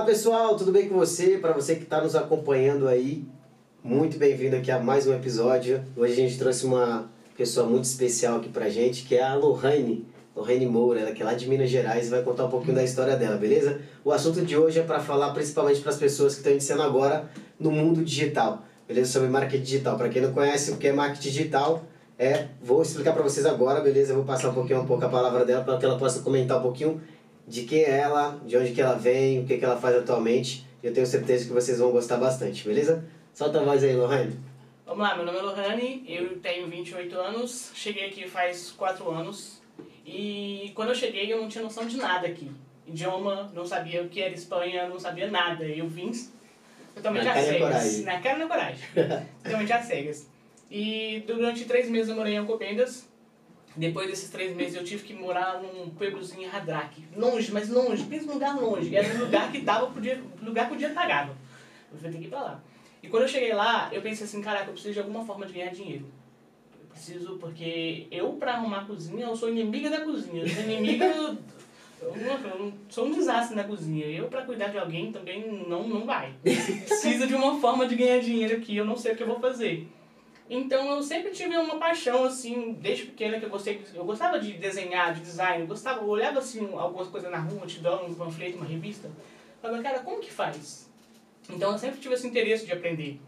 Fala 0.00 0.12
pessoal, 0.12 0.56
tudo 0.56 0.72
bem 0.72 0.88
com 0.88 0.94
você? 0.94 1.36
Para 1.36 1.52
você 1.52 1.76
que 1.76 1.82
está 1.82 2.00
nos 2.00 2.16
acompanhando 2.16 2.88
aí, 2.88 3.22
muito 3.84 4.16
bem-vindo 4.16 4.56
aqui 4.56 4.70
a 4.70 4.78
mais 4.78 5.06
um 5.06 5.12
episódio. 5.12 5.84
Hoje 5.94 6.14
a 6.14 6.16
gente 6.16 6.38
trouxe 6.38 6.64
uma 6.64 7.10
pessoa 7.36 7.66
muito 7.66 7.84
especial 7.84 8.38
aqui 8.38 8.48
pra 8.48 8.70
gente, 8.70 9.04
que 9.04 9.14
é 9.14 9.22
a 9.22 9.34
Lohane, 9.34 10.06
Lohane 10.34 10.64
Moura, 10.64 11.00
ela 11.00 11.12
que 11.12 11.20
é 11.20 11.24
lá 11.26 11.34
de 11.34 11.46
Minas 11.46 11.68
Gerais 11.68 12.06
e 12.06 12.10
vai 12.10 12.22
contar 12.22 12.46
um 12.46 12.48
pouquinho 12.48 12.74
da 12.74 12.82
história 12.82 13.14
dela, 13.14 13.36
beleza? 13.36 13.78
O 14.02 14.10
assunto 14.10 14.40
de 14.40 14.56
hoje 14.56 14.78
é 14.78 14.82
para 14.82 15.00
falar 15.00 15.34
principalmente 15.34 15.82
para 15.82 15.90
as 15.90 15.98
pessoas 15.98 16.32
que 16.32 16.38
estão 16.38 16.52
iniciando 16.52 16.82
agora 16.82 17.30
no 17.58 17.70
mundo 17.70 18.02
digital, 18.02 18.62
beleza? 18.88 19.12
Sobre 19.12 19.28
marketing 19.28 19.62
digital. 19.62 19.98
Para 19.98 20.08
quem 20.08 20.22
não 20.22 20.32
conhece 20.32 20.70
o 20.70 20.78
que 20.78 20.88
é 20.88 20.94
marketing 20.94 21.28
digital, 21.28 21.84
é, 22.18 22.46
vou 22.62 22.80
explicar 22.80 23.12
para 23.12 23.22
vocês 23.22 23.44
agora, 23.44 23.82
beleza? 23.82 24.12
Eu 24.12 24.16
vou 24.16 24.24
passar 24.24 24.48
um 24.48 24.54
pouquinho 24.54 24.80
um 24.80 24.86
pouco 24.86 25.04
a 25.04 25.10
palavra 25.10 25.44
dela 25.44 25.62
para 25.62 25.76
que 25.76 25.84
ela 25.84 25.98
possa 25.98 26.20
comentar 26.20 26.58
um 26.58 26.62
pouquinho 26.62 27.02
de 27.50 27.64
quem 27.64 27.82
é 27.82 27.98
ela, 27.98 28.40
de 28.46 28.56
onde 28.56 28.70
que 28.70 28.80
ela 28.80 28.94
vem, 28.94 29.40
o 29.40 29.44
que 29.44 29.58
que 29.58 29.64
ela 29.64 29.76
faz 29.76 29.96
atualmente. 29.96 30.64
Eu 30.80 30.94
tenho 30.94 31.04
certeza 31.04 31.44
que 31.44 31.52
vocês 31.52 31.80
vão 31.80 31.90
gostar 31.90 32.16
bastante, 32.16 32.64
beleza? 32.64 33.04
Solta 33.34 33.60
a 33.60 33.64
voz 33.64 33.82
aí, 33.82 33.94
Lohane. 33.94 34.38
Vamos 34.86 35.02
lá, 35.02 35.16
meu 35.16 35.26
nome 35.26 35.38
é 35.38 35.42
Lohane, 35.42 36.04
eu 36.06 36.38
tenho 36.38 36.68
28 36.68 37.18
anos, 37.18 37.72
cheguei 37.74 38.06
aqui 38.06 38.28
faz 38.28 38.70
4 38.70 39.10
anos 39.10 39.60
e 40.06 40.70
quando 40.76 40.90
eu 40.90 40.94
cheguei 40.94 41.32
eu 41.32 41.40
não 41.40 41.48
tinha 41.48 41.64
noção 41.64 41.86
de 41.86 41.96
nada 41.96 42.28
aqui. 42.28 42.50
Idioma, 42.86 43.50
não 43.52 43.66
sabia 43.66 44.02
o 44.02 44.08
que 44.08 44.22
era 44.22 44.32
Espanha, 44.32 44.88
não 44.88 44.98
sabia 44.98 45.28
nada. 45.28 45.64
Eu 45.64 45.88
vim 45.88 46.12
totalmente 46.94 47.24
Na 47.24 47.32
às 47.32 47.44
cegas. 47.44 48.04
Na 48.04 48.20
cara 48.20 48.36
e 48.36 48.38
na 48.38 48.46
coragem. 48.46 48.84
totalmente 49.42 49.72
às 49.72 49.84
cegas. 49.86 50.26
E 50.70 51.24
durante 51.26 51.64
três 51.64 51.90
meses 51.90 52.08
eu 52.08 52.16
morei 52.16 52.34
em 52.34 52.38
Alcobendas. 52.38 53.09
Depois 53.76 54.08
desses 54.08 54.28
três 54.30 54.54
meses 54.56 54.74
eu 54.74 54.84
tive 54.84 55.04
que 55.04 55.14
morar 55.14 55.62
num 55.62 55.90
pueblozinho 55.90 56.42
em 56.42 56.50
Hadraque. 56.50 57.04
Longe, 57.16 57.52
mas 57.52 57.68
longe, 57.68 58.04
mesmo 58.04 58.32
lugar 58.32 58.56
longe. 58.56 58.94
Era 58.94 59.14
um 59.14 59.20
lugar 59.20 59.50
que 59.52 59.60
dava 59.60 59.86
pro 59.86 60.00
dia, 60.00 60.20
lugar 60.42 60.68
que 60.68 60.74
o 60.74 60.78
dia 60.78 60.90
pagava. 60.90 61.36
Eu 61.90 61.98
falei, 61.98 62.12
tem 62.12 62.20
que 62.20 62.26
ir 62.26 62.30
pra 62.30 62.42
lá. 62.42 62.62
E 63.02 63.08
quando 63.08 63.22
eu 63.22 63.28
cheguei 63.28 63.52
lá, 63.52 63.88
eu 63.92 64.02
pensei 64.02 64.26
assim, 64.26 64.42
caraca, 64.42 64.66
eu 64.66 64.72
preciso 64.72 64.94
de 64.94 65.00
alguma 65.00 65.24
forma 65.24 65.46
de 65.46 65.52
ganhar 65.52 65.70
dinheiro. 65.70 66.06
Eu 66.80 66.86
preciso, 66.88 67.36
porque 67.38 68.06
eu, 68.10 68.32
pra 68.34 68.54
arrumar 68.54 68.80
a 68.80 68.84
cozinha, 68.84 69.26
eu 69.26 69.36
sou 69.36 69.48
inimiga 69.48 69.88
da 69.88 70.00
cozinha. 70.00 70.42
Eu 70.42 70.48
sou 70.48 70.62
inimiga... 70.64 71.04
eu 72.02 72.72
sou 72.88 73.06
um 73.06 73.12
desastre 73.12 73.56
na 73.56 73.64
cozinha. 73.64 74.06
Eu, 74.06 74.28
pra 74.28 74.42
cuidar 74.42 74.68
de 74.68 74.78
alguém, 74.78 75.12
também 75.12 75.48
não, 75.66 75.86
não 75.86 76.04
vai. 76.04 76.34
Precisa 76.42 77.26
de 77.26 77.34
uma 77.34 77.60
forma 77.60 77.86
de 77.86 77.94
ganhar 77.94 78.18
dinheiro 78.18 78.56
aqui, 78.56 78.76
eu 78.76 78.84
não 78.84 78.96
sei 78.96 79.12
o 79.12 79.16
que 79.16 79.22
eu 79.22 79.28
vou 79.28 79.40
fazer. 79.40 79.88
Então 80.50 80.90
eu 80.96 81.00
sempre 81.00 81.30
tive 81.30 81.56
uma 81.56 81.78
paixão, 81.78 82.24
assim, 82.24 82.72
desde 82.72 83.06
pequena 83.06 83.38
que 83.38 83.44
eu 83.46 83.50
gostei, 83.50 83.80
eu 83.94 84.04
gostava 84.04 84.40
de 84.40 84.54
desenhar, 84.54 85.14
de 85.14 85.20
design, 85.20 85.60
eu 85.60 85.66
gostava, 85.68 86.00
eu 86.00 86.08
olhava 86.08 86.40
assim 86.40 86.68
algumas 86.76 87.06
coisas 87.06 87.30
na 87.30 87.38
rua, 87.38 87.64
te 87.68 87.78
dando 87.78 88.04
um 88.06 88.14
panfleto, 88.14 88.56
uma 88.56 88.66
revista, 88.66 89.08
falava, 89.62 89.80
cara, 89.80 90.00
como 90.00 90.20
que 90.20 90.32
faz? 90.32 90.90
Então 91.48 91.70
eu 91.70 91.78
sempre 91.78 92.00
tive 92.00 92.14
esse 92.14 92.26
interesse 92.26 92.66
de 92.66 92.72
aprender. 92.72 93.20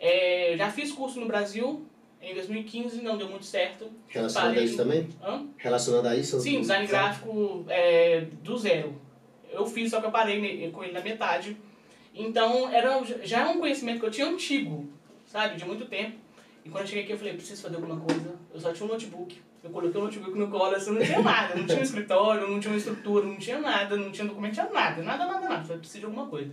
É, 0.00 0.54
já 0.56 0.70
fiz 0.70 0.90
curso 0.92 1.20
no 1.20 1.26
Brasil, 1.26 1.84
em 2.22 2.32
2015 2.32 3.02
não 3.02 3.18
deu 3.18 3.28
muito 3.28 3.44
certo. 3.44 3.90
Relacionado 4.08 4.48
a 4.48 4.52
Parei- 4.54 4.64
isso 4.64 4.76
também? 4.78 5.08
Hã? 5.22 5.46
Relacionado 5.58 6.06
a 6.06 6.16
isso? 6.16 6.40
Sim, 6.40 6.60
design 6.60 6.86
gráfico 6.86 7.66
é, 7.68 8.22
do 8.42 8.56
zero. 8.56 8.98
Eu 9.50 9.66
fiz, 9.66 9.90
só 9.90 10.00
que 10.00 10.06
eu 10.06 10.10
parei 10.10 10.70
com 10.70 10.82
ele 10.82 10.94
na 10.94 11.00
metade. 11.02 11.54
Então, 12.14 12.70
era, 12.70 12.98
já 13.22 13.42
é 13.42 13.46
um 13.50 13.58
conhecimento 13.58 14.00
que 14.00 14.06
eu 14.06 14.10
tinha 14.10 14.26
antigo, 14.26 14.88
sabe? 15.26 15.56
De 15.56 15.66
muito 15.66 15.84
tempo. 15.84 16.16
E 16.64 16.68
quando 16.70 16.82
eu 16.82 16.86
cheguei 16.88 17.02
aqui, 17.04 17.12
eu 17.12 17.18
falei, 17.18 17.34
preciso 17.34 17.62
fazer 17.62 17.76
alguma 17.76 17.98
coisa. 17.98 18.34
Eu 18.52 18.60
só 18.60 18.72
tinha 18.72 18.86
um 18.86 18.92
notebook. 18.92 19.40
Eu 19.64 19.70
coloquei 19.70 20.00
o 20.00 20.04
notebook 20.04 20.38
no 20.38 20.48
colo, 20.48 20.74
assim, 20.74 20.92
não 20.92 21.02
tinha 21.02 21.20
nada. 21.22 21.54
Não 21.54 21.66
tinha 21.66 21.78
um 21.78 21.82
escritório, 21.82 22.48
não 22.48 22.60
tinha 22.60 22.72
uma 22.72 22.78
estrutura, 22.78 23.26
não 23.26 23.36
tinha 23.36 23.58
nada, 23.60 23.96
não 23.96 24.10
tinha 24.12 24.26
documento, 24.26 24.54
tinha 24.54 24.68
nada. 24.70 25.02
Nada, 25.02 25.26
nada, 25.26 25.48
nada. 25.48 25.64
Só 25.64 25.76
preciso 25.76 26.00
de 26.00 26.04
alguma 26.06 26.26
coisa. 26.26 26.52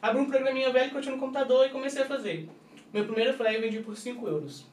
Abri 0.00 0.20
um 0.20 0.26
programinha 0.26 0.72
velho 0.72 0.90
que 0.90 0.96
eu 0.96 1.00
tinha 1.02 1.14
no 1.14 1.20
computador 1.20 1.66
e 1.66 1.70
comecei 1.70 2.02
a 2.02 2.06
fazer. 2.06 2.48
Meu 2.92 3.04
primeiro 3.04 3.34
flyer 3.34 3.54
eu 3.56 3.60
vendi 3.60 3.80
por 3.80 3.96
5 3.96 4.26
euros. 4.28 4.66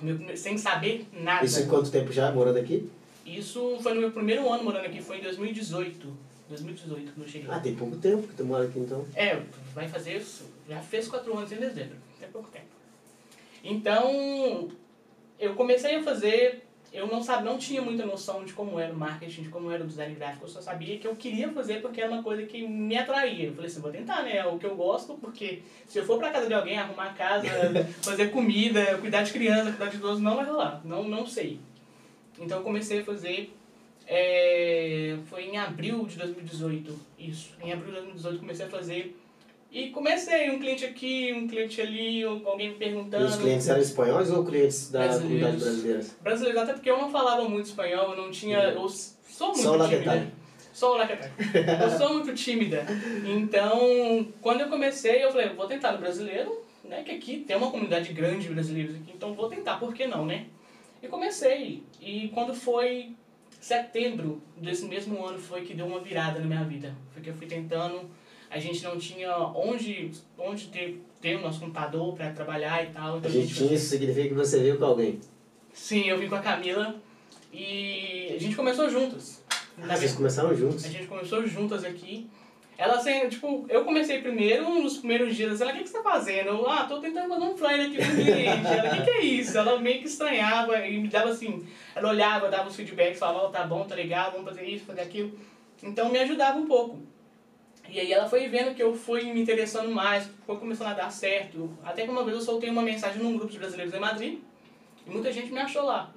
Meu 0.00 0.36
sem 0.36 0.56
saber 0.58 1.06
nada. 1.12 1.44
Isso 1.44 1.60
em 1.60 1.68
quanto 1.68 1.90
tempo 1.90 2.12
já 2.12 2.30
morando 2.32 2.58
aqui? 2.58 2.90
Isso 3.24 3.78
foi 3.82 3.94
no 3.94 4.00
meu 4.00 4.10
primeiro 4.10 4.50
ano 4.50 4.64
morando 4.64 4.86
aqui, 4.86 5.02
foi 5.02 5.18
em 5.18 5.22
2018. 5.22 6.28
2018 6.48 7.12
quando 7.12 7.26
eu 7.26 7.28
cheguei. 7.28 7.48
Ah, 7.50 7.60
tem 7.60 7.74
pouco 7.74 7.96
tempo 7.96 8.26
que 8.26 8.34
tu 8.34 8.44
mora 8.44 8.64
aqui 8.64 8.78
então. 8.78 9.04
É, 9.14 9.42
vai 9.74 9.86
fazer 9.88 10.16
isso. 10.16 10.44
Já 10.68 10.80
fez 10.80 11.08
quatro 11.08 11.36
anos 11.36 11.52
em 11.52 11.56
dezembro. 11.56 11.96
É 12.22 12.26
pouco 12.26 12.48
tempo. 12.50 12.77
Então, 13.62 14.68
eu 15.38 15.54
comecei 15.54 15.96
a 15.96 16.02
fazer. 16.02 16.64
Eu 16.90 17.06
não 17.06 17.22
sabia, 17.22 17.50
não 17.50 17.58
tinha 17.58 17.82
muita 17.82 18.06
noção 18.06 18.44
de 18.44 18.54
como 18.54 18.80
era 18.80 18.90
o 18.90 18.96
marketing, 18.96 19.42
de 19.42 19.48
como 19.50 19.70
era 19.70 19.84
o 19.84 19.86
design 19.86 20.14
gráfico. 20.14 20.46
Eu 20.46 20.48
só 20.48 20.60
sabia 20.62 20.98
que 20.98 21.06
eu 21.06 21.14
queria 21.14 21.52
fazer 21.52 21.82
porque 21.82 22.00
era 22.00 22.10
uma 22.10 22.22
coisa 22.22 22.44
que 22.44 22.66
me 22.66 22.96
atraía. 22.96 23.48
Eu 23.48 23.52
falei 23.52 23.70
assim, 23.70 23.80
vou 23.82 23.90
tentar, 23.90 24.22
né? 24.22 24.38
É 24.38 24.46
o 24.46 24.58
que 24.58 24.64
eu 24.64 24.74
gosto, 24.74 25.14
porque 25.20 25.60
se 25.86 25.98
eu 25.98 26.06
for 26.06 26.18
pra 26.18 26.30
casa 26.30 26.46
de 26.46 26.54
alguém, 26.54 26.78
arrumar 26.78 27.10
a 27.10 27.12
casa, 27.12 27.46
fazer 28.00 28.30
comida, 28.30 28.96
cuidar 28.98 29.22
de 29.22 29.32
criança, 29.32 29.70
cuidar 29.70 29.90
de 29.90 29.96
idoso, 29.98 30.22
não 30.22 30.36
vai 30.36 30.46
rolar. 30.46 30.80
Não, 30.82 31.04
não 31.04 31.26
sei. 31.26 31.60
Então 32.38 32.58
eu 32.58 32.64
comecei 32.64 33.00
a 33.00 33.04
fazer. 33.04 33.52
é, 34.06 35.18
foi 35.26 35.44
em 35.44 35.58
abril 35.58 36.06
de 36.06 36.16
2018. 36.16 36.98
Isso. 37.18 37.50
Em 37.62 37.70
abril 37.70 37.88
de 37.88 38.00
2018 38.00 38.40
comecei 38.40 38.64
a 38.64 38.68
fazer. 38.70 39.14
E 39.70 39.90
comecei, 39.90 40.50
um 40.50 40.58
cliente 40.58 40.84
aqui, 40.86 41.32
um 41.32 41.46
cliente 41.46 41.80
ali, 41.80 42.22
alguém 42.24 42.70
me 42.70 42.74
E 42.74 42.78
perguntando. 42.78 43.26
os 43.26 43.36
clientes 43.36 43.68
eram 43.68 43.80
espanhóis 43.82 44.30
ou 44.30 44.44
clientes 44.44 44.90
da 44.90 45.00
Brasileiros. 45.00 45.28
comunidade 45.50 45.56
brasileira? 45.64 46.06
Brasileiro, 46.22 46.60
até 46.60 46.72
porque 46.72 46.90
eu 46.90 46.98
não 46.98 47.10
falava 47.10 47.46
muito 47.48 47.66
espanhol, 47.66 48.12
eu 48.12 48.16
não 48.16 48.30
tinha. 48.30 48.58
Eu 48.58 48.88
sou 48.88 49.48
muito 49.48 49.62
Só 49.62 49.76
o 49.76 49.88
tímida. 49.88 50.10
laquetal. 50.14 50.32
Só 50.72 50.94
o 50.94 50.96
laquetal. 50.96 51.28
Eu 51.82 51.98
sou 51.98 52.14
muito 52.14 52.34
tímida. 52.34 52.86
Então, 53.26 54.26
quando 54.40 54.62
eu 54.62 54.68
comecei, 54.68 55.22
eu 55.22 55.30
falei, 55.30 55.50
vou 55.50 55.66
tentar 55.66 55.92
no 55.92 55.98
brasileiro, 55.98 56.64
né? 56.84 57.02
Que 57.02 57.10
aqui 57.12 57.44
tem 57.46 57.56
uma 57.56 57.70
comunidade 57.70 58.12
grande 58.14 58.48
de 58.48 58.54
brasileiros 58.54 58.94
aqui, 58.94 59.12
então 59.14 59.34
vou 59.34 59.48
tentar, 59.48 59.76
por 59.78 59.92
que 59.92 60.06
não, 60.06 60.24
né? 60.24 60.46
E 61.02 61.08
comecei. 61.08 61.82
E 62.00 62.28
quando 62.32 62.54
foi 62.54 63.12
setembro 63.60 64.40
desse 64.56 64.84
mesmo 64.86 65.24
ano 65.24 65.38
foi 65.38 65.62
que 65.62 65.74
deu 65.74 65.86
uma 65.86 66.00
virada 66.00 66.38
na 66.40 66.46
minha 66.46 66.64
vida. 66.64 66.94
Foi 67.12 67.22
que 67.22 67.28
eu 67.30 67.34
fui 67.34 67.46
tentando, 67.46 68.08
a 68.50 68.58
gente 68.58 68.82
não 68.82 68.98
tinha 68.98 69.36
onde, 69.36 70.10
onde 70.38 70.66
ter, 70.68 71.02
ter 71.20 71.36
o 71.36 71.42
nosso 71.42 71.60
computador 71.60 72.14
para 72.14 72.30
trabalhar 72.30 72.82
e 72.82 72.86
tal. 72.88 73.14
A 73.14 73.18
Então 73.18 73.30
gente 73.30 73.54
tinha, 73.54 73.72
isso 73.74 73.86
significa 73.86 74.28
que 74.28 74.34
você 74.34 74.60
veio 74.60 74.78
com 74.78 74.84
alguém. 74.84 75.20
Sim, 75.72 76.08
eu 76.08 76.18
vim 76.18 76.28
com 76.28 76.34
a 76.34 76.40
Camila 76.40 76.96
e 77.52 78.32
a 78.34 78.38
gente 78.38 78.56
começou 78.56 78.88
juntas. 78.90 79.42
Ah, 79.80 79.96
vocês 79.96 80.14
começaram 80.14 80.54
juntos. 80.54 80.84
A 80.84 80.88
gente 80.88 81.06
começou 81.06 81.46
juntas 81.46 81.84
aqui. 81.84 82.28
Ela 82.76 82.94
assim, 82.94 83.28
tipo, 83.28 83.66
eu 83.68 83.84
comecei 83.84 84.22
primeiro, 84.22 84.80
nos 84.80 84.98
primeiros 84.98 85.34
dias, 85.34 85.60
ela, 85.60 85.72
o 85.72 85.74
que, 85.74 85.82
que 85.82 85.88
você 85.88 85.98
tá 85.98 86.02
fazendo? 86.02 86.48
Eu, 86.50 86.70
ah, 86.70 86.84
tô 86.84 87.00
tentando 87.00 87.28
fazer 87.28 87.44
um 87.44 87.56
flyer 87.56 87.86
aqui 87.86 87.96
pro 87.96 88.14
cliente. 88.14 88.66
Ela, 88.66 88.92
o 88.92 88.96
que, 88.96 89.02
que 89.02 89.10
é 89.10 89.20
isso? 89.24 89.58
Ela 89.58 89.80
meio 89.80 89.98
que 89.98 90.06
estranhava 90.06 90.78
e 90.86 90.96
me 90.96 91.08
dava 91.08 91.30
assim, 91.30 91.66
ela 91.94 92.10
olhava, 92.10 92.48
dava 92.48 92.68
os 92.68 92.76
feedbacks, 92.76 93.18
falava, 93.18 93.46
ó, 93.46 93.48
tá 93.48 93.64
bom, 93.64 93.84
tá 93.84 93.96
legal, 93.96 94.30
vamos 94.30 94.48
fazer 94.48 94.64
isso, 94.64 94.84
fazer 94.84 95.00
aquilo. 95.00 95.36
Então 95.82 96.08
me 96.08 96.20
ajudava 96.20 96.56
um 96.56 96.66
pouco. 96.66 97.00
E 97.90 97.98
aí 97.98 98.12
ela 98.12 98.28
foi 98.28 98.46
vendo 98.48 98.74
que 98.74 98.82
eu 98.82 98.94
fui 98.94 99.32
me 99.32 99.40
interessando 99.40 99.90
mais, 99.90 100.28
foi 100.46 100.56
começando 100.56 100.88
a 100.88 100.94
dar 100.94 101.10
certo. 101.10 101.70
Até 101.82 102.04
que 102.04 102.10
uma 102.10 102.22
vez 102.22 102.36
eu 102.36 102.42
soltei 102.42 102.68
uma 102.68 102.82
mensagem 102.82 103.22
num 103.22 103.36
grupo 103.36 103.50
de 103.50 103.58
brasileiros 103.58 103.94
em 103.94 103.98
Madrid, 103.98 104.38
e 105.06 105.10
muita 105.10 105.32
gente 105.32 105.50
me 105.50 105.58
achou 105.58 105.84
lá. 105.84 106.12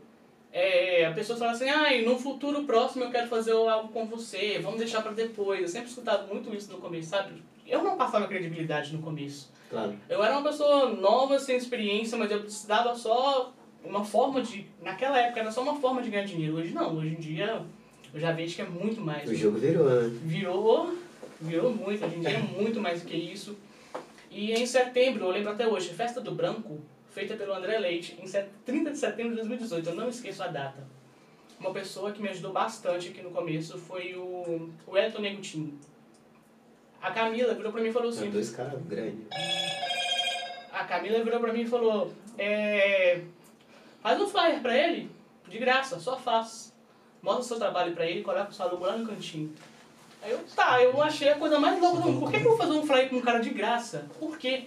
É, 0.53 1.05
a 1.05 1.13
pessoa 1.13 1.39
fala 1.39 1.51
assim, 1.51 1.69
ah, 1.69 1.89
no 2.05 2.19
futuro 2.19 2.65
próximo 2.65 3.05
eu 3.05 3.09
quero 3.09 3.27
fazer 3.27 3.53
algo 3.53 3.87
com 3.87 4.05
você, 4.05 4.59
vamos 4.61 4.79
deixar 4.79 5.01
pra 5.01 5.13
depois. 5.13 5.61
Eu 5.61 5.67
sempre 5.67 5.87
escutava 5.87 6.27
muito 6.27 6.53
isso 6.53 6.69
no 6.71 6.79
começo, 6.79 7.09
sabe? 7.09 7.41
Eu 7.65 7.81
não 7.81 7.95
passava 7.95 8.27
credibilidade 8.27 8.93
no 8.93 9.01
começo. 9.01 9.49
Claro. 9.69 9.95
Eu 10.09 10.21
era 10.21 10.33
uma 10.33 10.43
pessoa 10.43 10.89
nova, 10.89 11.39
sem 11.39 11.55
experiência, 11.55 12.17
mas 12.17 12.29
eu 12.29 12.41
precisava 12.41 12.93
só 12.93 13.53
uma 13.81 14.03
forma 14.03 14.41
de... 14.41 14.65
Naquela 14.81 15.17
época 15.17 15.39
era 15.39 15.51
só 15.51 15.61
uma 15.61 15.75
forma 15.75 16.01
de 16.01 16.09
ganhar 16.09 16.25
dinheiro. 16.25 16.57
Hoje 16.57 16.73
não, 16.73 16.97
hoje 16.97 17.15
em 17.15 17.19
dia 17.19 17.61
eu 18.13 18.19
já 18.19 18.33
vejo 18.33 18.53
que 18.53 18.61
é 18.61 18.65
muito 18.65 18.99
mais. 18.99 19.29
O 19.29 19.33
jogo 19.33 19.57
virou, 19.57 19.89
né? 19.89 20.11
Virou, 20.25 20.93
virou 21.41 21.73
muito, 21.73 22.05
hoje 22.05 22.15
em 22.15 22.19
dia 22.21 22.29
é 22.31 22.39
muito 22.39 22.79
mais 22.79 23.01
do 23.01 23.07
que 23.07 23.15
isso. 23.15 23.57
E 24.29 24.53
em 24.53 24.65
setembro, 24.65 25.25
eu 25.25 25.31
lembro 25.31 25.51
até 25.51 25.67
hoje, 25.67 25.89
Festa 25.93 26.21
do 26.21 26.31
Branco, 26.33 26.79
feita 27.09 27.35
pelo 27.35 27.53
André 27.53 27.77
Leite, 27.79 28.17
em 28.21 28.25
set- 28.27 28.49
30 28.65 28.91
de 28.91 28.97
setembro 28.97 29.31
de 29.31 29.37
2018, 29.37 29.89
eu 29.89 29.95
não 29.95 30.07
esqueço 30.09 30.41
a 30.43 30.47
data. 30.47 30.87
Uma 31.59 31.71
pessoa 31.73 32.11
que 32.11 32.21
me 32.21 32.29
ajudou 32.29 32.51
bastante 32.53 33.09
aqui 33.09 33.21
no 33.21 33.31
começo 33.31 33.77
foi 33.77 34.15
o, 34.15 34.69
o 34.87 34.97
Elton 34.97 35.21
Negutin. 35.21 35.77
A 37.01 37.11
Camila 37.11 37.53
virou 37.53 37.71
pra 37.71 37.81
mim 37.81 37.89
e 37.89 37.93
falou 37.93 38.09
assim, 38.09 38.29
dois 38.29 38.51
caras 38.51 38.81
grandes. 38.83 39.25
a 40.71 40.83
Camila 40.85 41.23
virou 41.23 41.39
pra 41.39 41.51
mim 41.53 41.61
e 41.61 41.67
falou, 41.67 42.11
é, 42.37 43.21
faz 44.01 44.19
um 44.21 44.27
flyer 44.27 44.61
pra 44.61 44.75
ele, 44.77 45.09
de 45.49 45.57
graça, 45.59 45.99
só 45.99 46.17
faz. 46.17 46.71
Mostra 47.21 47.41
o 47.41 47.45
seu 47.45 47.59
trabalho 47.59 47.93
pra 47.93 48.05
ele, 48.05 48.23
coloca 48.23 48.49
o 48.49 48.53
seu 48.53 48.65
aluno 48.65 48.85
lá 48.85 48.97
no 48.97 49.05
cantinho. 49.07 49.53
Aí 50.21 50.31
eu, 50.31 50.39
tá, 50.55 50.81
eu 50.81 51.01
achei 51.01 51.29
a 51.29 51.35
coisa 51.35 51.59
mais 51.59 51.79
louca 51.81 52.01
do 52.01 52.03
mundo. 52.03 52.19
Por 52.19 52.31
que, 52.31 52.39
que 52.39 52.45
eu 52.45 52.49
vou 52.49 52.57
fazer 52.57 52.73
um 52.73 52.85
flyer 52.85 53.09
com 53.09 53.17
um 53.17 53.21
cara 53.21 53.39
de 53.39 53.49
graça? 53.49 54.05
Por 54.19 54.37
quê? 54.37 54.65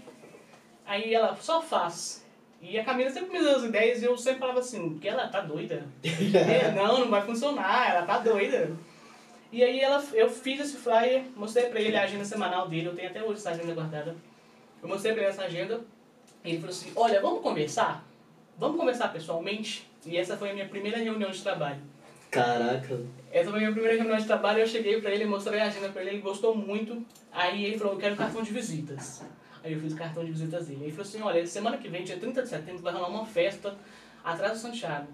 Aí 0.85 1.15
ela, 1.15 1.37
só 1.37 1.62
faz. 1.62 2.25
E 2.61 2.79
a 2.79 2.85
Camila 2.85 3.11
sempre 3.11 3.39
me 3.39 3.45
deu 3.45 3.56
as 3.56 3.62
ideias 3.62 4.03
e 4.03 4.06
eu 4.06 4.17
sempre 4.17 4.41
falava 4.41 4.61
assim, 4.61 4.99
que 4.99 5.06
ela 5.06 5.29
tá 5.29 5.41
doida. 5.41 5.87
É, 6.03 6.73
não, 6.73 7.01
não 7.01 7.11
vai 7.11 7.23
funcionar, 7.23 7.91
ela 7.91 8.06
tá 8.06 8.19
doida. 8.19 8.75
E 9.53 9.62
aí 9.62 9.81
ela, 9.81 10.03
eu 10.15 10.29
fiz 10.29 10.61
esse 10.61 10.77
flyer, 10.79 11.25
mostrei 11.37 11.67
pra 11.67 11.81
ele 11.81 11.97
a 11.97 12.03
agenda 12.03 12.25
semanal 12.25 12.69
dele, 12.69 12.89
eu 12.89 12.95
tenho 12.97 13.09
até 13.09 13.23
hoje 13.23 13.35
essa 13.35 13.51
agenda 13.51 13.73
guardada. 13.75 14.17
Eu 14.83 14.89
mostrei 14.89 15.12
pra 15.12 15.23
ele 15.23 15.31
essa 15.31 15.45
agenda, 15.45 15.81
e 16.43 16.51
ele 16.51 16.59
falou 16.59 16.75
assim, 16.75 16.93
olha, 16.97 17.21
vamos 17.21 17.41
conversar? 17.41 18.05
Vamos 18.59 18.77
conversar 18.77 19.12
pessoalmente? 19.12 19.89
E 20.05 20.17
essa 20.17 20.37
foi 20.37 20.51
a 20.51 20.55
minha 20.55 20.69
primeira 20.69 20.99
reunião 20.99 21.31
de 21.31 21.43
trabalho. 21.43 21.81
Caraca. 22.34 23.00
Essa 23.32 23.50
foi 23.50 23.58
a 23.58 23.62
minha 23.62 23.72
primeira 23.72 23.96
reunião 23.96 24.16
de 24.16 24.26
trabalho, 24.26 24.60
eu 24.60 24.66
cheguei 24.66 25.00
pra 25.00 25.10
ele, 25.10 25.25
mostrei 25.25 25.60
a 25.60 25.66
agenda 25.66 25.88
pra 25.88 26.02
ele, 26.02 26.12
ele 26.12 26.20
gostou 26.20 26.54
muito. 26.54 27.04
Aí 27.32 27.64
ele 27.64 27.78
falou, 27.78 27.94
eu 27.94 27.98
quero 27.98 28.16
cartão 28.16 28.42
de 28.42 28.52
visitas. 28.52 29.22
Aí 29.62 29.72
eu 29.72 29.81
fiz 29.81 29.92
o 29.92 29.96
cartão 29.96 30.25
de 30.25 30.31
visitas 30.31 30.66
dele. 30.66 30.81
Aí 30.81 30.86
ele 30.86 30.92
falou 30.92 31.08
assim, 31.08 31.22
olha, 31.22 31.46
semana 31.46 31.78
que 31.78 31.88
vem, 31.88 32.04
dia 32.04 32.16
30 32.16 32.42
de 32.42 32.48
setembro, 32.48 32.82
vai 32.82 32.92
rolar 32.92 33.08
uma 33.08 33.26
festa 33.26 33.76
atrás 34.22 34.52
do 34.52 34.58
Santiago. 34.58 35.08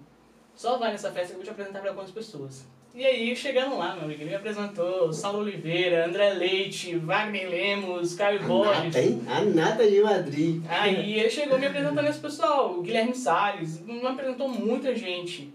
Só 0.55 0.77
vai 0.77 0.91
nessa 0.91 1.11
festa 1.11 1.27
que 1.27 1.33
eu 1.33 1.37
vou 1.37 1.45
te 1.45 1.49
apresentar 1.49 1.79
pra 1.79 1.89
algumas 1.89 2.11
pessoas. 2.11 2.65
E 2.93 3.05
aí, 3.05 3.33
chegando 3.33 3.77
lá, 3.77 3.95
meu 3.95 4.03
amigo, 4.03 4.21
ele 4.21 4.31
me 4.31 4.35
apresentou 4.35 5.13
Saulo 5.13 5.39
Oliveira, 5.39 6.05
André 6.05 6.33
Leite, 6.33 6.97
Wagner 6.97 7.49
Lemos, 7.49 8.15
Caio 8.15 8.43
Borges. 8.43 8.83
Nata, 8.83 9.01
hein? 9.01 9.21
A 9.27 9.41
nata 9.45 9.89
de 9.89 10.01
Madrid. 10.01 10.61
Aí 10.67 11.17
ele 11.17 11.29
chegou 11.29 11.57
me 11.57 11.67
apresentando 11.67 12.05
esse 12.05 12.19
pessoal, 12.19 12.77
o 12.77 12.81
Guilherme 12.81 13.15
Salles, 13.15 13.79
me 13.79 14.05
apresentou 14.05 14.49
muita 14.49 14.93
gente. 14.93 15.53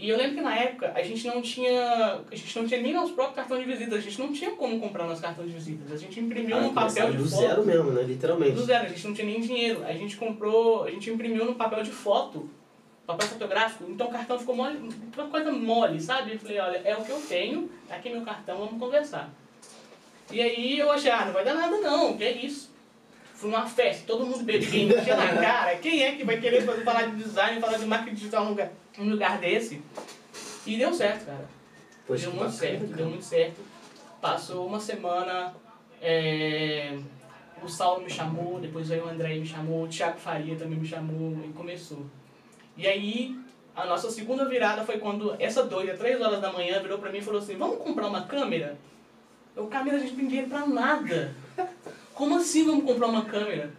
E 0.00 0.08
eu 0.08 0.16
lembro 0.16 0.36
que 0.36 0.40
na 0.40 0.54
época 0.54 0.92
a 0.94 1.02
gente 1.02 1.26
não 1.26 1.42
tinha. 1.42 2.20
A 2.30 2.34
gente 2.36 2.56
não 2.56 2.68
tinha 2.68 2.80
nem 2.80 2.92
nosso 2.92 3.14
próprio 3.14 3.34
cartão 3.34 3.58
de 3.58 3.64
visita, 3.64 3.96
a 3.96 4.00
gente 4.00 4.18
não 4.20 4.32
tinha 4.32 4.52
como 4.52 4.78
comprar 4.78 5.04
nosso 5.06 5.20
cartão 5.20 5.44
de 5.44 5.52
visitas. 5.52 5.90
A 5.90 5.96
gente 5.96 6.20
imprimiu 6.20 6.56
Ah, 6.56 6.60
num 6.60 6.72
papel 6.72 7.10
de 7.10 7.16
do 7.16 7.28
foto. 7.28 7.40
zero 7.40 7.66
mesmo, 7.66 7.90
né? 7.90 8.02
Literalmente. 8.04 8.52
Do 8.52 8.64
zero, 8.64 8.84
a 8.84 8.88
gente 8.88 9.06
não 9.08 9.14
tinha 9.14 9.26
nem 9.26 9.40
dinheiro. 9.40 9.84
A 9.84 9.92
gente 9.92 10.16
comprou, 10.16 10.84
a 10.84 10.90
gente 10.90 11.10
imprimiu 11.10 11.44
num 11.44 11.54
papel 11.54 11.82
de 11.82 11.90
foto, 11.90 12.48
papel 13.04 13.26
fotográfico, 13.26 13.90
então 13.90 14.06
o 14.06 14.10
cartão 14.10 14.38
ficou 14.38 14.54
mole, 14.54 14.78
uma 15.16 15.26
coisa 15.26 15.50
mole, 15.50 16.00
sabe? 16.00 16.34
Eu 16.34 16.38
falei, 16.38 16.60
olha, 16.60 16.80
é 16.84 16.96
o 16.96 17.02
que 17.04 17.10
eu 17.10 17.20
tenho, 17.28 17.68
tá 17.88 17.96
aqui 17.96 18.08
meu 18.08 18.22
cartão, 18.22 18.56
vamos 18.58 18.78
conversar. 18.78 19.28
E 20.30 20.40
aí 20.40 20.78
eu 20.78 20.92
achei, 20.92 21.10
ah, 21.10 21.24
não 21.24 21.32
vai 21.32 21.44
dar 21.44 21.54
nada 21.54 21.76
não, 21.78 22.16
que 22.16 22.22
é 22.22 22.30
isso. 22.32 22.70
Fui 23.34 23.50
numa 23.50 23.66
festa, 23.66 24.04
todo 24.06 24.26
mundo 24.26 24.44
bebendo, 24.44 24.94
enchia 24.98 25.16
na 25.16 25.28
cara. 25.36 25.76
Quem 25.76 26.02
é 26.04 26.12
que 26.12 26.22
vai 26.24 26.38
querer 26.40 26.62
fazer, 26.64 26.84
falar 26.84 27.02
de 27.06 27.16
design, 27.16 27.60
falar 27.60 27.78
de 27.78 27.86
marketing 27.86 28.14
digital 28.16 28.44
num 28.44 28.50
lugar, 28.50 28.70
num 28.98 29.10
lugar 29.10 29.38
desse? 29.38 29.82
E 30.66 30.76
deu 30.76 30.92
certo, 30.92 31.26
cara. 31.26 31.48
Poxa, 32.06 32.22
deu 32.22 32.30
muito 32.30 32.52
bacana, 32.52 32.58
certo, 32.58 32.80
cara. 32.80 32.96
deu 32.96 33.06
muito 33.06 33.24
certo. 33.24 33.60
Passou 34.20 34.66
uma 34.66 34.80
semana, 34.80 35.54
é, 36.02 36.98
o 37.62 37.68
Saulo 37.68 38.02
me 38.02 38.10
chamou, 38.10 38.60
depois 38.60 38.88
veio 38.88 39.04
o 39.04 39.08
André 39.08 39.36
me 39.36 39.46
chamou, 39.46 39.84
o 39.84 39.88
Thiago 39.88 40.18
Faria 40.18 40.56
também 40.56 40.78
me 40.78 40.86
chamou 40.86 41.38
e 41.44 41.52
começou. 41.52 42.04
E 42.76 42.86
aí, 42.86 43.38
a 43.74 43.86
nossa 43.86 44.10
segunda 44.10 44.48
virada 44.48 44.84
foi 44.84 44.98
quando 44.98 45.36
essa 45.38 45.62
doida, 45.62 45.96
três 45.96 46.20
horas 46.20 46.40
da 46.40 46.52
manhã, 46.52 46.80
virou 46.80 46.98
pra 46.98 47.12
mim 47.12 47.18
e 47.18 47.22
falou 47.22 47.40
assim, 47.40 47.56
vamos 47.56 47.78
comprar 47.78 48.08
uma 48.08 48.22
câmera? 48.22 48.78
Eu, 49.54 49.66
câmera 49.66 49.96
a 49.96 50.00
gente 50.00 50.10
não 50.10 50.18
tem 50.18 50.28
dinheiro 50.28 50.48
pra 50.48 50.66
nada. 50.66 51.34
Como 52.14 52.36
assim 52.36 52.64
vamos 52.64 52.84
comprar 52.84 53.06
uma 53.06 53.24
câmera? 53.24 53.72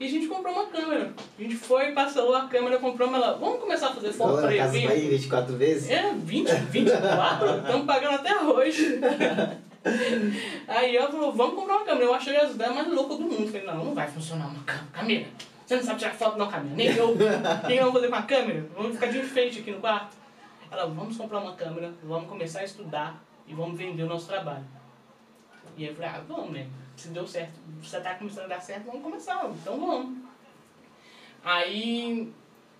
E 0.00 0.06
a 0.06 0.08
gente 0.08 0.28
comprou 0.28 0.54
uma 0.54 0.64
câmera. 0.64 1.12
A 1.38 1.42
gente 1.42 1.56
foi, 1.56 1.92
passou 1.92 2.34
a 2.34 2.48
câmera, 2.48 2.78
compramos 2.78 3.16
ela. 3.16 3.36
Vamos 3.36 3.60
começar 3.60 3.88
a 3.88 3.94
fazer 3.94 4.10
foto 4.10 4.38
pra 4.38 4.48
a 4.48 4.56
casa 4.56 4.74
evento? 4.78 4.88
vai 4.88 4.98
ir 4.98 5.10
24 5.10 5.56
vezes? 5.58 5.90
É, 5.90 6.14
20, 6.14 6.48
24, 6.48 7.58
estamos 7.58 7.86
pagando 7.86 8.14
até 8.14 8.42
hoje. 8.42 8.98
Aí 10.66 10.96
ela 10.96 11.10
falou, 11.10 11.32
vamos 11.32 11.54
comprar 11.54 11.76
uma 11.76 11.84
câmera. 11.84 12.06
Eu 12.06 12.14
achei 12.14 12.34
as 12.34 12.52
ideias 12.52 12.74
mais 12.74 12.88
loucas 12.88 13.18
do 13.18 13.24
mundo. 13.24 13.46
Falei, 13.46 13.66
não, 13.66 13.84
não 13.84 13.94
vai 13.94 14.08
funcionar 14.08 14.46
uma 14.46 14.62
câmera. 14.64 15.26
Você 15.66 15.76
não 15.76 15.82
sabe 15.82 15.98
tirar 15.98 16.14
foto 16.14 16.38
não, 16.38 16.48
câmera. 16.48 16.74
Nem 16.74 16.96
eu. 16.96 17.14
Que 17.66 17.74
eu 17.74 17.84
vou 17.84 17.92
fazer 17.92 18.08
com 18.08 18.16
a 18.16 18.22
câmera? 18.22 18.66
Vamos 18.74 18.94
ficar 18.94 19.06
de 19.08 19.18
enfeite 19.18 19.58
aqui 19.58 19.70
no 19.70 19.80
quarto. 19.80 20.16
Ela, 20.70 20.86
vamos 20.86 21.14
comprar 21.14 21.40
uma 21.40 21.52
câmera, 21.52 21.92
vamos 22.02 22.26
começar 22.26 22.60
a 22.60 22.64
estudar 22.64 23.22
e 23.46 23.52
vamos 23.52 23.76
vender 23.76 24.04
o 24.04 24.06
nosso 24.06 24.28
trabalho. 24.28 24.64
E 25.76 25.84
aí 25.84 25.90
eu 25.90 25.94
falei, 25.94 26.10
ah, 26.10 26.22
vamos, 26.26 26.52
né? 26.52 26.66
Se 27.00 27.08
deu 27.08 27.26
certo, 27.26 27.58
você 27.82 27.98
tá 27.98 28.14
começando 28.16 28.44
a 28.44 28.48
dar 28.48 28.60
certo, 28.60 28.84
vamos 28.84 29.02
começar, 29.02 29.50
então 29.62 29.80
vamos. 29.80 30.18
Aí, 31.42 32.30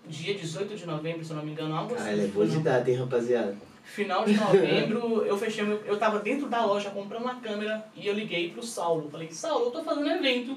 dia 0.05 0.35
18 0.35 0.75
de 0.75 0.85
novembro, 0.85 1.25
se 1.25 1.31
eu 1.31 1.37
não 1.37 1.43
me 1.43 1.53
engano, 1.53 1.75
algo 1.75 1.95
Caralho, 1.95 2.19
é 2.19 2.21
foi 2.25 2.27
boa 2.31 2.45
de 2.45 2.57
no- 2.57 2.63
data, 2.63 2.91
hein, 2.91 2.97
rapaziada? 2.97 3.57
Final 3.83 4.23
de 4.23 4.35
novembro, 4.35 5.25
eu 5.25 5.35
fechei 5.35 5.63
meu, 5.63 5.77
eu 5.85 5.97
tava 5.97 6.19
dentro 6.19 6.47
da 6.47 6.63
loja 6.63 6.91
comprando 6.91 7.23
uma 7.23 7.41
câmera 7.41 7.83
e 7.95 8.05
eu 8.05 8.13
liguei 8.13 8.51
pro 8.51 8.61
Saulo. 8.61 9.09
Falei, 9.09 9.31
Saulo, 9.31 9.65
eu 9.65 9.71
tô 9.71 9.83
fazendo 9.83 10.07
evento. 10.07 10.55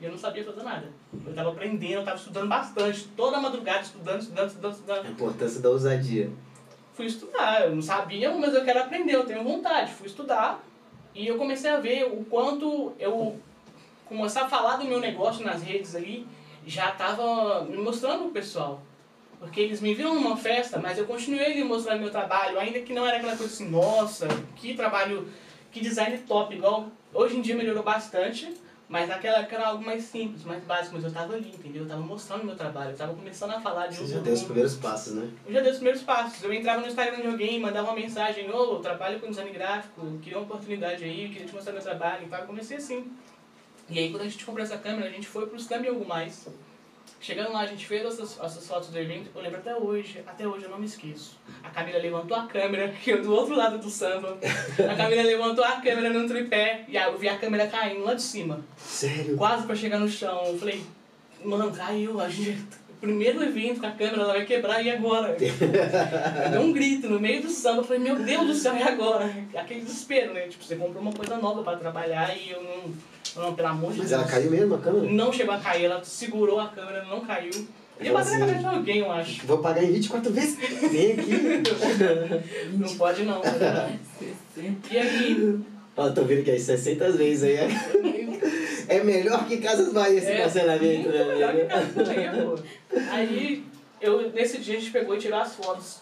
E 0.00 0.04
eu 0.06 0.10
não 0.10 0.16
sabia 0.18 0.42
fazer 0.42 0.62
nada. 0.62 0.90
Eu 1.26 1.34
tava 1.34 1.50
aprendendo, 1.50 1.92
eu 2.00 2.04
tava 2.04 2.16
estudando 2.16 2.48
bastante, 2.48 3.04
toda 3.14 3.38
madrugada 3.38 3.82
estudando, 3.82 4.22
estudando, 4.22 4.48
estudando, 4.48 4.72
A 4.72 4.76
estudando. 4.76 5.10
importância 5.10 5.60
da 5.60 5.68
ousadia. 5.68 6.30
Fui 6.94 7.04
estudar, 7.04 7.66
eu 7.66 7.74
não 7.76 7.82
sabia, 7.82 8.32
mas 8.34 8.54
eu 8.54 8.64
quero 8.64 8.80
aprender, 8.80 9.14
eu 9.14 9.26
tenho 9.26 9.44
vontade. 9.44 9.92
Fui 9.92 10.06
estudar 10.06 10.64
e 11.14 11.26
eu 11.26 11.36
comecei 11.38 11.70
a 11.70 11.78
ver 11.78 12.04
o 12.04 12.24
quanto 12.24 12.92
eu 12.98 13.38
começar 14.06 14.42
a 14.42 14.48
falar 14.48 14.76
do 14.76 14.84
meu 14.84 15.00
negócio 15.00 15.44
nas 15.44 15.62
redes 15.62 15.94
ali, 15.94 16.26
já 16.66 16.90
tava 16.92 17.64
me 17.64 17.76
mostrando 17.76 18.24
pro 18.24 18.32
pessoal. 18.32 18.82
Porque 19.38 19.60
eles 19.60 19.80
me 19.80 19.94
viram 19.94 20.14
numa 20.14 20.36
festa, 20.36 20.78
mas 20.78 20.98
eu 20.98 21.06
continuei 21.06 21.46
ali 21.46 21.64
mostrando 21.64 22.00
meu 22.00 22.10
trabalho, 22.10 22.58
ainda 22.58 22.80
que 22.80 22.92
não 22.92 23.06
era 23.06 23.18
aquela 23.18 23.36
coisa 23.36 23.52
assim, 23.52 23.68
nossa, 23.68 24.26
que 24.56 24.74
trabalho, 24.74 25.28
que 25.70 25.80
design 25.80 26.16
top, 26.26 26.54
igual 26.54 26.88
hoje 27.12 27.36
em 27.36 27.40
dia 27.40 27.54
melhorou 27.54 27.82
bastante, 27.82 28.52
mas 28.94 29.08
naquela 29.08 29.38
época 29.38 29.56
era 29.56 29.66
algo 29.66 29.84
mais 29.84 30.04
simples, 30.04 30.44
mais 30.44 30.62
básico, 30.62 30.94
mas 30.94 31.02
eu 31.02 31.10
tava 31.10 31.34
ali, 31.34 31.48
entendeu? 31.48 31.82
Eu 31.82 31.88
tava 31.88 32.00
mostrando 32.00 32.44
meu 32.44 32.54
trabalho, 32.54 32.92
eu 32.92 32.96
tava 32.96 33.12
começando 33.12 33.50
a 33.50 33.60
falar 33.60 33.88
de 33.88 33.96
Você 33.96 34.14
já 34.14 34.20
deu 34.20 34.32
os 34.32 34.44
primeiros 34.44 34.76
passos, 34.76 35.14
né? 35.14 35.30
Eu 35.44 35.52
já 35.52 35.60
dei 35.62 35.70
os 35.72 35.78
primeiros 35.78 36.02
passos. 36.02 36.44
Eu 36.44 36.52
entrava 36.52 36.80
no 36.80 36.86
Instagram 36.86 37.20
de 37.20 37.26
alguém, 37.26 37.58
mandava 37.58 37.88
uma 37.88 37.96
mensagem, 37.96 38.48
ô, 38.48 38.74
eu 38.74 38.78
trabalho 38.78 39.18
com 39.18 39.28
design 39.28 39.50
gráfico, 39.50 40.00
queria 40.22 40.38
uma 40.38 40.44
oportunidade 40.44 41.02
aí, 41.02 41.28
queria 41.28 41.44
te 41.44 41.52
mostrar 41.52 41.72
meu 41.72 41.82
trabalho. 41.82 42.24
Então 42.24 42.38
eu 42.38 42.46
comecei 42.46 42.76
assim. 42.76 43.10
E 43.90 43.98
aí 43.98 44.10
quando 44.12 44.22
a 44.22 44.28
gente 44.28 44.44
comprou 44.44 44.64
essa 44.64 44.78
câmera, 44.78 45.08
a 45.08 45.12
gente 45.12 45.26
foi 45.26 45.44
pro 45.48 45.58
Scam 45.58 45.82
e 45.82 45.88
algo 45.88 46.06
mais. 46.06 46.46
Chegando 47.24 47.54
lá, 47.54 47.60
a 47.60 47.66
gente 47.66 47.86
fez 47.86 48.04
essas, 48.04 48.38
essas 48.38 48.68
fotos 48.68 48.90
do 48.90 48.98
evento, 48.98 49.30
eu 49.34 49.40
lembro 49.40 49.56
até 49.56 49.74
hoje, 49.74 50.22
até 50.26 50.46
hoje 50.46 50.64
eu 50.64 50.68
não 50.68 50.78
me 50.78 50.84
esqueço. 50.84 51.38
A 51.62 51.70
Camila 51.70 51.96
levantou 51.96 52.36
a 52.36 52.46
câmera, 52.46 52.88
que 53.02 53.12
eu 53.12 53.22
do 53.22 53.32
outro 53.32 53.56
lado 53.56 53.78
do 53.78 53.88
samba. 53.88 54.36
A 54.78 54.94
Camila 54.94 55.22
levantou 55.22 55.64
a 55.64 55.80
câmera 55.80 56.10
no 56.10 56.28
tripé 56.28 56.84
e 56.86 56.98
aí 56.98 57.10
eu 57.10 57.16
vi 57.16 57.26
a 57.26 57.38
câmera 57.38 57.66
caindo 57.66 58.04
lá 58.04 58.12
de 58.12 58.20
cima 58.20 58.60
Sério? 58.76 59.38
quase 59.38 59.64
pra 59.64 59.74
chegar 59.74 59.98
no 59.98 60.06
chão. 60.06 60.38
Eu 60.44 60.58
falei, 60.58 60.82
mano, 61.42 61.72
caiu, 61.72 62.20
a 62.20 62.28
gente. 62.28 62.62
Primeiro 63.00 63.42
evento 63.42 63.80
com 63.80 63.86
a 63.86 63.92
câmera, 63.92 64.20
ela 64.20 64.32
vai 64.34 64.44
quebrar, 64.44 64.82
e 64.82 64.90
agora? 64.90 65.30
Eu 65.30 66.50
dei 66.50 66.58
um 66.60 66.72
grito 66.74 67.08
no 67.08 67.18
meio 67.18 67.40
do 67.40 67.48
samba, 67.48 67.78
eu 67.78 67.84
falei, 67.84 68.02
meu 68.02 68.16
Deus 68.16 68.46
do 68.46 68.54
céu, 68.54 68.76
e 68.76 68.82
agora? 68.82 69.34
Aquele 69.54 69.80
desespero, 69.80 70.34
né? 70.34 70.42
Tipo, 70.48 70.62
você 70.62 70.76
comprou 70.76 71.00
uma 71.00 71.12
coisa 71.12 71.38
nova 71.38 71.62
pra 71.62 71.76
trabalhar 71.76 72.36
e 72.36 72.50
eu 72.50 72.62
não. 72.62 72.94
Não, 73.36 73.54
pelo 73.54 73.68
amor 73.68 73.92
de 73.92 73.98
Mas 73.98 74.10
Deus. 74.10 74.20
ela 74.22 74.30
caiu 74.30 74.50
mesmo 74.50 74.74
a 74.74 74.78
câmera? 74.78 75.10
Não 75.12 75.32
chegou 75.32 75.54
a 75.54 75.58
cair, 75.58 75.84
ela 75.86 76.02
segurou 76.04 76.60
a 76.60 76.68
câmera, 76.68 77.04
não 77.04 77.20
caiu. 77.20 77.50
Ia 78.00 78.10
Ela 78.10 78.18
bater 78.18 78.30
na 78.38 78.44
assim- 78.44 78.54
cabeça 78.54 78.58
de 78.70 78.74
alguém, 78.76 78.98
eu 78.98 79.10
acho. 79.12 79.46
Vou 79.46 79.58
pagar 79.58 79.82
em 79.84 79.92
24 79.92 80.32
vezes? 80.32 80.56
Vem 80.90 81.12
aqui. 81.12 81.30
Não 82.74 82.96
pode 82.96 83.22
não, 83.22 83.40
não. 83.40 83.98
E 84.90 84.98
aí, 84.98 85.60
Ó, 85.96 86.10
tô 86.10 86.22
vendo 86.24 86.42
que 86.42 86.50
é 86.50 86.58
60 86.58 87.12
vezes 87.12 87.44
aí. 87.44 87.68
É 88.88 89.02
melhor 89.02 89.46
que 89.46 89.58
Casas 89.58 89.92
Bahia 89.92 90.18
esse 90.18 90.26
É, 90.26 90.42
cancelamento, 90.42 91.08
muito 91.08 91.28
melhor 91.28 91.52
que 91.54 91.62
né? 91.62 91.64
Casas 91.66 91.94
Bahia, 92.08 92.32
pô. 92.32 92.58
Aí, 93.10 93.64
eu, 94.00 94.30
nesse 94.32 94.58
dia 94.58 94.76
a 94.76 94.80
gente 94.80 94.90
pegou 94.90 95.14
e 95.14 95.18
tirou 95.18 95.38
as 95.38 95.54
fotos. 95.54 96.00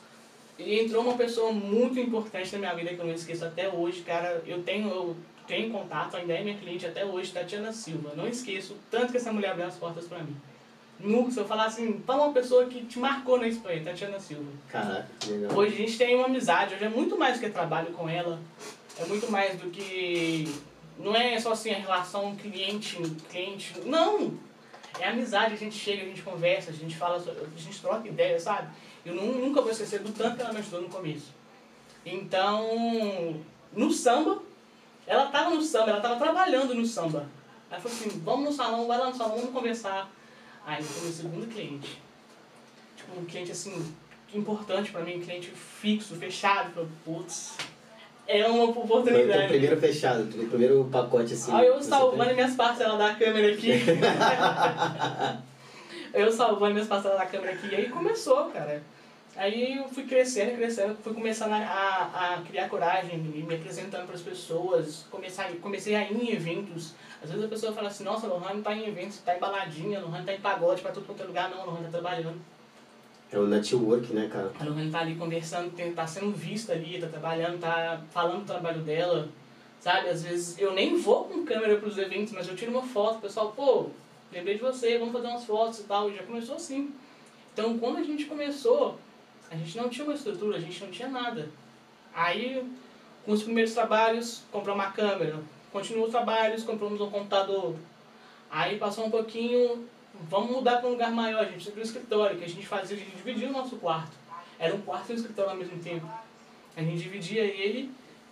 E 0.58 0.80
entrou 0.80 1.02
uma 1.02 1.14
pessoa 1.14 1.52
muito 1.52 1.98
importante 2.00 2.52
na 2.54 2.58
minha 2.58 2.74
vida 2.74 2.94
que 2.94 3.00
eu 3.00 3.06
não 3.06 3.14
esqueço 3.14 3.44
até 3.44 3.68
hoje, 3.68 4.00
cara. 4.00 4.42
Eu 4.46 4.62
tenho, 4.62 4.88
eu 4.88 5.16
tenho 5.52 5.70
contato, 5.70 6.16
ainda 6.16 6.32
é 6.32 6.42
minha 6.42 6.56
cliente 6.56 6.86
até 6.86 7.04
hoje, 7.04 7.30
Tatiana 7.30 7.70
Silva. 7.74 8.14
Não 8.16 8.26
esqueço 8.26 8.74
tanto 8.90 9.10
que 9.12 9.18
essa 9.18 9.30
mulher 9.30 9.50
abriu 9.50 9.66
as 9.66 9.74
portas 9.76 10.06
pra 10.06 10.18
mim. 10.20 10.34
Nunca, 10.98 11.30
se 11.30 11.38
eu 11.40 11.44
falar 11.44 11.66
assim, 11.66 12.00
fala 12.06 12.24
uma 12.24 12.32
pessoa 12.32 12.64
que 12.66 12.86
te 12.86 12.98
marcou 12.98 13.38
na 13.38 13.46
Espanha, 13.46 13.84
Tatiana 13.84 14.18
Silva. 14.18 14.50
Caraca, 14.70 15.06
legal. 15.26 15.52
Hoje 15.58 15.74
a 15.74 15.76
gente 15.76 15.98
tem 15.98 16.14
uma 16.16 16.24
amizade, 16.24 16.74
hoje 16.74 16.84
é 16.84 16.88
muito 16.88 17.18
mais 17.18 17.34
do 17.38 17.40
que 17.44 17.50
trabalho 17.50 17.92
com 17.92 18.08
ela, 18.08 18.40
é 18.98 19.04
muito 19.04 19.30
mais 19.30 19.58
do 19.60 19.68
que. 19.68 20.50
Não 20.98 21.14
é 21.14 21.38
só 21.38 21.52
assim 21.52 21.70
a 21.70 21.78
relação 21.78 22.34
cliente-cliente, 22.36 23.74
não! 23.84 24.32
É 25.00 25.08
amizade, 25.08 25.52
a 25.54 25.56
gente 25.58 25.74
chega, 25.76 26.02
a 26.02 26.06
gente 26.06 26.22
conversa, 26.22 26.70
a 26.70 26.74
gente 26.74 26.96
fala, 26.96 27.16
a 27.16 27.60
gente 27.60 27.78
troca 27.80 28.08
ideias, 28.08 28.42
sabe? 28.42 28.68
Eu 29.04 29.14
nu- 29.14 29.38
nunca 29.38 29.60
vou 29.60 29.70
esquecer 29.70 30.00
do 30.00 30.12
tanto 30.12 30.36
que 30.36 30.42
ela 30.42 30.52
me 30.52 30.60
ajudou 30.60 30.80
no 30.82 30.88
começo. 30.88 31.30
Então, 32.06 33.40
no 33.74 33.90
samba, 33.90 34.40
ela 35.12 35.26
tava 35.26 35.50
no 35.50 35.60
samba, 35.60 35.90
ela 35.90 36.00
tava 36.00 36.16
trabalhando 36.16 36.74
no 36.74 36.86
samba. 36.86 37.26
Ela 37.70 37.80
falou 37.80 37.96
assim, 37.96 38.08
vamos 38.24 38.44
no 38.46 38.52
salão, 38.52 38.86
vai 38.86 38.98
lá 38.98 39.10
no 39.10 39.14
salão, 39.14 39.36
vamos 39.36 39.52
conversar. 39.52 40.10
Aí 40.66 40.82
foi 40.82 41.04
meu 41.04 41.12
segundo 41.12 41.46
cliente. 41.52 42.00
Tipo, 42.96 43.20
um 43.20 43.24
cliente 43.24 43.52
assim, 43.52 43.94
importante 44.34 44.90
pra 44.90 45.02
mim, 45.02 45.16
um 45.16 45.20
cliente 45.20 45.50
fixo, 45.50 46.16
fechado. 46.16 46.72
Falei, 46.72 46.88
putz, 47.04 47.56
é 48.26 48.46
uma 48.46 48.72
Foi 48.72 48.82
o 48.82 48.86
oportunidade. 48.86 49.48
primeiro 49.48 49.78
fechado, 49.78 50.22
o 50.22 50.48
primeiro 50.48 50.88
pacote 50.90 51.34
assim. 51.34 51.52
Aí 51.52 51.66
eu 51.66 51.82
salvando 51.82 52.34
minhas 52.34 52.54
parcelas 52.54 52.98
da 52.98 53.14
câmera 53.14 53.52
aqui. 53.52 53.72
eu 56.14 56.32
salvando 56.32 56.72
minhas 56.72 56.88
parcelas 56.88 57.18
da 57.18 57.26
câmera 57.26 57.52
aqui. 57.52 57.68
E 57.68 57.74
aí 57.74 57.88
começou, 57.90 58.46
cara. 58.46 58.82
Aí 59.34 59.78
eu 59.78 59.88
fui 59.88 60.04
crescendo, 60.04 60.56
crescendo, 60.56 60.94
fui 61.02 61.14
começando 61.14 61.52
a, 61.52 61.56
a, 61.56 62.34
a 62.34 62.42
criar 62.42 62.68
coragem, 62.68 63.18
me, 63.18 63.42
me 63.42 63.54
apresentando 63.54 64.04
para 64.04 64.14
as 64.14 64.20
pessoas, 64.20 65.06
comecei, 65.10 65.56
comecei 65.56 65.94
a 65.94 66.10
ir 66.10 66.14
em 66.14 66.32
eventos. 66.32 66.94
Às 67.22 67.30
vezes 67.30 67.44
a 67.44 67.48
pessoa 67.48 67.72
fala 67.72 67.88
assim, 67.88 68.04
nossa, 68.04 68.26
Lohane 68.26 68.62
tá 68.62 68.74
em 68.74 68.86
eventos, 68.86 69.18
tá 69.18 69.34
em 69.34 69.40
baladinha, 69.40 70.00
Lohane 70.00 70.26
tá 70.26 70.34
em 70.34 70.40
pagode 70.40 70.82
para 70.82 70.92
tudo 70.92 71.06
quanto 71.06 71.22
é 71.22 71.26
lugar. 71.26 71.48
Não, 71.48 71.64
Lohane 71.64 71.84
tá 71.84 71.90
trabalhando. 71.92 72.38
É 73.30 73.38
o 73.38 73.46
network, 73.46 74.12
né, 74.12 74.28
cara? 74.30 74.52
A 74.60 74.64
Lohane 74.64 74.90
tá 74.90 75.00
ali 75.00 75.14
conversando, 75.14 75.72
tá 75.94 76.06
sendo 76.06 76.32
vista 76.32 76.74
ali, 76.74 77.00
tá 77.00 77.06
trabalhando, 77.06 77.58
tá 77.58 78.02
falando 78.10 78.40
do 78.40 78.46
trabalho 78.46 78.82
dela, 78.82 79.30
sabe? 79.80 80.10
Às 80.10 80.22
vezes 80.24 80.58
eu 80.58 80.74
nem 80.74 80.98
vou 80.98 81.24
com 81.24 81.42
câmera 81.42 81.78
pros 81.78 81.96
eventos, 81.96 82.34
mas 82.34 82.46
eu 82.46 82.54
tiro 82.54 82.70
uma 82.70 82.82
foto, 82.82 83.16
o 83.16 83.22
pessoal, 83.22 83.50
pô, 83.56 83.86
lembrei 84.30 84.56
de 84.56 84.60
você, 84.60 84.98
vamos 84.98 85.14
fazer 85.14 85.28
umas 85.28 85.44
fotos 85.44 85.78
e 85.78 85.84
tal, 85.84 86.10
e 86.10 86.16
já 86.16 86.22
começou 86.22 86.56
assim. 86.56 86.92
Então, 87.54 87.78
quando 87.78 87.98
a 87.98 88.02
gente 88.02 88.26
começou, 88.26 88.98
a 89.52 89.56
gente 89.56 89.76
não 89.76 89.90
tinha 89.90 90.06
uma 90.06 90.14
estrutura, 90.14 90.56
a 90.56 90.60
gente 90.60 90.82
não 90.82 90.90
tinha 90.90 91.08
nada. 91.08 91.50
Aí, 92.14 92.66
com 93.24 93.32
os 93.32 93.42
primeiros 93.42 93.74
trabalhos, 93.74 94.42
comprou 94.50 94.74
uma 94.74 94.90
câmera. 94.92 95.38
Continuou 95.70 96.06
os 96.06 96.10
trabalhos, 96.10 96.64
compramos 96.64 96.98
um 97.02 97.10
computador. 97.10 97.76
Aí 98.50 98.78
passou 98.78 99.06
um 99.06 99.10
pouquinho, 99.10 99.86
vamos 100.30 100.50
mudar 100.50 100.78
para 100.78 100.88
um 100.88 100.92
lugar 100.92 101.12
maior. 101.12 101.42
A 101.42 101.50
gente 101.50 101.66
teve 101.66 101.80
um 101.80 101.82
escritório, 101.82 102.38
que 102.38 102.44
a 102.44 102.48
gente 102.48 102.66
fazia, 102.66 102.96
a 102.96 103.00
gente 103.00 103.14
dividia 103.14 103.48
o 103.48 103.52
nosso 103.52 103.76
quarto. 103.76 104.12
Era 104.58 104.74
um 104.74 104.80
quarto 104.80 105.10
e 105.10 105.12
um 105.12 105.16
escritório 105.16 105.50
ao 105.50 105.56
mesmo 105.56 105.78
tempo. 105.82 106.06
A 106.74 106.82
gente 106.82 107.02
dividia 107.02 107.42
ele 107.42 107.90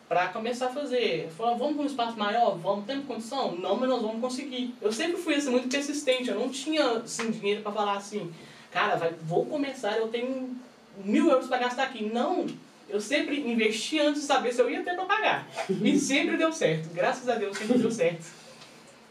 para 0.09 0.29
começar 0.29 0.69
a 0.69 0.73
fazer. 0.73 1.29
Falou, 1.37 1.59
vamos 1.59 1.75
para 1.75 1.83
um 1.83 1.87
espaço 1.87 2.19
maior? 2.19 2.57
Vamos, 2.57 2.87
temos 2.87 3.05
condição? 3.05 3.53
Não, 3.57 3.77
mas 3.77 3.89
nós 3.91 4.01
vamos 4.01 4.23
conseguir. 4.23 4.75
Eu 4.81 4.91
sempre 4.91 5.19
fui 5.19 5.35
assim, 5.35 5.51
muito 5.51 5.69
persistente, 5.69 6.31
eu 6.31 6.39
não 6.39 6.49
tinha 6.49 6.93
assim, 6.93 7.31
dinheiro 7.31 7.61
para 7.63 7.73
falar 7.73 7.99
assim, 7.99 8.33
cara, 8.71 8.97
vai, 8.97 9.13
vou 9.23 9.45
começar, 9.45 9.99
eu 9.99 10.09
tenho 10.09 10.57
mil 10.99 11.29
euros 11.31 11.47
para 11.47 11.59
gastar 11.59 11.85
aqui. 11.85 12.05
Não, 12.05 12.47
eu 12.89 13.01
sempre 13.01 13.41
investi 13.41 14.01
antes 14.01 14.23
de 14.23 14.27
saber 14.27 14.53
se 14.53 14.61
eu 14.61 14.71
ia 14.71 14.83
ter 14.83 14.95
para 14.95 15.05
pagar. 15.05 15.49
E 15.69 15.99
sempre 15.99 16.37
deu 16.37 16.53
certo. 16.53 16.93
Graças 16.93 17.29
a 17.29 17.37
Deus 17.37 17.57
sempre 17.57 17.79
deu 17.79 17.91
certo. 17.91 18.25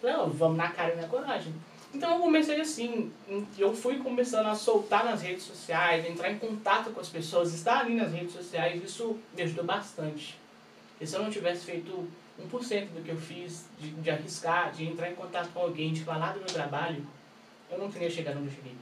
Não, 0.04 0.30
vamos 0.30 0.58
na 0.58 0.70
cara 0.70 0.94
e 0.94 0.98
na 0.98 1.08
coragem. 1.08 1.54
Então 1.94 2.16
eu 2.16 2.20
comecei 2.20 2.62
assim, 2.62 3.12
eu 3.58 3.74
fui 3.76 3.98
começando 3.98 4.46
a 4.46 4.54
soltar 4.54 5.04
nas 5.04 5.24
redes 5.24 5.44
sociais, 5.44 6.06
entrar 6.06 6.32
em 6.32 6.38
contato 6.38 6.92
com 6.92 7.00
as 7.00 7.10
pessoas, 7.10 7.52
estar 7.54 7.80
ali 7.80 7.96
nas 7.96 8.14
redes 8.14 8.32
sociais, 8.32 8.84
isso 8.84 9.18
me 9.36 9.42
ajudou 9.42 9.66
bastante. 9.66 10.38
E 11.02 11.08
se 11.08 11.16
eu 11.16 11.24
não 11.24 11.32
tivesse 11.32 11.66
feito 11.66 12.08
1% 12.40 12.88
do 12.90 13.04
que 13.04 13.10
eu 13.10 13.18
fiz, 13.18 13.66
de, 13.80 13.90
de 13.90 14.10
arriscar, 14.12 14.72
de 14.72 14.86
entrar 14.86 15.10
em 15.10 15.16
contato 15.16 15.50
com 15.52 15.62
alguém, 15.62 15.92
de 15.92 16.04
falar 16.04 16.34
do 16.34 16.40
meu 16.40 16.48
trabalho, 16.48 17.04
eu 17.72 17.80
não 17.80 17.90
teria 17.90 18.10
chegado 18.10 18.38
onde 18.38 18.48
eu 18.48 18.54
cheguei. 18.54 18.76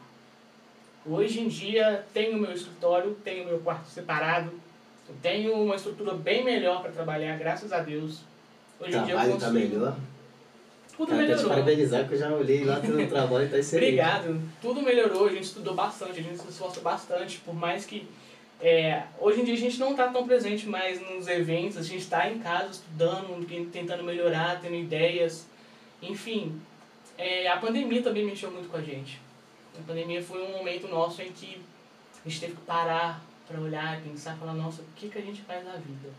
Hoje 1.05 1.41
em 1.41 1.47
dia, 1.47 2.05
tenho 2.13 2.37
meu 2.37 2.51
escritório, 2.51 3.15
tenho 3.23 3.45
meu 3.45 3.59
quarto 3.59 3.87
separado, 3.87 4.51
tenho 5.21 5.53
uma 5.53 5.75
estrutura 5.75 6.13
bem 6.13 6.43
melhor 6.43 6.81
para 6.81 6.91
trabalhar, 6.91 7.37
graças 7.37 7.71
a 7.71 7.79
Deus. 7.79 8.21
Hoje 8.79 8.97
em 8.97 9.03
dia 9.03 9.13
eu 9.13 9.19
consigo... 9.19 9.39
tá 9.39 9.49
melhor? 9.51 9.97
Tudo 10.97 11.09
Cara, 11.09 11.21
melhorou. 11.21 11.43
te 11.43 11.49
parabenizar 11.49 12.07
que 12.07 12.13
eu 12.15 12.17
já 12.17 12.31
olhei 12.31 12.63
lá 12.65 12.79
no 12.79 13.07
trabalho 13.07 13.45
e 13.45 13.49
tá 13.49 13.59
excelente. 13.59 13.85
Obrigado. 13.85 14.41
Tudo 14.61 14.81
melhorou, 14.81 15.27
a 15.27 15.31
gente 15.31 15.43
estudou 15.43 15.75
bastante, 15.75 16.19
a 16.19 16.23
gente 16.23 16.39
se 16.39 16.47
esforçou 16.49 16.81
bastante, 16.81 17.37
por 17.39 17.53
mais 17.53 17.85
que 17.85 18.07
é, 18.59 19.03
hoje 19.19 19.41
em 19.41 19.43
dia 19.43 19.53
a 19.53 19.57
gente 19.57 19.79
não 19.79 19.91
está 19.91 20.07
tão 20.07 20.25
presente 20.25 20.67
mais 20.67 20.99
nos 20.99 21.27
eventos, 21.27 21.77
a 21.77 21.83
gente 21.83 21.99
está 21.99 22.27
em 22.29 22.39
casa 22.39 22.71
estudando, 22.71 23.45
tentando 23.71 24.03
melhorar, 24.03 24.59
tendo 24.59 24.75
ideias, 24.75 25.45
enfim. 26.01 26.59
É, 27.15 27.47
a 27.47 27.57
pandemia 27.57 28.01
também 28.01 28.25
mexeu 28.25 28.51
muito 28.51 28.67
com 28.69 28.77
a 28.77 28.81
gente. 28.81 29.21
A 29.77 29.81
pandemia 29.85 30.23
foi 30.23 30.41
um 30.41 30.51
momento 30.51 30.87
nosso 30.87 31.21
em 31.21 31.31
que 31.31 31.61
a 32.25 32.29
gente 32.29 32.39
teve 32.39 32.53
que 32.53 32.61
parar 32.61 33.21
para 33.47 33.61
olhar 33.61 33.99
e 33.99 34.09
pensar, 34.09 34.35
falar, 34.37 34.53
nossa, 34.53 34.81
o 34.81 34.85
que, 34.95 35.09
que 35.09 35.17
a 35.17 35.21
gente 35.21 35.41
faz 35.43 35.63
na 35.63 35.73
vida? 35.73 36.09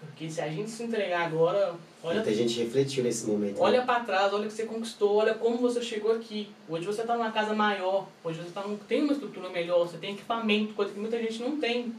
Porque 0.00 0.30
se 0.30 0.40
a 0.40 0.48
gente 0.48 0.70
se 0.70 0.84
entregar 0.84 1.26
agora, 1.26 1.74
olha. 2.02 2.16
Muita 2.16 2.32
gente 2.32 2.60
refletiu 2.62 3.02
nesse 3.02 3.26
momento. 3.26 3.54
né? 3.54 3.60
Olha 3.60 3.82
para 3.82 4.04
trás, 4.04 4.32
olha 4.32 4.44
o 4.44 4.46
que 4.46 4.52
você 4.52 4.64
conquistou, 4.64 5.16
olha 5.16 5.34
como 5.34 5.58
você 5.58 5.82
chegou 5.82 6.12
aqui. 6.12 6.50
Hoje 6.68 6.86
você 6.86 7.00
está 7.00 7.16
numa 7.16 7.32
casa 7.32 7.52
maior, 7.52 8.06
hoje 8.22 8.40
você 8.40 8.50
tá 8.50 8.62
num, 8.62 8.76
tem 8.76 9.02
uma 9.02 9.12
estrutura 9.12 9.48
melhor, 9.48 9.80
você 9.88 9.98
tem 9.98 10.12
equipamento, 10.14 10.74
coisa 10.74 10.92
que 10.92 11.00
muita 11.00 11.18
gente 11.18 11.42
não 11.42 11.58
tem. 11.58 11.92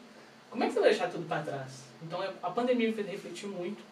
Como 0.49 0.63
é 0.63 0.67
que 0.67 0.73
você 0.73 0.79
vai 0.79 0.89
deixar 0.91 1.09
tudo 1.09 1.27
para 1.27 1.43
trás? 1.43 1.83
Então 2.01 2.23
a 2.41 2.49
pandemia 2.51 2.87
me 2.87 2.93
fez 2.93 3.07
refletir 3.07 3.47
muito. 3.47 3.83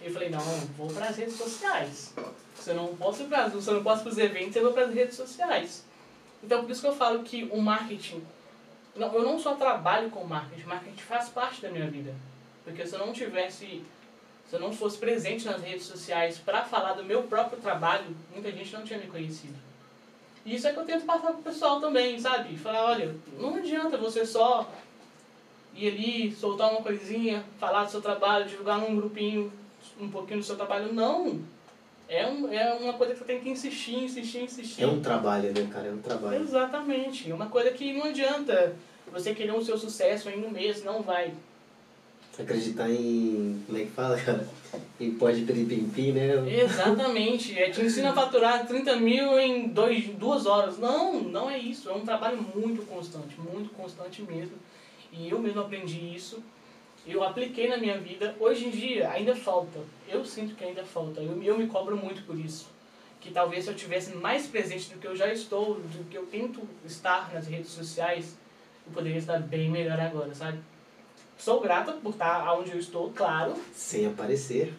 Eu 0.00 0.12
falei, 0.12 0.28
não, 0.28 0.40
vou 0.76 0.88
para 0.88 1.08
as 1.08 1.16
redes 1.16 1.36
sociais. 1.36 2.14
Se 2.54 2.70
eu 2.70 2.74
não 2.74 2.94
posso 2.96 3.22
ir 3.22 3.26
para 3.26 3.48
eu 3.66 3.74
não 3.74 3.82
os 4.10 4.18
eventos, 4.18 4.54
eu 4.54 4.62
vou 4.62 4.72
para 4.72 4.84
as 4.84 4.94
redes 4.94 5.16
sociais. 5.16 5.84
Então 6.42 6.62
por 6.62 6.70
isso 6.70 6.80
que 6.80 6.86
eu 6.86 6.94
falo 6.94 7.22
que 7.22 7.44
o 7.52 7.60
marketing, 7.60 8.22
não, 8.94 9.12
eu 9.14 9.22
não 9.22 9.38
só 9.38 9.54
trabalho 9.54 10.10
com 10.10 10.24
marketing, 10.24 10.64
marketing 10.66 11.02
faz 11.02 11.28
parte 11.28 11.62
da 11.62 11.70
minha 11.70 11.88
vida. 11.88 12.14
Porque 12.64 12.86
se 12.86 12.94
eu 12.94 12.98
não 12.98 13.12
tivesse, 13.12 13.82
se 14.48 14.56
eu 14.56 14.60
não 14.60 14.72
fosse 14.72 14.98
presente 14.98 15.46
nas 15.46 15.62
redes 15.62 15.86
sociais 15.86 16.38
para 16.38 16.64
falar 16.64 16.92
do 16.94 17.04
meu 17.04 17.22
próprio 17.24 17.60
trabalho, 17.60 18.14
muita 18.32 18.52
gente 18.52 18.72
não 18.72 18.84
tinha 18.84 18.98
me 18.98 19.06
conhecido. 19.06 19.56
E 20.44 20.54
isso 20.54 20.66
é 20.66 20.72
que 20.72 20.78
eu 20.78 20.84
tento 20.84 21.04
passar 21.04 21.32
pro 21.32 21.42
pessoal 21.42 21.80
também, 21.80 22.18
sabe? 22.18 22.56
Falar, 22.56 22.84
olha, 22.84 23.14
não 23.38 23.56
adianta 23.56 23.96
você 23.96 24.24
só 24.24 24.70
ir 25.74 25.88
ali, 25.88 26.34
soltar 26.34 26.70
uma 26.70 26.82
coisinha, 26.82 27.44
falar 27.58 27.84
do 27.84 27.90
seu 27.90 28.00
trabalho, 28.00 28.48
divulgar 28.48 28.78
num 28.78 28.96
grupinho 28.96 29.52
um 30.00 30.10
pouquinho 30.10 30.40
do 30.40 30.44
seu 30.44 30.56
trabalho. 30.56 30.92
Não! 30.92 31.42
É, 32.08 32.26
um, 32.26 32.50
é 32.50 32.72
uma 32.74 32.94
coisa 32.94 33.12
que 33.12 33.18
você 33.18 33.24
tem 33.26 33.40
que 33.40 33.50
insistir, 33.50 34.04
insistir, 34.04 34.42
insistir. 34.42 34.82
É 34.82 34.86
um 34.86 35.00
trabalho, 35.00 35.52
né, 35.52 35.68
cara? 35.70 35.88
É 35.88 35.92
um 35.92 35.98
trabalho. 35.98 36.40
Exatamente. 36.40 37.30
É 37.30 37.34
uma 37.34 37.46
coisa 37.46 37.70
que 37.70 37.92
não 37.92 38.04
adianta 38.04 38.74
você 39.12 39.34
querer 39.34 39.52
o 39.52 39.62
seu 39.62 39.76
sucesso 39.76 40.30
em 40.30 40.44
um 40.44 40.50
mês, 40.50 40.82
não 40.82 41.02
vai 41.02 41.34
acreditar 42.38 42.88
em. 42.90 43.62
Como 43.66 43.78
é 43.78 43.82
que 43.82 43.90
fala, 43.90 44.16
cara? 44.18 44.48
Em 45.00 45.12
pode 45.12 45.42
piripimpim, 45.42 46.12
né? 46.12 46.62
Exatamente. 46.62 47.58
É, 47.58 47.70
te 47.70 47.82
ensina 47.82 48.10
a 48.10 48.14
faturar 48.14 48.66
30 48.66 48.96
mil 48.96 49.38
em 49.38 49.68
dois, 49.68 50.06
duas 50.06 50.46
horas. 50.46 50.78
Não, 50.78 51.20
não 51.20 51.50
é 51.50 51.58
isso. 51.58 51.88
É 51.88 51.92
um 51.92 52.04
trabalho 52.04 52.40
muito 52.54 52.86
constante, 52.86 53.36
muito 53.38 53.70
constante 53.74 54.22
mesmo. 54.22 54.56
E 55.12 55.30
eu 55.30 55.38
mesmo 55.38 55.60
aprendi 55.60 56.14
isso. 56.14 56.42
Eu 57.08 57.24
apliquei 57.24 57.68
na 57.68 57.78
minha 57.78 57.98
vida. 57.98 58.34
Hoje 58.38 58.66
em 58.66 58.70
dia 58.70 59.10
ainda 59.10 59.34
falta. 59.34 59.80
Eu 60.06 60.22
sinto 60.24 60.54
que 60.54 60.62
ainda 60.62 60.84
falta. 60.84 61.22
Eu, 61.22 61.42
eu 61.42 61.56
me 61.56 61.66
cobro 61.66 61.96
muito 61.96 62.22
por 62.22 62.38
isso. 62.38 62.68
Que 63.18 63.30
talvez 63.30 63.64
se 63.64 63.70
eu 63.70 63.74
tivesse 63.74 64.14
mais 64.14 64.46
presente 64.46 64.92
do 64.92 64.98
que 64.98 65.06
eu 65.06 65.16
já 65.16 65.32
estou, 65.32 65.76
do 65.76 66.08
que 66.10 66.18
eu 66.18 66.26
tento 66.26 66.60
estar 66.84 67.32
nas 67.32 67.46
redes 67.46 67.70
sociais, 67.70 68.36
eu 68.86 68.92
poderia 68.92 69.18
estar 69.18 69.38
bem 69.40 69.70
melhor 69.70 69.98
agora, 69.98 70.34
sabe? 70.34 70.58
Sou 71.38 71.60
grata 71.60 71.92
por 71.92 72.10
estar 72.10 72.52
onde 72.58 72.72
eu 72.72 72.78
estou, 72.78 73.10
claro. 73.10 73.54
Sem 73.72 74.06
aparecer. 74.06 74.74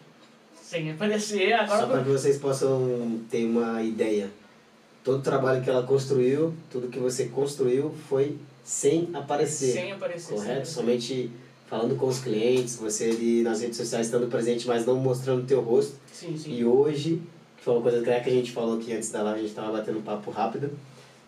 Sem 0.54 0.92
aparecer. 0.92 1.52
Agora 1.52 1.80
Só 1.80 1.86
para 1.88 2.02
que 2.02 2.08
vocês 2.08 2.38
possam 2.38 3.20
ter 3.28 3.44
uma 3.44 3.82
ideia. 3.82 4.30
Todo 5.02 5.18
o 5.18 5.22
trabalho 5.22 5.64
que 5.64 5.70
ela 5.70 5.82
construiu, 5.82 6.54
tudo 6.70 6.88
que 6.88 6.98
você 6.98 7.26
construiu 7.26 7.92
foi 8.08 8.38
sem 8.62 9.10
aparecer. 9.14 9.72
Sem 9.72 9.92
aparecer. 9.92 10.34
Correto? 10.34 10.68
Somente 10.68 11.30
falando 11.70 11.96
com 11.96 12.08
os 12.08 12.18
clientes, 12.18 12.74
você 12.74 13.04
ali 13.04 13.42
nas 13.42 13.60
redes 13.60 13.76
sociais 13.76 14.06
estando 14.06 14.26
presente, 14.26 14.66
mas 14.66 14.84
não 14.84 14.96
mostrando 14.96 15.44
o 15.44 15.46
teu 15.46 15.60
rosto. 15.60 15.94
Sim, 16.12 16.36
sim. 16.36 16.52
E 16.52 16.64
hoje, 16.64 17.22
que 17.56 17.62
foi 17.62 17.74
uma 17.74 17.82
coisa 17.82 18.02
que 18.02 18.10
a 18.10 18.32
gente 18.32 18.50
falou 18.50 18.76
aqui 18.76 18.92
antes 18.92 19.10
da 19.10 19.22
live, 19.22 19.38
a 19.38 19.42
gente 19.44 19.54
tava 19.54 19.70
batendo 19.70 20.00
um 20.00 20.02
papo 20.02 20.32
rápido, 20.32 20.72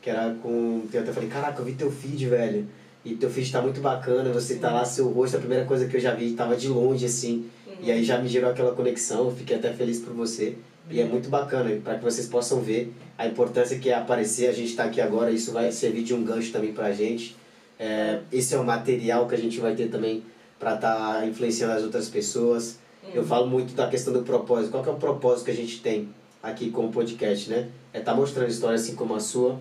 que 0.02 0.10
era 0.10 0.34
com... 0.42 0.82
Eu 0.92 1.00
até 1.00 1.12
falei, 1.12 1.28
caraca, 1.28 1.62
eu 1.62 1.64
vi 1.64 1.74
teu 1.74 1.92
feed, 1.92 2.26
velho. 2.28 2.66
E 3.04 3.14
teu 3.14 3.30
feed 3.30 3.52
tá 3.52 3.62
muito 3.62 3.80
bacana, 3.80 4.32
você 4.32 4.56
tá 4.56 4.72
lá, 4.72 4.84
seu 4.84 5.08
rosto, 5.08 5.36
a 5.36 5.40
primeira 5.40 5.64
coisa 5.64 5.86
que 5.86 5.96
eu 5.96 6.00
já 6.00 6.12
vi, 6.12 6.32
tava 6.32 6.56
de 6.56 6.66
longe, 6.66 7.06
assim. 7.06 7.48
Uhum. 7.64 7.74
E 7.80 7.92
aí 7.92 8.02
já 8.02 8.18
me 8.18 8.28
gerou 8.28 8.50
aquela 8.50 8.74
conexão, 8.74 9.30
fiquei 9.30 9.56
até 9.56 9.72
feliz 9.72 10.00
por 10.00 10.12
você. 10.12 10.56
E 10.90 11.00
é 11.00 11.04
muito 11.04 11.28
bacana, 11.28 11.70
para 11.84 11.98
que 11.98 12.04
vocês 12.04 12.26
possam 12.26 12.60
ver 12.60 12.92
a 13.16 13.28
importância 13.28 13.78
que 13.78 13.90
é 13.90 13.94
aparecer, 13.94 14.48
a 14.48 14.52
gente 14.52 14.70
está 14.70 14.84
aqui 14.84 15.00
agora, 15.00 15.30
isso 15.30 15.52
vai 15.52 15.70
servir 15.70 16.02
de 16.02 16.12
um 16.12 16.24
gancho 16.24 16.50
também 16.50 16.72
pra 16.72 16.90
gente. 16.90 17.36
É, 17.78 18.20
esse 18.30 18.54
é 18.54 18.58
o 18.58 18.64
material 18.64 19.26
que 19.26 19.34
a 19.34 19.38
gente 19.38 19.58
vai 19.60 19.74
ter 19.74 19.88
também 19.88 20.22
para 20.58 20.74
estar 20.74 21.14
tá 21.14 21.26
influenciando 21.26 21.72
as 21.72 21.82
outras 21.82 22.08
pessoas. 22.08 22.78
Uhum. 23.02 23.10
Eu 23.14 23.24
falo 23.24 23.46
muito 23.46 23.74
da 23.74 23.88
questão 23.88 24.12
do 24.12 24.22
propósito. 24.22 24.70
Qual 24.70 24.82
que 24.82 24.88
é 24.88 24.92
o 24.92 24.96
propósito 24.96 25.46
que 25.46 25.50
a 25.50 25.56
gente 25.56 25.80
tem 25.80 26.08
aqui 26.42 26.70
com 26.70 26.86
o 26.86 26.92
podcast, 26.92 27.50
né? 27.50 27.68
É 27.92 27.98
estar 27.98 28.12
tá 28.12 28.16
mostrando 28.16 28.48
histórias 28.48 28.82
assim 28.82 28.94
como 28.94 29.14
a 29.14 29.20
sua, 29.20 29.58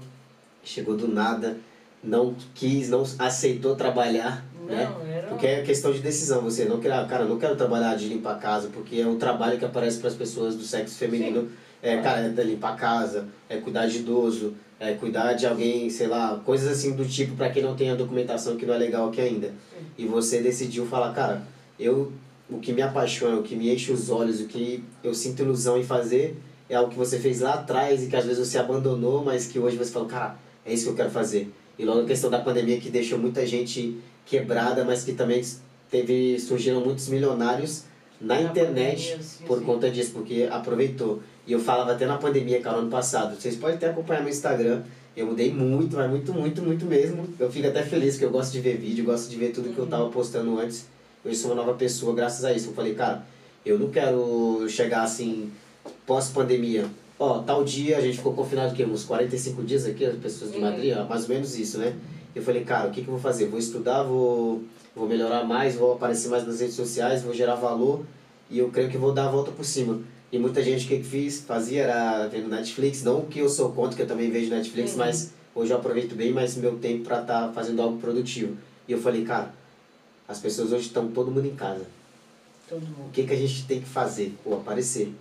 chegou 0.63 0.95
do 0.95 1.07
nada, 1.07 1.57
não 2.03 2.35
quis, 2.55 2.89
não 2.89 3.03
aceitou 3.19 3.75
trabalhar, 3.75 4.45
né? 4.67 4.85
Não, 4.85 5.05
era... 5.05 5.27
Porque 5.27 5.45
é 5.45 5.61
questão 5.61 5.91
de 5.91 5.99
decisão, 5.99 6.41
você 6.41 6.65
não 6.65 6.79
quer, 6.79 6.91
ah, 6.91 7.05
cara, 7.05 7.25
não 7.25 7.37
quero 7.37 7.55
trabalhar 7.55 7.95
de 7.95 8.07
limpar 8.07 8.35
a 8.35 8.39
casa, 8.39 8.69
porque 8.73 8.97
é 8.97 9.07
um 9.07 9.17
trabalho 9.17 9.59
que 9.59 9.65
aparece 9.65 9.99
para 9.99 10.09
as 10.09 10.15
pessoas 10.15 10.55
do 10.55 10.63
sexo 10.63 10.97
feminino, 10.97 11.49
é, 11.81 11.97
cara, 11.97 12.21
é 12.21 12.43
limpar 12.43 12.73
a 12.73 12.75
casa, 12.75 13.27
é 13.49 13.57
cuidar 13.57 13.87
de 13.87 13.99
idoso, 13.99 14.55
é 14.81 14.95
cuidar 14.95 15.33
de 15.33 15.45
alguém, 15.45 15.91
sei 15.91 16.07
lá, 16.07 16.41
coisas 16.43 16.67
assim 16.67 16.93
do 16.93 17.05
tipo 17.05 17.35
para 17.35 17.51
quem 17.51 17.61
não 17.61 17.75
tem 17.75 17.91
a 17.91 17.95
documentação 17.95 18.57
que 18.57 18.65
não 18.65 18.73
é 18.73 18.77
legal 18.79 19.09
aqui 19.09 19.21
ainda. 19.21 19.53
E 19.95 20.07
você 20.07 20.41
decidiu 20.41 20.87
falar, 20.87 21.13
cara, 21.13 21.43
eu 21.79 22.11
o 22.49 22.59
que 22.59 22.73
me 22.73 22.81
apaixona, 22.81 23.37
o 23.37 23.43
que 23.43 23.55
me 23.55 23.71
enche 23.71 23.91
os 23.91 24.09
olhos, 24.09 24.41
o 24.41 24.47
que 24.47 24.83
eu 25.03 25.13
sinto 25.13 25.43
ilusão 25.43 25.77
em 25.77 25.83
fazer 25.83 26.35
é 26.67 26.75
algo 26.75 26.89
que 26.89 26.97
você 26.97 27.19
fez 27.19 27.41
lá 27.41 27.53
atrás 27.53 28.03
e 28.03 28.07
que 28.07 28.15
às 28.15 28.25
vezes 28.25 28.45
você 28.45 28.57
abandonou, 28.57 29.23
mas 29.23 29.45
que 29.45 29.59
hoje 29.59 29.77
você 29.77 29.91
fala, 29.91 30.07
cara, 30.07 30.35
é 30.65 30.73
isso 30.73 30.85
que 30.85 30.89
eu 30.89 30.95
quero 30.95 31.11
fazer. 31.11 31.49
E 31.77 31.85
logo 31.85 32.01
a 32.01 32.05
questão 32.05 32.29
da 32.29 32.39
pandemia 32.39 32.79
que 32.79 32.89
deixou 32.89 33.19
muita 33.19 33.45
gente 33.45 33.97
quebrada, 34.25 34.83
mas 34.83 35.03
que 35.03 35.13
também 35.13 35.41
teve 35.91 36.39
surgiram 36.39 36.81
muitos 36.81 37.07
milionários 37.07 37.83
na, 38.19 38.41
internet 38.41 39.17
sim, 39.21 39.45
por 39.45 39.63
conta 39.63 39.89
disso, 39.89 40.11
porque 40.11 40.47
aproveitou. 40.51 41.21
E 41.47 41.51
eu 41.51 41.59
falava 41.59 41.93
até 41.93 42.05
na 42.05 42.17
pandemia, 42.17 42.61
cara, 42.61 42.77
ano 42.77 42.89
passado. 42.89 43.39
Vocês 43.39 43.55
podem 43.55 43.75
até 43.75 43.89
acompanhar 43.89 44.21
meu 44.21 44.29
Instagram. 44.29 44.81
Eu 45.15 45.27
mudei 45.27 45.51
muito, 45.51 45.95
mas 45.97 46.09
muito, 46.09 46.33
muito, 46.33 46.61
muito 46.61 46.85
mesmo. 46.85 47.27
Eu 47.39 47.51
fico 47.51 47.67
até 47.67 47.83
feliz 47.83 48.17
que 48.17 48.23
eu 48.23 48.29
gosto 48.29 48.51
de 48.51 48.61
ver 48.61 48.77
vídeo, 48.77 49.03
gosto 49.03 49.29
de 49.29 49.35
ver 49.35 49.51
tudo 49.51 49.73
que 49.73 49.79
eu 49.79 49.87
tava 49.87 50.05
uhum. 50.05 50.11
postando 50.11 50.57
antes. 50.59 50.85
Eu 51.23 51.33
sou 51.35 51.51
uma 51.51 51.57
nova 51.57 51.73
pessoa 51.73 52.15
graças 52.15 52.45
a 52.45 52.53
isso. 52.53 52.69
Eu 52.69 52.73
falei, 52.73 52.93
cara, 52.93 53.23
eu 53.65 53.77
não 53.77 53.89
quero 53.89 54.65
chegar 54.69 55.03
assim, 55.03 55.51
pós-pandemia. 56.05 56.85
Ó, 57.19 57.39
tal 57.39 57.63
dia 57.63 57.97
a 57.97 58.01
gente 58.01 58.17
ficou 58.17 58.33
confinado 58.33 58.71
aqui, 58.71 58.83
uns 58.83 59.03
45 59.03 59.63
dias 59.63 59.85
aqui, 59.85 60.05
as 60.05 60.15
pessoas 60.17 60.51
de 60.51 60.57
uhum. 60.57 60.63
Madrid, 60.63 60.95
mais 61.07 61.23
ou 61.23 61.29
menos 61.29 61.57
isso, 61.57 61.77
né? 61.77 61.93
Eu 62.33 62.41
falei, 62.41 62.63
cara, 62.63 62.87
o 62.87 62.91
que, 62.91 63.01
que 63.01 63.07
eu 63.07 63.13
vou 63.13 63.21
fazer? 63.21 63.47
Vou 63.47 63.59
estudar, 63.59 64.03
vou, 64.03 64.63
vou 64.95 65.07
melhorar 65.07 65.43
mais, 65.43 65.75
vou 65.75 65.93
aparecer 65.93 66.29
mais 66.29 66.47
nas 66.47 66.61
redes 66.61 66.75
sociais, 66.75 67.21
vou 67.21 67.33
gerar 67.33 67.55
valor 67.55 68.05
e 68.49 68.57
eu 68.57 68.69
creio 68.69 68.89
que 68.89 68.97
vou 68.97 69.11
dar 69.11 69.27
a 69.27 69.31
volta 69.31 69.51
por 69.51 69.65
cima. 69.65 69.99
E 70.31 70.39
muita 70.39 70.63
gente 70.63 70.87
que 70.87 71.03
fiz, 71.03 71.41
fazia 71.41 71.83
era 71.83 72.27
vendo 72.27 72.47
Netflix, 72.47 73.03
não 73.03 73.23
que 73.23 73.39
eu 73.39 73.49
sou 73.49 73.71
contra, 73.73 73.95
que 73.95 74.01
eu 74.01 74.07
também 74.07 74.31
vejo 74.31 74.49
Netflix, 74.49 74.91
uhum. 74.91 74.99
mas 74.99 75.33
hoje 75.53 75.71
eu 75.71 75.77
aproveito 75.77 76.15
bem 76.15 76.31
mais 76.31 76.55
meu 76.55 76.77
tempo 76.77 77.03
para 77.03 77.21
estar 77.21 77.47
tá 77.47 77.53
fazendo 77.53 77.81
algo 77.81 77.99
produtivo. 77.99 78.55
E 78.87 78.93
eu 78.93 79.01
falei, 79.01 79.25
cara, 79.25 79.53
as 80.27 80.39
pessoas 80.39 80.71
hoje 80.71 80.87
estão 80.87 81.09
todo 81.09 81.29
mundo 81.29 81.47
em 81.47 81.55
casa. 81.55 81.85
Todo 82.69 82.81
mundo. 82.81 83.07
O 83.07 83.11
que, 83.11 83.23
que 83.23 83.33
a 83.33 83.37
gente 83.37 83.65
tem 83.65 83.81
que 83.81 83.87
fazer? 83.87 84.33
Ou 84.45 84.55
aparecer. 84.55 85.13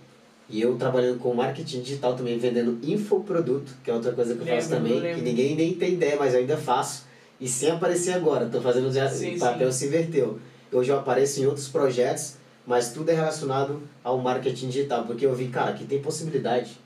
E 0.49 0.61
eu 0.61 0.75
trabalhando 0.77 1.19
com 1.19 1.33
marketing 1.33 1.81
digital 1.81 2.15
também, 2.15 2.37
vendendo 2.37 2.79
infoproduto, 2.81 3.73
que 3.83 3.91
é 3.91 3.93
outra 3.93 4.13
coisa 4.13 4.33
que 4.33 4.41
eu 4.41 4.45
lembro, 4.45 4.61
faço 4.61 4.73
também, 4.73 5.15
que 5.15 5.21
ninguém 5.21 5.55
nem 5.55 5.73
tem 5.73 5.93
ideia, 5.93 6.15
mas 6.17 6.33
eu 6.33 6.39
ainda 6.39 6.57
faço. 6.57 7.05
E 7.39 7.47
sem 7.47 7.71
aparecer 7.71 8.13
agora, 8.13 8.45
estou 8.45 8.61
fazendo 8.61 8.91
já, 8.93 9.09
sim, 9.09 9.35
o 9.35 9.39
papel 9.39 9.71
sim. 9.71 9.79
se 9.79 9.85
inverteu. 9.87 10.39
Hoje 10.71 10.89
eu 10.89 10.97
apareço 10.97 11.41
em 11.41 11.45
outros 11.45 11.67
projetos 11.67 12.35
mas 12.65 12.91
tudo 12.91 13.09
é 13.09 13.13
relacionado 13.13 13.81
ao 14.03 14.17
marketing 14.17 14.67
digital, 14.67 15.05
porque 15.05 15.25
eu 15.25 15.33
vi, 15.33 15.47
cara, 15.47 15.73
que 15.73 15.85
tem 15.85 16.01
possibilidade, 16.01 16.77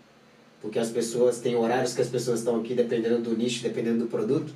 porque 0.62 0.79
as 0.79 0.89
pessoas 0.89 1.39
têm 1.39 1.55
horários 1.55 1.94
que 1.94 2.01
as 2.01 2.08
pessoas 2.08 2.39
estão 2.39 2.60
aqui 2.60 2.74
dependendo 2.74 3.20
do 3.20 3.38
nicho, 3.38 3.62
dependendo 3.62 4.00
do 4.00 4.08
produto. 4.08 4.53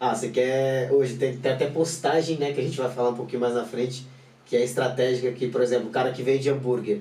Ah, 0.00 0.14
você 0.14 0.28
quer 0.28 0.90
hoje 0.90 1.16
tem, 1.16 1.36
tem 1.36 1.52
até 1.52 1.66
postagem, 1.66 2.38
né, 2.38 2.52
que 2.52 2.60
a 2.60 2.64
gente 2.64 2.76
vai 2.76 2.90
falar 2.90 3.10
um 3.10 3.14
pouquinho 3.14 3.40
mais 3.40 3.54
na 3.54 3.64
frente, 3.64 4.06
que 4.46 4.56
é 4.56 4.64
estratégica 4.64 5.30
que, 5.32 5.48
por 5.48 5.60
exemplo, 5.60 5.88
o 5.88 5.90
cara 5.90 6.12
que 6.12 6.22
vende 6.22 6.48
hambúrguer, 6.48 7.00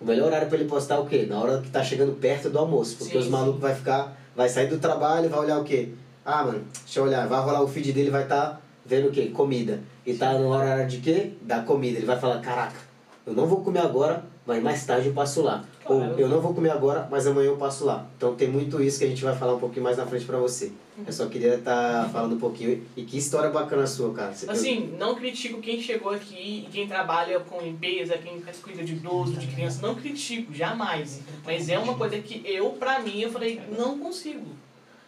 o 0.00 0.04
melhor 0.04 0.28
horário 0.28 0.48
para 0.48 0.58
ele 0.58 0.68
postar 0.68 0.96
é 0.96 0.98
o 0.98 1.06
quê? 1.06 1.26
Na 1.28 1.38
hora 1.38 1.60
que 1.60 1.68
tá 1.68 1.84
chegando 1.84 2.12
perto 2.12 2.48
do 2.48 2.58
almoço, 2.58 2.96
porque 2.96 3.12
sim, 3.12 3.18
os 3.18 3.28
malucos 3.28 3.60
vai 3.60 3.74
ficar, 3.74 4.16
vai 4.34 4.48
sair 4.48 4.66
do 4.66 4.78
trabalho, 4.78 5.28
vai 5.28 5.40
olhar 5.40 5.58
o 5.58 5.64
quê? 5.64 5.90
Ah, 6.24 6.44
mano, 6.44 6.64
deixa 6.84 7.00
eu 7.00 7.04
olhar, 7.04 7.26
vai 7.28 7.40
rolar 7.42 7.62
o 7.62 7.68
feed 7.68 7.92
dele, 7.92 8.10
vai 8.10 8.22
estar 8.22 8.46
tá 8.46 8.60
vendo 8.86 9.08
o 9.08 9.10
quê? 9.10 9.26
Comida. 9.26 9.80
E 10.06 10.14
tá 10.14 10.32
no 10.34 10.48
horário 10.48 10.88
de 10.88 10.98
quê? 10.98 11.32
Da 11.42 11.60
comida. 11.60 11.98
Ele 11.98 12.06
vai 12.06 12.18
falar, 12.18 12.40
caraca, 12.40 12.89
eu 13.30 13.36
não 13.36 13.46
vou 13.46 13.60
comer 13.60 13.78
agora, 13.78 14.24
mas 14.44 14.60
mais 14.60 14.84
tarde 14.84 15.06
eu 15.06 15.14
passo 15.14 15.40
lá. 15.40 15.64
Ou 15.84 16.02
eu 16.18 16.28
não 16.28 16.40
vou 16.40 16.52
comer 16.52 16.70
agora, 16.70 17.06
mas 17.08 17.28
amanhã 17.28 17.46
eu 17.46 17.56
passo 17.56 17.84
lá. 17.84 18.04
Então 18.16 18.34
tem 18.34 18.48
muito 18.48 18.82
isso 18.82 18.98
que 18.98 19.04
a 19.04 19.08
gente 19.08 19.22
vai 19.22 19.36
falar 19.36 19.54
um 19.54 19.60
pouquinho 19.60 19.84
mais 19.84 19.96
na 19.96 20.04
frente 20.04 20.24
pra 20.24 20.36
você. 20.36 20.72
Eu 21.06 21.12
só 21.12 21.26
queria 21.26 21.54
estar 21.54 22.04
tá 22.04 22.08
falando 22.08 22.34
um 22.34 22.40
pouquinho. 22.40 22.84
E 22.96 23.04
que 23.04 23.16
história 23.16 23.48
bacana 23.48 23.86
sua, 23.86 24.12
cara. 24.12 24.32
Você 24.32 24.50
assim, 24.50 24.96
não 24.98 25.14
critico 25.14 25.60
quem 25.60 25.80
chegou 25.80 26.12
aqui 26.12 26.66
e 26.66 26.72
quem 26.72 26.88
trabalha 26.88 27.38
com 27.38 27.60
limpeza, 27.60 28.18
quem 28.18 28.42
cuida 28.60 28.82
de 28.82 28.94
idoso, 28.94 29.34
de 29.34 29.46
criança. 29.46 29.80
Não 29.80 29.94
critico, 29.94 30.52
jamais. 30.52 31.20
Mas 31.44 31.68
é 31.68 31.78
uma 31.78 31.94
coisa 31.94 32.18
que 32.18 32.42
eu, 32.44 32.70
pra 32.70 32.98
mim, 32.98 33.20
eu 33.20 33.30
falei, 33.30 33.60
não 33.78 33.96
consigo. 33.96 34.46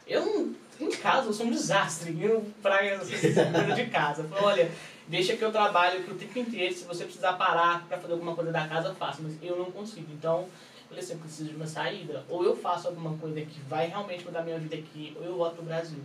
Eu 0.07 0.25
não. 0.25 0.63
Em 0.81 0.91
casa, 0.91 1.29
eu 1.29 1.33
sou 1.33 1.47
um 1.47 1.51
desastre. 1.51 2.17
Eu, 2.21 2.45
pra 2.63 2.83
essa 2.87 3.05
coisa 3.05 3.75
de 3.75 3.87
casa. 3.87 4.23
Eu 4.23 4.29
falei, 4.29 4.45
olha 4.45 4.71
deixa 5.13 5.37
que 5.37 5.45
eu 5.45 5.53
trabalho 5.53 6.01
aqui 6.01 6.11
o 6.11 6.15
tempo 6.15 6.39
inteiro, 6.39 6.75
se 6.75 6.85
você 6.85 7.05
precisar 7.05 7.35
parar 7.35 7.87
para 7.87 7.99
fazer 7.99 8.15
alguma 8.15 8.35
coisa 8.35 8.51
da 8.51 8.67
casa, 8.67 8.89
eu 8.89 8.95
faço, 8.95 9.23
mas 9.23 9.37
eu 9.43 9.59
não 9.59 9.67
consigo. 9.67 10.07
Então, 10.11 10.41
eu 10.41 10.49
falei 10.89 11.05
assim, 11.05 11.13
eu 11.13 11.19
preciso 11.19 11.51
de 11.51 11.55
uma 11.55 11.67
saída. 11.67 12.25
Ou 12.31 12.43
eu 12.43 12.57
faço 12.57 12.89
alguma 12.89 13.15
coisa 13.19 13.39
que 13.43 13.61
vai 13.69 13.89
realmente 13.89 14.25
mudar 14.25 14.43
minha 14.43 14.59
vida 14.59 14.75
aqui, 14.75 15.15
ou 15.21 15.23
eu 15.23 15.37
volto 15.37 15.57
pro 15.57 15.67
Brasil. 15.67 15.99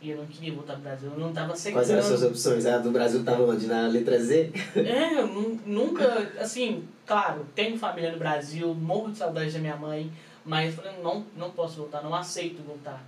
E 0.00 0.10
eu 0.10 0.18
não 0.18 0.26
queria 0.26 0.54
voltar 0.54 0.74
pro 0.74 0.82
Brasil, 0.82 1.10
eu 1.10 1.18
não 1.18 1.30
estava 1.30 1.52
aceitando. 1.52 1.80
Quais 1.80 1.90
eram 1.90 2.00
as 2.00 2.06
suas 2.06 2.22
opções? 2.22 2.64
A 2.64 2.78
do 2.78 2.92
Brasil 2.92 3.20
estava 3.20 3.42
onde? 3.42 3.66
Na 3.66 3.88
letra 3.88 4.16
Z? 4.22 4.52
É, 4.76 5.18
eu 5.18 5.26
nunca, 5.66 6.06
assim, 6.38 6.86
claro, 7.04 7.44
tenho 7.56 7.76
família 7.76 8.12
no 8.12 8.18
Brasil, 8.18 8.72
morro 8.72 9.10
de 9.10 9.18
saudade 9.18 9.50
da 9.50 9.58
minha 9.58 9.76
mãe, 9.76 10.12
mas 10.44 10.76
eu 10.76 10.80
falei, 10.80 11.02
não, 11.02 11.26
não 11.36 11.50
posso 11.50 11.78
voltar, 11.78 12.04
não 12.04 12.14
aceito 12.14 12.62
voltar. 12.62 13.04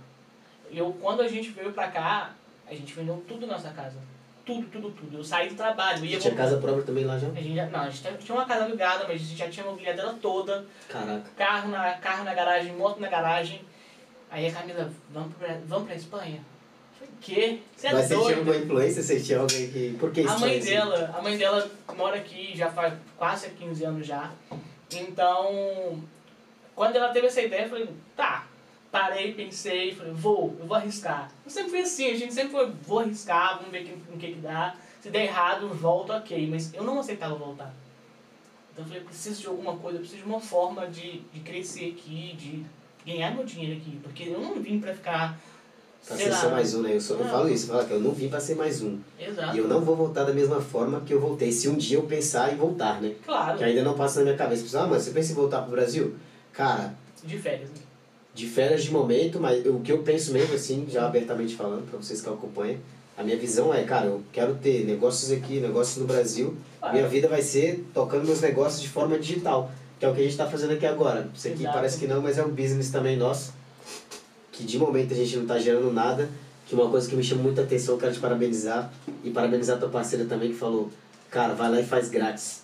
Eu, 0.69 0.91
quando 1.01 1.21
a 1.21 1.27
gente 1.29 1.51
veio 1.51 1.71
pra 1.71 1.87
cá, 1.87 2.35
a 2.67 2.73
gente 2.73 2.93
vendeu 2.93 3.23
tudo 3.25 3.47
na 3.47 3.53
nossa 3.53 3.69
casa 3.69 4.10
tudo, 4.55 4.67
tudo, 4.69 4.91
tudo. 4.91 5.17
Eu 5.19 5.23
saí 5.23 5.49
do 5.49 5.55
trabalho. 5.55 6.03
Ia 6.03 6.19
tinha 6.19 6.35
casa 6.35 6.57
própria 6.57 6.83
também 6.83 7.05
lá 7.05 7.17
já? 7.17 7.27
A 7.27 7.35
gente 7.35 7.55
já, 7.55 7.65
não, 7.67 7.79
a 7.81 7.89
gente 7.89 8.17
tinha 8.19 8.35
uma 8.35 8.45
casa 8.45 8.65
alugada, 8.65 9.05
mas 9.07 9.21
a 9.21 9.23
gente 9.23 9.37
já 9.37 9.49
tinha 9.49 9.65
mobiliado 9.65 9.97
dela 9.97 10.17
toda. 10.21 10.65
Caraca. 10.89 11.23
Carro 11.37 11.69
na, 11.69 11.93
carro 11.93 12.23
na 12.23 12.33
garagem, 12.33 12.73
moto 12.73 12.99
na 12.99 13.07
garagem. 13.07 13.61
Aí 14.29 14.47
a 14.47 14.51
Camila, 14.51 14.89
vamos 15.11 15.33
pra, 15.35 15.57
vamos 15.65 15.85
pra 15.85 15.95
Espanha? 15.95 16.39
Falei, 16.97 17.13
quê? 17.19 17.59
Você 17.75 17.87
é 17.87 17.93
Mas 17.93 18.09
doido? 18.09 18.23
você 18.23 18.27
tinha 18.27 18.37
alguma 18.39 18.57
influência? 18.57 19.03
Você 19.03 19.19
tinha 19.19 19.39
alguém 19.39 19.69
que... 19.71 19.97
Por 19.99 20.11
que 20.11 20.21
A 20.21 20.37
mãe 20.37 20.59
dela, 20.59 21.15
a 21.17 21.21
mãe 21.21 21.37
dela 21.37 21.71
mora 21.95 22.17
aqui 22.17 22.51
já 22.55 22.69
faz 22.71 22.93
quase 23.17 23.49
15 23.49 23.83
anos 23.83 24.07
já. 24.07 24.31
Então, 24.93 26.01
quando 26.75 26.95
ela 26.95 27.09
teve 27.09 27.27
essa 27.27 27.41
ideia, 27.41 27.63
eu 27.63 27.69
falei, 27.69 27.89
tá, 28.15 28.47
parei, 28.91 29.33
pensei, 29.33 29.95
falei, 29.95 30.11
vou, 30.13 30.55
eu 30.59 30.67
vou 30.67 30.75
arriscar. 30.75 31.31
Eu 31.45 31.49
sempre 31.49 31.69
fui 31.69 31.79
assim, 31.79 32.11
a 32.11 32.17
gente 32.17 32.33
sempre 32.33 32.51
foi, 32.51 32.71
vou 32.85 32.99
arriscar, 32.99 33.57
vamos 33.57 33.71
ver 33.71 33.97
o 34.13 34.17
que, 34.17 34.33
que 34.33 34.41
dá. 34.41 34.75
Se 34.99 35.09
der 35.09 35.25
errado, 35.25 35.67
volto, 35.69 36.11
ok. 36.11 36.47
Mas 36.47 36.73
eu 36.73 36.83
não 36.83 36.99
aceitava 36.99 37.33
voltar. 37.35 37.73
Então 38.71 38.83
eu 38.83 38.87
falei, 38.87 39.01
eu 39.01 39.05
preciso 39.05 39.41
de 39.41 39.47
alguma 39.47 39.77
coisa, 39.77 39.97
eu 39.97 40.01
preciso 40.01 40.23
de 40.23 40.29
uma 40.29 40.39
forma 40.39 40.87
de, 40.87 41.21
de 41.33 41.39
crescer 41.39 41.95
aqui, 41.97 42.35
de 42.37 42.65
ganhar 43.05 43.33
meu 43.33 43.45
dinheiro 43.45 43.79
aqui. 43.79 43.99
Porque 44.03 44.23
eu 44.23 44.39
não 44.39 44.61
vim 44.61 44.79
pra 44.79 44.93
ficar. 44.93 45.39
Pra 46.05 46.17
ser 46.17 46.33
só 46.33 46.49
mais 46.49 46.73
um, 46.75 46.81
né? 46.81 46.95
Eu, 46.95 47.01
só, 47.01 47.13
eu 47.13 47.27
falo 47.27 47.49
isso, 47.49 47.67
eu 47.71 47.75
falo 47.75 47.87
que 47.87 47.93
eu 47.93 47.99
não 47.99 48.11
vim 48.11 48.27
pra 48.27 48.39
ser 48.39 48.55
mais 48.55 48.81
um. 48.81 48.99
Exato. 49.19 49.55
E 49.55 49.59
eu 49.59 49.67
não 49.67 49.81
vou 49.81 49.95
voltar 49.95 50.23
da 50.23 50.33
mesma 50.33 50.59
forma 50.59 51.01
que 51.01 51.13
eu 51.13 51.19
voltei. 51.19 51.51
Se 51.51 51.69
um 51.69 51.75
dia 51.75 51.97
eu 51.97 52.03
pensar 52.03 52.53
em 52.53 52.57
voltar, 52.57 53.01
né? 53.01 53.15
Claro. 53.23 53.57
Que 53.57 53.63
ainda 53.63 53.83
não 53.83 53.95
passa 53.95 54.19
na 54.19 54.25
minha 54.25 54.37
cabeça. 54.37 54.79
Ah, 54.79 54.87
mas 54.87 55.03
você 55.03 55.11
pensa 55.11 55.31
em 55.31 55.35
voltar 55.35 55.61
pro 55.61 55.71
Brasil? 55.71 56.15
Cara. 56.53 56.93
De 57.23 57.37
férias, 57.37 57.69
né? 57.69 57.80
De 58.33 58.47
férias 58.47 58.83
de 58.83 58.91
momento, 58.91 59.39
mas 59.39 59.65
o 59.65 59.79
que 59.79 59.91
eu 59.91 59.99
penso 59.99 60.31
mesmo, 60.31 60.55
assim, 60.55 60.85
já 60.89 61.05
abertamente 61.05 61.55
falando, 61.55 61.89
para 61.89 61.99
vocês 61.99 62.21
que 62.21 62.29
acompanham, 62.29 62.77
a 63.17 63.23
minha 63.23 63.37
visão 63.37 63.73
é, 63.73 63.83
cara, 63.83 64.07
eu 64.07 64.23
quero 64.31 64.55
ter 64.55 64.85
negócios 64.85 65.31
aqui, 65.31 65.59
negócios 65.59 65.97
no 65.97 66.05
Brasil, 66.05 66.55
ah, 66.81 66.91
minha 66.93 67.07
vida 67.07 67.27
vai 67.27 67.41
ser 67.41 67.85
tocando 67.93 68.25
meus 68.25 68.41
negócios 68.41 68.81
de 68.81 68.89
forma 68.89 69.19
digital, 69.19 69.69
que 69.99 70.05
é 70.05 70.09
o 70.09 70.13
que 70.13 70.21
a 70.21 70.23
gente 70.23 70.31
está 70.31 70.47
fazendo 70.47 70.73
aqui 70.73 70.85
agora. 70.85 71.29
Isso 71.35 71.47
aqui 71.47 71.61
Exato. 71.61 71.75
parece 71.75 71.99
que 71.99 72.07
não, 72.07 72.21
mas 72.21 72.37
é 72.37 72.43
um 72.43 72.49
business 72.49 72.89
também 72.89 73.17
nosso, 73.17 73.53
que 74.51 74.63
de 74.63 74.77
momento 74.79 75.13
a 75.13 75.17
gente 75.17 75.35
não 75.35 75.43
está 75.43 75.59
gerando 75.59 75.91
nada, 75.91 76.29
que 76.65 76.73
uma 76.73 76.89
coisa 76.89 77.09
que 77.09 77.15
me 77.15 77.23
chama 77.23 77.43
muita 77.43 77.63
atenção, 77.63 77.95
eu 77.95 77.99
quero 77.99 78.13
te 78.13 78.19
parabenizar, 78.19 78.91
e 79.23 79.29
parabenizar 79.29 79.75
a 79.75 79.79
tua 79.79 79.89
parceira 79.89 80.25
também, 80.25 80.49
que 80.49 80.57
falou, 80.57 80.89
cara, 81.29 81.53
vai 81.53 81.69
lá 81.69 81.79
e 81.81 81.85
faz 81.85 82.09
grátis. 82.09 82.61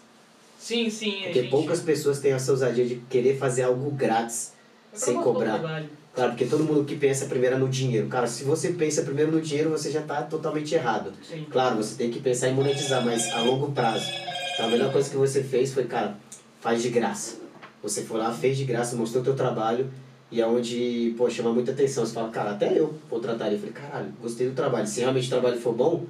Sim, 0.58 0.90
sim. 0.90 1.22
Porque 1.24 1.42
gente... 1.42 1.52
poucas 1.52 1.82
pessoas 1.82 2.20
têm 2.20 2.32
essa 2.32 2.52
ousadia 2.52 2.86
de 2.86 2.96
querer 3.10 3.38
fazer 3.38 3.64
algo 3.64 3.92
grátis 3.92 4.54
sem 4.98 5.16
cobrar. 5.16 5.86
Claro, 6.14 6.32
porque 6.32 6.46
todo 6.46 6.64
mundo 6.64 6.84
que 6.84 6.96
pensa 6.96 7.28
primeiro 7.28 7.60
no 7.60 7.70
dinheiro. 7.70 8.08
Cara, 8.08 8.26
se 8.26 8.44
você 8.44 8.70
pensa 8.70 9.04
primeiro 9.04 9.32
no 9.32 9.40
dinheiro, 9.40 9.70
você 9.70 9.92
já 9.92 10.00
está 10.00 10.24
totalmente 10.24 10.74
errado. 10.74 11.14
Sim. 11.22 11.46
Claro, 11.52 11.78
você 11.78 11.96
tem 11.96 12.10
que 12.10 12.20
pensar 12.20 12.50
em 12.50 12.56
monetizar, 12.56 13.06
mas 13.06 13.32
a 13.32 13.42
longo 13.42 13.72
prazo. 13.72 14.12
Então, 14.54 14.66
a 14.66 14.70
melhor 14.70 14.92
coisa 14.92 15.10
que 15.10 15.16
você 15.16 15.44
fez 15.44 15.72
foi, 15.72 15.84
cara, 15.84 16.18
faz 16.60 16.82
de 16.82 16.90
graça. 16.90 17.38
Você 17.84 18.02
foi 18.02 18.18
lá, 18.18 18.34
fez 18.34 18.58
de 18.58 18.66
graça, 18.66 18.96
mostrou 18.96 19.22
o 19.22 19.24
teu 19.24 19.36
trabalho 19.36 19.92
e 20.32 20.42
é 20.42 20.48
onde, 20.48 21.14
pô, 21.16 21.30
chama 21.30 21.54
muita 21.54 21.72
atenção. 21.72 22.04
Você 22.04 22.14
fala, 22.14 22.30
cara, 22.30 22.52
até 22.52 22.80
eu 22.80 22.96
contrataria. 23.08 23.54
Eu 23.54 23.60
falei, 23.60 23.74
caralho, 23.74 24.12
gostei 24.20 24.50
do 24.50 24.56
trabalho. 24.56 24.88
Se 24.88 25.00
realmente 25.00 25.28
o 25.28 25.30
trabalho 25.30 25.62
for 25.62 25.74
bom, 25.74 26.08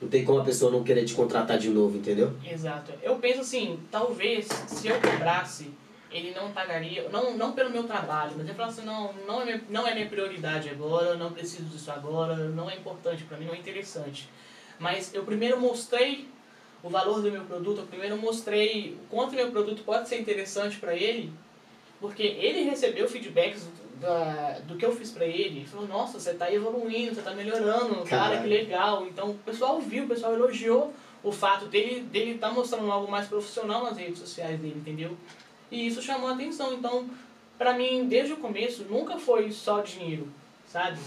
não 0.00 0.08
tem 0.08 0.24
como 0.24 0.38
a 0.38 0.44
pessoa 0.44 0.70
não 0.70 0.84
querer 0.84 1.04
te 1.04 1.14
contratar 1.14 1.58
de 1.58 1.68
novo, 1.68 1.96
entendeu? 1.96 2.32
Exato. 2.48 2.92
Eu 3.02 3.16
penso 3.16 3.40
assim, 3.40 3.78
talvez 3.90 4.46
se 4.68 4.86
eu 4.86 5.00
cobrasse 5.00 5.72
ele 6.10 6.32
não 6.34 6.52
pagaria, 6.52 7.08
não, 7.10 7.36
não 7.36 7.52
pelo 7.52 7.70
meu 7.70 7.84
trabalho, 7.84 8.32
mas 8.36 8.46
ele 8.46 8.54
falou 8.54 8.70
assim, 8.72 8.84
não, 8.84 9.12
não 9.26 9.42
é, 9.42 9.44
minha, 9.44 9.62
não 9.68 9.86
é 9.86 9.94
minha 9.94 10.08
prioridade 10.08 10.70
agora, 10.70 11.16
não 11.16 11.32
preciso 11.32 11.64
disso 11.64 11.90
agora, 11.90 12.34
não 12.34 12.70
é 12.70 12.76
importante 12.76 13.24
para 13.24 13.36
mim, 13.36 13.46
não 13.46 13.54
é 13.54 13.58
interessante. 13.58 14.28
Mas 14.78 15.12
eu 15.12 15.24
primeiro 15.24 15.60
mostrei 15.60 16.28
o 16.82 16.88
valor 16.88 17.20
do 17.20 17.30
meu 17.30 17.44
produto, 17.44 17.80
eu 17.80 17.86
primeiro 17.86 18.16
mostrei 18.16 18.98
o 19.02 19.06
quanto 19.08 19.34
meu 19.34 19.50
produto 19.50 19.82
pode 19.82 20.08
ser 20.08 20.20
interessante 20.20 20.78
para 20.78 20.94
ele, 20.94 21.32
porque 22.00 22.22
ele 22.22 22.62
recebeu 22.62 23.08
feedbacks 23.08 23.68
da, 24.00 24.60
do 24.60 24.76
que 24.76 24.86
eu 24.86 24.94
fiz 24.94 25.10
para 25.10 25.26
ele, 25.26 25.58
ele 25.58 25.66
falou, 25.66 25.88
nossa, 25.88 26.18
você 26.18 26.30
está 26.30 26.52
evoluindo, 26.52 27.14
você 27.14 27.20
está 27.20 27.34
melhorando, 27.34 28.04
cara, 28.04 28.40
que 28.40 28.46
legal. 28.46 29.06
Então 29.06 29.30
o 29.30 29.34
pessoal 29.34 29.80
viu, 29.80 30.04
o 30.04 30.08
pessoal 30.08 30.34
elogiou 30.34 30.92
o 31.22 31.32
fato 31.32 31.66
dele 31.66 32.02
dele 32.02 32.32
estar 32.32 32.48
tá 32.48 32.54
mostrando 32.54 32.90
algo 32.90 33.10
mais 33.10 33.26
profissional 33.26 33.82
nas 33.82 33.96
redes 33.96 34.20
sociais 34.20 34.58
dele, 34.60 34.76
entendeu? 34.76 35.16
E 35.70 35.86
isso 35.86 36.00
chamou 36.02 36.28
a 36.30 36.34
atenção. 36.34 36.72
Então, 36.74 37.08
para 37.58 37.74
mim, 37.74 38.06
desde 38.06 38.32
o 38.32 38.36
começo, 38.38 38.84
nunca 38.84 39.18
foi 39.18 39.50
só 39.52 39.80
dinheiro, 39.80 40.28
sabe? 40.66 40.98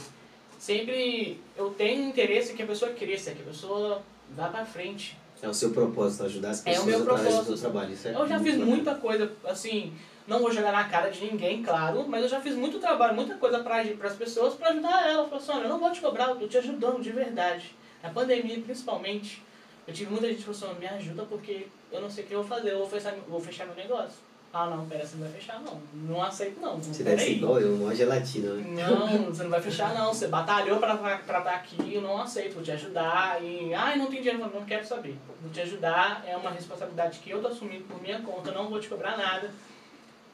sempre 0.59 1.39
eu 1.57 1.71
tenho 1.71 2.07
interesse 2.07 2.53
que 2.53 2.61
a 2.61 2.67
pessoa 2.67 2.91
cresça, 2.91 3.31
que 3.31 3.41
a 3.41 3.45
pessoa 3.45 4.01
vá 4.29 4.47
para 4.47 4.63
frente. 4.63 5.17
É 5.41 5.49
o 5.49 5.53
seu 5.55 5.71
propósito, 5.71 6.23
ajudar 6.25 6.51
as 6.51 6.59
É 6.59 6.61
o 6.61 6.73
pessoas 6.75 6.85
meu 6.85 7.01
através 7.01 7.23
do 7.23 7.29
propósito. 7.29 7.57
seu 7.57 7.71
trabalho. 7.71 7.93
Isso 7.93 8.07
é 8.07 8.13
Eu 8.13 8.27
já 8.27 8.39
fiz 8.39 8.53
bacana. 8.53 8.65
muita 8.65 8.93
coisa, 8.95 9.31
assim, 9.43 9.91
não 10.27 10.39
vou 10.39 10.51
jogar 10.51 10.71
na 10.71 10.83
cara 10.83 11.09
de 11.09 11.25
ninguém, 11.25 11.63
claro, 11.63 12.05
mas 12.07 12.21
eu 12.21 12.29
já 12.29 12.39
fiz 12.39 12.53
muito 12.53 12.77
trabalho, 12.77 13.15
muita 13.15 13.33
coisa 13.37 13.59
para 13.63 13.81
as 13.81 14.15
pessoas 14.15 14.53
para 14.53 14.69
ajudar 14.69 15.09
elas. 15.09 15.27
Falar 15.29 15.41
assim, 15.41 15.51
olha, 15.51 15.63
eu 15.63 15.69
não 15.69 15.79
vou 15.79 15.91
te 15.91 15.99
cobrar, 15.99 16.29
eu 16.29 16.35
tô 16.35 16.47
te 16.47 16.59
ajudando 16.59 17.01
de 17.01 17.11
verdade. 17.11 17.75
Na 18.03 18.11
pandemia, 18.11 18.59
principalmente, 18.61 19.41
eu 19.87 19.93
tive 19.95 20.11
muita 20.11 20.27
gente 20.27 20.43
que 20.45 20.53
falou 20.53 20.71
assim, 20.71 20.79
me 20.79 20.87
ajuda 20.87 21.23
porque 21.23 21.65
eu 21.91 22.01
não 22.01 22.09
sei 22.09 22.23
o 22.23 22.27
que 22.27 22.33
eu 22.35 22.43
vou 22.43 22.47
fazer, 22.57 22.73
eu 22.73 22.77
vou 22.77 22.87
fechar, 22.87 23.15
vou 23.27 23.41
fechar 23.41 23.65
meu 23.65 23.75
negócio. 23.75 24.19
Ah, 24.53 24.65
não, 24.65 24.85
pera, 24.85 25.05
você 25.05 25.15
não 25.15 25.23
vai 25.23 25.39
fechar, 25.39 25.61
não. 25.61 25.81
Não 25.93 26.21
aceito, 26.21 26.59
não. 26.59 26.75
Você 26.77 27.03
Pera 27.03 27.15
deve 27.15 27.29
ser 27.29 27.37
igual 27.37 27.59
eu, 27.61 27.73
uma 27.73 27.95
gelatina, 27.95 28.53
né? 28.55 28.83
Não, 28.83 29.25
você 29.31 29.43
não 29.43 29.49
vai 29.49 29.61
fechar 29.61 29.93
não. 29.93 30.13
Você 30.13 30.27
batalhou 30.27 30.77
pra 30.77 30.95
estar 30.95 31.37
aqui, 31.37 31.93
eu 31.93 32.01
não 32.01 32.21
aceito, 32.21 32.55
vou 32.55 32.63
te 32.63 32.71
ajudar. 32.71 33.41
E, 33.41 33.73
ai, 33.73 33.97
não 33.97 34.07
tem 34.07 34.21
dinheiro, 34.21 34.51
não 34.53 34.65
quero 34.65 34.85
saber. 34.85 35.17
Vou 35.41 35.49
te 35.51 35.61
ajudar, 35.61 36.25
é 36.27 36.35
uma 36.35 36.51
responsabilidade 36.51 37.19
que 37.19 37.29
eu 37.29 37.41
tô 37.41 37.47
assumindo 37.47 37.85
por 37.85 38.01
minha 38.01 38.19
conta, 38.19 38.51
não 38.51 38.69
vou 38.69 38.79
te 38.79 38.89
cobrar 38.89 39.17
nada. 39.17 39.51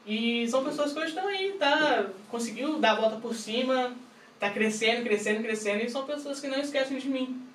E 0.04 0.48
são 0.48 0.64
pessoas 0.64 0.92
que 0.92 0.98
hoje 0.98 1.10
estão 1.10 1.28
aí, 1.28 1.52
tá? 1.52 2.06
Conseguiu 2.28 2.80
dar 2.80 2.92
a 2.92 3.00
volta 3.00 3.16
por 3.16 3.34
cima, 3.34 3.92
tá 4.40 4.50
crescendo, 4.50 5.04
crescendo, 5.04 5.42
crescendo, 5.42 5.84
e 5.84 5.90
são 5.90 6.04
pessoas 6.04 6.40
que 6.40 6.48
não 6.48 6.58
esquecem 6.58 6.98
de 6.98 7.08
mim. 7.08 7.46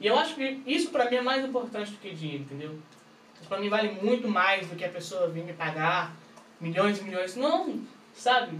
E 0.00 0.06
eu 0.06 0.18
acho 0.18 0.34
que 0.34 0.62
isso 0.66 0.90
pra 0.90 1.08
mim 1.08 1.16
é 1.16 1.22
mais 1.22 1.44
importante 1.44 1.92
do 1.92 1.98
que 1.98 2.10
dinheiro, 2.10 2.42
entendeu? 2.42 2.76
Isso 3.40 3.48
pra 3.48 3.58
mim 3.58 3.68
vale 3.68 3.90
muito 4.02 4.28
mais 4.28 4.66
do 4.66 4.76
que 4.76 4.84
a 4.84 4.88
pessoa 4.88 5.28
vir 5.28 5.44
me 5.44 5.52
pagar 5.52 6.14
milhões 6.60 6.98
e 6.98 7.04
milhões. 7.04 7.36
Não, 7.36 7.80
sabe? 8.14 8.56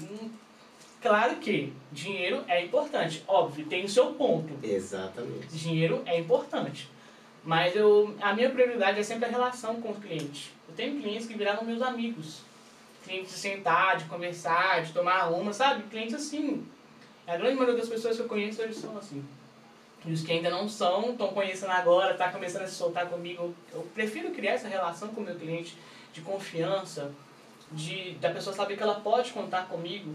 Claro 1.01 1.37
que 1.37 1.73
dinheiro 1.93 2.45
é 2.49 2.65
importante, 2.65 3.23
óbvio, 3.29 3.67
tem 3.67 3.85
o 3.85 3.89
seu 3.89 4.13
ponto. 4.15 4.53
Exatamente. 4.63 5.49
Dinheiro 5.49 6.03
é 6.05 6.19
importante. 6.19 6.91
Mas 7.45 7.77
eu, 7.77 8.15
a 8.21 8.35
minha 8.35 8.51
prioridade 8.51 8.99
é 8.99 9.03
sempre 9.03 9.27
a 9.27 9.31
relação 9.31 9.81
com 9.81 9.91
o 9.91 9.95
cliente. 9.95 10.53
Eu 10.69 10.75
tenho 10.75 11.01
clientes 11.01 11.27
que 11.27 11.35
viraram 11.35 11.65
meus 11.65 11.81
amigos. 11.81 12.43
Clientes 13.05 13.33
de 13.33 13.39
sentar, 13.39 13.97
de 13.97 14.05
conversar, 14.05 14.83
de 14.83 14.93
tomar 14.93 15.29
uma, 15.29 15.53
sabe? 15.53 15.85
Clientes 15.85 16.15
assim. 16.15 16.67
A 17.27 17.37
grande 17.37 17.55
maioria 17.55 17.79
das 17.79 17.89
pessoas 17.89 18.17
que 18.17 18.23
eu 18.23 18.29
conheço 18.29 18.61
hoje 18.61 18.75
são 18.75 18.97
assim. 18.99 19.25
E 20.05 20.13
os 20.13 20.23
que 20.23 20.33
ainda 20.33 20.49
não 20.51 20.69
são, 20.69 21.11
estão 21.11 21.29
conhecendo 21.29 21.73
agora, 21.73 22.15
tá 22.15 22.31
começando 22.31 22.63
a 22.63 22.67
se 22.67 22.75
soltar 22.75 23.09
comigo. 23.09 23.55
Eu 23.73 23.87
prefiro 23.95 24.31
criar 24.31 24.53
essa 24.53 24.69
relação 24.69 25.09
com 25.09 25.21
o 25.21 25.25
meu 25.25 25.35
cliente 25.35 25.77
de 26.13 26.21
confiança, 26.21 27.11
de 27.73 28.13
da 28.21 28.31
pessoa 28.31 28.55
saber 28.55 28.77
que 28.77 28.83
ela 28.83 29.01
pode 29.01 29.33
contar 29.33 29.67
comigo 29.69 30.15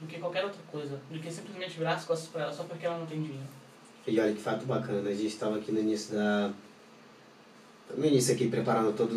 do 0.00 0.06
que 0.06 0.18
qualquer 0.18 0.44
outra 0.44 0.60
coisa. 0.70 0.98
Do 1.10 1.18
que 1.18 1.30
simplesmente 1.30 1.78
virar 1.78 1.94
as 1.94 2.04
costas 2.04 2.28
para 2.28 2.44
ela 2.44 2.52
só 2.52 2.64
porque 2.64 2.86
ela 2.86 2.98
não 2.98 3.06
tem 3.06 3.22
dinheiro. 3.22 3.46
E 4.06 4.18
olha 4.18 4.32
que 4.32 4.40
fato 4.40 4.64
bacana, 4.64 5.02
né? 5.02 5.10
a 5.10 5.14
gente 5.14 5.26
estava 5.26 5.56
aqui 5.56 5.70
no 5.70 5.80
início 5.80 6.14
da. 6.14 6.50
No 7.96 8.04
início 8.06 8.34
aqui 8.34 8.48
preparando 8.48 8.96
todos 8.96 9.16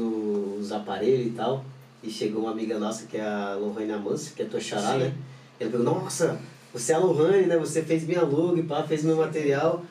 os 0.60 0.72
aparelhos 0.72 1.28
e 1.28 1.32
tal. 1.32 1.64
E 2.04 2.12
chegou 2.12 2.42
uma 2.42 2.52
amiga 2.52 2.78
nossa 2.78 3.06
que 3.06 3.18
é 3.18 3.24
a 3.24 3.56
Lohane 3.56 3.94
Amância, 3.94 4.34
que 4.36 4.42
é 4.42 4.46
tua 4.46 4.60
xará, 4.60 4.94
Sim. 4.94 5.00
né? 5.00 5.16
Ela 5.58 5.72
falou, 5.72 5.86
nossa, 5.86 6.38
você 6.74 6.92
é 6.92 6.96
a 6.96 7.00
Lohane, 7.00 7.46
né? 7.46 7.58
Você 7.58 7.82
fez 7.82 8.06
minha 8.06 8.24
logo 8.24 8.58
e 8.58 8.64
pá, 8.64 8.84
fez 8.84 9.04
meu 9.04 9.16
material. 9.16 9.84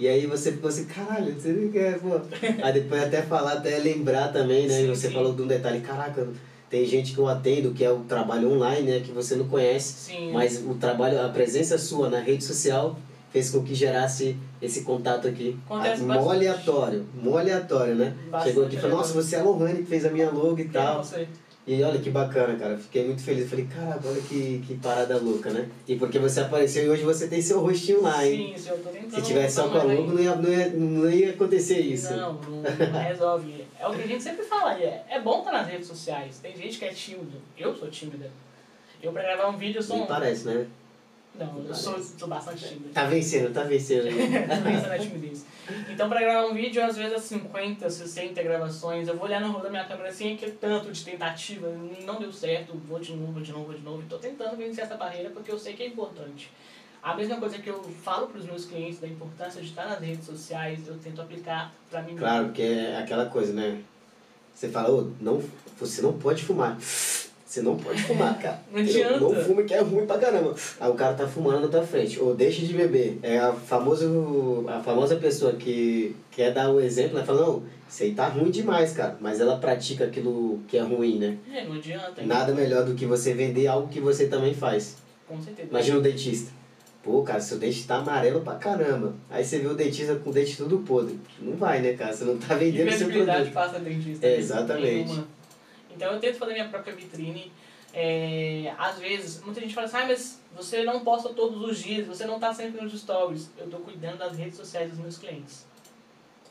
E 0.00 0.08
aí 0.08 0.24
você 0.24 0.52
ficou 0.52 0.70
assim, 0.70 0.86
caralho, 0.86 1.34
você 1.38 1.52
não 1.52 1.70
quer, 1.70 1.98
pô. 1.98 2.18
Aí 2.62 2.72
depois 2.72 3.02
até 3.02 3.20
falar, 3.20 3.52
até 3.52 3.76
lembrar 3.78 4.28
também, 4.32 4.66
né? 4.66 4.80
e 4.80 4.86
Sim, 4.86 4.88
você 4.88 5.08
sim. 5.08 5.12
falou 5.12 5.34
de 5.34 5.42
um 5.42 5.46
detalhe, 5.46 5.80
caraca, 5.82 6.26
tem 6.70 6.86
gente 6.86 7.12
que 7.12 7.18
eu 7.18 7.28
atendo 7.28 7.72
que 7.74 7.84
é 7.84 7.90
o 7.90 7.98
trabalho 7.98 8.50
online, 8.50 8.90
né? 8.90 9.00
Que 9.00 9.12
você 9.12 9.36
não 9.36 9.46
conhece. 9.46 9.92
Sim. 10.10 10.32
Mas 10.32 10.56
o 10.64 10.74
trabalho, 10.76 11.20
a 11.20 11.28
presença 11.28 11.76
sua 11.76 12.08
na 12.08 12.18
rede 12.18 12.42
social 12.42 12.96
fez 13.30 13.50
com 13.50 13.62
que 13.62 13.74
gerasse 13.74 14.38
esse 14.62 14.84
contato 14.84 15.28
aqui. 15.28 15.58
Acontece 15.66 16.02
Ah, 16.02 16.14
mó 16.14 16.30
aleatório, 16.30 17.04
mó 17.14 17.36
aleatório, 17.36 17.94
né? 17.94 18.14
Bastante 18.30 18.48
Chegou 18.48 18.64
aqui 18.66 18.76
e 18.76 18.80
falou, 18.80 18.96
nossa, 18.96 19.12
você 19.12 19.36
é 19.36 19.40
a 19.40 19.42
Lohane 19.42 19.82
que 19.82 19.86
fez 19.86 20.06
a 20.06 20.10
minha 20.10 20.30
logo 20.30 20.58
e 20.58 20.62
é 20.62 20.68
tal. 20.72 21.04
você? 21.04 21.28
E 21.66 21.82
olha 21.82 22.00
que 22.00 22.10
bacana, 22.10 22.56
cara. 22.58 22.76
Fiquei 22.76 23.06
muito 23.06 23.22
feliz. 23.22 23.48
Falei, 23.48 23.66
caraca, 23.66 24.08
olha 24.08 24.20
que, 24.22 24.62
que 24.66 24.74
parada 24.78 25.16
louca, 25.18 25.50
né? 25.50 25.68
E 25.86 25.94
porque 25.96 26.18
você 26.18 26.40
apareceu 26.40 26.84
e 26.84 26.88
hoje 26.88 27.02
você 27.02 27.28
tem 27.28 27.40
seu 27.40 27.60
rostinho 27.60 28.02
lá, 28.02 28.26
hein? 28.26 28.54
Sim, 28.56 28.62
se 28.62 28.68
eu 28.70 28.78
tô 28.78 28.88
tentando. 28.88 29.14
Se 29.14 29.22
tivesse 29.22 29.56
só 29.56 29.68
com 29.68 29.78
a 29.78 29.82
logo, 29.82 30.12
não 30.12 30.20
ia, 30.20 30.34
não, 30.34 30.50
ia, 30.50 30.68
não 30.70 31.10
ia 31.10 31.30
acontecer 31.30 31.78
isso. 31.78 32.12
Não, 32.12 32.32
não, 32.34 32.62
não 32.62 33.00
resolve. 33.02 33.64
É 33.78 33.86
o 33.86 33.94
que 33.94 34.02
a 34.02 34.06
gente 34.06 34.22
sempre 34.22 34.44
fala, 34.44 34.80
é, 34.80 35.04
é 35.08 35.20
bom 35.20 35.40
estar 35.40 35.52
nas 35.52 35.68
redes 35.68 35.86
sociais. 35.86 36.38
Tem 36.42 36.56
gente 36.56 36.78
que 36.78 36.84
é 36.84 36.92
tímido. 36.92 37.38
Eu 37.56 37.76
sou 37.76 37.88
tímida. 37.88 38.30
Eu 39.02 39.12
pra 39.12 39.22
gravar 39.22 39.48
um 39.48 39.56
vídeo 39.56 39.78
eu 39.78 39.82
sou 39.82 39.96
Nem 39.96 40.04
um. 40.04 40.08
parece, 40.08 40.46
né? 40.46 40.66
Não, 41.38 41.64
eu 41.66 41.74
sou, 41.74 41.98
sou 42.02 42.28
bastante 42.28 42.68
tímida. 42.68 42.90
Tá 42.92 43.04
vencendo, 43.04 43.52
tá 43.52 43.62
vencendo. 43.62 44.04
Pensa 44.64 44.88
na 44.88 44.98
timidez. 44.98 45.46
Então, 45.88 46.08
pra 46.08 46.20
gravar 46.20 46.48
um 46.48 46.54
vídeo, 46.54 46.84
às 46.84 46.96
vezes, 46.96 47.22
50, 47.22 47.88
60 47.88 48.42
gravações, 48.42 49.08
eu 49.08 49.16
vou 49.16 49.26
olhar 49.26 49.40
no 49.40 49.48
rolo 49.48 49.62
da 49.62 49.70
minha 49.70 49.84
câmera 49.84 50.08
assim, 50.08 50.36
que 50.36 50.50
tanto 50.50 50.90
de 50.90 51.04
tentativa, 51.04 51.68
não 52.04 52.18
deu 52.18 52.32
certo, 52.32 52.76
vou 52.86 52.98
de 52.98 53.14
novo, 53.14 53.32
vou 53.32 53.42
de 53.42 53.52
novo, 53.52 53.64
vou 53.66 53.74
de 53.74 53.82
novo. 53.82 54.02
E 54.02 54.06
tô 54.06 54.18
tentando 54.18 54.56
vencer 54.56 54.84
essa 54.84 54.96
barreira 54.96 55.30
porque 55.30 55.50
eu 55.50 55.58
sei 55.58 55.74
que 55.74 55.82
é 55.82 55.86
importante. 55.86 56.50
A 57.02 57.14
mesma 57.14 57.36
coisa 57.36 57.58
que 57.58 57.70
eu 57.70 57.82
falo 58.02 58.26
pros 58.26 58.44
meus 58.44 58.66
clientes 58.66 59.00
da 59.00 59.06
importância 59.06 59.62
de 59.62 59.68
estar 59.68 59.86
nas 59.86 60.00
redes 60.00 60.26
sociais, 60.26 60.86
eu 60.86 60.98
tento 60.98 61.22
aplicar 61.22 61.72
pra 61.88 62.02
mim 62.02 62.14
Claro, 62.14 62.46
porque 62.46 62.62
é 62.62 62.98
aquela 62.98 63.26
coisa, 63.26 63.54
né? 63.54 63.80
Você 64.54 64.68
fala, 64.68 64.90
ô, 64.90 65.10
não, 65.20 65.42
você 65.78 66.02
não 66.02 66.12
pode 66.12 66.42
fumar. 66.42 66.76
Você 67.50 67.62
não 67.62 67.76
pode 67.76 68.00
fumar, 68.04 68.38
cara. 68.38 68.60
Não 68.70 68.78
adianta. 68.78 69.18
Não 69.18 69.34
fume 69.34 69.64
que 69.64 69.74
é 69.74 69.80
ruim 69.80 70.06
pra 70.06 70.18
caramba. 70.18 70.54
Aí 70.78 70.88
o 70.88 70.94
cara 70.94 71.14
tá 71.14 71.26
fumando 71.26 71.62
na 71.62 71.66
tua 71.66 71.82
frente. 71.82 72.20
Ou 72.20 72.32
deixa 72.32 72.64
de 72.64 72.72
beber. 72.72 73.18
É 73.24 73.40
a, 73.40 73.52
famoso, 73.52 74.64
a 74.68 74.78
famosa 74.78 75.16
pessoa 75.16 75.54
que 75.54 76.14
quer 76.30 76.52
dar 76.52 76.70
o 76.70 76.80
exemplo, 76.80 77.16
ela 77.16 77.26
fala, 77.26 77.44
não, 77.44 77.64
isso 77.88 78.04
aí 78.04 78.14
tá 78.14 78.28
ruim 78.28 78.52
demais, 78.52 78.92
cara. 78.92 79.16
Mas 79.20 79.40
ela 79.40 79.56
pratica 79.56 80.04
aquilo 80.04 80.60
que 80.68 80.78
é 80.78 80.80
ruim, 80.80 81.18
né? 81.18 81.38
É, 81.52 81.64
não 81.64 81.74
adianta. 81.74 82.22
Nada 82.22 82.54
melhor 82.54 82.84
do 82.84 82.94
que 82.94 83.04
você 83.04 83.34
vender 83.34 83.66
algo 83.66 83.88
que 83.88 83.98
você 83.98 84.28
também 84.28 84.54
faz. 84.54 84.98
Com 85.26 85.42
certeza. 85.42 85.68
Imagina 85.68 85.98
o 85.98 86.00
dentista. 86.00 86.52
Pô, 87.02 87.22
cara, 87.24 87.40
seu 87.40 87.58
dente 87.58 87.84
tá 87.84 87.96
amarelo 87.96 88.42
pra 88.42 88.54
caramba. 88.54 89.12
Aí 89.28 89.44
você 89.44 89.58
vê 89.58 89.66
o 89.66 89.74
dentista 89.74 90.14
com 90.14 90.30
o 90.30 90.32
dente 90.32 90.56
tudo 90.56 90.78
podre. 90.78 91.18
Não 91.40 91.56
vai, 91.56 91.80
né, 91.80 91.94
cara? 91.94 92.12
Você 92.12 92.24
não 92.24 92.38
tá 92.38 92.54
vendendo 92.54 92.92
seu 92.92 93.08
produto. 93.08 93.52
passa 93.52 93.80
dentista. 93.80 94.24
É, 94.24 94.30
né? 94.30 94.38
exatamente. 94.38 95.08
Nenhuma. 95.08 95.39
Então 95.94 96.12
eu 96.12 96.20
tento 96.20 96.38
fazer 96.38 96.52
minha 96.52 96.68
própria 96.68 96.94
vitrine. 96.94 97.52
É, 97.92 98.72
às 98.78 98.98
vezes, 98.98 99.42
muita 99.42 99.60
gente 99.60 99.74
fala 99.74 99.86
assim, 99.88 99.96
ah, 99.96 100.06
mas 100.06 100.40
você 100.54 100.84
não 100.84 101.00
posta 101.00 101.30
todos 101.30 101.60
os 101.62 101.82
dias, 101.82 102.06
você 102.06 102.24
não 102.24 102.38
tá 102.38 102.54
sempre 102.54 102.80
nos 102.80 102.98
stories. 102.98 103.50
Eu 103.58 103.68
tô 103.68 103.78
cuidando 103.78 104.18
das 104.18 104.36
redes 104.36 104.56
sociais 104.56 104.90
dos 104.90 104.98
meus 105.00 105.18
clientes. 105.18 105.66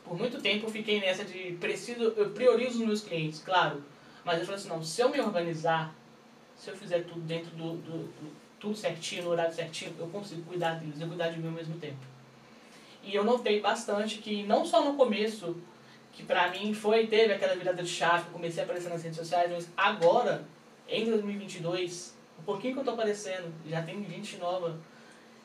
Por 0.03 0.17
muito 0.17 0.41
tempo 0.41 0.65
eu 0.65 0.69
fiquei 0.71 0.99
nessa 0.99 1.23
de 1.23 1.53
preciso, 1.59 2.01
eu 2.17 2.31
priorizo 2.31 2.79
os 2.79 2.85
meus 2.85 3.01
clientes, 3.01 3.41
claro. 3.41 3.83
Mas 4.25 4.39
eu 4.39 4.45
falei 4.45 4.59
assim, 4.59 4.69
não, 4.69 4.83
se 4.83 5.01
eu 5.01 5.09
me 5.09 5.19
organizar, 5.21 5.93
se 6.57 6.69
eu 6.69 6.75
fizer 6.75 7.03
tudo 7.05 7.21
dentro 7.21 7.51
do, 7.51 7.77
do, 7.77 7.97
do- 7.99 8.39
tudo 8.59 8.75
certinho, 8.75 9.23
no 9.23 9.29
horário 9.29 9.53
certinho, 9.55 9.93
eu 9.97 10.07
consigo 10.07 10.41
cuidar 10.41 10.73
deles 10.75 10.99
e 10.99 11.05
cuidar 11.05 11.29
de 11.29 11.39
mim 11.39 11.47
ao 11.47 11.53
mesmo 11.53 11.77
tempo. 11.77 11.99
E 13.01 13.15
eu 13.15 13.23
notei 13.23 13.61
bastante 13.61 14.17
que 14.17 14.43
não 14.43 14.65
só 14.65 14.83
no 14.83 14.95
começo, 14.95 15.55
que 16.19 16.25
pra 16.25 16.49
mim 16.49 16.73
foi, 16.73 17.07
teve 17.07 17.31
aquela 17.31 17.55
virada 17.55 17.81
de 17.81 17.87
chave, 17.87 18.25
eu 18.27 18.33
comecei 18.33 18.61
a 18.61 18.65
aparecer 18.65 18.89
nas 18.89 19.01
redes 19.01 19.17
sociais, 19.17 19.49
mas 19.49 19.69
agora, 19.77 20.43
em 20.85 21.05
2022, 21.05 22.13
um 22.37 22.43
pouquinho 22.43 22.73
que 22.73 22.81
eu 22.81 22.83
tô 22.83 22.91
aparecendo, 22.91 23.53
já 23.65 23.81
tem 23.81 24.03
gente 24.03 24.35
nova, 24.35 24.77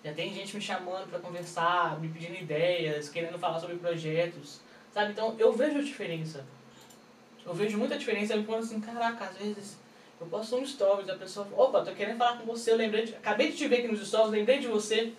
já 0.05 0.13
tem 0.13 0.35
gente 0.35 0.57
me 0.57 0.61
chamando 0.61 1.09
pra 1.09 1.21
conversar, 1.21 2.01
me 2.01 2.09
pedindo 2.09 2.35
ideias, 2.35 3.09
querendo 3.09 3.39
falar 3.39 3.61
sobre 3.61 3.77
projetos, 3.77 4.61
sabe? 4.93 5.13
Então 5.13 5.37
eu 5.39 5.53
vejo 5.53 5.79
a 5.79 5.83
diferença. 5.83 6.45
Eu 7.47 7.55
vejo 7.55 7.79
muita 7.79 7.97
diferença, 7.97 8.35
eu 8.35 8.43
me 8.43 8.55
assim, 8.57 8.81
caraca, 8.81 9.27
às 9.27 9.37
vezes 9.37 9.79
eu 10.21 10.27
posto 10.27 10.57
um 10.57 10.67
stories, 10.67 11.09
a 11.09 11.15
pessoa 11.15 11.47
fala, 11.47 11.63
opa, 11.63 11.85
tô 11.85 11.93
querendo 11.93 12.19
falar 12.19 12.39
com 12.39 12.47
você, 12.47 12.73
eu 12.73 12.77
lembrei 12.77 13.05
de, 13.05 13.15
acabei 13.15 13.53
de 13.53 13.59
te 13.59 13.69
ver 13.69 13.79
aqui 13.79 13.87
nos 13.87 14.05
stories, 14.05 14.33
lembrei 14.33 14.59
de 14.59 14.67
você. 14.67 15.13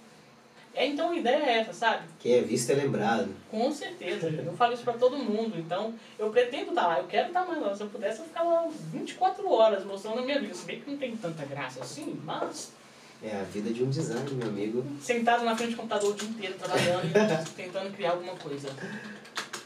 É, 0.75 0.85
então 0.87 1.11
a 1.11 1.15
ideia 1.15 1.37
é 1.37 1.57
essa, 1.59 1.71
sabe? 1.71 2.03
Quem 2.19 2.33
é 2.33 2.41
visto 2.41 2.69
é 2.71 2.75
lembrado. 2.75 3.29
Com 3.49 3.71
certeza, 3.71 4.27
eu 4.27 4.53
falo 4.57 4.73
isso 4.73 4.83
pra 4.83 4.93
todo 4.93 5.15
mundo. 5.17 5.57
Então, 5.57 5.93
eu 6.19 6.29
pretendo 6.29 6.69
estar 6.71 6.87
lá, 6.87 6.99
eu 6.99 7.05
quero 7.05 7.27
estar 7.29 7.45
mais 7.45 7.61
lá. 7.61 7.73
Se 7.73 7.83
eu 7.83 7.87
pudesse, 7.87 8.19
eu 8.19 8.25
ficava 8.25 8.67
24 8.91 9.49
horas 9.49 9.85
mostrando 9.85 10.19
a 10.19 10.21
minha 10.23 10.39
vida. 10.39 10.53
Se 10.53 10.65
bem 10.65 10.81
que 10.81 10.91
não 10.91 10.97
tem 10.97 11.15
tanta 11.15 11.45
graça 11.45 11.81
assim, 11.81 12.19
mas 12.25 12.71
É 13.23 13.37
a 13.39 13.43
vida 13.43 13.71
de 13.71 13.81
um 13.83 13.89
designer, 13.89 14.29
meu 14.33 14.47
amigo. 14.49 14.83
sentado 15.01 15.45
na 15.45 15.55
frente 15.55 15.71
do 15.71 15.77
computador 15.77 16.11
o 16.11 16.13
dia 16.13 16.27
inteiro, 16.29 16.55
trabalhando, 16.59 17.13
tentando 17.55 17.93
criar 17.95 18.11
alguma 18.11 18.35
coisa. 18.35 18.67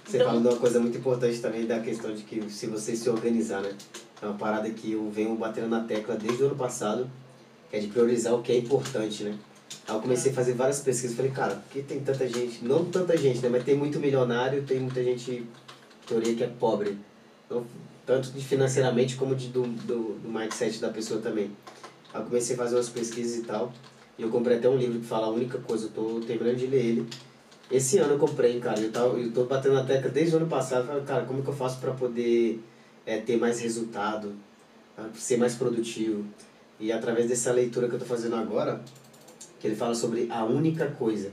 Você 0.06 0.18
Então- 0.18 0.28
falou 0.28 0.42
de 0.42 0.48
uma 0.48 0.58
coisa 0.58 0.80
muito 0.80 0.98
importante 1.00 1.40
também 1.40 1.66
da 1.66 1.80
questão 1.80 2.14
de 2.14 2.22
que 2.24 2.50
se 2.52 2.68
você 2.68 2.96
se 2.96 3.10
organizar, 3.10 3.62
né? 3.62 3.76
É 4.22 4.26
uma 4.26 4.36
parada 4.38 4.70
que 4.70 4.92
eu 4.92 5.10
venho 5.10 5.36
batendo 5.36 5.68
na 5.70 5.84
tecla 5.84 6.16
desde 6.16 6.44
o 6.44 6.48
ano 6.48 6.56
passado, 6.56 7.10
que 7.70 7.78
é 7.78 7.80
de 7.80 7.88
priorizar 7.88 8.34
o 8.36 8.42
que 8.44 8.52
é 8.52 8.58
importante, 8.58 9.24
né? 9.24 9.36
Aí 9.88 9.96
eu 9.96 10.02
comecei 10.02 10.32
a 10.32 10.36
fazer 10.36 10.54
várias 10.54 10.80
pesquisas, 10.80 11.16
falei, 11.16 11.32
cara, 11.32 11.56
por 11.56 11.72
que 11.72 11.82
tem 11.82 12.00
tanta 12.00 12.28
gente, 12.28 12.64
não 12.64 12.86
tanta 12.86 13.18
gente, 13.18 13.40
né? 13.40 13.50
Mas 13.50 13.64
tem 13.64 13.76
muito 13.76 14.00
milionário, 14.00 14.64
tem 14.64 14.80
muita 14.80 15.04
gente, 15.04 15.46
teoria 16.08 16.36
que 16.36 16.44
é 16.44 16.48
pobre. 16.48 16.98
Não, 17.50 17.66
tanto 18.06 18.32
financeiramente 18.34 19.16
como 19.16 19.36
de, 19.36 19.48
do, 19.48 19.64
do, 19.64 20.20
do 20.20 20.30
mindset 20.30 20.80
da 20.80 20.90
pessoa 20.90 21.22
também. 21.22 21.52
Aí 22.14 22.22
eu 22.22 22.26
comecei 22.26 22.56
a 22.56 22.58
fazer 22.58 22.76
umas 22.76 22.90
pesquisas 22.90 23.40
e 23.40 23.44
tal. 23.44 23.72
E 24.18 24.22
eu 24.22 24.30
comprei 24.30 24.58
até 24.58 24.68
um 24.68 24.78
livro 24.78 25.00
que 25.00 25.06
fala 25.06 25.28
a 25.28 25.30
única 25.30 25.58
coisa, 25.60 25.86
eu 25.86 25.92
tô 25.92 26.20
terminando 26.26 26.58
de 26.58 26.68
ler 26.68 26.86
ele. 26.86 27.08
Esse 27.72 28.00
ano 28.00 28.14
eu 28.14 28.20
comprei, 28.20 28.60
cara, 28.60 28.80
eu, 28.80 28.92
tava, 28.92 29.18
eu 29.18 29.32
tô 29.32 29.46
batendo 29.46 29.76
na 29.76 29.84
tecla 29.84 30.10
desde 30.10 30.36
o 30.36 30.40
ano 30.40 30.48
passado, 30.48 30.88
falei, 30.88 31.04
cara, 31.04 31.26
como 31.26 31.44
que 31.44 31.50
eu 31.50 31.54
faço 31.54 31.80
para 31.80 31.92
poder 31.92 32.60
é, 33.06 33.20
ter 33.20 33.38
mais 33.38 33.60
resultado, 33.60 34.34
ser 35.14 35.38
mais 35.38 35.54
produtivo? 35.54 36.26
E 36.80 36.92
através 36.92 37.30
dessa 37.30 37.52
leitura 37.52 37.88
que 37.88 37.96
eu 37.96 38.00
tô 38.00 38.06
fazendo 38.06 38.36
agora, 38.36 38.82
que 39.60 39.68
ele 39.68 39.76
fala 39.76 39.94
sobre 39.94 40.28
a 40.30 40.44
única 40.44 40.88
coisa. 40.88 41.32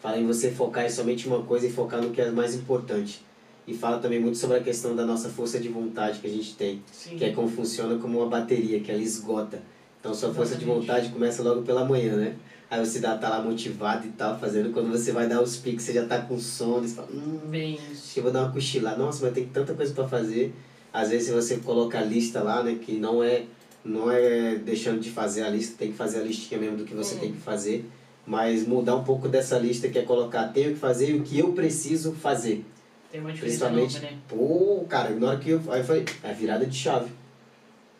Fala 0.00 0.18
em 0.18 0.26
você 0.26 0.50
focar 0.50 0.84
em 0.84 0.90
somente 0.90 1.28
uma 1.28 1.42
coisa 1.42 1.66
e 1.66 1.72
focar 1.72 2.02
no 2.02 2.10
que 2.10 2.20
é 2.20 2.30
mais 2.30 2.54
importante. 2.54 3.24
E 3.66 3.74
fala 3.74 3.98
também 3.98 4.20
muito 4.20 4.36
sobre 4.36 4.56
a 4.56 4.60
questão 4.60 4.96
da 4.96 5.06
nossa 5.06 5.28
força 5.28 5.60
de 5.60 5.68
vontade 5.68 6.18
que 6.18 6.26
a 6.26 6.30
gente 6.30 6.56
tem, 6.56 6.82
Sim. 6.90 7.16
que 7.16 7.24
é 7.24 7.30
como 7.30 7.48
funciona 7.48 7.96
como 7.98 8.18
uma 8.18 8.28
bateria, 8.28 8.80
que 8.80 8.90
ela 8.90 9.00
esgota. 9.00 9.62
Então 10.00 10.12
sua 10.12 10.34
força 10.34 10.56
de 10.56 10.64
vontade 10.64 11.10
começa 11.10 11.44
logo 11.44 11.62
pela 11.62 11.84
manhã, 11.84 12.16
né? 12.16 12.34
Aí 12.68 12.80
você 12.84 12.98
dá, 12.98 13.16
tá 13.16 13.28
lá 13.28 13.40
motivado 13.40 14.06
e 14.06 14.10
tal, 14.10 14.36
fazendo. 14.36 14.72
Quando 14.72 14.90
você 14.90 15.12
vai 15.12 15.28
dar 15.28 15.40
os 15.40 15.56
piques, 15.58 15.84
você 15.84 15.92
já 15.92 16.06
tá 16.06 16.22
com 16.22 16.38
sono. 16.40 16.80
Você 16.88 16.94
fala, 16.94 17.08
hum, 17.12 17.38
Bem 17.50 17.78
acho 17.92 18.14
que 18.14 18.18
eu 18.18 18.24
vou 18.24 18.32
dar 18.32 18.44
uma 18.44 18.50
cochilada. 18.50 18.96
Nossa, 18.96 19.24
mas 19.24 19.34
tem 19.34 19.46
tanta 19.46 19.74
coisa 19.74 19.92
para 19.94 20.08
fazer. 20.08 20.52
Às 20.92 21.10
vezes 21.10 21.30
você 21.32 21.58
coloca 21.58 21.98
a 21.98 22.02
lista 22.02 22.42
lá, 22.42 22.62
né? 22.62 22.78
Que 22.80 22.94
não 22.94 23.22
é, 23.22 23.44
não 23.84 24.10
é 24.10 24.56
deixando 24.56 25.00
de 25.00 25.10
fazer 25.10 25.42
a 25.42 25.50
lista, 25.50 25.76
tem 25.78 25.90
que 25.90 25.96
fazer 25.96 26.20
a 26.20 26.22
listinha 26.22 26.60
mesmo 26.60 26.78
do 26.78 26.84
que 26.84 26.94
você 26.94 27.14
hum. 27.16 27.18
tem 27.18 27.32
que 27.32 27.40
fazer. 27.40 27.84
Mas 28.24 28.66
mudar 28.66 28.94
um 28.94 29.02
pouco 29.02 29.28
dessa 29.28 29.58
lista 29.58 29.88
que 29.88 29.98
é 29.98 30.02
colocar 30.02 30.48
tenho 30.48 30.72
que 30.72 30.78
fazer 30.78 31.10
e 31.10 31.18
o 31.18 31.22
que 31.22 31.38
eu 31.38 31.52
preciso 31.52 32.12
fazer. 32.12 32.64
Tem 33.10 33.20
uma 33.20 33.32
Principalmente, 33.32 33.94
nova, 33.94 34.06
né? 34.06 34.18
Pô, 34.28 34.86
cara, 34.88 35.10
na 35.10 35.28
hora 35.28 35.38
que 35.38 35.50
eu, 35.50 35.60
aí 35.68 35.80
eu 35.80 35.84
falei, 35.84 36.04
é 36.22 36.32
virada 36.32 36.64
de 36.64 36.76
chave. 36.76 37.10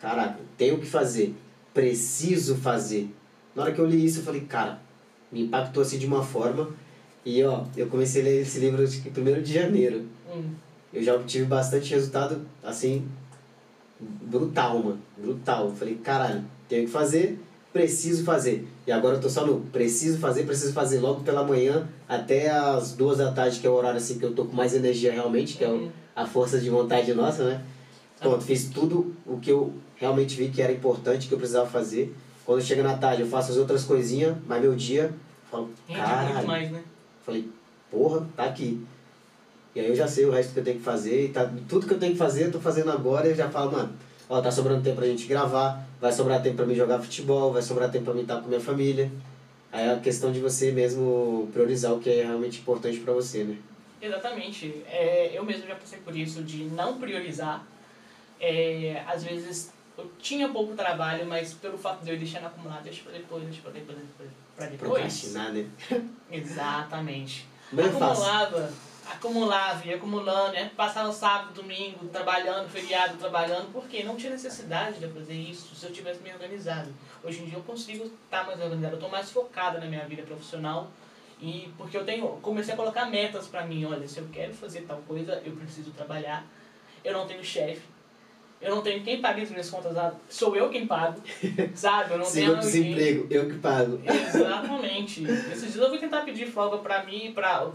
Caraca, 0.01 0.39
tenho 0.57 0.79
que 0.79 0.87
fazer, 0.87 1.35
preciso 1.75 2.57
fazer. 2.57 3.13
Na 3.55 3.65
hora 3.65 3.73
que 3.73 3.81
eu 3.81 3.87
li 3.87 4.05
isso, 4.05 4.21
eu 4.21 4.25
falei, 4.25 4.43
cara, 4.43 4.81
me 5.31 5.43
impactou 5.43 5.83
assim 5.83 5.99
de 5.99 6.07
uma 6.07 6.23
forma. 6.23 6.71
E 7.25 7.43
ó, 7.45 7.65
eu 7.77 7.89
comecei 7.89 8.23
a 8.23 8.25
ler 8.25 8.43
esse 8.43 8.59
livro 8.59 8.83
acho 8.83 9.03
que 9.03 9.11
primeiro 9.11 9.43
de 9.43 9.53
janeiro. 9.53 10.07
Hum. 10.33 10.51
Eu 10.93 11.03
já 11.03 11.19
tive 11.25 11.45
bastante 11.45 11.91
resultado, 11.95 12.41
assim, 12.63 13.07
brutal, 14.23 14.79
mano. 14.79 14.99
Brutal. 15.17 15.67
Eu 15.67 15.75
falei, 15.75 15.95
caralho, 15.97 16.45
tenho 16.69 16.87
que 16.87 16.91
fazer, 16.93 17.39
preciso 17.73 18.25
fazer. 18.25 18.67
E 18.87 18.93
agora 18.93 19.17
eu 19.17 19.21
tô 19.21 19.29
só 19.29 19.47
no 19.47 19.61
preciso 19.61 20.19
fazer, 20.19 20.45
preciso 20.45 20.73
fazer 20.73 21.01
logo 21.01 21.23
pela 21.23 21.45
manhã 21.45 21.89
até 22.09 22.51
as 22.51 22.93
duas 22.93 23.19
da 23.19 23.33
tarde, 23.33 23.61
que 23.61 23.67
é 23.67 23.71
o 23.71 23.75
horário 23.75 23.97
assim 23.97 24.19
que 24.19 24.25
eu 24.25 24.35
tô 24.35 24.45
com 24.45 24.55
mais 24.55 24.75
energia 24.75 25.13
realmente, 25.13 25.57
que 25.57 25.65
é 25.65 25.69
o, 25.69 25.91
a 26.15 26.27
força 26.27 26.59
de 26.59 26.69
vontade 26.69 27.13
nossa, 27.15 27.45
né? 27.45 27.63
Pronto, 28.21 28.45
fiz 28.45 28.67
tudo 28.67 29.15
o 29.27 29.39
que 29.39 29.51
eu 29.51 29.73
realmente 29.97 30.37
vi 30.37 30.49
que 30.49 30.63
era 30.63 30.73
importante, 30.73 31.27
que 31.27 31.35
eu 31.35 31.39
precisava 31.39 31.69
fazer. 31.69 32.15
Quando 32.45 32.63
chega 32.63 32.83
na 32.83 32.97
tarde 32.97 33.23
eu 33.23 33.29
faço 33.29 33.53
as 33.53 33.57
outras 33.57 33.85
coisinhas, 33.85 34.37
mas 34.47 34.61
meu 34.61 34.75
dia, 34.75 35.05
eu 35.05 35.13
falo, 35.51 35.71
caralho. 35.89 36.47
mais, 36.47 36.71
né? 36.71 36.83
Falei, 37.25 37.49
porra, 37.91 38.27
tá 38.37 38.45
aqui. 38.45 38.85
E 39.75 39.81
aí 39.81 39.89
eu 39.89 39.95
já 39.95 40.07
sei 40.07 40.27
o 40.27 40.31
resto 40.31 40.53
que 40.53 40.61
eu 40.61 40.65
tenho 40.65 40.79
que 40.79 40.85
fazer, 40.85 41.27
e 41.27 41.29
tá, 41.29 41.51
tudo 41.69 41.87
que 41.87 41.95
eu 41.95 41.99
tenho 41.99 42.13
que 42.13 42.19
fazer 42.19 42.47
eu 42.47 42.53
tô 42.53 42.61
fazendo 42.61 42.91
agora 42.91 43.27
e 43.27 43.31
eu 43.31 43.35
já 43.35 43.49
falo, 43.49 43.73
mano, 43.73 43.93
ó, 44.29 44.41
tá 44.41 44.51
sobrando 44.51 44.83
tempo 44.83 44.97
pra 44.97 45.07
gente 45.07 45.27
gravar, 45.27 45.87
vai 46.01 46.13
sobrar 46.13 46.43
tempo 46.43 46.57
pra 46.57 46.67
mim 46.67 46.75
jogar 46.75 46.99
futebol, 47.01 47.53
vai 47.53 47.63
sobrar 47.63 47.91
tempo 47.91 48.05
pra 48.05 48.15
mim 48.15 48.23
estar 48.23 48.41
com 48.41 48.49
minha 48.49 48.61
família. 48.61 49.11
Aí 49.73 49.87
é 49.87 49.93
a 49.95 49.99
questão 49.99 50.31
de 50.31 50.41
você 50.41 50.71
mesmo 50.71 51.49
priorizar 51.53 51.95
o 51.95 52.01
que 52.01 52.11
é 52.11 52.25
realmente 52.25 52.61
importante 52.61 52.99
para 53.01 53.15
você, 53.15 53.45
né? 53.45 53.57
Exatamente. 54.03 54.83
É, 54.87 55.31
eu 55.33 55.43
mesmo 55.43 55.67
já 55.67 55.75
passei 55.75 55.99
por 56.01 56.15
isso, 56.15 56.43
de 56.43 56.65
não 56.65 56.99
priorizar. 56.99 57.65
É, 58.39 59.03
às 59.07 59.25
vezes 59.25 59.73
eu 59.97 60.11
tinha 60.19 60.49
pouco 60.51 60.75
trabalho, 60.75 61.25
mas 61.27 61.55
pelo 61.55 61.79
fato 61.79 62.05
de 62.05 62.11
eu 62.11 62.19
deixar 62.19 62.45
acumular, 62.45 62.83
deixa 62.83 63.03
pra 63.03 63.13
depois, 63.13 63.45
deixa 63.45 63.63
pra 63.63 63.71
depois, 63.71 63.97
depois 63.97 64.31
pra 64.55 64.67
depois. 64.67 64.91
Procrastinar, 64.91 65.53
né? 65.53 65.65
Exatamente. 66.31 67.47
Bem 67.71 67.87
Acumulava. 67.87 68.61
Fácil 68.61 68.92
acumulava, 69.11 69.87
ia 69.87 69.97
acumulando, 69.97 70.53
né? 70.53 70.71
Passava 70.77 71.13
sábado, 71.13 71.55
domingo, 71.55 72.07
trabalhando, 72.09 72.69
feriado, 72.69 73.17
trabalhando, 73.17 73.73
porque 73.73 74.03
não 74.03 74.17
tinha 74.17 74.33
necessidade 74.33 74.99
de 74.99 75.09
fazer 75.09 75.35
isso 75.35 75.75
se 75.75 75.87
eu 75.87 75.93
tivesse 75.93 76.23
me 76.23 76.33
organizado. 76.33 76.93
Hoje 77.23 77.43
em 77.43 77.47
dia 77.47 77.59
eu 77.59 77.63
consigo 77.63 78.05
estar 78.25 78.47
mais 78.47 78.61
organizado, 78.61 78.95
eu 78.95 78.99
estou 78.99 79.11
mais 79.11 79.31
focada 79.31 79.79
na 79.79 79.87
minha 79.87 80.07
vida 80.07 80.23
profissional 80.23 80.91
e 81.41 81.73
porque 81.77 81.97
eu 81.97 82.05
tenho 82.05 82.27
comecei 82.41 82.75
a 82.75 82.77
colocar 82.77 83.07
metas 83.07 83.49
para 83.49 83.67
mim, 83.67 83.85
olha, 83.85 84.07
se 84.07 84.19
eu 84.19 84.29
quero 84.33 84.55
fazer 84.55 84.83
tal 84.83 84.99
coisa, 85.09 85.43
eu 85.45 85.53
preciso 85.57 85.91
trabalhar. 85.91 86.47
Eu 87.05 87.13
não 87.13 87.27
tenho 87.27 87.43
chefe. 87.43 87.83
Eu 88.61 88.77
não 88.77 88.81
tenho 88.81 89.03
quem 89.03 89.21
pague 89.21 89.43
as 89.43 89.51
minhas 89.51 89.69
contas, 89.69 90.15
sou 90.29 90.55
eu 90.55 90.71
quem 90.71 90.87
pago, 90.87 91.21
sabe? 91.75 92.13
Eu 92.13 92.19
não 92.19 92.31
tenho 92.31 92.57
desemprego, 92.59 93.27
eu 93.29 93.49
que 93.49 93.59
pago. 93.59 94.01
Exatamente. 94.05 95.25
Esses 95.25 95.73
dias 95.73 95.83
eu 95.83 95.91
vou 95.91 95.99
tentar 95.99 96.21
pedir 96.21 96.47
folga 96.47 96.79
para 96.79 97.03
mim, 97.03 97.33
para 97.35 97.69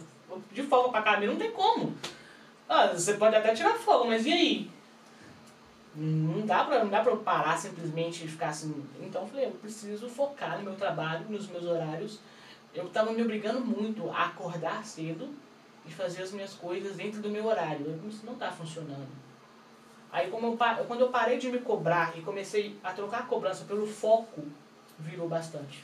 de 0.52 0.64
folga 0.64 0.90
pra 0.90 1.02
caminho, 1.02 1.34
não 1.34 1.40
tem 1.40 1.52
como. 1.52 1.96
Ah, 2.68 2.88
você 2.88 3.14
pode 3.14 3.36
até 3.36 3.54
tirar 3.54 3.76
folga, 3.76 4.06
mas 4.06 4.26
e 4.26 4.34
aí? 4.34 4.72
Não 5.96 6.46
dá 6.46 6.64
pra, 6.64 6.84
não 6.84 6.92
dá 6.92 7.02
pra 7.02 7.12
eu 7.12 7.18
parar 7.18 7.58
simplesmente 7.58 8.26
e 8.26 8.28
ficar 8.28 8.50
assim. 8.50 8.86
Então 9.02 9.22
eu 9.24 9.28
falei, 9.28 9.46
eu 9.46 9.52
preciso 9.52 10.08
focar 10.08 10.58
no 10.58 10.66
meu 10.66 10.76
trabalho, 10.76 11.26
nos 11.30 11.48
meus 11.48 11.66
horários. 11.66 12.20
Eu 12.74 12.88
tava 12.90 13.12
me 13.12 13.22
obrigando 13.22 13.62
muito 13.62 14.10
a 14.12 14.26
acordar 14.26 14.86
cedo 14.86 15.34
e 15.86 15.92
fazer 15.92 16.22
as 16.22 16.32
minhas 16.32 16.54
coisas 16.54 16.96
dentro 16.96 17.22
do 17.22 17.30
meu 17.30 17.46
horário. 17.46 18.00
Isso 18.08 18.26
não 18.26 18.36
tá 18.36 18.52
funcionando. 18.52 19.08
Aí 20.12 20.30
como 20.30 20.48
eu, 20.48 20.86
quando 20.86 21.02
eu 21.02 21.10
parei 21.10 21.38
de 21.38 21.52
me 21.52 21.60
cobrar 21.60 22.18
e 22.18 22.22
comecei 22.22 22.78
a 22.84 22.92
trocar 22.94 23.22
a 23.22 23.24
cobrança 23.24 23.66
pelo 23.66 23.88
foco, 23.88 24.44
virou 25.00 25.28
bastante. 25.28 25.84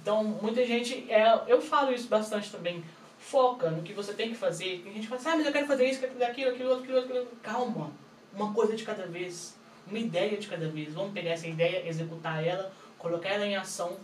Então 0.00 0.22
muita 0.24 0.64
gente, 0.66 1.10
é, 1.10 1.42
eu 1.46 1.60
falo 1.60 1.92
isso 1.92 2.08
bastante 2.08 2.50
também, 2.50 2.84
foca 3.20 3.70
no 3.70 3.82
que 3.82 3.92
você 3.92 4.14
tem 4.14 4.30
que 4.30 4.34
fazer. 4.34 4.80
Tem 4.82 4.94
gente 4.94 5.02
que 5.02 5.08
fala 5.08 5.20
assim, 5.20 5.28
ah, 5.28 5.36
mas 5.36 5.46
eu 5.46 5.52
quero 5.52 5.66
fazer 5.66 5.84
isso, 5.84 6.00
quero 6.00 6.12
fazer 6.12 6.24
aquilo, 6.24 6.50
aquilo, 6.50 6.74
aquilo, 6.74 6.98
aquilo. 6.98 7.26
Calma, 7.42 7.92
uma 8.32 8.52
coisa 8.52 8.74
de 8.74 8.82
cada 8.82 9.06
vez, 9.06 9.56
uma 9.86 9.98
ideia 9.98 10.36
de 10.38 10.48
cada 10.48 10.68
vez. 10.68 10.94
Vamos 10.94 11.12
pegar 11.12 11.30
essa 11.30 11.46
ideia, 11.46 11.86
executar 11.86 12.44
ela, 12.44 12.72
colocar 12.98 13.28
ela 13.28 13.46
em 13.46 13.54
ação, 13.54 13.98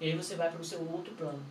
e 0.00 0.06
aí 0.06 0.16
você 0.16 0.36
vai 0.36 0.50
para 0.50 0.60
o 0.60 0.64
seu 0.64 0.80
outro 0.90 1.12
plano. 1.14 1.42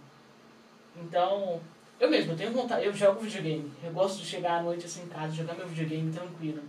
Então, 0.95 1.61
eu 1.99 2.09
mesmo, 2.09 2.31
eu 2.31 2.37
tenho 2.37 2.51
vontade, 2.51 2.85
eu 2.85 2.93
jogo 2.93 3.19
videogame. 3.19 3.71
Eu 3.83 3.91
gosto 3.91 4.19
de 4.19 4.25
chegar 4.25 4.59
à 4.59 4.63
noite 4.63 4.85
assim 4.85 5.03
em 5.03 5.07
casa, 5.07 5.35
jogar 5.35 5.53
meu 5.55 5.67
videogame 5.67 6.11
tranquilo. 6.11 6.63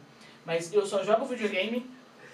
Mas 0.45 0.73
eu 0.73 0.85
só 0.85 1.05
jogo 1.05 1.25
videogame 1.25 1.89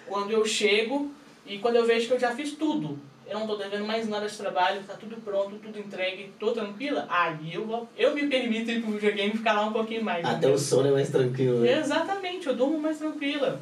quando 0.07 0.31
eu 0.31 0.43
chego 0.45 1.11
e 1.45 1.59
quando 1.59 1.75
eu 1.75 1.85
vejo 1.85 2.07
que 2.07 2.13
eu 2.13 2.19
já 2.19 2.35
fiz 2.35 2.53
tudo 2.53 2.99
eu 3.29 3.35
não 3.35 3.41
estou 3.41 3.57
devendo 3.57 3.85
mais 3.85 4.07
nada 4.07 4.27
de 4.27 4.37
trabalho, 4.37 4.81
está 4.81 4.95
tudo 4.95 5.17
pronto, 5.17 5.57
tudo 5.57 5.79
entregue, 5.79 6.23
estou 6.23 6.51
tranquila, 6.51 7.05
aí 7.09 7.53
eu, 7.53 7.87
eu 7.95 8.15
me 8.15 8.27
permito 8.27 8.71
ir 8.71 8.81
pro 8.81 8.91
videogame 8.91 9.33
e 9.33 9.37
ficar 9.37 9.53
lá 9.53 9.65
um 9.65 9.73
pouquinho 9.73 10.03
mais. 10.03 10.25
Até 10.25 10.37
entendeu? 10.37 10.55
o 10.55 10.57
sono 10.57 10.87
é 10.87 10.91
mais 10.91 11.09
tranquilo. 11.09 11.59
Né? 11.59 11.79
Exatamente, 11.79 12.47
eu 12.47 12.55
durmo 12.55 12.79
mais 12.79 12.97
tranquila. 12.97 13.61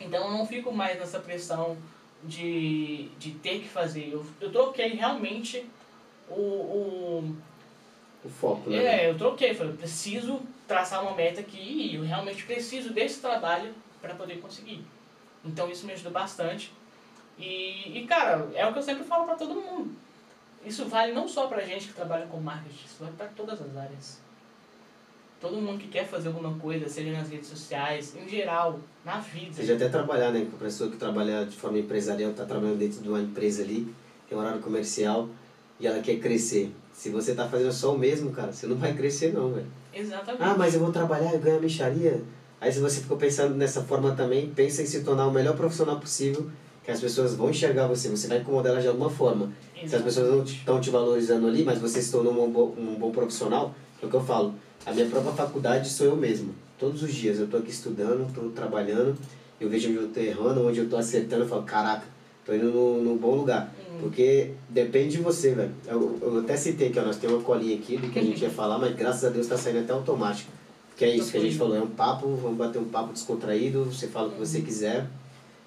Então 0.00 0.24
eu 0.24 0.30
não 0.30 0.46
fico 0.46 0.72
mais 0.72 0.98
nessa 0.98 1.20
pressão 1.20 1.76
de, 2.24 3.08
de 3.18 3.32
ter 3.32 3.60
que 3.60 3.68
fazer. 3.68 4.10
Eu, 4.12 4.24
eu 4.40 4.50
troquei 4.50 4.88
realmente 4.88 5.64
o, 6.28 6.40
o 6.40 7.36
o 8.24 8.28
foco, 8.28 8.70
né? 8.70 8.76
É, 8.76 9.10
eu 9.10 9.18
troquei, 9.18 9.52
falei, 9.54 9.72
preciso 9.72 10.40
traçar 10.66 11.02
uma 11.02 11.14
meta 11.14 11.40
aqui 11.40 11.58
e 11.58 11.96
eu 11.96 12.02
realmente 12.02 12.44
preciso 12.44 12.92
desse 12.92 13.20
trabalho 13.20 13.74
para 14.00 14.14
poder 14.14 14.38
conseguir. 14.38 14.84
Então 15.44 15.68
isso 15.68 15.84
me 15.86 15.92
ajudou 15.92 16.12
bastante. 16.12 16.72
E, 17.38 17.98
e, 17.98 18.06
cara, 18.06 18.48
é 18.54 18.66
o 18.66 18.72
que 18.72 18.78
eu 18.78 18.82
sempre 18.82 19.04
falo 19.04 19.24
para 19.24 19.36
todo 19.36 19.54
mundo. 19.54 19.90
Isso 20.64 20.86
vale 20.86 21.12
não 21.12 21.26
só 21.26 21.46
pra 21.48 21.62
gente 21.62 21.88
que 21.88 21.94
trabalha 21.94 22.26
com 22.26 22.40
marketing, 22.40 22.84
isso 22.86 22.96
vale 23.00 23.12
para 23.16 23.26
todas 23.28 23.60
as 23.60 23.76
áreas. 23.76 24.20
Todo 25.40 25.60
mundo 25.60 25.80
que 25.80 25.88
quer 25.88 26.06
fazer 26.06 26.28
alguma 26.28 26.56
coisa, 26.56 26.88
seja 26.88 27.10
nas 27.10 27.28
redes 27.28 27.48
sociais, 27.48 28.14
em 28.14 28.28
geral, 28.28 28.78
na 29.04 29.18
vida. 29.18 29.54
Seja 29.54 29.74
até 29.74 29.88
trabalhar, 29.88 30.30
né? 30.30 30.46
Com 30.48 30.56
a 30.56 30.60
pessoa 30.60 30.88
que 30.88 30.96
trabalha 30.96 31.44
de 31.44 31.56
forma 31.56 31.78
empresarial, 31.78 32.30
está 32.30 32.44
trabalhando 32.44 32.78
dentro 32.78 33.02
de 33.02 33.08
uma 33.08 33.20
empresa 33.20 33.64
ali, 33.64 33.92
tem 34.28 34.38
um 34.38 34.40
horário 34.40 34.60
comercial, 34.60 35.28
e 35.80 35.86
ela 35.86 36.00
quer 36.00 36.20
crescer. 36.20 36.72
Se 36.92 37.10
você 37.10 37.34
tá 37.34 37.48
fazendo 37.48 37.72
só 37.72 37.92
o 37.92 37.98
mesmo, 37.98 38.30
cara, 38.30 38.52
você 38.52 38.68
não 38.68 38.76
vai 38.76 38.94
crescer 38.94 39.32
não, 39.32 39.52
velho. 39.52 39.66
Exatamente. 39.92 40.42
Ah, 40.44 40.54
mas 40.56 40.74
eu 40.74 40.80
vou 40.80 40.92
trabalhar, 40.92 41.32
eu 41.32 41.40
ganho 41.40 41.56
a 41.56 41.60
micharia. 41.60 42.22
Aí 42.60 42.72
se 42.72 42.78
você 42.78 43.00
ficou 43.00 43.16
pensando 43.16 43.56
nessa 43.56 43.82
forma 43.82 44.14
também, 44.14 44.48
pensa 44.48 44.82
em 44.82 44.86
se 44.86 45.02
tornar 45.02 45.26
o 45.26 45.32
melhor 45.32 45.56
profissional 45.56 45.98
possível 45.98 46.48
que 46.84 46.90
as 46.90 47.00
pessoas 47.00 47.34
vão 47.34 47.50
enxergar 47.50 47.86
você, 47.86 48.08
você 48.08 48.26
vai 48.26 48.38
incomodar 48.38 48.72
elas 48.72 48.82
de 48.82 48.88
alguma 48.88 49.08
forma. 49.08 49.52
Exatamente. 49.76 49.90
Se 49.90 49.96
as 49.96 50.02
pessoas 50.02 50.28
não 50.28 50.42
estão 50.42 50.80
te 50.80 50.90
valorizando 50.90 51.46
ali, 51.46 51.64
mas 51.64 51.78
você 51.78 52.02
se 52.02 52.10
tornou 52.10 52.44
um 52.44 52.50
bom, 52.50 52.74
um 52.76 52.94
bom 52.94 53.10
profissional, 53.10 53.74
é 54.02 54.06
o 54.06 54.08
que 54.08 54.16
eu 54.16 54.20
falo. 54.20 54.54
A 54.84 54.92
minha 54.92 55.06
própria 55.06 55.32
faculdade 55.32 55.88
sou 55.88 56.06
eu 56.06 56.16
mesmo. 56.16 56.54
Todos 56.78 57.02
os 57.02 57.14
dias 57.14 57.38
eu 57.38 57.44
estou 57.44 57.60
aqui 57.60 57.70
estudando, 57.70 58.26
estou 58.26 58.50
trabalhando, 58.50 59.16
eu 59.60 59.68
vejo 59.68 59.88
onde 59.88 59.98
eu 59.98 60.06
estou 60.08 60.22
errando, 60.22 60.66
onde 60.66 60.78
eu 60.78 60.84
estou 60.84 60.98
acertando, 60.98 61.44
eu 61.44 61.48
falo, 61.48 61.62
caraca, 61.62 62.04
estou 62.40 62.56
indo 62.56 62.72
no, 62.72 63.00
no 63.00 63.16
bom 63.16 63.36
lugar. 63.36 63.72
Hum. 63.78 63.98
Porque 64.00 64.50
depende 64.68 65.16
de 65.16 65.22
você, 65.22 65.52
velho. 65.52 65.72
Eu, 65.86 66.18
eu 66.20 66.38
até 66.40 66.56
citei 66.56 66.90
que 66.90 66.98
ó, 66.98 67.04
nós 67.04 67.16
temos 67.16 67.36
uma 67.36 67.44
colinha 67.44 67.76
aqui 67.76 67.96
do 67.96 68.08
que 68.08 68.18
a 68.18 68.22
gente 68.22 68.42
ia 68.42 68.50
falar, 68.50 68.78
mas 68.78 68.96
graças 68.96 69.24
a 69.24 69.28
Deus 69.28 69.46
está 69.46 69.56
saindo 69.56 69.78
até 69.78 69.92
automático. 69.92 70.50
Que 70.96 71.04
é 71.04 71.16
isso 71.16 71.30
que 71.30 71.38
a 71.38 71.40
gente 71.40 71.56
falou, 71.56 71.76
é 71.76 71.80
um 71.80 71.90
papo, 71.90 72.26
vamos 72.36 72.58
bater 72.58 72.78
um 72.78 72.84
papo 72.84 73.12
descontraído, 73.12 73.84
você 73.84 74.08
fala 74.08 74.28
o 74.28 74.32
que 74.32 74.38
você 74.38 74.58
uhum. 74.58 74.64
quiser. 74.64 75.06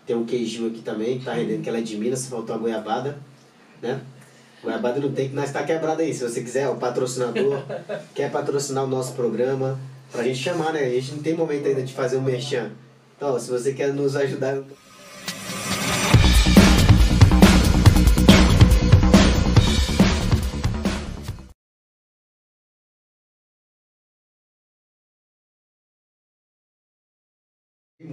Tem 0.05 0.15
um 0.15 0.25
queijinho 0.25 0.67
aqui 0.67 0.81
também, 0.81 1.19
que 1.19 1.25
tá 1.25 1.33
rendendo, 1.33 1.61
que 1.61 1.69
ela 1.69 1.79
é 1.79 1.81
de 1.81 1.97
Minas, 1.97 2.27
faltou 2.27 2.55
a 2.55 2.59
goiabada, 2.59 3.17
né? 3.81 4.01
Goiabada 4.63 4.99
não 4.99 5.11
tem 5.11 5.29
que 5.29 5.35
nós 5.35 5.51
tá 5.51 5.63
quebrado 5.63 6.01
aí. 6.01 6.13
Se 6.13 6.23
você 6.23 6.41
quiser, 6.41 6.69
o 6.69 6.75
patrocinador 6.75 7.61
quer 8.13 8.31
patrocinar 8.31 8.83
o 8.83 8.87
nosso 8.87 9.13
programa, 9.13 9.79
pra 10.11 10.23
gente 10.23 10.39
chamar, 10.39 10.73
né? 10.73 10.81
A 10.81 10.89
gente 10.89 11.13
não 11.13 11.23
tem 11.23 11.33
momento 11.33 11.67
ainda 11.67 11.81
de 11.81 11.93
fazer 11.93 12.17
um 12.17 12.21
merchan. 12.21 12.71
Então, 13.15 13.39
se 13.39 13.49
você 13.49 13.73
quer 13.73 13.93
nos 13.93 14.15
ajudar. 14.15 14.61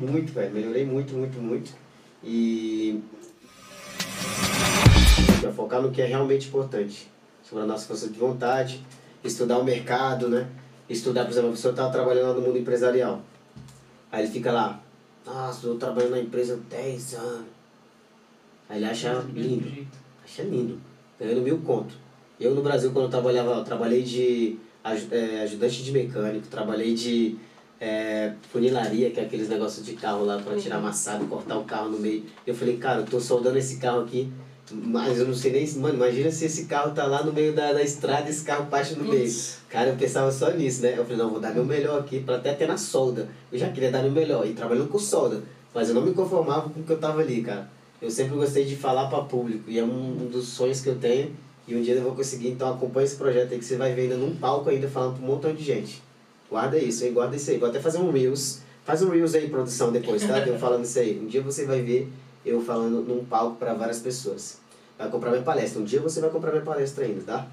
Muito, 0.02 0.32
velho. 0.32 0.52
Melhorei 0.52 0.84
muito, 0.84 1.14
muito, 1.14 1.38
muito. 1.38 1.72
E. 2.24 3.00
Pra 5.40 5.52
focar 5.52 5.80
no 5.80 5.90
que 5.90 6.02
é 6.02 6.06
realmente 6.06 6.48
importante. 6.48 7.08
Sobre 7.42 7.64
a 7.64 7.66
nossa 7.66 7.86
força 7.86 8.08
de 8.08 8.18
vontade, 8.18 8.84
estudar 9.22 9.58
o 9.58 9.64
mercado, 9.64 10.28
né? 10.28 10.48
Estudar, 10.88 11.24
por 11.24 11.30
exemplo, 11.30 11.50
a 11.50 11.52
pessoa 11.52 11.74
tá 11.74 11.88
trabalhando 11.90 12.28
lá 12.28 12.34
no 12.34 12.40
mundo 12.40 12.58
empresarial. 12.58 13.22
Aí 14.10 14.24
ele 14.24 14.32
fica 14.32 14.52
lá, 14.52 14.80
nossa, 15.24 15.66
eu 15.66 15.76
trabalhando 15.76 16.12
na 16.12 16.20
empresa 16.20 16.54
há 16.54 16.74
10 16.74 17.14
anos. 17.14 17.46
Aí 18.68 18.78
ele 18.78 18.86
acha 18.86 19.24
lindo. 19.32 19.86
Acha 20.24 20.42
lindo. 20.42 20.80
Ganhando 21.18 21.42
mil 21.42 21.58
conto. 21.58 21.94
Eu 22.40 22.54
no 22.54 22.62
Brasil, 22.62 22.90
quando 22.92 23.06
eu 23.06 23.10
trabalhava, 23.10 23.52
eu 23.52 23.64
trabalhei 23.64 24.02
de 24.02 24.58
é, 24.84 25.42
ajudante 25.42 25.82
de 25.82 25.92
mecânico, 25.92 26.46
trabalhei 26.48 26.94
de 26.94 27.36
é, 27.82 28.32
funilaria, 28.52 29.10
que 29.10 29.18
é 29.18 29.24
aqueles 29.24 29.48
negócios 29.48 29.84
de 29.84 29.94
carro 29.94 30.24
lá 30.24 30.38
para 30.38 30.56
tirar 30.56 30.76
amassado, 30.76 31.24
cortar 31.26 31.58
o 31.58 31.64
carro 31.64 31.88
no 31.88 31.98
meio. 31.98 32.22
Eu 32.46 32.54
falei, 32.54 32.76
cara, 32.76 33.00
eu 33.00 33.04
tô 33.04 33.18
soldando 33.18 33.58
esse 33.58 33.78
carro 33.78 34.02
aqui, 34.02 34.32
mas 34.70 35.18
eu 35.18 35.26
não 35.26 35.34
sei 35.34 35.50
nem. 35.50 35.68
Mano, 35.72 35.96
imagina 35.96 36.30
se 36.30 36.44
esse 36.44 36.66
carro 36.66 36.94
tá 36.94 37.04
lá 37.06 37.24
no 37.24 37.32
meio 37.32 37.52
da, 37.52 37.72
da 37.72 37.82
estrada 37.82 38.28
e 38.28 38.30
esse 38.30 38.44
carro 38.44 38.66
parte 38.66 38.94
no 38.94 39.04
meio. 39.04 39.28
Cara, 39.68 39.88
eu 39.88 39.96
pensava 39.96 40.30
só 40.30 40.52
nisso, 40.52 40.82
né? 40.82 40.94
Eu 40.96 41.02
falei, 41.02 41.16
não, 41.16 41.30
vou 41.30 41.40
dar 41.40 41.52
meu 41.52 41.64
melhor 41.64 41.98
aqui 41.98 42.20
para 42.20 42.36
até 42.36 42.54
ter 42.54 42.68
na 42.68 42.76
solda. 42.76 43.28
Eu 43.50 43.58
já 43.58 43.68
queria 43.68 43.90
dar 43.90 44.00
meu 44.00 44.12
melhor, 44.12 44.46
e 44.46 44.52
trabalhando 44.52 44.88
com 44.88 44.98
solda. 45.00 45.42
Mas 45.74 45.88
eu 45.88 45.94
não 45.96 46.02
me 46.02 46.14
conformava 46.14 46.70
com 46.70 46.78
o 46.78 46.84
que 46.84 46.92
eu 46.92 46.98
tava 46.98 47.20
ali, 47.20 47.42
cara. 47.42 47.68
Eu 48.00 48.12
sempre 48.12 48.36
gostei 48.36 48.64
de 48.64 48.76
falar 48.76 49.08
para 49.08 49.24
público, 49.24 49.68
e 49.68 49.80
é 49.80 49.82
um, 49.82 50.22
um 50.22 50.28
dos 50.30 50.46
sonhos 50.46 50.80
que 50.80 50.88
eu 50.88 50.96
tenho. 50.96 51.32
E 51.66 51.74
um 51.74 51.82
dia 51.82 51.94
eu 51.94 52.02
vou 52.02 52.14
conseguir, 52.14 52.48
então 52.48 52.72
acompanha 52.72 53.06
esse 53.06 53.16
projeto 53.16 53.52
aí 53.52 53.58
que 53.58 53.64
você 53.64 53.76
vai 53.76 53.92
ver 53.92 54.02
ainda 54.02 54.16
num 54.16 54.36
palco 54.36 54.70
ainda 54.70 54.86
falando 54.88 55.16
para 55.16 55.24
um 55.24 55.26
montão 55.26 55.52
de 55.52 55.64
gente. 55.64 56.00
Guarda 56.52 56.76
isso, 56.76 57.02
hein? 57.06 57.14
Guarda 57.14 57.34
isso 57.34 57.50
aí. 57.50 57.56
Vou 57.56 57.66
até 57.66 57.80
fazer 57.80 57.96
um 57.96 58.10
Reels. 58.10 58.60
Faz 58.84 59.02
um 59.02 59.08
Reels 59.08 59.34
aí, 59.34 59.48
produção, 59.48 59.90
depois, 59.90 60.22
tá? 60.22 60.38
Eu 60.40 60.58
falando 60.58 60.84
isso 60.84 60.98
aí. 60.98 61.18
Um 61.18 61.26
dia 61.26 61.40
você 61.40 61.64
vai 61.64 61.80
ver 61.80 62.12
eu 62.44 62.60
falando 62.60 63.00
num 63.08 63.24
palco 63.24 63.56
para 63.56 63.72
várias 63.72 64.00
pessoas. 64.00 64.58
Vai 64.98 65.08
comprar 65.08 65.30
minha 65.30 65.42
palestra. 65.42 65.80
Um 65.80 65.84
dia 65.84 65.98
você 65.98 66.20
vai 66.20 66.28
comprar 66.28 66.50
minha 66.50 66.62
palestra 66.62 67.06
ainda, 67.06 67.22
tá? 67.22 67.46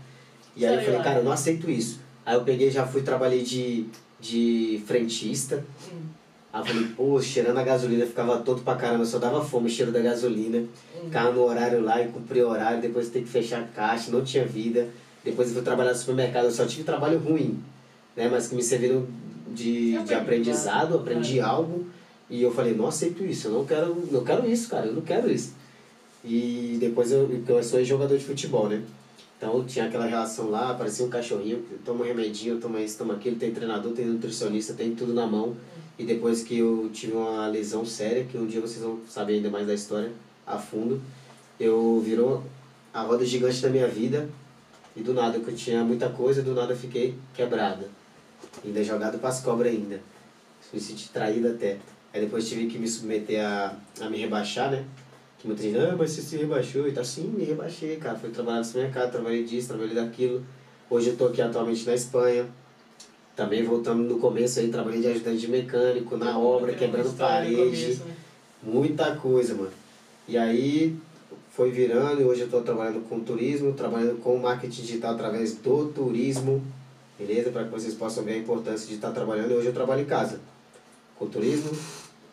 E 0.54 0.66
aí 0.66 0.76
eu 0.76 0.82
falei, 0.82 1.00
cara, 1.00 1.20
eu 1.20 1.24
não 1.24 1.32
aceito 1.32 1.72
isso. 1.72 2.02
Aí 2.26 2.36
eu 2.36 2.44
peguei, 2.44 2.70
já 2.70 2.86
fui, 2.86 3.02
trabalhei 3.02 3.42
de, 3.42 3.86
de 4.20 4.84
frentista. 4.86 5.64
Hum. 5.90 6.02
Aí 6.52 6.60
eu 6.60 6.66
falei, 6.66 6.88
pô, 6.98 7.22
cheirando 7.22 7.58
a 7.58 7.64
gasolina, 7.64 8.06
ficava 8.06 8.40
todo 8.40 8.64
pra 8.64 8.76
caramba, 8.76 9.06
só 9.06 9.18
dava 9.18 9.46
fome 9.46 9.68
o 9.68 9.70
cheiro 9.70 9.94
da 9.94 10.02
gasolina. 10.02 10.58
Hum. 10.58 11.06
Ficava 11.06 11.32
no 11.32 11.44
horário 11.44 11.82
lá 11.82 12.02
e 12.02 12.10
cumpri 12.10 12.42
o 12.42 12.50
horário, 12.50 12.82
depois 12.82 13.08
tem 13.08 13.24
que 13.24 13.30
fechar 13.30 13.62
a 13.62 13.64
caixa, 13.64 14.12
não 14.12 14.26
tinha 14.26 14.44
vida. 14.44 14.90
Depois 15.24 15.48
eu 15.48 15.54
fui 15.54 15.64
trabalhar 15.64 15.92
no 15.92 15.98
supermercado, 15.98 16.46
eu 16.46 16.52
só 16.52 16.66
tive 16.66 16.84
trabalho 16.84 17.18
ruim 17.18 17.64
né? 18.16 18.28
Mas 18.30 18.48
que 18.48 18.56
me 18.56 18.64
serviram 18.64 19.06
de, 19.54 19.98
de 20.04 20.14
aprendizado, 20.14 20.96
aprendi 20.96 21.40
algo 21.40 21.86
e 22.30 22.44
eu 22.44 22.54
falei, 22.54 22.76
não 22.76 22.88
aceito 22.88 23.26
isso, 23.26 23.48
eu 23.48 23.54
não 23.54 23.66
quero, 23.66 24.08
não 24.12 24.24
quero 24.24 24.50
isso, 24.50 24.70
cara, 24.70 24.86
eu 24.86 24.94
não 24.94 25.02
quero 25.02 25.32
isso. 25.32 25.54
E 26.24 26.78
depois 26.80 27.12
eu, 27.12 27.30
eu 27.48 27.64
sou 27.64 27.84
jogador 27.84 28.18
de 28.18 28.24
futebol, 28.24 28.70
né? 28.70 28.84
Então 29.38 29.64
tinha 29.64 29.86
aquela 29.86 30.06
relação 30.06 30.50
lá, 30.50 30.74
parecia 30.74 31.06
um 31.06 31.10
cachorrinho, 31.10 31.64
toma 31.86 32.04
um 32.04 32.08
remedinho, 32.08 32.60
toma 32.60 32.82
isso, 32.82 32.98
toma 32.98 33.14
aquilo, 33.14 33.38
tem 33.38 33.52
treinador, 33.52 33.94
tem 33.94 34.06
nutricionista, 34.06 34.74
tem 34.74 34.94
tudo 34.94 35.14
na 35.14 35.26
mão. 35.26 35.56
E 35.98 36.04
depois 36.04 36.44
que 36.44 36.58
eu 36.58 36.90
tive 36.94 37.14
uma 37.14 37.48
lesão 37.48 37.86
séria, 37.86 38.26
que 38.26 38.38
um 38.38 38.46
dia 38.46 38.60
vocês 38.60 38.84
vão 38.84 39.00
saber 39.08 39.36
ainda 39.36 39.50
mais 39.50 39.66
da 39.66 39.74
história 39.74 40.12
a 40.46 40.58
fundo, 40.58 41.02
eu 41.60 42.02
virou 42.06 42.44
a 42.94 43.02
roda 43.02 43.26
gigante 43.26 43.62
da 43.62 43.70
minha 43.70 43.88
vida. 43.88 44.30
E 44.96 45.02
do 45.02 45.14
nada, 45.14 45.40
que 45.40 45.48
eu 45.48 45.56
tinha 45.56 45.84
muita 45.84 46.10
coisa, 46.10 46.42
do 46.42 46.54
nada 46.54 46.76
fiquei 46.76 47.16
quebrada. 47.34 47.88
Ainda 48.64 48.84
jogado 48.84 49.20
para 49.20 49.30
as 49.30 49.42
cobras 49.42 49.72
ainda. 49.72 50.00
Me 50.74 50.80
senti 50.80 51.10
traído 51.10 51.48
até. 51.50 51.78
Aí 52.14 52.22
depois 52.22 52.48
tive 52.48 52.68
que 52.68 52.78
me 52.78 52.88
submeter 52.88 53.46
a, 53.46 53.76
a 54.02 54.10
me 54.10 54.18
rebaixar, 54.18 54.72
né? 54.72 54.86
Que 55.38 55.48
muita 55.48 55.64
gente, 55.64 55.78
ah, 55.78 55.96
mas 55.98 56.12
você 56.12 56.22
se 56.22 56.38
rebaixou 56.38 56.88
e 56.88 56.92
tá 56.92 57.02
assim, 57.02 57.24
me 57.28 57.44
rebaixei, 57.44 57.96
cara. 57.98 58.18
Fui 58.18 58.30
trabalhar 58.30 58.62
no 58.62 58.74
mercado, 58.74 59.12
trabalhei 59.12 59.44
disso, 59.44 59.70
trabalhei 59.70 59.96
daquilo. 59.96 60.44
Hoje 60.90 61.10
eu 61.10 61.16
tô 61.16 61.28
aqui 61.28 61.42
atualmente 61.42 61.86
na 61.86 61.94
Espanha. 61.94 62.48
Também 63.36 63.64
voltando 63.64 64.04
no 64.04 64.20
começo 64.20 64.60
aí, 64.60 64.70
trabalhei 64.70 65.00
de 65.00 65.08
ajudante 65.08 65.38
de 65.38 65.48
mecânico, 65.48 66.18
na 66.18 66.38
obra, 66.38 66.74
quebrando 66.74 67.16
parede. 67.16 67.56
Começo, 67.56 68.04
né? 68.04 68.16
Muita 68.62 69.16
coisa, 69.16 69.56
mano. 69.56 69.72
E 70.28 70.38
aí 70.38 70.98
foi 71.52 71.72
virando 71.72 72.22
e 72.22 72.26
hoje 72.26 72.42
eu 72.42 72.46
estou 72.46 72.62
trabalhando 72.62 73.08
com 73.08 73.22
turismo, 73.22 73.72
trabalhando 73.74 74.22
com 74.22 74.38
marketing 74.38 74.82
digital 74.82 75.14
através 75.14 75.56
do 75.56 75.86
turismo 75.86 76.62
beleza? 77.20 77.52
Para 77.52 77.66
que 77.66 77.70
vocês 77.70 77.94
possam 77.94 78.24
ver 78.24 78.34
a 78.34 78.38
importância 78.38 78.88
de 78.88 78.96
estar 78.96 79.12
trabalhando. 79.12 79.52
E 79.52 79.54
hoje 79.56 79.68
eu 79.68 79.74
trabalho 79.74 80.02
em 80.02 80.06
casa, 80.06 80.40
com 81.18 81.28
turismo, 81.28 81.78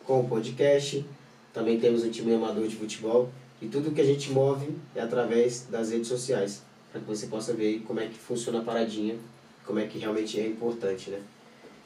com 0.05 0.25
podcast, 0.25 1.05
também 1.53 1.79
temos 1.79 2.03
um 2.03 2.09
time 2.09 2.33
amador 2.33 2.65
de 2.67 2.75
futebol 2.77 3.29
e 3.61 3.67
tudo 3.67 3.91
que 3.91 3.99
a 3.99 4.05
gente 4.05 4.31
move 4.31 4.77
é 4.95 5.01
através 5.01 5.67
das 5.69 5.91
redes 5.91 6.07
sociais, 6.07 6.63
para 6.91 7.01
que 7.01 7.07
você 7.07 7.27
possa 7.27 7.53
ver 7.53 7.79
como 7.85 7.99
é 7.99 8.07
que 8.07 8.17
funciona 8.17 8.59
a 8.59 8.63
paradinha, 8.63 9.17
como 9.65 9.79
é 9.79 9.87
que 9.87 9.97
realmente 9.97 10.39
é 10.39 10.47
importante, 10.47 11.09
né? 11.09 11.21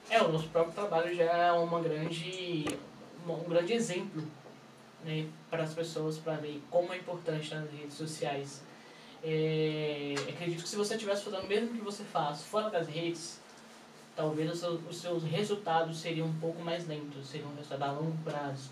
É, 0.10 0.22
o 0.22 0.32
nosso 0.32 0.50
próprio 0.50 0.74
trabalho 0.74 1.16
já 1.16 1.24
é 1.24 1.52
uma 1.54 1.80
grande, 1.80 2.66
um 3.28 3.50
grande 3.50 3.74
exemplo 3.74 4.22
né, 5.06 5.26
para 5.50 5.64
as 5.64 5.74
pessoas 5.74 6.18
para 6.18 6.36
ver 6.36 6.62
como 6.70 6.94
é 6.94 6.98
importante 6.98 7.54
nas 7.54 7.70
redes 7.72 7.94
sociais 7.96 8.62
é, 9.24 10.16
acredito 10.30 10.64
que 10.64 10.70
se 10.70 10.76
você 10.76 10.96
estivesse 10.96 11.24
fazendo 11.24 11.44
o 11.44 11.48
mesmo 11.48 11.70
que 11.70 11.82
você 11.82 12.04
faz 12.04 12.44
fora 12.44 12.70
das 12.70 12.88
redes, 12.88 13.40
talvez 14.16 14.52
os 14.52 14.60
seus, 14.60 14.80
os 14.90 14.98
seus 14.98 15.24
resultados 15.24 16.00
seriam 16.00 16.28
um 16.28 16.40
pouco 16.40 16.62
mais 16.62 16.88
lentos, 16.88 17.28
seriam 17.28 17.50
um 17.50 17.56
resultado 17.56 17.84
a 17.84 17.92
longo 17.92 18.18
prazo. 18.24 18.72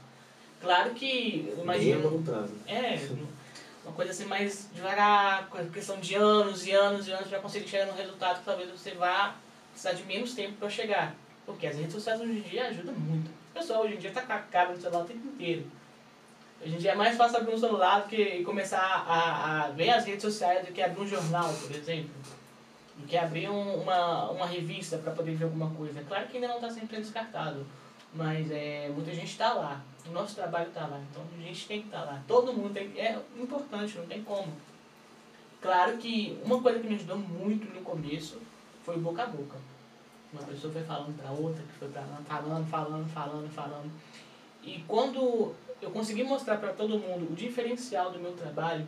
Claro 0.61 0.91
que, 0.91 1.53
imagino... 1.57 2.09
longo 2.09 2.23
prazo. 2.23 2.53
É, 2.67 2.99
uma 3.85 3.93
coisa 3.93 4.11
assim 4.11 4.25
mais 4.25 4.69
devagar, 4.73 5.49
questão 5.71 5.99
de 5.99 6.15
anos 6.15 6.65
e 6.67 6.71
anos 6.71 7.07
e 7.07 7.11
anos 7.11 7.27
para 7.27 7.39
conseguir 7.39 7.67
chegar 7.67 7.85
no 7.85 7.93
resultado 7.93 8.39
que 8.39 8.45
talvez 8.45 8.69
você 8.69 8.91
vá 8.91 9.35
precisar 9.71 9.93
de 9.93 10.03
menos 10.03 10.33
tempo 10.33 10.53
para 10.53 10.69
chegar. 10.69 11.15
Porque 11.45 11.65
as 11.65 11.75
redes 11.77 11.93
sociais 11.93 12.19
hoje 12.19 12.31
em 12.31 12.41
dia 12.41 12.67
ajudam 12.67 12.93
muito. 12.93 13.29
O 13.29 13.53
pessoal 13.53 13.83
hoje 13.83 13.95
em 13.95 13.97
dia 13.97 14.09
está 14.09 14.21
com 14.21 14.33
a 14.33 14.39
cara 14.39 14.71
no 14.71 14.81
celular 14.81 15.03
o 15.03 15.05
tempo 15.05 15.27
inteiro. 15.27 15.65
Em 16.61 16.75
dia 16.75 16.91
é 16.91 16.95
mais 16.95 17.15
fácil 17.15 17.37
abrir 17.37 17.53
um 17.53 17.57
celular 17.57 18.01
do 18.01 18.09
que 18.09 18.43
começar 18.43 18.79
a, 18.79 19.63
a 19.63 19.67
ver 19.69 19.91
as 19.91 20.05
redes 20.05 20.21
sociais 20.21 20.65
do 20.65 20.73
que 20.73 20.81
abrir 20.81 21.01
um 21.01 21.07
jornal, 21.07 21.53
por 21.53 21.73
exemplo. 21.73 22.11
Do 22.97 23.07
que 23.07 23.15
abrir 23.15 23.49
um, 23.49 23.81
uma, 23.81 24.29
uma 24.29 24.45
revista 24.45 24.97
para 24.97 25.13
poder 25.13 25.35
ver 25.35 25.45
alguma 25.45 25.69
coisa. 25.69 26.03
Claro 26.03 26.27
que 26.27 26.35
ainda 26.35 26.49
não 26.49 26.55
está 26.55 26.69
sempre 26.69 26.97
descartado, 26.97 27.65
mas 28.13 28.51
é, 28.51 28.89
muita 28.89 29.13
gente 29.13 29.31
está 29.31 29.53
lá. 29.53 29.81
O 30.05 30.11
nosso 30.11 30.35
trabalho 30.35 30.67
está 30.67 30.85
lá, 30.85 30.99
então 31.09 31.23
a 31.37 31.41
gente 31.41 31.65
tem 31.65 31.81
que 31.81 31.87
estar 31.87 32.01
tá 32.01 32.11
lá. 32.11 32.23
Todo 32.27 32.53
mundo 32.53 32.73
tem 32.73 32.91
É 32.97 33.17
importante, 33.37 33.97
não 33.97 34.05
tem 34.05 34.21
como. 34.23 34.51
Claro 35.61 35.97
que 35.97 36.37
uma 36.43 36.61
coisa 36.61 36.79
que 36.79 36.87
me 36.87 36.95
ajudou 36.95 37.17
muito 37.17 37.73
no 37.73 37.81
começo 37.81 38.37
foi 38.83 38.97
boca 38.97 39.23
a 39.23 39.27
boca. 39.27 39.57
Uma 40.33 40.43
pessoa 40.43 40.73
foi 40.73 40.83
falando 40.83 41.17
para 41.17 41.31
outra, 41.31 41.63
que 41.63 41.73
foi 41.79 41.87
para 41.87 42.01
lá, 42.01 42.21
falando, 42.25 42.69
falando, 42.69 43.09
falando, 43.09 43.49
falando. 43.49 43.91
E 44.63 44.83
quando 44.87 45.55
eu 45.81 45.91
consegui 45.91 46.23
mostrar 46.23 46.57
para 46.57 46.73
todo 46.73 46.99
mundo 46.99 47.31
o 47.31 47.35
diferencial 47.35 48.11
do 48.11 48.19
meu 48.19 48.33
trabalho, 48.33 48.87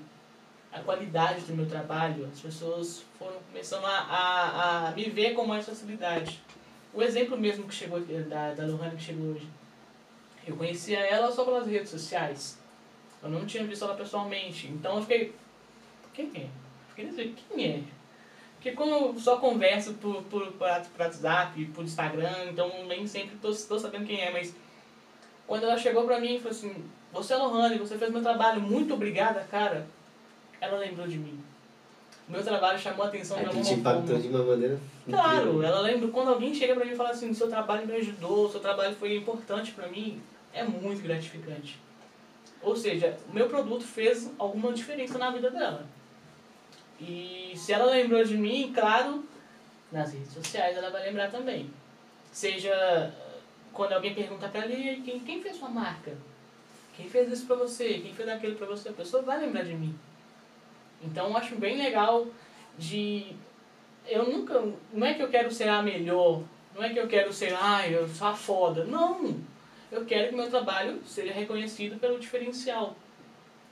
a 0.72 0.80
qualidade 0.80 1.42
do 1.42 1.54
meu 1.54 1.68
trabalho, 1.68 2.30
as 2.32 2.39
pessoas 2.39 3.04
foram 3.20 3.38
começando 3.52 3.86
a, 3.86 3.89
a, 3.89 4.88
a 4.89 4.92
me 4.92 5.10
ver 5.10 5.34
com 5.34 5.46
mais 5.46 5.66
facilidade. 5.66 6.42
O 6.94 7.02
exemplo 7.02 7.38
mesmo 7.38 7.68
que 7.68 7.74
chegou 7.74 8.00
da, 8.00 8.54
da 8.54 8.66
Lohane 8.66 8.96
que 8.96 9.04
chegou 9.04 9.34
hoje. 9.34 9.48
Eu 10.46 10.56
conhecia 10.56 11.00
ela 11.00 11.32
só 11.32 11.46
pelas 11.46 11.68
redes 11.68 11.89
sociais. 11.89 12.58
Eu 13.22 13.30
não 13.30 13.46
tinha 13.46 13.64
visto 13.64 13.84
ela 13.86 13.96
pessoalmente. 13.96 14.68
Então 14.68 14.96
eu 14.96 15.02
fiquei. 15.02 15.36
Quem 16.14 16.32
é? 16.36 16.48
Fiquei 16.89 17.06
dizer, 17.06 17.36
quem 17.50 17.66
é? 17.66 17.84
Porque 18.56 18.72
como 18.72 18.92
eu 18.92 19.20
só 19.20 19.38
converso 19.38 19.94
por, 19.96 20.22
por, 20.24 20.52
por, 20.52 20.68
por 20.68 21.02
WhatsApp, 21.02 21.66
por 21.68 21.84
Instagram, 21.84 22.52
então 22.52 22.86
nem 22.86 23.08
sempre 23.08 23.36
estou 23.36 23.80
sabendo 23.80 24.06
quem 24.06 24.22
é, 24.22 24.32
mas 24.32 24.54
quando 25.52 25.64
ela 25.66 25.78
chegou 25.78 26.06
pra 26.06 26.18
mim 26.18 26.36
e 26.36 26.39
falou 26.39 26.52
assim, 26.58 26.74
você 27.12 27.34
é 27.34 27.36
Lohane, 27.36 27.78
você 27.78 27.97
fez 27.97 28.10
meu 28.10 28.22
trabalho, 28.22 28.62
muito 28.62 28.93
obrigada, 28.93 29.45
cara. 29.52 29.86
Ela 30.62 30.78
lembrou 30.78 31.06
de 31.06 31.18
mim. 31.18 31.38
Meu 32.26 32.41
trabalho 32.41 32.80
chamou 32.80 33.04
a 33.04 33.10
atenção 33.10 33.38
de 33.38 33.47
alguma 33.47 33.62
te 33.62 33.74
impactou 33.74 34.18
de 34.18 34.30
uma 34.30 34.45
maneira 34.45 34.80
Claro, 35.10 35.39
incrível. 35.49 35.64
ela 35.64 35.82
lembra 35.82 36.08
quando 36.08 36.30
alguém 36.30 36.56
chega 36.56 36.74
pra 36.74 36.86
mim 36.86 36.93
e 36.93 36.95
fala 36.95 37.10
assim, 37.10 37.34
seu 37.34 37.49
trabalho 37.49 37.86
me 37.86 37.93
ajudou, 37.97 38.49
seu 38.49 38.62
trabalho 38.62 38.95
foi 38.95 39.18
importante 39.18 39.74
pra 39.74 39.89
mim, 39.89 40.22
é 40.54 40.64
muito 40.64 41.04
gratificante. 41.04 41.78
Ou 42.62 42.74
seja, 42.74 43.18
o 43.30 43.36
meu 43.36 43.49
produto 43.49 43.84
fez 43.84 44.32
alguma 44.39 44.72
diferença 44.72 45.18
na 45.18 45.32
vida 45.32 45.52
dela. 45.52 45.84
E 46.97 47.52
se 47.58 47.74
ela 47.74 47.91
lembrou 47.91 48.24
de 48.24 48.38
mim, 48.38 48.72
claro, 48.74 49.26
nas 49.91 50.14
redes 50.14 50.32
sociais 50.32 50.78
ela 50.78 50.91
vai 50.91 51.08
lembrar 51.08 51.30
também. 51.30 51.70
Seja 52.32 53.12
quando 53.74 53.93
alguém 53.93 54.13
pergunta 54.13 54.47
pra 54.49 54.61
ela, 54.61 55.01
quem, 55.03 55.19
quem 55.19 55.41
fez 55.41 55.57
sua 55.57 55.69
marca? 55.69 56.15
Quem 56.95 57.09
fez 57.09 57.32
isso 57.32 57.45
pra 57.45 57.55
você? 57.55 57.99
Quem 57.99 58.13
fez 58.13 58.28
aquilo 58.28 58.55
pra 58.55 58.67
você? 58.67 58.89
A 58.89 58.93
pessoa 58.93 59.24
vai 59.24 59.39
lembrar 59.39 59.63
de 59.63 59.74
mim. 59.74 59.97
Então 61.03 61.30
eu 61.30 61.38
acho 61.38 61.55
bem 61.55 61.78
legal 61.78 62.28
de. 62.78 63.34
Eu 64.07 64.26
nunca. 64.26 64.61
Não 64.93 65.07
é 65.07 65.13
que 65.13 65.24
eu 65.24 65.30
quero 65.30 65.51
ser 65.51 65.69
a 65.69 65.82
melhor. 65.82 66.43
Não 66.76 66.84
é 66.84 66.89
que 66.89 66.99
eu 66.99 67.07
quero 67.07 67.34
ser, 67.34 67.53
ah, 67.59 67.88
eu 67.88 68.07
sou 68.07 68.28
a 68.28 68.34
foda. 68.34 68.86
Não! 68.86 69.36
Eu 69.91 70.05
quero 70.05 70.30
que 70.30 70.36
meu 70.36 70.49
trabalho 70.49 71.01
seja 71.05 71.34
reconhecido 71.34 71.99
pelo 71.99 72.19
diferencial. 72.19 72.95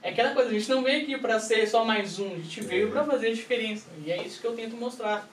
É 0.01 0.09
aquela 0.09 0.33
coisa, 0.33 0.49
a 0.49 0.53
gente 0.53 0.69
não 0.69 0.83
veio 0.83 1.03
aqui 1.03 1.17
para 1.17 1.39
ser 1.39 1.67
só 1.67 1.83
mais 1.83 2.19
um, 2.19 2.33
a 2.33 2.37
gente 2.37 2.61
veio 2.61 2.91
para 2.91 3.03
fazer 3.05 3.27
a 3.27 3.33
diferença. 3.33 3.87
E 4.03 4.11
é 4.11 4.21
isso 4.23 4.39
que 4.39 4.47
eu 4.47 4.55
tento 4.55 4.75
mostrar. 4.75 5.27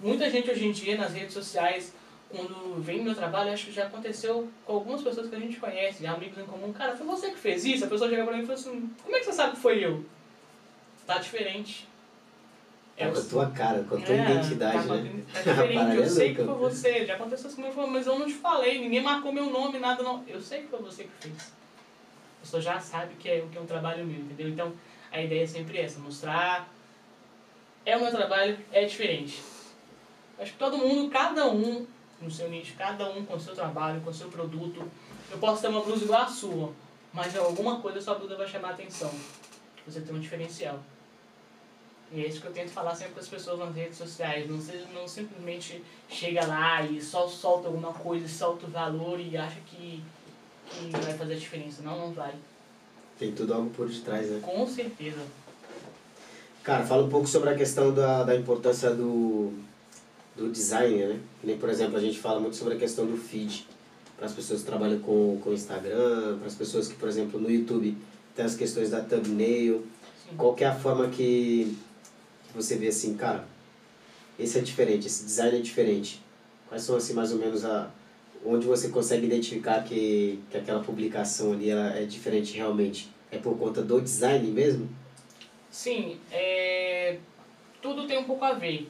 Muita 0.00 0.30
gente 0.30 0.50
hoje 0.50 0.66
em 0.66 0.72
dia 0.72 0.96
nas 0.96 1.12
redes 1.12 1.32
sociais, 1.32 1.92
quando 2.36 2.82
vem 2.82 3.02
meu 3.02 3.14
trabalho, 3.14 3.52
acho 3.52 3.66
que 3.66 3.72
já 3.72 3.86
aconteceu 3.86 4.48
com 4.64 4.74
algumas 4.74 5.02
pessoas 5.02 5.28
que 5.28 5.34
a 5.34 5.38
gente 5.38 5.58
conhece, 5.58 6.06
amigos 6.06 6.38
em 6.38 6.44
comum. 6.44 6.72
Cara, 6.72 6.96
foi 6.96 7.06
você 7.06 7.30
que 7.30 7.38
fez 7.38 7.64
isso? 7.64 7.84
A 7.84 7.88
pessoa 7.88 8.10
chega 8.10 8.24
pra 8.24 8.36
mim 8.36 8.42
e 8.42 8.46
fala 8.46 8.58
assim: 8.58 8.90
Como 9.02 9.16
é 9.16 9.18
que 9.18 9.24
você 9.24 9.32
sabe 9.32 9.56
que 9.56 9.62
foi 9.62 9.84
eu? 9.84 10.04
Tá 11.06 11.18
diferente. 11.18 11.88
Tá 12.96 13.04
é 13.04 13.10
com 13.10 13.18
a 13.18 13.22
tua 13.22 13.50
cara, 13.50 13.84
com 13.84 13.96
a 13.96 14.00
tua 14.00 14.14
é, 14.14 14.20
identidade, 14.20 14.88
tá, 14.88 14.94
né? 14.96 15.24
Tá 15.32 15.40
diferente, 15.52 15.96
eu 15.96 16.08
sei 16.08 16.34
que 16.34 16.44
foi 16.44 16.54
você. 16.54 17.06
Já 17.06 17.14
aconteceu 17.14 17.48
isso 17.48 17.56
comigo, 17.56 17.86
mas 17.86 18.06
eu 18.06 18.18
não 18.18 18.26
te 18.26 18.34
falei, 18.34 18.78
ninguém 18.78 19.02
marcou 19.02 19.32
meu 19.32 19.50
nome, 19.50 19.78
nada 19.78 20.02
não. 20.02 20.24
Eu 20.26 20.40
sei 20.40 20.62
que 20.62 20.68
foi 20.68 20.80
você 20.80 21.04
que 21.04 21.10
fez. 21.20 21.52
A 22.38 22.40
pessoa 22.42 22.62
já 22.62 22.78
sabe 22.78 23.14
que 23.14 23.28
é, 23.28 23.44
que 23.50 23.58
é 23.58 23.60
um 23.60 23.66
trabalho 23.66 24.04
meu, 24.04 24.20
entendeu? 24.20 24.48
Então, 24.48 24.72
a 25.10 25.20
ideia 25.20 25.44
é 25.44 25.46
sempre 25.46 25.78
essa, 25.78 25.98
mostrar. 25.98 26.68
É 27.84 27.96
o 27.96 28.00
meu 28.00 28.10
trabalho, 28.10 28.58
é 28.72 28.84
diferente. 28.84 29.42
Acho 30.38 30.52
que 30.52 30.58
todo 30.58 30.76
mundo, 30.76 31.10
cada 31.10 31.48
um 31.48 31.86
no 32.20 32.30
seu 32.30 32.48
nicho, 32.48 32.74
cada 32.76 33.08
um 33.10 33.24
com 33.24 33.34
o 33.34 33.40
seu 33.40 33.54
trabalho, 33.54 34.00
com 34.00 34.10
o 34.10 34.14
seu 34.14 34.28
produto. 34.28 34.82
Eu 35.30 35.38
posso 35.38 35.62
ter 35.62 35.68
uma 35.68 35.82
blusa 35.82 36.04
igual 36.04 36.22
a 36.22 36.28
sua, 36.28 36.72
mas 37.12 37.36
alguma 37.36 37.80
coisa 37.80 37.98
a 37.98 38.02
sua 38.02 38.14
blusa 38.14 38.36
vai 38.36 38.46
chamar 38.46 38.68
a 38.68 38.72
atenção. 38.72 39.10
Você 39.86 40.00
tem 40.00 40.14
um 40.14 40.20
diferencial. 40.20 40.78
E 42.12 42.24
é 42.24 42.28
isso 42.28 42.40
que 42.40 42.46
eu 42.46 42.52
tento 42.52 42.70
falar 42.70 42.94
sempre 42.94 43.14
com 43.14 43.20
as 43.20 43.28
pessoas 43.28 43.58
nas 43.58 43.74
redes 43.74 43.98
sociais. 43.98 44.48
Não, 44.48 44.58
não 44.94 45.08
simplesmente 45.08 45.82
chega 46.08 46.46
lá 46.46 46.82
e 46.82 47.02
só 47.02 47.26
solta 47.26 47.66
alguma 47.66 47.92
coisa, 47.92 48.28
solta 48.28 48.66
o 48.66 48.70
valor 48.70 49.18
e 49.18 49.36
acha 49.36 49.58
que, 49.66 50.02
que 50.70 50.90
vai 50.90 51.14
fazer 51.14 51.34
a 51.34 51.38
diferença. 51.38 51.82
Não, 51.82 51.98
não 51.98 52.12
vai. 52.12 52.32
Tem 53.18 53.32
tudo 53.32 53.54
algo 53.54 53.70
por 53.70 53.88
detrás, 53.88 54.30
né? 54.30 54.40
Com 54.40 54.66
certeza. 54.66 55.20
Cara, 56.62 56.84
fala 56.84 57.04
um 57.04 57.08
pouco 57.08 57.26
sobre 57.26 57.50
a 57.50 57.56
questão 57.56 57.92
da, 57.94 58.24
da 58.24 58.36
importância 58.36 58.90
do, 58.90 59.52
do 60.36 60.50
design, 60.50 60.96
né? 60.96 61.20
Nem, 61.42 61.56
por 61.56 61.68
exemplo, 61.68 61.96
a 61.96 62.00
gente 62.00 62.18
fala 62.18 62.38
muito 62.38 62.56
sobre 62.56 62.74
a 62.74 62.76
questão 62.76 63.06
do 63.06 63.16
feed. 63.16 63.66
Para 64.16 64.26
as 64.26 64.32
pessoas 64.32 64.60
que 64.60 64.66
trabalham 64.66 64.98
com 65.00 65.40
o 65.44 65.52
Instagram, 65.52 66.38
para 66.38 66.46
as 66.46 66.54
pessoas 66.54 66.88
que, 66.88 66.94
por 66.94 67.08
exemplo, 67.08 67.40
no 67.40 67.50
YouTube 67.50 67.96
tem 68.34 68.44
as 68.44 68.54
questões 68.54 68.90
da 68.90 69.00
thumbnail. 69.00 69.84
Sim. 70.28 70.36
Qual 70.36 70.56
é 70.58 70.64
a 70.64 70.74
forma 70.74 71.08
que 71.08 71.76
você 72.54 72.76
vê 72.76 72.88
assim, 72.88 73.14
cara, 73.14 73.46
esse 74.38 74.58
é 74.58 74.62
diferente, 74.62 75.06
esse 75.06 75.24
design 75.24 75.58
é 75.58 75.60
diferente? 75.60 76.22
Quais 76.68 76.82
são, 76.82 76.96
assim, 76.96 77.14
mais 77.14 77.32
ou 77.32 77.38
menos 77.38 77.64
a... 77.64 77.90
Onde 78.44 78.66
você 78.66 78.88
consegue 78.88 79.26
identificar 79.26 79.82
que, 79.82 80.38
que 80.50 80.56
aquela 80.56 80.82
publicação 80.82 81.52
ali 81.52 81.70
ela 81.70 81.96
é 81.96 82.04
diferente 82.04 82.54
realmente? 82.56 83.10
É 83.30 83.38
por 83.38 83.58
conta 83.58 83.82
do 83.82 84.00
design 84.00 84.50
mesmo? 84.50 84.88
Sim, 85.70 86.18
é... 86.30 87.18
tudo 87.82 88.06
tem 88.06 88.18
um 88.18 88.24
pouco 88.24 88.44
a 88.44 88.52
ver. 88.52 88.88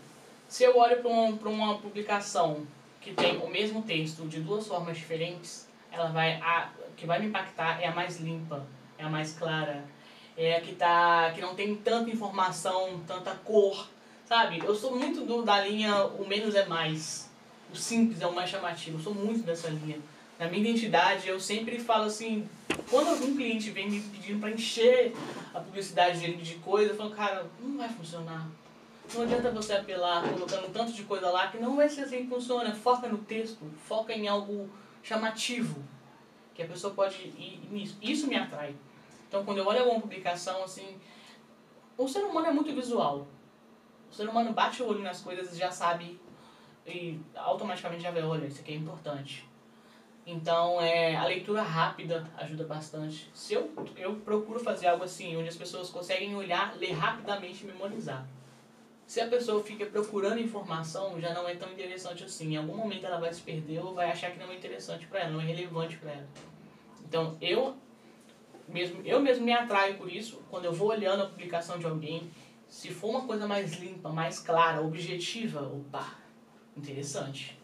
Se 0.49 0.63
eu 0.63 0.79
olho 0.79 1.03
para 1.03 1.11
uma, 1.11 1.31
uma 1.51 1.79
publicação 1.79 2.67
que 3.01 3.13
tem 3.13 3.39
o 3.39 3.49
mesmo 3.49 3.83
texto 3.83 4.27
de 4.29 4.41
duas 4.41 4.67
formas 4.67 4.97
diferentes, 4.97 5.69
ela 5.91 6.09
vai 6.09 6.35
a 6.41 6.71
que 6.97 7.07
vai 7.07 7.19
me 7.21 7.27
impactar 7.27 7.81
é 7.83 7.89
a 7.89 7.95
mais 7.95 8.19
limpa, 8.21 8.65
é 8.97 9.05
a 9.05 9.09
mais 9.09 9.33
clara, 9.35 9.85
é 10.37 10.57
a 10.57 10.61
que 10.61 10.75
tá 10.75 11.33
que 11.35 11.41
não 11.41 11.55
tem 11.55 11.75
tanta 11.75 12.11
informação, 12.11 13.01
tanta 13.07 13.35
cor, 13.35 13.89
sabe? 14.25 14.59
Eu 14.65 14.75
sou 14.75 14.97
muito 14.97 15.25
do, 15.25 15.43
da 15.43 15.61
linha 15.65 16.05
o 16.05 16.27
menos 16.27 16.55
é 16.55 16.65
mais. 16.65 17.29
O 17.73 17.77
simples 17.77 18.23
é 18.23 18.27
o 18.27 18.35
mais 18.35 18.49
chamativo. 18.49 18.99
Eu 18.99 19.03
sou 19.03 19.15
muito 19.15 19.45
dessa 19.45 19.69
linha. 19.69 19.99
Na 20.39 20.47
minha 20.47 20.63
identidade, 20.63 21.29
eu 21.29 21.41
sempre 21.41 21.79
falo 21.81 22.05
assim, 22.05 22.49
quando 22.89 23.09
algum 23.09 23.35
cliente 23.35 23.71
vem 23.71 23.91
me 23.91 24.01
pedindo 24.01 24.39
para 24.39 24.51
encher 24.51 25.13
a 25.53 25.61
publicidade 25.61 26.21
dele 26.21 26.37
de 26.37 26.55
coisa, 26.57 26.93
eu 26.93 26.97
falo, 26.97 27.11
cara, 27.11 27.47
não 27.61 27.77
vai 27.77 27.89
funcionar 27.89 28.47
não 29.15 29.23
adianta 29.23 29.51
você 29.51 29.75
apelar 29.75 30.23
colocando 30.29 30.73
tanto 30.73 30.93
de 30.93 31.05
coisa 31.05 31.31
lá 31.31 31.49
que 31.49 31.59
não 31.59 31.77
vai 31.77 31.89
ser 31.89 32.03
assim 32.03 32.25
que 32.25 32.29
funciona. 32.29 32.75
Foca 32.75 33.09
no 33.09 33.19
texto, 33.19 33.65
foca 33.79 34.13
em 34.13 34.29
algo 34.29 34.69
chamativo, 35.03 35.83
que 36.55 36.63
a 36.63 36.67
pessoa 36.67 36.93
pode 36.93 37.17
ir 37.17 37.69
nisso. 37.71 37.97
Isso 38.03 38.27
me 38.27 38.37
atrai. 38.37 38.75
Então, 39.29 39.45
quando 39.45 39.59
eu 39.59 39.67
olho 39.67 39.81
alguma 39.81 40.01
publicação, 40.01 40.65
assim, 40.65 40.99
o 41.97 42.09
ser 42.09 42.25
humano 42.25 42.49
é 42.49 42.53
muito 42.53 42.75
visual. 42.75 43.27
O 44.11 44.15
ser 44.15 44.29
humano 44.29 44.53
bate 44.53 44.83
o 44.83 44.89
olho 44.89 45.03
nas 45.03 45.21
coisas 45.21 45.55
e 45.55 45.59
já 45.59 45.71
sabe, 45.71 46.21
e 46.87 47.21
automaticamente 47.35 48.03
já 48.03 48.11
vê, 48.11 48.23
olha, 48.23 48.47
isso 48.47 48.61
aqui 48.61 48.73
é 48.73 48.77
importante. 48.77 49.49
Então, 50.27 50.81
é, 50.81 51.15
a 51.15 51.25
leitura 51.25 51.63
rápida 51.63 52.29
ajuda 52.37 52.65
bastante. 52.65 53.31
Se 53.33 53.55
eu, 53.55 53.71
eu 53.97 54.17
procuro 54.17 54.59
fazer 54.59 54.89
algo 54.89 55.05
assim, 55.05 55.37
onde 55.37 55.49
as 55.49 55.57
pessoas 55.57 55.89
conseguem 55.89 56.35
olhar, 56.35 56.77
ler 56.77 56.93
rapidamente 56.93 57.63
e 57.63 57.67
memorizar. 57.67 58.27
Se 59.07 59.21
a 59.21 59.29
pessoa 59.29 59.63
fica 59.63 59.87
procurando 59.87 60.41
informação, 60.41 61.21
já 61.21 61.33
não 61.33 61.49
é 61.49 61.55
tão 61.55 61.73
interessante 61.73 62.25
assim. 62.25 62.55
Em 62.55 62.57
algum 62.57 62.77
momento 62.77 63.07
ela 63.07 63.21
vai 63.21 63.33
se 63.33 63.41
perder 63.41 63.79
ou 63.79 63.95
vai 63.95 64.11
achar 64.11 64.33
que 64.33 64.39
não 64.39 64.51
é 64.51 64.57
interessante 64.57 65.07
para 65.07 65.21
ela, 65.21 65.31
não 65.31 65.41
é 65.41 65.45
relevante 65.45 65.97
para 65.97 66.11
ela. 66.11 66.29
Então, 67.05 67.37
eu 67.41 67.77
mesmo, 68.69 69.01
eu 69.05 69.21
mesmo 69.21 69.45
me 69.45 69.53
atraio 69.53 69.97
por 69.97 70.13
isso, 70.13 70.43
quando 70.51 70.65
eu 70.65 70.73
vou 70.73 70.89
olhando 70.89 71.23
a 71.23 71.27
publicação 71.27 71.79
de 71.79 71.87
alguém, 71.87 72.29
se 72.69 72.91
for 72.91 73.11
uma 73.11 73.23
coisa 73.23 73.47
mais 73.47 73.75
limpa, 73.75 74.09
mais 74.09 74.41
clara, 74.41 74.83
objetiva, 74.83 75.63
opa, 75.63 76.19
interessante. 76.77 77.57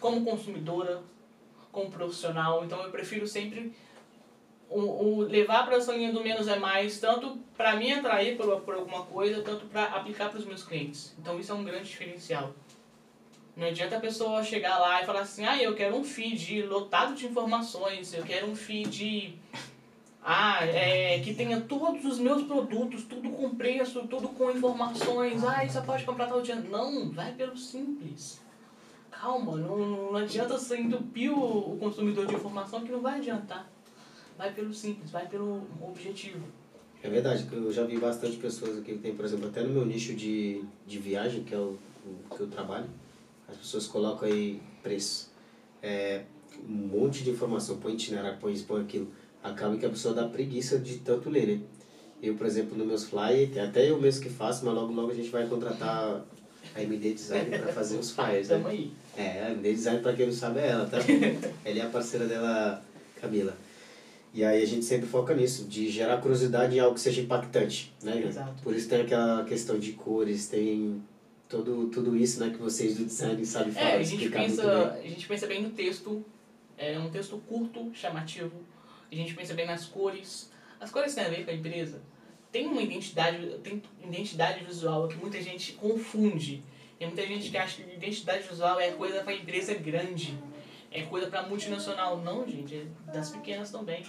Como 0.00 0.24
consumidora, 0.24 1.02
como 1.72 1.90
profissional, 1.90 2.64
então 2.64 2.80
eu 2.82 2.90
prefiro 2.90 3.26
sempre 3.26 3.74
o, 4.78 5.20
levar 5.22 5.64
para 5.64 5.76
essa 5.76 5.92
linha 5.92 6.12
do 6.12 6.22
menos 6.22 6.48
é 6.48 6.58
mais, 6.58 6.98
tanto 6.98 7.38
para 7.56 7.76
me 7.76 7.92
atrair 7.92 8.36
por, 8.36 8.60
por 8.60 8.74
alguma 8.74 9.04
coisa, 9.04 9.42
tanto 9.42 9.66
para 9.66 9.84
aplicar 9.84 10.30
para 10.30 10.38
os 10.38 10.44
meus 10.44 10.62
clientes. 10.64 11.14
Então 11.18 11.38
isso 11.38 11.52
é 11.52 11.54
um 11.54 11.64
grande 11.64 11.88
diferencial. 11.88 12.54
Não 13.54 13.66
adianta 13.66 13.96
a 13.96 14.00
pessoa 14.00 14.42
chegar 14.42 14.78
lá 14.78 15.02
e 15.02 15.06
falar 15.06 15.20
assim, 15.20 15.44
ah, 15.44 15.62
eu 15.62 15.74
quero 15.74 15.94
um 15.94 16.04
feed 16.04 16.62
lotado 16.62 17.14
de 17.14 17.26
informações, 17.26 18.14
eu 18.14 18.22
quero 18.22 18.50
um 18.50 18.56
feed 18.56 19.38
ah, 20.22 20.64
é, 20.64 21.20
que 21.20 21.34
tenha 21.34 21.60
todos 21.60 22.04
os 22.04 22.18
meus 22.18 22.42
produtos, 22.44 23.04
tudo 23.04 23.28
com 23.30 23.54
preço, 23.54 24.06
tudo 24.08 24.28
com 24.30 24.50
informações, 24.50 25.44
ah, 25.44 25.64
isso 25.64 25.82
pode 25.82 26.04
comprar 26.04 26.28
tal 26.28 26.40
dia. 26.40 26.56
Não, 26.56 27.10
vai 27.10 27.32
pelo 27.32 27.56
simples. 27.56 28.40
Calma, 29.10 29.56
não, 29.56 29.76
não 29.76 30.16
adianta 30.16 30.58
você 30.58 30.78
entupir 30.78 31.30
o 31.30 31.76
consumidor 31.78 32.26
de 32.26 32.34
informação 32.34 32.80
que 32.80 32.90
não 32.90 33.02
vai 33.02 33.18
adiantar 33.18 33.71
vai 34.36 34.52
pelo 34.52 34.72
simples, 34.72 35.10
vai 35.10 35.28
pelo 35.28 35.62
objetivo. 35.80 36.40
É 37.02 37.10
verdade, 37.10 37.44
que 37.44 37.54
eu 37.54 37.72
já 37.72 37.84
vi 37.84 37.98
bastante 37.98 38.36
pessoas 38.36 38.78
aqui 38.78 38.92
que 38.92 38.98
tem, 38.98 39.14
por 39.14 39.24
exemplo, 39.24 39.48
até 39.48 39.62
no 39.62 39.70
meu 39.70 39.84
nicho 39.84 40.14
de, 40.14 40.62
de 40.86 40.98
viagem, 40.98 41.42
que 41.42 41.52
é 41.52 41.58
o, 41.58 41.76
o 42.06 42.34
que 42.34 42.40
eu 42.40 42.46
trabalho, 42.46 42.88
as 43.48 43.56
pessoas 43.56 43.86
colocam 43.86 44.28
aí 44.28 44.60
preço. 44.82 45.30
É, 45.82 46.22
um 46.68 46.72
monte 46.72 47.24
de 47.24 47.30
informação, 47.30 47.78
põe 47.78 47.94
itinerário, 47.94 48.38
põe 48.38 48.52
isso, 48.52 48.64
põe 48.66 48.82
aquilo. 48.82 49.08
Acaba 49.42 49.76
que 49.76 49.84
a 49.84 49.88
pessoa 49.88 50.14
dá 50.14 50.28
preguiça 50.28 50.78
de 50.78 50.98
tanto 50.98 51.28
ler, 51.28 51.46
né? 51.46 51.60
Eu, 52.22 52.36
por 52.36 52.46
exemplo, 52.46 52.78
nos 52.78 52.86
meus 52.86 53.04
flyers, 53.04 53.58
até 53.58 53.90
eu 53.90 54.00
mesmo 54.00 54.22
que 54.22 54.30
faço, 54.30 54.64
mas 54.64 54.72
logo 54.72 54.92
logo 54.92 55.10
a 55.10 55.14
gente 55.14 55.28
vai 55.28 55.44
contratar 55.48 56.24
a 56.72 56.82
MD 56.82 57.14
Design 57.14 57.58
para 57.58 57.72
fazer 57.72 57.98
os 57.98 58.12
flyers, 58.12 58.48
né? 58.48 58.62
aí. 58.64 58.92
É, 59.16 59.42
a 59.42 59.50
MD 59.50 59.74
Design, 59.74 60.00
para 60.00 60.12
quem 60.12 60.26
não 60.26 60.32
sabe, 60.32 60.60
é 60.60 60.68
ela, 60.68 60.86
tá? 60.86 60.98
ela 61.64 61.78
é 61.78 61.82
a 61.82 61.88
parceira 61.88 62.26
dela, 62.26 62.80
Camila. 63.20 63.56
E 64.34 64.44
aí 64.44 64.62
a 64.62 64.66
gente 64.66 64.84
sempre 64.84 65.06
foca 65.06 65.34
nisso, 65.34 65.64
de 65.64 65.90
gerar 65.90 66.16
curiosidade 66.18 66.74
em 66.74 66.80
algo 66.80 66.94
que 66.94 67.00
seja 67.00 67.20
impactante, 67.20 67.92
né? 68.02 68.22
Exato. 68.26 68.62
Por 68.62 68.74
isso 68.74 68.88
tem 68.88 69.02
aquela 69.02 69.44
questão 69.44 69.78
de 69.78 69.92
cores, 69.92 70.48
tem 70.48 71.02
todo, 71.52 71.88
tudo 71.88 72.16
isso 72.16 72.40
né, 72.40 72.48
que 72.48 72.56
vocês 72.56 72.96
do 72.96 73.04
design 73.04 73.44
sabem 73.44 73.72
falar, 73.74 73.90
é, 73.90 73.96
a 73.98 74.02
gente 74.02 74.30
pensa 74.30 74.92
A 74.92 75.06
gente 75.06 75.28
pensa 75.28 75.46
bem 75.46 75.62
no 75.62 75.70
texto, 75.70 76.24
é 76.78 76.98
um 76.98 77.10
texto 77.10 77.36
curto, 77.46 77.90
chamativo, 77.92 78.52
a 79.10 79.14
gente 79.14 79.34
pensa 79.34 79.52
bem 79.52 79.66
nas 79.66 79.84
cores. 79.84 80.50
As 80.80 80.90
cores 80.90 81.14
têm 81.14 81.24
a 81.24 81.28
ver 81.28 81.44
com 81.44 81.50
a 81.50 81.54
empresa. 81.54 82.00
Tem 82.50 82.66
uma 82.66 82.80
identidade, 82.80 83.58
tem 83.62 83.82
identidade 84.02 84.64
visual 84.64 85.08
que 85.08 85.16
muita 85.16 85.40
gente 85.42 85.72
confunde. 85.72 86.62
Tem 86.98 87.06
muita 87.06 87.26
gente 87.26 87.50
que 87.50 87.56
acha 87.58 87.82
que 87.82 87.94
identidade 87.94 88.48
visual 88.48 88.80
é 88.80 88.92
coisa 88.92 89.22
para 89.22 89.34
empresa 89.34 89.74
grande, 89.74 90.38
é 90.90 91.02
coisa 91.02 91.26
para 91.26 91.46
multinacional. 91.46 92.18
Não, 92.18 92.48
gente, 92.48 92.74
é 92.76 93.12
das 93.12 93.30
pequenas 93.30 93.70
também. 93.70 94.02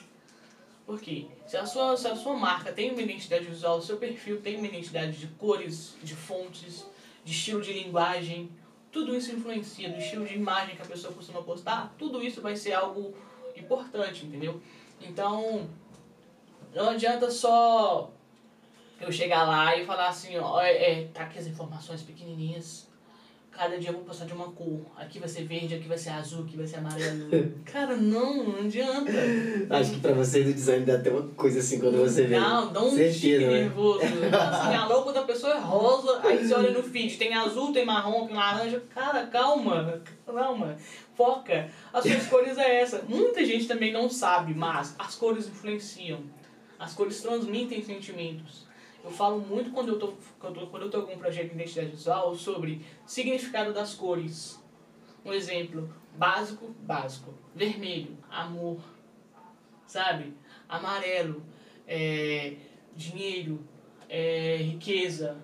Por 0.85 0.99
quê? 0.99 1.27
Se 1.47 1.55
a 1.55 1.65
sua, 1.65 1.95
se 1.95 2.07
a 2.07 2.15
sua 2.15 2.35
marca 2.35 2.71
tem 2.71 2.91
uma 2.91 3.01
identidade 3.01 3.45
visual, 3.45 3.77
o 3.77 3.81
seu 3.81 3.97
perfil 3.97 4.41
tem 4.41 4.57
uma 4.57 4.67
identidade 4.67 5.13
de 5.13 5.27
cores, 5.27 5.95
de 6.03 6.13
fontes, 6.13 6.85
de 7.23 7.31
estilo 7.31 7.61
de 7.61 7.71
linguagem, 7.71 8.49
tudo 8.91 9.15
isso 9.15 9.33
influencia, 9.33 9.89
do 9.89 9.97
estilo 9.97 10.25
de 10.25 10.35
imagem 10.35 10.75
que 10.75 10.81
a 10.81 10.85
pessoa 10.85 11.13
costuma 11.13 11.41
postar, 11.41 11.95
tudo 11.97 12.21
isso 12.21 12.41
vai 12.41 12.55
ser 12.55 12.73
algo 12.73 13.15
importante, 13.55 14.25
entendeu? 14.25 14.61
Então, 15.01 15.67
não 16.73 16.89
adianta 16.89 17.31
só 17.31 18.11
eu 18.99 19.11
chegar 19.11 19.43
lá 19.47 19.75
e 19.75 19.85
falar 19.85 20.09
assim, 20.09 20.37
ó, 20.37 20.61
é, 20.61 21.05
tá 21.13 21.23
aqui 21.23 21.39
as 21.39 21.47
informações 21.47 22.01
pequenininhas, 22.01 22.89
cada 23.55 23.77
dia 23.77 23.89
eu 23.89 23.93
vou 23.93 24.03
passar 24.03 24.25
de 24.25 24.33
uma 24.33 24.51
cor. 24.51 24.81
Aqui 24.97 25.19
vai 25.19 25.29
ser 25.29 25.45
verde, 25.45 25.75
aqui 25.75 25.87
vai 25.87 25.97
ser 25.97 26.09
azul, 26.09 26.43
aqui 26.43 26.57
vai 26.57 26.65
ser 26.65 26.77
amarelo. 26.77 27.29
Cara, 27.63 27.95
não, 27.95 28.43
não 28.43 28.59
adianta. 28.59 29.11
Acho 29.69 29.91
que 29.91 29.99
pra 29.99 30.13
você 30.13 30.43
do 30.43 30.53
design 30.53 30.85
dá 30.85 30.95
até 30.95 31.11
uma 31.11 31.27
coisa 31.29 31.59
assim 31.59 31.79
quando 31.79 31.97
você 31.97 32.25
vê. 32.25 32.39
Não, 32.39 32.73
dá 32.73 32.81
um 32.81 32.89
tique 32.89 33.37
né? 33.37 33.47
nervoso. 33.47 34.01
assim, 34.03 34.75
a 34.75 34.87
logo 34.87 35.11
da 35.11 35.21
pessoa 35.23 35.53
é 35.53 35.59
rosa, 35.59 36.19
aí 36.23 36.45
você 36.45 36.53
olha 36.53 36.71
no 36.71 36.83
feed, 36.83 37.17
tem 37.17 37.33
azul, 37.33 37.71
tem 37.71 37.85
marrom, 37.85 38.27
tem 38.27 38.35
laranja. 38.35 38.83
Cara, 38.93 39.27
calma, 39.27 40.01
calma, 40.25 40.75
foca. 41.15 41.69
As 41.93 42.03
suas 42.03 42.27
cores 42.27 42.57
é 42.57 42.81
essa. 42.81 43.03
Muita 43.07 43.45
gente 43.45 43.67
também 43.67 43.93
não 43.93 44.09
sabe, 44.09 44.53
mas 44.53 44.95
as 44.97 45.15
cores 45.15 45.47
influenciam. 45.47 46.21
As 46.79 46.93
cores 46.93 47.21
transmitem 47.21 47.83
sentimentos. 47.83 48.67
Eu 49.03 49.11
falo 49.11 49.39
muito 49.39 49.71
quando 49.71 49.89
eu 49.89 49.99
tô, 49.99 50.13
quando, 50.39 50.65
quando 50.67 50.83
eu 50.83 50.89
tô 50.89 51.01
com 51.03 51.13
um 51.13 51.17
projeto 51.17 51.49
de 51.49 51.55
identidade 51.55 51.89
visual 51.89 52.33
sobre 52.33 52.81
significado 53.05 53.73
das 53.73 53.93
cores. 53.93 54.63
Um 55.25 55.33
exemplo 55.33 55.93
básico, 56.15 56.73
básico. 56.79 57.33
Vermelho, 57.53 58.17
amor. 58.31 58.79
Sabe? 59.85 60.33
Amarelo, 60.69 61.43
é, 61.85 62.53
dinheiro, 62.95 63.59
é, 64.07 64.57
riqueza. 64.57 65.37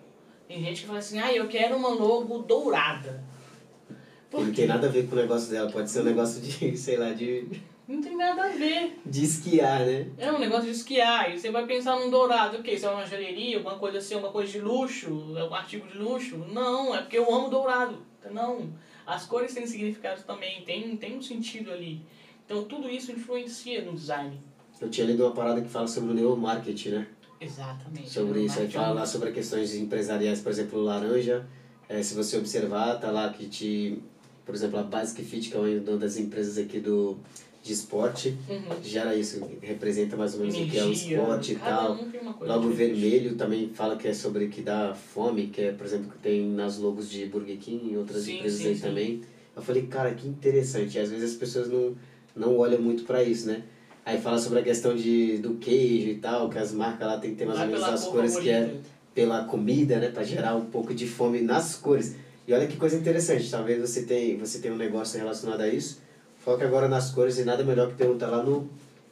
Tem 0.48 0.64
gente 0.64 0.82
que 0.82 0.88
fala 0.88 1.00
assim, 1.00 1.20
ah, 1.20 1.34
eu 1.34 1.48
quero 1.48 1.76
uma 1.76 1.90
logo 1.90 2.40
dourada. 2.40 3.24
Por 4.32 4.46
não 4.46 4.54
tem 4.54 4.68
nada 4.68 4.88
a 4.88 4.90
ver 4.90 5.08
com 5.08 5.16
o 5.16 5.20
negócio 5.20 5.52
dela, 5.52 5.72
pode 5.72 5.90
ser 5.90 6.02
um 6.02 6.06
negócio 6.06 6.42
de, 6.42 6.76
sei 6.78 6.98
lá, 6.98 7.12
de 7.12 7.62
não 7.90 8.02
tem 8.02 8.16
nada 8.16 8.44
a 8.44 8.50
ver. 8.50 9.00
De 9.04 9.24
esquiar, 9.24 9.84
né? 9.84 10.08
É 10.16 10.32
um 10.32 10.38
negócio 10.38 10.66
de 10.66 10.72
esquiar. 10.72 11.34
E 11.34 11.40
você 11.40 11.50
vai 11.50 11.66
pensar 11.66 12.00
num 12.00 12.12
dourado, 12.12 12.58
o 12.58 12.64
quê? 12.64 12.74
Isso 12.74 12.86
é 12.86 12.90
uma 12.92 13.06
joalheria, 13.06 13.58
alguma 13.58 13.80
coisa 13.80 13.98
assim, 13.98 14.14
alguma 14.14 14.32
coisa 14.32 14.52
de 14.52 14.62
luxo, 14.62 15.36
é 15.36 15.44
um 15.44 15.54
artigo 15.54 15.88
de 15.88 15.98
luxo? 15.98 16.38
Não, 16.38 16.96
é 16.96 17.02
porque 17.02 17.18
eu 17.18 17.34
amo 17.34 17.50
dourado. 17.50 17.98
Não. 18.32 18.70
As 19.08 19.26
cores 19.26 19.56
têm 19.56 19.66
significado 19.66 20.22
também, 20.22 20.62
tem, 20.64 20.96
tem 20.98 21.18
um 21.18 21.22
sentido 21.22 21.72
ali. 21.72 22.00
Então 22.46 22.64
tudo 22.66 22.88
isso 22.88 23.12
influencia 23.12 23.84
no 23.84 23.94
design. 23.94 24.40
Eu 24.80 24.90
tinha 24.90 25.08
lido 25.08 25.26
uma 25.26 25.34
parada 25.34 25.60
que 25.60 25.68
fala 25.68 25.88
sobre 25.88 26.12
o 26.12 26.14
neuromarketing, 26.14 26.90
né? 26.90 27.08
Exatamente. 27.42 28.10
Sobre 28.10 28.44
isso, 28.44 28.60
aí 28.60 28.70
fala 28.70 28.94
lá 28.94 29.06
sobre 29.06 29.32
questões 29.32 29.74
empresariais, 29.74 30.42
por 30.42 30.52
exemplo, 30.52 30.80
o 30.80 30.84
laranja. 30.84 31.48
É, 31.88 32.04
se 32.04 32.14
você 32.14 32.38
observar, 32.38 33.00
tá 33.00 33.10
lá 33.10 33.30
que 33.30 33.48
te. 33.48 34.00
Por 34.46 34.54
exemplo, 34.54 34.80
a 34.80 34.84
Basic 34.84 35.24
Fit, 35.24 35.50
que 35.50 35.56
é 35.56 35.60
uma 35.60 35.98
das 35.98 36.18
empresas 36.18 36.58
aqui 36.58 36.80
do 36.80 37.18
de 37.62 37.74
esporte, 37.74 38.38
uhum. 38.50 38.82
gera 38.82 39.14
isso, 39.16 39.46
representa 39.62 40.16
mais 40.16 40.34
ou 40.34 40.40
menos 40.40 40.56
Energia, 40.56 40.70
o 40.70 40.74
que 40.74 40.80
é 40.80 40.90
o 40.90 40.92
esporte 40.92 41.52
e 41.54 41.56
tal. 41.56 41.96
Um 41.96 42.46
Logo 42.46 42.70
vermelho 42.70 43.36
também 43.36 43.70
fala 43.74 43.98
que 43.98 44.08
é 44.08 44.14
sobre 44.14 44.48
que 44.48 44.62
dá 44.62 44.94
fome, 44.94 45.48
que 45.48 45.62
é, 45.62 45.72
por 45.74 45.86
exemplo, 45.86 46.10
que 46.10 46.18
tem 46.20 46.48
nas 46.50 46.78
logos 46.78 47.10
de 47.10 47.26
Burger 47.26 47.58
King 47.58 47.92
e 47.92 47.98
outras 47.98 48.24
sim, 48.24 48.38
empresas 48.38 48.62
sim, 48.62 48.68
aí 48.68 48.76
sim. 48.76 48.82
também. 48.82 49.22
Eu 49.56 49.62
falei, 49.62 49.84
cara, 49.84 50.14
que 50.14 50.28
interessante. 50.28 50.98
E 50.98 51.00
às 51.00 51.10
vezes 51.10 51.32
as 51.32 51.38
pessoas 51.38 51.70
não, 51.70 51.96
não 52.34 52.58
olham 52.58 52.82
muito 52.82 53.04
para 53.04 53.22
isso, 53.22 53.48
né? 53.48 53.64
Aí 54.06 54.20
fala 54.20 54.38
sobre 54.38 54.60
a 54.60 54.64
questão 54.64 54.96
de, 54.96 55.38
do 55.40 55.56
queijo 55.56 56.10
e 56.10 56.16
tal, 56.16 56.50
que 56.50 56.58
as 56.58 56.72
marcas 56.72 57.08
lá 57.08 57.18
tem 57.18 57.32
que 57.32 57.38
ter 57.38 57.46
mais 57.46 57.60
ou 57.60 57.68
menos 57.68 57.84
as 57.84 58.06
cores 58.06 58.40
que 58.40 58.50
é 58.50 58.78
pela 59.14 59.44
comida, 59.44 60.00
né? 60.00 60.10
Pra 60.10 60.24
gerar 60.24 60.56
um 60.56 60.66
pouco 60.66 60.94
de 60.94 61.06
fome 61.06 61.42
nas 61.42 61.76
cores. 61.76 62.16
E 62.48 62.54
olha 62.54 62.66
que 62.66 62.78
coisa 62.78 62.96
interessante, 62.96 63.52
talvez 63.52 63.80
você 63.80 64.04
tenha, 64.04 64.38
você 64.38 64.60
tenha 64.60 64.74
um 64.74 64.78
negócio 64.78 65.20
relacionado 65.20 65.62
a 65.62 65.68
isso 65.68 66.09
Foca 66.40 66.66
agora 66.66 66.88
nas 66.88 67.12
cores 67.12 67.38
e 67.38 67.44
nada 67.44 67.64
melhor 67.64 67.90
que 67.90 67.96
perguntar 67.96 68.28
lá 68.28 68.42
no, 68.42 68.70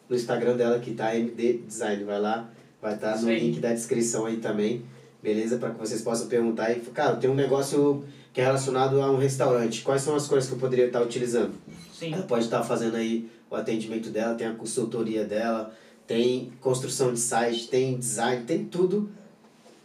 no 0.10 0.16
Instagram 0.16 0.56
dela 0.56 0.80
que 0.80 0.94
tá 0.94 1.16
MD 1.16 1.60
Design. 1.68 2.04
Vai 2.06 2.20
lá, 2.20 2.50
vai 2.82 2.96
estar 2.96 3.14
tá 3.14 3.20
no 3.20 3.30
link 3.30 3.60
da 3.60 3.74
descrição 3.74 4.26
aí 4.26 4.38
também, 4.38 4.84
beleza? 5.22 5.58
Para 5.58 5.72
que 5.72 5.80
vocês 5.80 6.02
possam 6.02 6.28
perguntar. 6.28 6.72
E, 6.72 6.80
cara, 6.80 7.18
tem 7.18 7.30
um 7.30 7.36
negócio 7.36 8.04
que 8.34 8.40
é 8.40 8.46
relacionado 8.46 9.02
a 9.02 9.12
um 9.12 9.18
restaurante. 9.18 9.82
Quais 9.82 10.02
são 10.02 10.16
as 10.16 10.26
cores 10.26 10.48
que 10.48 10.54
eu 10.54 10.58
poderia 10.58 10.88
estar 10.88 11.00
tá 11.00 11.06
utilizando? 11.06 11.54
Sim. 11.94 12.14
Ela 12.14 12.24
pode 12.24 12.46
estar 12.46 12.60
tá 12.60 12.64
fazendo 12.64 12.96
aí 12.96 13.30
o 13.50 13.56
atendimento 13.56 14.10
dela, 14.10 14.36
tem 14.36 14.48
a 14.48 14.54
consultoria 14.54 15.26
dela, 15.26 15.74
tem 16.06 16.54
construção 16.62 17.14
de 17.14 17.20
site, 17.20 17.68
tem 17.68 17.98
design, 17.98 18.46
tem 18.46 18.64
tudo 18.64 19.10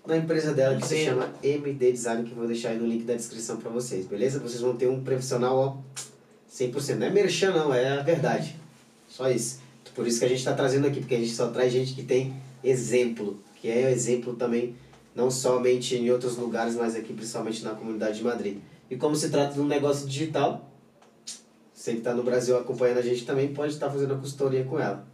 na 0.06 0.16
empresa 0.16 0.52
dela 0.52 0.76
que 0.76 0.86
Sim. 0.86 0.96
se 0.96 1.04
chama 1.06 1.28
MD 1.42 1.92
Design, 1.92 2.24
que 2.24 2.30
eu 2.30 2.36
vou 2.36 2.46
deixar 2.46 2.70
aí 2.70 2.78
no 2.78 2.86
link 2.86 3.04
da 3.04 3.14
descrição 3.14 3.56
para 3.56 3.70
vocês, 3.70 4.06
beleza? 4.06 4.38
Vocês 4.38 4.60
vão 4.60 4.76
ter 4.76 4.88
um 4.88 5.02
profissional, 5.02 5.56
ó 5.56 6.11
100%. 6.52 6.96
Não 6.96 7.06
é 7.06 7.10
merchan, 7.10 7.52
não, 7.52 7.72
é 7.72 7.98
a 7.98 8.02
verdade. 8.02 8.54
Só 9.08 9.30
isso. 9.30 9.60
Por 9.94 10.06
isso 10.06 10.18
que 10.18 10.24
a 10.24 10.28
gente 10.28 10.38
está 10.38 10.54
trazendo 10.54 10.86
aqui, 10.86 11.00
porque 11.00 11.14
a 11.14 11.18
gente 11.18 11.32
só 11.32 11.48
traz 11.48 11.72
gente 11.72 11.94
que 11.94 12.02
tem 12.02 12.34
exemplo, 12.62 13.38
que 13.56 13.68
é 13.68 13.90
exemplo 13.90 14.34
também, 14.34 14.74
não 15.14 15.30
somente 15.30 15.96
em 15.96 16.10
outros 16.10 16.36
lugares, 16.36 16.74
mas 16.74 16.94
aqui 16.94 17.12
principalmente 17.12 17.62
na 17.62 17.74
comunidade 17.74 18.18
de 18.18 18.24
Madrid. 18.24 18.58
E 18.90 18.96
como 18.96 19.14
se 19.14 19.30
trata 19.30 19.54
de 19.54 19.60
um 19.60 19.66
negócio 19.66 20.06
digital, 20.06 20.70
você 21.74 21.92
que 21.92 21.98
está 21.98 22.14
no 22.14 22.22
Brasil 22.22 22.56
acompanhando 22.56 22.98
a 22.98 23.02
gente 23.02 23.26
também 23.26 23.52
pode 23.52 23.74
estar 23.74 23.86
tá 23.86 23.92
fazendo 23.92 24.14
a 24.14 24.16
consultoria 24.16 24.64
com 24.64 24.78
ela. 24.78 25.04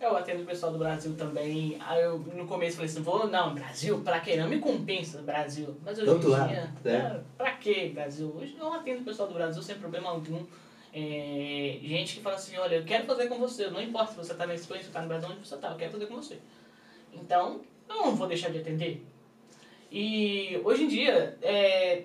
Eu 0.00 0.16
atendo 0.16 0.42
o 0.42 0.46
pessoal 0.46 0.70
do 0.70 0.78
Brasil 0.78 1.12
também. 1.14 1.76
Aí 1.80 2.02
eu 2.02 2.18
no 2.18 2.46
começo 2.46 2.76
falei 2.76 2.88
assim, 2.88 3.02
vou, 3.02 3.28
não, 3.28 3.54
Brasil, 3.54 3.98
pra 4.00 4.20
quê? 4.20 4.36
Não 4.36 4.48
me 4.48 4.60
compensa, 4.60 5.22
Brasil. 5.22 5.74
Mas 5.84 5.98
hoje 5.98 6.10
em 6.10 6.18
dia, 6.20 6.28
lado, 6.28 6.52
né? 6.52 6.74
É, 6.84 7.20
pra 7.36 7.52
quê, 7.52 7.90
Brasil? 7.92 8.32
Hoje 8.38 8.56
eu 8.60 8.72
atendo 8.72 9.00
o 9.00 9.04
pessoal 9.04 9.26
do 9.26 9.34
Brasil 9.34 9.60
sem 9.60 9.76
problema 9.76 10.10
algum. 10.10 10.44
É, 10.92 11.78
gente 11.82 12.16
que 12.16 12.22
fala 12.22 12.36
assim, 12.36 12.56
olha, 12.56 12.76
eu 12.76 12.84
quero 12.84 13.06
fazer 13.06 13.28
com 13.28 13.38
você, 13.38 13.68
não 13.68 13.80
importa 13.80 14.12
se 14.12 14.16
você 14.16 14.32
está 14.32 14.46
na 14.46 14.54
Espanha, 14.54 14.82
se 14.82 14.88
está 14.88 15.02
no 15.02 15.08
Brasil, 15.08 15.28
onde 15.28 15.46
você 15.46 15.54
está, 15.54 15.70
eu 15.70 15.76
quero 15.76 15.92
fazer 15.92 16.06
com 16.06 16.16
você. 16.16 16.38
Então, 17.12 17.62
eu 17.88 17.96
não 17.96 18.16
vou 18.16 18.26
deixar 18.26 18.50
de 18.50 18.58
atender. 18.58 19.04
E 19.90 20.60
hoje 20.64 20.84
em 20.84 20.88
dia, 20.88 21.38
é, 21.42 22.04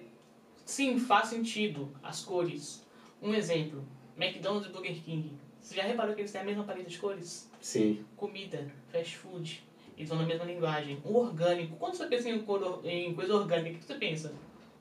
sim, 0.66 1.00
faz 1.00 1.30
sentido 1.30 1.92
as 2.02 2.24
cores. 2.24 2.86
Um 3.22 3.34
exemplo, 3.34 3.84
McDonald's 4.18 4.70
e 4.70 4.74
Burger 4.74 5.02
King. 5.02 5.34
Você 5.60 5.76
já 5.76 5.84
reparou 5.84 6.14
que 6.14 6.22
eles 6.22 6.32
têm 6.32 6.42
a 6.42 6.46
mesma 6.46 6.64
paleta 6.64 6.90
de 6.90 6.98
cores? 6.98 7.50
Sim. 7.62 8.06
Comida, 8.18 8.70
fast 8.92 9.16
food, 9.18 9.64
eles 9.98 10.10
vão 10.10 10.18
na 10.18 10.26
mesma 10.26 10.46
linguagem. 10.46 11.02
O 11.06 11.18
orgânico, 11.18 11.78
quando 11.78 11.96
você 11.96 12.06
pensa 12.08 12.30
em, 12.30 12.40
cor, 12.40 12.82
em 12.84 13.14
coisa 13.14 13.34
orgânica, 13.34 13.78
o 13.78 13.80
que 13.80 13.86
você 13.86 13.96
pensa? 13.96 14.34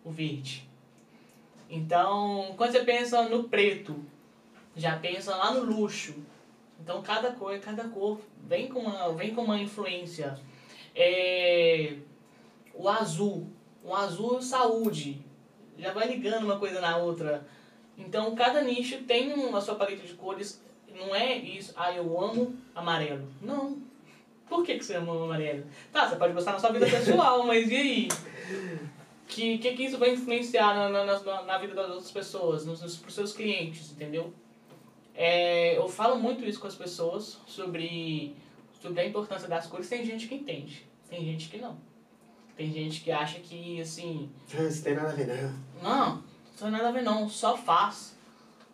O 0.04 0.10
verde. 0.10 0.68
Então, 1.74 2.52
quando 2.54 2.72
você 2.72 2.84
pensa 2.84 3.22
no 3.30 3.44
preto, 3.44 4.04
já 4.76 4.98
pensa 4.98 5.34
lá 5.34 5.54
no 5.54 5.64
luxo. 5.64 6.14
Então, 6.78 7.00
cada 7.00 7.32
cor, 7.32 7.58
cada 7.60 7.84
cor 7.88 8.20
vem 8.46 8.68
com 8.68 8.80
uma, 8.80 9.10
vem 9.14 9.34
com 9.34 9.40
uma 9.40 9.58
influência. 9.58 10.38
É, 10.94 11.94
o 12.74 12.86
azul, 12.90 13.46
o 13.82 13.94
azul 13.94 14.42
saúde, 14.42 15.24
já 15.78 15.94
vai 15.94 16.08
ligando 16.08 16.44
uma 16.44 16.58
coisa 16.58 16.78
na 16.78 16.98
outra. 16.98 17.46
Então, 17.96 18.34
cada 18.34 18.60
nicho 18.60 19.04
tem 19.04 19.32
uma 19.32 19.58
sua 19.58 19.76
paleta 19.76 20.06
de 20.06 20.12
cores. 20.12 20.60
Não 20.94 21.16
é 21.16 21.34
isso, 21.36 21.72
ah, 21.74 21.90
eu 21.90 22.20
amo 22.22 22.54
amarelo. 22.74 23.26
Não. 23.40 23.80
Por 24.46 24.62
que, 24.62 24.76
que 24.76 24.84
você 24.84 24.96
ama 24.96 25.24
amarelo? 25.24 25.64
Tá, 25.90 26.06
você 26.06 26.16
pode 26.16 26.34
gostar 26.34 26.52
na 26.52 26.58
sua 26.58 26.70
vida 26.70 26.84
pessoal, 26.84 27.46
mas 27.46 27.70
e 27.70 27.76
aí? 27.76 28.08
Que, 29.32 29.58
que, 29.58 29.72
que 29.72 29.84
isso 29.84 29.98
vai 29.98 30.10
influenciar 30.10 30.74
na, 30.74 30.88
na, 30.88 31.20
na, 31.20 31.42
na 31.42 31.58
vida 31.58 31.74
das 31.74 31.90
outras 31.90 32.10
pessoas, 32.10 32.66
nos, 32.66 32.80
nos 32.80 32.96
pros 32.96 33.14
seus 33.14 33.32
clientes, 33.32 33.90
entendeu? 33.90 34.32
É, 35.14 35.76
eu 35.76 35.88
falo 35.88 36.18
muito 36.18 36.44
isso 36.44 36.60
com 36.60 36.66
as 36.66 36.74
pessoas 36.74 37.38
sobre, 37.46 38.34
sobre 38.80 39.00
a 39.00 39.06
importância 39.06 39.48
das 39.48 39.66
cores. 39.66 39.88
Tem 39.88 40.04
gente 40.04 40.28
que 40.28 40.34
entende, 40.34 40.86
tem 41.08 41.24
gente 41.24 41.48
que 41.48 41.58
não. 41.58 41.76
Tem 42.56 42.70
gente 42.70 43.00
que 43.00 43.10
acha 43.10 43.40
que, 43.40 43.80
assim... 43.80 44.30
Isso 44.46 44.84
tem 44.84 44.94
nada 44.94 45.10
a 45.10 45.14
ver, 45.14 45.26
não. 45.26 45.82
Não, 45.82 46.14
não 46.16 46.22
tem 46.58 46.70
nada 46.70 46.88
a 46.88 46.92
ver, 46.92 47.02
não. 47.02 47.28
Só 47.28 47.56
faz. 47.56 48.16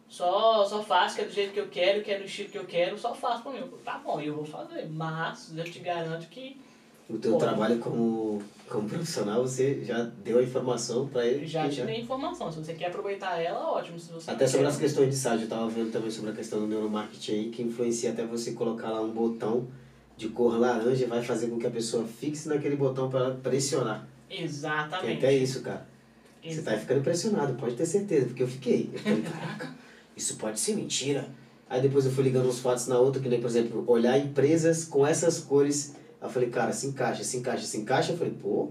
Só, 0.09 0.65
só 0.65 0.83
faz, 0.83 1.15
que 1.15 1.21
é 1.21 1.25
do 1.25 1.33
jeito 1.33 1.53
que 1.53 1.61
eu 1.61 1.69
quero, 1.69 2.03
que 2.03 2.11
é 2.11 2.19
do 2.19 2.25
estilo 2.25 2.49
que 2.49 2.59
eu 2.59 2.65
quero, 2.65 2.99
só 2.99 3.15
faz 3.15 3.41
pra 3.41 3.53
mim. 3.53 3.71
Tá 3.85 3.99
bom, 3.99 4.21
eu 4.21 4.35
vou 4.35 4.45
fazer. 4.45 4.89
Mas 4.89 5.57
eu 5.57 5.65
te 5.65 5.79
garanto 5.79 6.29
que 6.29 6.61
o 7.09 7.19
teu 7.19 7.33
Bom, 7.33 7.39
trabalho 7.39 7.79
como, 7.79 8.43
como 8.69 8.89
profissional, 8.89 9.43
você 9.43 9.83
já 9.83 10.03
deu 10.23 10.39
a 10.39 10.43
informação 10.43 11.09
para 11.09 11.27
ele? 11.27 11.47
Já 11.47 11.69
te 11.69 11.83
dei 11.83 11.97
a 11.97 12.01
informação. 12.01 12.53
Se 12.53 12.59
você 12.59 12.75
quer 12.75 12.87
aproveitar 12.87 13.41
ela, 13.41 13.73
ótimo. 13.73 13.99
Se 13.99 14.13
você 14.13 14.31
até 14.31 14.47
sobre 14.47 14.67
quer... 14.67 14.73
as 14.73 14.79
questões 14.79 15.11
de 15.11 15.17
site, 15.17 15.41
eu 15.41 15.45
estava 15.45 15.69
vendo 15.69 15.91
também 15.91 16.11
sobre 16.11 16.31
a 16.31 16.35
questão 16.35 16.61
do 16.61 16.67
neuromarketing 16.67 17.33
aí, 17.33 17.49
que 17.49 17.63
influencia 17.63 18.11
até 18.11 18.25
você 18.25 18.53
colocar 18.53 18.91
lá 18.91 19.01
um 19.01 19.11
botão 19.11 19.67
de 20.19 20.29
cor 20.29 20.59
laranja 20.59 21.07
vai 21.07 21.23
fazer 21.23 21.47
com 21.47 21.59
que 21.59 21.67
a 21.67 21.71
pessoa 21.71 22.05
fixe 22.05 22.49
naquele 22.49 22.77
botão 22.77 23.09
para 23.09 23.31
pressionar. 23.31 24.07
Exatamente. 24.29 25.07
Tem 25.07 25.17
até 25.17 25.33
isso, 25.33 25.63
cara. 25.63 25.87
Exatamente. 26.43 26.55
Você 26.57 26.63
tá 26.63 26.79
ficando 26.79 27.01
impressionado, 27.01 27.55
pode 27.55 27.75
ter 27.75 27.87
certeza, 27.87 28.27
porque 28.27 28.43
eu 28.43 28.49
fiquei. 28.49 28.91
Eu 28.93 28.99
falei, 28.99 29.23
caraca, 29.23 29.75
isso 30.17 30.37
pode 30.37 30.61
ser 30.61 30.75
mentira. 30.75 31.27
Aí 31.71 31.81
depois 31.81 32.05
eu 32.05 32.11
fui 32.11 32.25
ligando 32.25 32.49
uns 32.49 32.61
fatos 32.61 32.87
na 32.87 32.99
outra, 32.99 33.23
que 33.23 33.29
nem, 33.29 33.41
por 33.41 33.49
exemplo, 33.49 33.85
olhar 33.87 34.19
empresas 34.19 34.85
com 34.85 35.07
essas 35.07 35.39
cores. 35.39 35.95
Aí 36.21 36.27
eu 36.27 36.31
falei, 36.31 36.51
cara, 36.51 36.73
se 36.73 36.87
encaixa, 36.87 37.23
se 37.23 37.37
encaixa, 37.37 37.65
se 37.65 37.79
encaixa. 37.79 38.13
Eu 38.13 38.19
falei, 38.19 38.35
pô, 38.35 38.71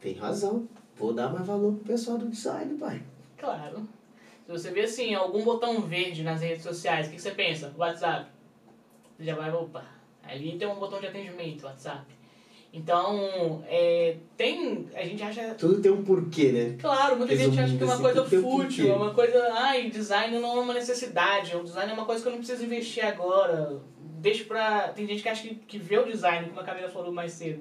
tem 0.00 0.14
razão. 0.14 0.68
Vou 0.96 1.12
dar 1.12 1.32
mais 1.32 1.46
valor 1.46 1.74
pro 1.74 1.84
pessoal 1.84 2.18
do 2.18 2.28
design, 2.28 2.78
pai. 2.78 3.02
Claro. 3.36 3.88
Se 4.46 4.52
você 4.52 4.70
vê 4.70 4.82
assim, 4.82 5.14
algum 5.14 5.42
botão 5.42 5.80
verde 5.80 6.22
nas 6.22 6.40
redes 6.40 6.62
sociais, 6.62 7.06
o 7.06 7.10
que, 7.10 7.16
que 7.16 7.22
você 7.22 7.30
pensa? 7.30 7.72
WhatsApp. 7.76 8.30
Você 9.16 9.24
já 9.24 9.34
vai, 9.34 9.52
opa, 9.52 9.84
ali 10.22 10.56
tem 10.58 10.68
um 10.68 10.76
botão 10.76 11.00
de 11.00 11.06
atendimento, 11.06 11.64
WhatsApp. 11.64 12.06
Então, 12.72 13.62
é, 13.68 14.16
tem. 14.34 14.88
A 14.94 15.04
gente 15.04 15.22
acha. 15.22 15.54
Tudo 15.54 15.82
tem 15.82 15.92
um 15.92 16.02
porquê, 16.02 16.52
né? 16.52 16.76
Claro, 16.80 17.18
muita 17.18 17.36
gente 17.36 17.60
acha 17.60 17.76
que 17.76 17.82
é 17.82 17.84
uma 17.84 17.96
Resumindo, 17.96 18.14
coisa 18.14 18.22
assim, 18.22 18.36
um 18.38 18.42
fútil, 18.42 18.90
é 18.90 18.96
uma 18.96 19.12
coisa. 19.12 19.52
Ai, 19.52 19.90
design 19.90 20.38
não 20.38 20.56
é 20.56 20.60
uma 20.60 20.72
necessidade, 20.72 21.54
o 21.54 21.62
design 21.62 21.90
é 21.90 21.94
uma 21.94 22.06
coisa 22.06 22.22
que 22.22 22.28
eu 22.28 22.32
não 22.32 22.38
preciso 22.38 22.64
investir 22.64 23.04
agora. 23.04 23.78
Deixa 24.22 24.44
pra. 24.44 24.88
Tem 24.88 25.04
gente 25.04 25.20
que 25.20 25.28
acha 25.28 25.42
que, 25.42 25.54
que 25.56 25.78
vê 25.78 25.98
o 25.98 26.06
design, 26.06 26.46
como 26.48 26.60
a 26.60 26.64
Camila 26.64 26.88
falou 26.88 27.12
mais 27.12 27.32
cedo, 27.32 27.60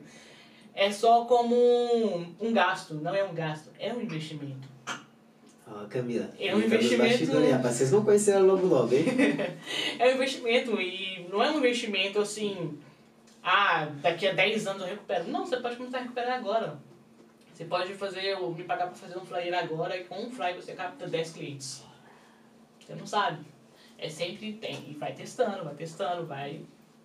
é 0.75 0.91
só 0.91 1.25
como 1.25 1.55
um, 1.55 2.35
um 2.39 2.53
gasto. 2.53 2.93
Não 2.93 3.15
é 3.15 3.23
um 3.23 3.33
gasto, 3.33 3.69
é 3.79 3.91
um 3.91 3.99
investimento. 3.99 4.69
Ó, 5.67 5.85
Camila. 5.89 6.29
É 6.39 6.53
um 6.53 6.59
nos 6.59 6.65
investimento- 6.67 7.35
aí, 7.37 7.51
rapaz. 7.51 7.75
Vocês 7.75 7.89
vão 7.89 8.05
conhecer 8.05 8.31
ela 8.31 8.45
logo 8.45 8.67
logo, 8.67 8.93
hein? 8.93 9.05
É 9.97 10.11
um 10.11 10.15
investimento 10.15 10.79
e 10.79 11.27
não 11.31 11.41
é 11.43 11.49
um 11.49 11.57
investimento 11.57 12.19
assim, 12.19 12.77
ah, 13.43 13.87
daqui 14.01 14.27
a 14.27 14.33
10 14.33 14.67
anos 14.67 14.83
eu 14.83 14.89
recupero. 14.89 15.27
Não, 15.29 15.43
você 15.45 15.57
pode 15.57 15.77
começar 15.77 15.97
a 15.97 16.01
recuperar 16.01 16.37
agora. 16.37 16.77
Você 17.53 17.65
pode 17.65 17.93
fazer, 17.95 18.37
me 18.39 18.63
pagar 18.65 18.85
para 18.87 18.95
fazer 18.95 19.17
um 19.17 19.25
flyer 19.25 19.53
agora 19.57 19.97
e 19.97 20.03
com 20.03 20.21
um 20.21 20.29
flyer 20.31 20.55
você 20.55 20.73
capta 20.73 21.07
10 21.07 21.31
clientes. 21.31 21.83
Você 22.79 22.93
não 22.93 23.07
sabe. 23.07 23.45
É 24.01 24.09
sempre 24.09 24.53
tem. 24.53 24.73
E 24.89 24.95
vai 24.95 25.13
testando, 25.13 25.63
vai 25.63 25.75
testando, 25.75 26.25
vai. 26.25 26.61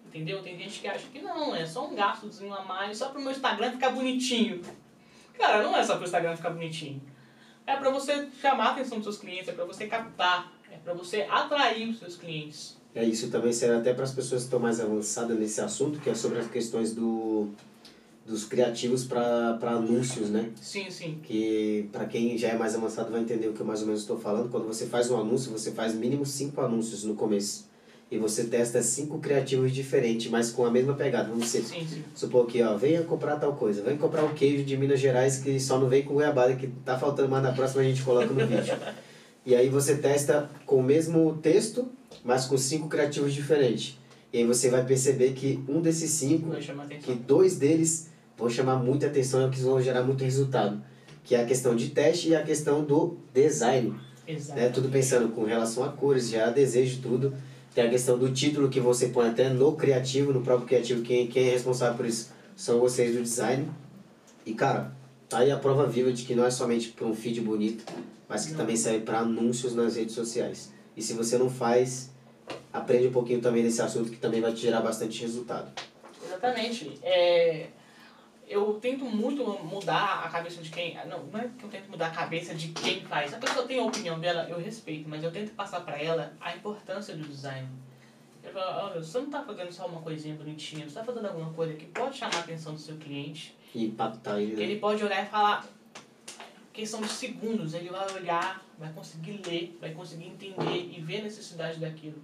Entendeu? 0.07 0.42
Tem 0.42 0.57
gente 0.57 0.80
que 0.80 0.88
acha 0.88 1.07
que 1.12 1.20
não, 1.20 1.55
é 1.55 1.66
só 1.66 1.86
um 1.86 1.94
gastozinho 1.94 2.55
a 2.55 2.64
mais, 2.64 2.97
só 2.97 3.11
pro 3.11 3.20
meu 3.20 3.30
Instagram 3.30 3.72
ficar 3.72 3.90
bonitinho. 3.90 4.62
Cara, 5.38 5.62
não 5.62 5.76
é 5.76 5.84
só 5.84 5.97
pro 5.97 6.05
Instagram 6.05 6.34
ficar 6.34 6.51
bonitinho. 6.51 7.03
É 7.66 7.76
pra 7.76 7.90
você 7.90 8.28
chamar 8.40 8.68
a 8.68 8.70
atenção 8.70 8.99
dos 8.99 9.05
seus 9.05 9.18
clientes, 9.18 9.49
é 9.49 9.53
pra 9.53 9.66
você 9.66 9.86
captar, 9.86 10.51
é 10.70 10.76
pra 10.78 10.94
você 10.94 11.26
atrair 11.28 11.90
os 11.90 11.99
seus 11.99 12.16
clientes. 12.16 12.78
É 12.94 13.05
isso 13.05 13.30
também 13.30 13.53
serve 13.53 13.76
até 13.76 13.92
para 13.92 14.05
as 14.05 14.14
pessoas 14.14 14.42
que 14.42 14.47
estão 14.47 14.59
mais 14.59 14.80
avançadas 14.80 15.38
nesse 15.38 15.61
assunto, 15.61 16.01
que 16.01 16.09
é 16.09 16.14
sobre 16.14 16.38
as 16.38 16.49
questões 16.49 16.94
do, 16.94 17.51
dos 18.27 18.45
criativos 18.45 19.05
para 19.05 19.59
anúncios, 19.62 20.31
né? 20.31 20.51
Sim, 20.61 20.91
sim. 20.91 21.18
Que 21.22 21.89
para 21.93 22.07
quem 22.07 22.37
já 22.37 22.49
é 22.49 22.59
mais 22.59 22.74
avançado 22.74 23.11
vai 23.11 23.20
entender 23.20 23.49
o 23.49 23.53
que 23.53 23.61
eu 23.61 23.66
mais 23.66 23.81
ou 23.81 23.87
menos 23.87 24.03
estou 24.03 24.18
falando. 24.18 24.51
Quando 24.51 24.66
você 24.66 24.87
faz 24.87 25.11
um 25.11 25.20
anúncio, 25.20 25.53
você 25.53 25.70
faz 25.70 25.95
mínimo 25.95 26.27
cinco 26.27 26.61
anúncios 26.61 27.05
no 27.05 27.14
começo. 27.14 27.68
E 28.11 28.18
você 28.18 28.45
testa 28.45 28.81
cinco 28.83 29.18
criativos 29.18 29.72
diferentes, 29.72 30.31
mas 30.31 30.51
com 30.51 30.64
a 30.64 30.70
mesma 30.70 30.95
pegada. 30.95 31.29
Vamos 31.29 31.45
dizer, 31.47 31.62
Sim, 31.64 31.87
sim. 31.87 32.03
supor 32.14 32.47
que, 32.47 32.62
ó, 32.62 32.77
venha 32.77 33.03
comprar 33.03 33.37
tal 33.37 33.55
coisa. 33.55 33.83
Vem 33.83 33.97
comprar 33.97 34.24
o 34.24 34.33
queijo 34.35 34.64
de 34.64 34.77
Minas 34.77 35.01
Gerais 35.01 35.39
que 35.39 35.59
só 35.59 35.79
não 35.79 35.89
vem 35.89 36.03
com 36.05 36.14
goiabada, 36.14 36.55
que 36.55 36.68
tá 36.85 36.99
faltando, 36.99 37.29
mas 37.29 37.43
na 37.43 37.53
próxima 37.53 37.83
a 37.83 37.85
gente 37.85 38.03
coloca 38.03 38.27
no 38.33 38.47
vídeo. 38.47 38.74
E 39.49 39.55
aí 39.55 39.68
você 39.68 39.95
testa 39.97 40.51
com 40.66 40.81
o 40.81 40.83
mesmo 40.83 41.39
texto, 41.41 41.89
mas 42.24 42.47
com 42.47 42.59
cinco 42.59 42.89
criativos 42.89 43.33
diferentes. 43.33 43.97
E 44.33 44.39
aí 44.39 44.45
você 44.45 44.68
vai 44.68 44.85
perceber 44.85 45.35
que 45.35 45.62
um 45.68 45.81
desses 45.81 46.11
cinco, 46.11 46.51
que 47.01 47.12
dois 47.14 47.57
deles 47.57 48.09
vão 48.37 48.49
chamar 48.49 48.76
muita 48.76 49.07
atenção 49.07 49.47
e 49.47 49.51
que 49.51 49.61
vão 49.61 49.80
gerar 49.80 50.03
muito 50.03 50.22
resultado. 50.22 50.82
Que 51.24 51.34
é 51.34 51.43
a 51.43 51.47
questão 51.47 51.74
de 51.74 51.91
teste 51.91 52.28
e 52.28 52.37
a 52.37 52.43
questão 52.43 52.84
do 52.84 53.16
design. 53.32 53.95
Exato. 54.26 54.61
Né? 54.61 54.68
Tudo 54.68 54.89
pensando 54.89 55.28
com 55.30 55.45
relação 55.45 55.84
a 55.84 55.89
cores, 55.89 56.28
já 56.28 56.51
desejo 56.51 57.01
tudo. 57.01 57.34
Tem 57.74 57.87
a 57.87 57.91
questão 57.91 58.18
do 58.18 58.32
título 58.32 58.68
que 58.68 58.80
você 58.80 59.09
põe 59.09 59.28
até 59.28 59.49
no 59.51 59.72
criativo, 59.72 60.32
no 60.32 60.41
próprio 60.43 60.66
criativo. 60.66 61.03
Quem, 61.03 61.26
quem 61.26 61.49
é 61.49 61.51
responsável 61.53 61.97
por 61.97 62.07
isso 62.07 62.30
são 62.57 62.80
vocês 62.80 63.14
do 63.14 63.22
design. 63.22 63.68
E 64.45 64.55
cara, 64.55 64.93
tá 65.28 65.39
aí 65.39 65.51
a 65.51 65.57
prova 65.57 65.87
viva 65.87 66.12
de 66.12 66.24
que 66.24 66.34
não 66.34 66.45
é 66.45 66.51
somente 66.51 66.89
para 66.89 67.07
um 67.07 67.14
feed 67.14 67.41
bonito, 67.41 67.84
mas 68.28 68.45
que 68.47 68.53
Não. 68.53 68.59
também 68.59 68.76
serve 68.76 69.01
para 69.01 69.18
anúncios 69.18 69.74
nas 69.74 69.97
redes 69.97 70.14
sociais. 70.14 70.72
E 70.97 71.03
se 71.03 71.12
você 71.12 71.37
não 71.37 71.51
faz, 71.51 72.11
aprende 72.72 73.09
um 73.09 73.12
pouquinho 73.12 73.41
também 73.41 73.62
desse 73.62 73.82
assunto 73.82 74.11
que 74.11 74.16
também 74.16 74.41
vai 74.41 74.53
te 74.53 74.61
gerar 74.61 74.80
bastante 74.80 75.20
resultado. 75.20 75.70
Exatamente. 76.24 76.99
É, 77.03 77.66
eu 78.49 78.74
tento 78.74 79.05
muito 79.05 79.44
mudar 79.64 80.22
a 80.24 80.28
cabeça 80.28 80.62
de 80.62 80.70
quem. 80.70 80.97
Não, 81.07 81.24
não 81.24 81.40
é 81.40 81.51
que 81.59 81.64
eu 81.64 81.68
tento 81.70 81.90
mudar 81.90 82.07
a 82.09 82.11
cabeça 82.11 82.55
de 82.55 82.68
quem 82.68 83.01
faz. 83.01 83.34
A 83.34 83.38
pessoa 83.38 83.66
tem 83.66 83.78
a 83.78 83.84
opinião 83.84 84.18
dela, 84.20 84.47
eu 84.49 84.59
respeito, 84.59 85.09
mas 85.09 85.22
eu 85.22 85.32
tento 85.32 85.53
passar 85.53 85.80
pra 85.80 86.01
ela 86.01 86.32
a 86.40 86.55
importância 86.55 87.16
do 87.16 87.24
design. 87.26 87.68
Eu 88.44 88.53
falo, 88.53 88.86
olha, 88.90 89.03
você 89.03 89.18
não 89.18 89.28
tá 89.30 89.42
fazendo 89.42 89.72
só 89.72 89.86
uma 89.86 90.01
coisinha 90.01 90.36
bonitinha, 90.36 90.88
você 90.88 90.94
tá 90.94 91.05
fazendo 91.05 91.26
alguma 91.26 91.53
coisa 91.53 91.74
que 91.74 91.86
pode 91.86 92.16
chamar 92.16 92.36
a 92.36 92.40
atenção 92.40 92.74
do 92.74 92.78
seu 92.78 92.97
cliente. 92.97 93.57
E 93.74 93.86
impactar 93.86 94.40
ele. 94.40 94.55
né? 94.55 94.62
Ele 94.62 94.78
pode 94.78 95.03
olhar 95.03 95.24
e 95.24 95.26
falar, 95.26 95.66
questão 96.72 97.01
de 97.01 97.09
segundos, 97.09 97.74
ele 97.74 97.88
vai 97.88 98.09
olhar, 98.12 98.64
vai 98.78 98.92
conseguir 98.92 99.40
ler, 99.44 99.76
vai 99.80 99.90
conseguir 99.90 100.26
entender 100.26 100.92
e 100.97 101.01
ver 101.01 101.20
a 101.20 101.22
necessidade 101.24 101.80
daquilo. 101.80 102.22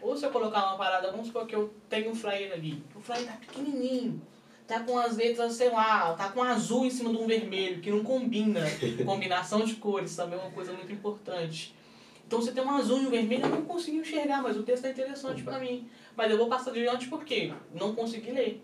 Ou 0.00 0.16
se 0.16 0.26
eu 0.26 0.30
colocar 0.30 0.64
uma 0.66 0.76
parada, 0.76 1.10
vamos 1.12 1.28
supor 1.28 1.46
que 1.46 1.54
eu 1.54 1.72
tenho 1.88 2.10
um 2.10 2.14
flyer 2.14 2.52
ali, 2.52 2.82
o 2.94 3.00
flyer 3.00 3.26
tá 3.26 3.32
pequenininho, 3.34 4.20
tá 4.68 4.80
com 4.80 4.96
as 4.98 5.16
letras, 5.16 5.54
sei 5.54 5.70
lá, 5.70 6.12
tá 6.14 6.28
com 6.28 6.42
azul 6.42 6.84
em 6.84 6.90
cima 6.90 7.10
de 7.10 7.16
um 7.16 7.26
vermelho, 7.26 7.80
que 7.80 7.90
não 7.90 8.04
combina. 8.04 8.60
Combinação 9.04 9.64
de 9.64 9.74
cores 9.76 10.14
também 10.14 10.38
é 10.38 10.42
uma 10.42 10.50
coisa 10.52 10.72
muito 10.72 10.92
importante. 10.92 11.74
Então 12.26 12.40
você 12.40 12.52
tem 12.52 12.62
um 12.62 12.70
azul 12.70 13.02
e 13.02 13.06
um 13.06 13.10
vermelho, 13.10 13.44
eu 13.44 13.48
não 13.48 13.64
consigo 13.64 13.96
enxergar, 13.96 14.42
mas 14.42 14.56
o 14.58 14.62
texto 14.62 14.84
é 14.84 14.90
interessante 14.90 15.42
pra 15.42 15.58
mim. 15.58 15.88
Mas 16.14 16.30
eu 16.30 16.36
vou 16.36 16.46
passar 16.48 16.70
adiante 16.70 17.08
porque 17.08 17.52
não 17.74 17.94
consegui 17.94 18.30
ler. 18.30 18.62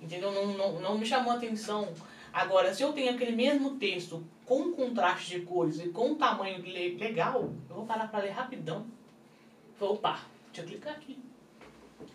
Entendeu? 0.00 0.30
Não, 0.32 0.46
não, 0.56 0.80
não 0.80 0.96
me 0.98 1.04
chamou 1.04 1.32
a 1.32 1.36
atenção. 1.36 1.88
Agora, 2.32 2.72
se 2.72 2.82
eu 2.82 2.92
tenho 2.92 3.10
aquele 3.12 3.32
mesmo 3.32 3.72
texto 3.76 4.24
com 4.46 4.70
contraste 4.72 5.38
de 5.38 5.44
cores 5.44 5.80
e 5.80 5.88
com 5.88 6.10
um 6.10 6.14
tamanho 6.14 6.62
le- 6.62 6.96
legal, 6.96 7.52
eu 7.68 7.74
vou 7.76 7.84
parar 7.84 8.08
para 8.08 8.20
ler 8.22 8.30
rapidão. 8.30 8.86
Vou, 9.78 9.94
opa, 9.94 10.20
deixa 10.52 10.62
eu 10.62 10.66
clicar 10.66 10.94
aqui. 10.94 11.18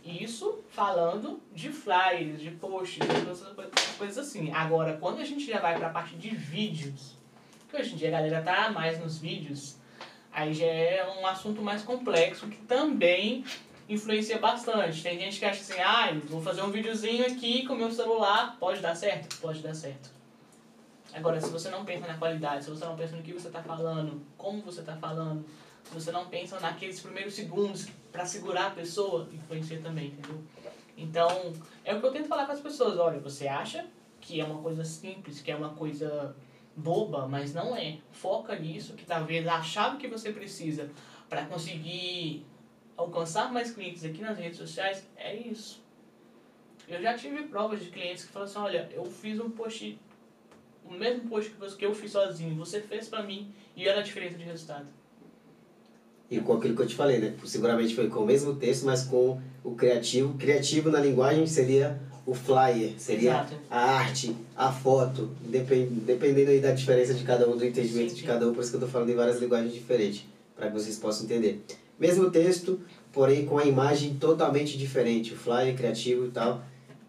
Isso 0.04 0.60
falando 0.70 1.42
de 1.54 1.70
flyers, 1.70 2.40
de 2.40 2.52
posts, 2.52 3.00
de 3.00 3.98
coisas- 3.98 4.18
assim. 4.18 4.52
Agora, 4.52 4.98
quando 4.98 5.20
a 5.20 5.26
gente 5.26 5.46
já 5.46 5.60
vai 5.60 5.78
para 5.78 5.88
a 5.88 5.90
parte 5.92 6.16
de 6.16 6.30
vídeos, 6.30 7.16
que 7.70 7.76
hoje 7.76 7.94
em 7.94 7.98
dia 7.98 8.10
a 8.10 8.12
galera 8.12 8.42
tá 8.42 8.70
mais 8.72 9.00
nos 9.00 9.18
vídeos, 9.18 9.78
aí 10.32 10.54
já 10.54 10.66
é 10.66 11.18
um 11.20 11.26
assunto 11.26 11.62
mais 11.62 11.82
complexo 11.82 12.48
que 12.48 12.58
também 12.64 13.44
influencia 13.90 14.38
bastante. 14.38 15.02
Tem 15.02 15.20
gente 15.20 15.40
que 15.40 15.46
acha 15.46 15.62
assim, 15.62 15.80
ah, 15.82 16.12
vou 16.26 16.42
fazer 16.42 16.62
um 16.62 16.72
videozinho 16.72 17.26
aqui 17.26 17.66
com 17.66 17.74
o 17.74 17.78
meu 17.78 17.92
celular, 17.92 18.58
pode 18.60 18.82
dar 18.82 18.96
certo? 18.96 19.38
Pode 19.40 19.62
dar 19.62 19.74
certo. 19.74 20.10
Agora, 21.14 21.40
se 21.40 21.50
você 21.50 21.70
não 21.70 21.86
pensa 21.86 22.08
na 22.08 22.18
qualidade, 22.18 22.66
se 22.66 22.70
você 22.70 22.84
não 22.84 22.96
pensa 22.96 23.16
no 23.16 23.24
que 23.24 23.32
você 23.32 23.48
está 23.48 23.62
falando, 23.62 24.22
como 24.38 24.62
você 24.62 24.82
está 24.82 24.98
falando, 24.98 25.46
você 25.92 26.12
não 26.12 26.28
pensa 26.28 26.60
naqueles 26.60 27.00
primeiros 27.00 27.34
segundos 27.34 27.88
para 28.12 28.26
segurar 28.26 28.68
a 28.68 28.72
pessoa, 28.72 29.28
influencia 29.32 29.80
também, 29.82 30.08
entendeu? 30.08 30.42
Então, 30.98 31.54
é 31.84 31.94
o 31.94 32.00
que 32.00 32.06
eu 32.06 32.12
tento 32.12 32.28
falar 32.28 32.46
com 32.46 32.54
as 32.54 32.60
pessoas. 32.60 32.98
Olha, 32.98 33.20
você 33.20 33.48
acha 33.48 33.86
que 34.22 34.40
é 34.40 34.46
uma 34.46 34.62
coisa 34.62 34.84
simples, 34.84 35.42
que 35.42 35.52
é 35.52 35.56
uma 35.56 35.70
coisa 35.70 36.36
boba, 36.76 37.28
mas 37.28 37.54
não 37.54 37.76
é. 37.76 38.00
Foca 38.12 38.58
nisso, 38.58 38.94
que 38.94 39.06
talvez 39.06 39.48
a 39.48 39.62
chave 39.62 39.98
que 39.98 40.08
você 40.08 40.32
precisa 40.32 40.90
para 41.30 41.46
conseguir 41.46 42.46
alcançar 42.98 43.52
mais 43.52 43.72
clientes 43.72 44.04
aqui 44.04 44.22
nas 44.22 44.38
redes 44.38 44.58
sociais 44.58 45.08
é 45.16 45.36
isso. 45.36 45.84
Eu 46.88 47.02
já 47.02 47.18
tive 47.18 47.44
provas 47.44 47.84
de 47.84 47.90
clientes 47.90 48.26
que 48.26 48.32
falaram 48.32 48.52
assim, 48.52 48.60
olha, 48.60 48.90
eu 48.94 49.06
fiz 49.06 49.40
um 49.40 49.50
post, 49.50 50.00
o 50.84 50.94
mesmo 50.94 51.28
post 51.28 51.52
que 51.78 51.86
eu 51.86 51.94
fiz 51.94 52.12
sozinho, 52.12 52.56
você 52.56 52.80
fez 52.80 53.08
pra 53.08 53.24
mim 53.24 53.54
e 53.76 53.88
olha 53.88 54.00
a 54.00 54.04
diferença 54.04 54.38
de 54.38 54.44
resultado. 54.44 54.88
E 56.30 56.40
com 56.40 56.54
aquilo 56.54 56.76
que 56.76 56.82
eu 56.82 56.88
te 56.88 56.96
falei, 56.96 57.20
né? 57.20 57.34
Seguramente 57.46 57.94
foi 57.96 58.08
com 58.08 58.22
o 58.22 58.26
mesmo 58.26 58.56
texto, 58.56 58.86
mas 58.86 59.04
com 59.04 59.40
o 59.64 59.72
criativo. 59.72 60.34
Criativo 60.34 60.90
na 60.90 61.00
linguagem 61.00 61.46
seria 61.46 62.00
o 62.26 62.34
flyer, 62.34 62.94
seria 62.98 63.32
Exato. 63.32 63.54
a 63.70 63.80
arte, 63.80 64.36
a 64.56 64.72
foto, 64.72 65.30
depend, 65.42 65.88
dependendo 66.02 66.50
aí 66.50 66.60
da 66.60 66.72
diferença 66.72 67.14
de 67.14 67.24
cada 67.24 67.48
um, 67.48 67.56
do 67.56 67.64
entendimento 67.64 68.10
Sim, 68.10 68.16
de 68.16 68.24
cada 68.24 68.50
um, 68.50 68.54
por 68.54 68.62
isso 68.62 68.72
que 68.72 68.78
eu 68.78 68.82
tô 68.82 68.88
falando 68.88 69.12
em 69.12 69.16
várias 69.16 69.40
linguagens 69.40 69.72
diferentes, 69.72 70.26
para 70.56 70.68
que 70.68 70.74
vocês 70.74 70.98
possam 70.98 71.26
entender. 71.26 71.64
Mesmo 72.00 72.32
texto, 72.32 72.80
porém 73.14 73.46
com 73.46 73.60
a 73.60 73.66
imagem 73.66 74.16
totalmente 74.16 74.76
diferente, 74.76 75.34
o 75.34 75.38
flyer 75.38 75.76
criativo 75.76 76.26
e 76.26 76.32
tal, 76.32 76.64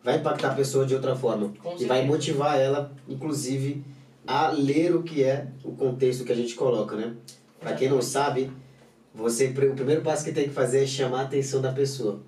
vai 0.04 0.18
impactar 0.18 0.52
a 0.52 0.54
pessoa 0.54 0.84
de 0.84 0.94
outra 0.94 1.16
forma. 1.16 1.52
Com 1.62 1.76
e 1.78 1.86
vai 1.86 2.04
motivar 2.06 2.60
ela, 2.60 2.92
inclusive, 3.08 3.82
a 4.26 4.50
ler 4.50 4.94
o 4.94 5.02
que 5.02 5.24
é 5.24 5.46
o 5.64 5.72
contexto 5.72 6.24
que 6.24 6.32
a 6.32 6.36
gente 6.36 6.54
coloca, 6.54 6.94
né? 6.94 7.14
Para 7.58 7.74
quem 7.74 7.88
não 7.88 8.02
sabe, 8.02 8.50
você, 9.16 9.46
o 9.46 9.74
primeiro 9.74 10.02
passo 10.02 10.24
que 10.24 10.32
tem 10.32 10.44
que 10.44 10.54
fazer 10.54 10.84
é 10.84 10.86
chamar 10.86 11.20
a 11.20 11.22
atenção 11.22 11.60
da 11.60 11.72
pessoa. 11.72 12.20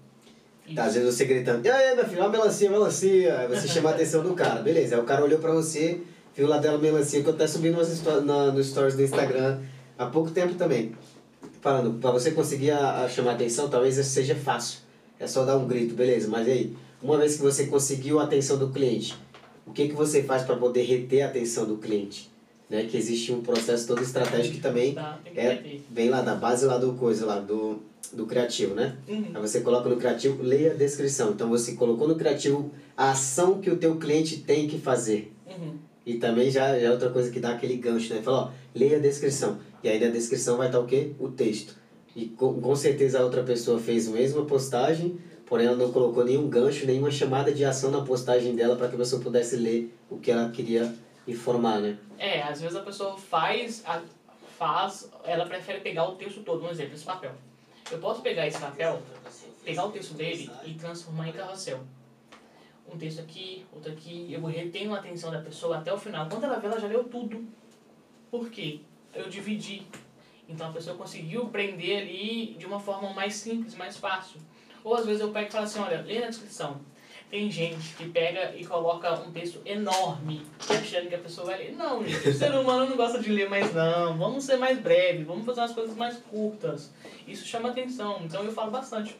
Tá, 0.74 0.84
às 0.84 0.94
vezes 0.94 1.14
você 1.14 1.24
gritando, 1.24 1.64
e 1.64 1.70
aí, 1.70 1.94
meu 1.94 2.06
filho, 2.06 2.22
ó, 2.22 2.28
melancia, 2.28 2.70
melancia. 2.70 3.38
Aí 3.38 3.48
você 3.48 3.68
chama 3.68 3.90
a 3.90 3.92
atenção 3.94 4.22
do 4.22 4.34
cara, 4.34 4.60
beleza. 4.62 4.96
Aí 4.96 5.00
o 5.00 5.04
cara 5.04 5.22
olhou 5.22 5.38
pra 5.38 5.52
você, 5.52 6.00
viu 6.34 6.46
lá 6.46 6.58
dela 6.58 6.78
melancia, 6.78 7.22
que 7.22 7.28
eu 7.28 7.34
até 7.34 7.46
subi 7.46 7.70
umas 7.70 8.02
na, 8.24 8.52
nos 8.52 8.68
stories 8.68 8.94
do 8.96 9.02
Instagram 9.02 9.60
há 9.98 10.06
pouco 10.06 10.30
tempo 10.30 10.54
também. 10.54 10.92
falando, 11.60 11.98
para 12.00 12.10
você 12.10 12.30
conseguir 12.30 12.70
a, 12.70 13.04
a 13.04 13.08
chamar 13.08 13.32
atenção, 13.32 13.68
talvez 13.68 13.94
seja 13.94 14.34
fácil. 14.34 14.80
É 15.18 15.26
só 15.26 15.44
dar 15.44 15.56
um 15.56 15.66
grito, 15.66 15.94
beleza, 15.94 16.28
mas 16.28 16.46
aí, 16.46 16.76
uma 17.02 17.18
vez 17.18 17.36
que 17.36 17.42
você 17.42 17.66
conseguiu 17.66 18.20
a 18.20 18.24
atenção 18.24 18.56
do 18.56 18.68
cliente, 18.68 19.16
o 19.66 19.72
que, 19.72 19.88
que 19.88 19.94
você 19.94 20.22
faz 20.22 20.42
para 20.42 20.56
poder 20.56 20.82
reter 20.82 21.22
a 21.22 21.26
atenção 21.26 21.66
do 21.66 21.76
cliente? 21.76 22.30
Né? 22.68 22.84
Que 22.84 22.96
existe 22.96 23.32
um 23.32 23.40
processo 23.40 23.86
todo 23.86 24.02
estratégico 24.02 24.56
que 24.56 24.60
também 24.60 24.94
Tá, 24.94 25.18
que 25.24 25.38
é, 25.38 25.78
vem 25.90 26.10
lá 26.10 26.20
da 26.20 26.34
base 26.34 26.66
lá 26.66 26.76
do 26.76 26.92
coisa 26.94 27.24
lá, 27.24 27.40
do, 27.40 27.78
do 28.12 28.26
criativo, 28.26 28.74
né? 28.74 28.96
Uhum. 29.08 29.30
Aí 29.34 29.40
você 29.40 29.60
coloca 29.60 29.88
no 29.88 29.96
criativo, 29.96 30.42
leia 30.42 30.72
a 30.72 30.74
descrição. 30.74 31.30
Então 31.30 31.48
você 31.48 31.72
colocou 31.72 32.06
no 32.06 32.16
criativo 32.16 32.70
a 32.96 33.12
ação 33.12 33.60
que 33.60 33.70
o 33.70 33.76
teu 33.76 33.96
cliente 33.96 34.38
tem 34.38 34.68
que 34.68 34.78
fazer. 34.78 35.32
Uhum. 35.46 35.74
E 36.04 36.14
também 36.14 36.50
já, 36.50 36.78
já 36.78 36.86
é 36.86 36.90
outra 36.90 37.10
coisa 37.10 37.30
que 37.30 37.38
dá 37.40 37.50
aquele 37.50 37.76
gancho, 37.76 38.14
né? 38.14 38.22
Fala, 38.22 38.38
ó, 38.38 38.50
leia 38.74 38.96
a 38.96 39.00
descrição. 39.00 39.58
E 39.82 39.88
aí 39.88 40.00
na 40.00 40.10
descrição 40.10 40.56
vai 40.56 40.66
estar 40.66 40.80
o 40.80 40.86
quê? 40.86 41.12
O 41.18 41.28
texto. 41.28 41.76
E 42.16 42.26
com, 42.26 42.60
com 42.60 42.74
certeza 42.74 43.20
a 43.20 43.24
outra 43.24 43.42
pessoa 43.42 43.78
fez 43.78 44.08
a 44.08 44.12
mesma 44.12 44.44
postagem, 44.44 45.18
porém 45.46 45.66
ela 45.66 45.76
não 45.76 45.92
colocou 45.92 46.24
nenhum 46.24 46.48
gancho, 46.48 46.86
nenhuma 46.86 47.10
chamada 47.10 47.52
de 47.52 47.64
ação 47.64 47.90
na 47.90 48.00
postagem 48.00 48.56
dela 48.56 48.74
para 48.74 48.88
que 48.88 48.94
a 48.94 48.98
pessoa 48.98 49.22
pudesse 49.22 49.56
ler 49.56 49.94
o 50.10 50.16
que 50.16 50.30
ela 50.30 50.48
queria 50.50 50.92
informar, 51.32 51.80
né? 51.80 51.98
É, 52.18 52.42
às 52.42 52.60
vezes 52.60 52.76
a 52.76 52.82
pessoa 52.82 53.16
faz, 53.16 53.82
a- 53.86 54.02
faz, 54.58 55.10
ela 55.24 55.46
prefere 55.46 55.80
pegar 55.80 56.08
o 56.08 56.16
texto 56.16 56.42
todo, 56.42 56.64
um 56.64 56.70
exemplo, 56.70 56.94
esse 56.94 57.04
papel. 57.04 57.32
Eu 57.90 57.98
posso 57.98 58.20
pegar 58.22 58.46
esse 58.46 58.58
papel, 58.58 59.00
pegar 59.64 59.84
o 59.86 59.92
texto 59.92 60.14
dele 60.14 60.50
e 60.64 60.74
transformar 60.74 61.28
em 61.28 61.32
carrossel. 61.32 61.80
Um 62.92 62.96
texto 62.98 63.20
aqui, 63.20 63.66
outro 63.72 63.92
aqui, 63.92 64.32
eu 64.32 64.42
retenho 64.44 64.94
a 64.94 64.98
atenção 64.98 65.30
da 65.30 65.40
pessoa 65.40 65.78
até 65.78 65.92
o 65.92 65.98
final. 65.98 66.26
Quando 66.28 66.44
ela 66.44 66.58
vê, 66.58 66.66
ela 66.66 66.80
já 66.80 66.86
leu 66.86 67.04
tudo. 67.04 67.46
Por 68.30 68.50
quê? 68.50 68.80
Eu 69.14 69.28
dividi. 69.28 69.86
Então 70.48 70.70
a 70.70 70.72
pessoa 70.72 70.96
conseguiu 70.96 71.46
prender 71.48 72.02
ali 72.02 72.54
de 72.58 72.64
uma 72.66 72.80
forma 72.80 73.12
mais 73.12 73.34
simples, 73.34 73.74
mais 73.74 73.96
fácil. 73.98 74.40
Ou 74.82 74.94
às 74.94 75.04
vezes 75.04 75.20
eu 75.20 75.30
pego 75.30 75.48
e 75.48 75.52
falo 75.52 75.64
assim, 75.64 75.80
olha, 75.80 76.00
lê 76.00 76.20
na 76.20 76.28
descrição. 76.28 76.80
Tem 77.30 77.50
gente 77.50 77.94
que 77.94 78.08
pega 78.08 78.54
e 78.56 78.64
coloca 78.64 79.12
um 79.20 79.30
texto 79.30 79.60
enorme, 79.66 80.46
achando 80.60 81.08
que 81.08 81.14
a 81.14 81.18
pessoa 81.18 81.48
vai 81.48 81.58
ler. 81.58 81.76
Não, 81.76 82.06
gente, 82.06 82.26
o 82.26 82.34
ser 82.34 82.54
humano 82.54 82.88
não 82.88 82.96
gosta 82.96 83.20
de 83.20 83.30
ler 83.30 83.50
mais 83.50 83.74
não. 83.74 84.16
Vamos 84.16 84.44
ser 84.44 84.56
mais 84.56 84.78
breve, 84.78 85.24
vamos 85.24 85.44
fazer 85.44 85.60
umas 85.60 85.72
coisas 85.72 85.94
mais 85.94 86.16
curtas. 86.30 86.90
Isso 87.26 87.46
chama 87.46 87.68
atenção. 87.68 88.22
Então 88.24 88.42
eu 88.44 88.52
falo 88.52 88.70
bastante. 88.70 89.14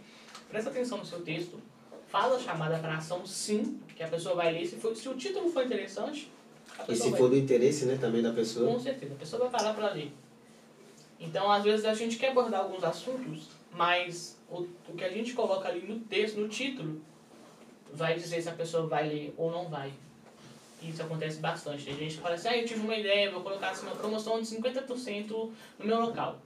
Presta 0.48 0.70
atenção 0.70 0.96
no 0.96 1.04
seu 1.04 1.20
texto. 1.20 1.60
Faz 2.06 2.32
a 2.32 2.38
chamada 2.38 2.78
para 2.78 2.96
ação 2.96 3.26
sim, 3.26 3.78
que 3.94 4.02
a 4.02 4.08
pessoa 4.08 4.34
vai 4.34 4.52
ler. 4.54 4.66
Se, 4.66 4.76
for, 4.76 4.96
se 4.96 5.06
o 5.06 5.14
título 5.14 5.50
for 5.50 5.62
interessante, 5.62 6.32
E 6.88 6.96
se 6.96 7.10
for 7.14 7.28
do 7.28 7.36
interesse, 7.36 7.84
né, 7.84 7.98
também 8.00 8.22
da 8.22 8.32
pessoa. 8.32 8.72
com 8.72 8.80
certeza, 8.80 9.12
a 9.12 9.18
pessoa 9.18 9.42
vai 9.42 9.50
parar 9.50 9.74
para 9.74 9.92
ler. 9.92 10.10
Então, 11.20 11.50
às 11.50 11.62
vezes, 11.64 11.84
a 11.84 11.92
gente 11.92 12.16
quer 12.16 12.30
abordar 12.30 12.60
alguns 12.60 12.82
assuntos, 12.84 13.48
mas 13.72 14.38
o, 14.48 14.66
o 14.88 14.94
que 14.96 15.04
a 15.04 15.10
gente 15.10 15.34
coloca 15.34 15.68
ali 15.68 15.80
no 15.86 15.98
texto, 16.00 16.40
no 16.40 16.48
título, 16.48 17.02
vai 17.92 18.14
dizer 18.14 18.42
se 18.42 18.48
a 18.48 18.52
pessoa 18.52 18.86
vai 18.86 19.08
ler 19.08 19.34
ou 19.36 19.50
não 19.50 19.68
vai. 19.68 19.92
Isso 20.82 21.02
acontece 21.02 21.40
bastante. 21.40 21.84
Tem 21.84 21.96
gente 21.96 22.16
que 22.16 22.20
fala 22.20 22.34
assim, 22.34 22.48
ah, 22.48 22.56
eu 22.56 22.66
tive 22.66 22.80
uma 22.80 22.94
ideia, 22.94 23.30
vou 23.30 23.42
colocar 23.42 23.70
assim, 23.70 23.86
uma 23.86 23.96
promoção 23.96 24.40
de 24.40 24.46
50% 24.46 25.28
no 25.30 25.52
meu 25.84 26.00
local. 26.00 26.38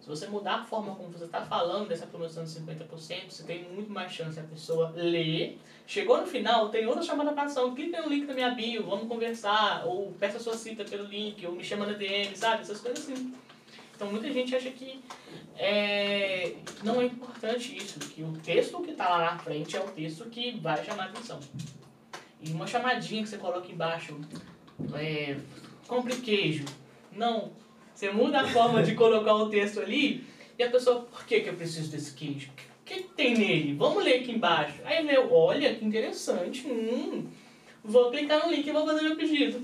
Se 0.00 0.08
você 0.08 0.26
mudar 0.26 0.56
a 0.56 0.64
forma 0.64 0.94
como 0.94 1.08
você 1.08 1.24
está 1.24 1.40
falando 1.40 1.88
dessa 1.88 2.06
promoção 2.06 2.44
de 2.44 2.50
50%, 2.50 3.30
você 3.30 3.42
tem 3.44 3.64
muito 3.64 3.90
mais 3.90 4.12
chance 4.12 4.36
da 4.36 4.42
pessoa 4.42 4.92
ler. 4.94 5.58
Chegou 5.86 6.20
no 6.20 6.26
final, 6.26 6.68
tem 6.68 6.86
outra 6.86 7.02
chamada 7.02 7.32
para 7.32 7.44
ação. 7.44 7.74
Clica 7.74 8.02
no 8.02 8.08
link 8.08 8.26
da 8.26 8.34
minha 8.34 8.50
bio, 8.50 8.84
vamos 8.84 9.08
conversar. 9.08 9.86
Ou 9.86 10.12
peça 10.12 10.38
sua 10.38 10.54
cita 10.54 10.84
pelo 10.84 11.04
link, 11.04 11.46
ou 11.46 11.52
me 11.52 11.64
chama 11.64 11.86
na 11.86 11.92
DM, 11.94 12.36
sabe? 12.36 12.62
Essas 12.62 12.80
coisas 12.80 13.08
assim. 13.08 13.32
Então 13.94 14.10
muita 14.10 14.32
gente 14.32 14.54
acha 14.54 14.70
que 14.70 15.00
é, 15.56 16.54
não 16.82 17.00
é 17.00 17.06
importante 17.06 17.76
isso, 17.76 17.98
que 18.00 18.22
o 18.22 18.32
texto 18.32 18.80
que 18.80 18.90
está 18.90 19.08
lá 19.08 19.32
na 19.32 19.38
frente 19.38 19.76
é 19.76 19.80
o 19.80 19.88
texto 19.88 20.24
que 20.26 20.52
vai 20.58 20.84
chamar 20.84 21.04
a 21.04 21.06
atenção. 21.06 21.40
E 22.40 22.50
uma 22.50 22.66
chamadinha 22.66 23.22
que 23.22 23.28
você 23.28 23.38
coloca 23.38 23.70
embaixo, 23.70 24.18
é, 24.94 25.36
compre 25.86 26.16
queijo. 26.16 26.64
Não, 27.12 27.52
você 27.94 28.10
muda 28.10 28.40
a 28.40 28.48
forma 28.48 28.82
de 28.82 28.94
colocar 28.94 29.34
o 29.34 29.48
texto 29.48 29.80
ali 29.80 30.26
e 30.58 30.62
a 30.62 30.70
pessoa, 30.70 31.02
por 31.02 31.24
que, 31.24 31.40
que 31.40 31.48
eu 31.48 31.54
preciso 31.54 31.90
desse 31.90 32.12
queijo? 32.14 32.50
O 32.50 32.84
que, 32.84 32.96
que 32.96 33.08
tem 33.14 33.34
nele? 33.36 33.74
Vamos 33.74 34.04
ler 34.04 34.20
aqui 34.20 34.32
embaixo. 34.32 34.80
Aí 34.84 35.04
leu, 35.04 35.32
olha 35.32 35.74
que 35.74 35.84
interessante, 35.84 36.66
hum, 36.66 37.26
vou 37.82 38.10
clicar 38.10 38.44
no 38.44 38.52
link 38.52 38.66
e 38.66 38.72
vou 38.72 38.84
fazer 38.84 39.02
meu 39.02 39.16
pedido. 39.16 39.62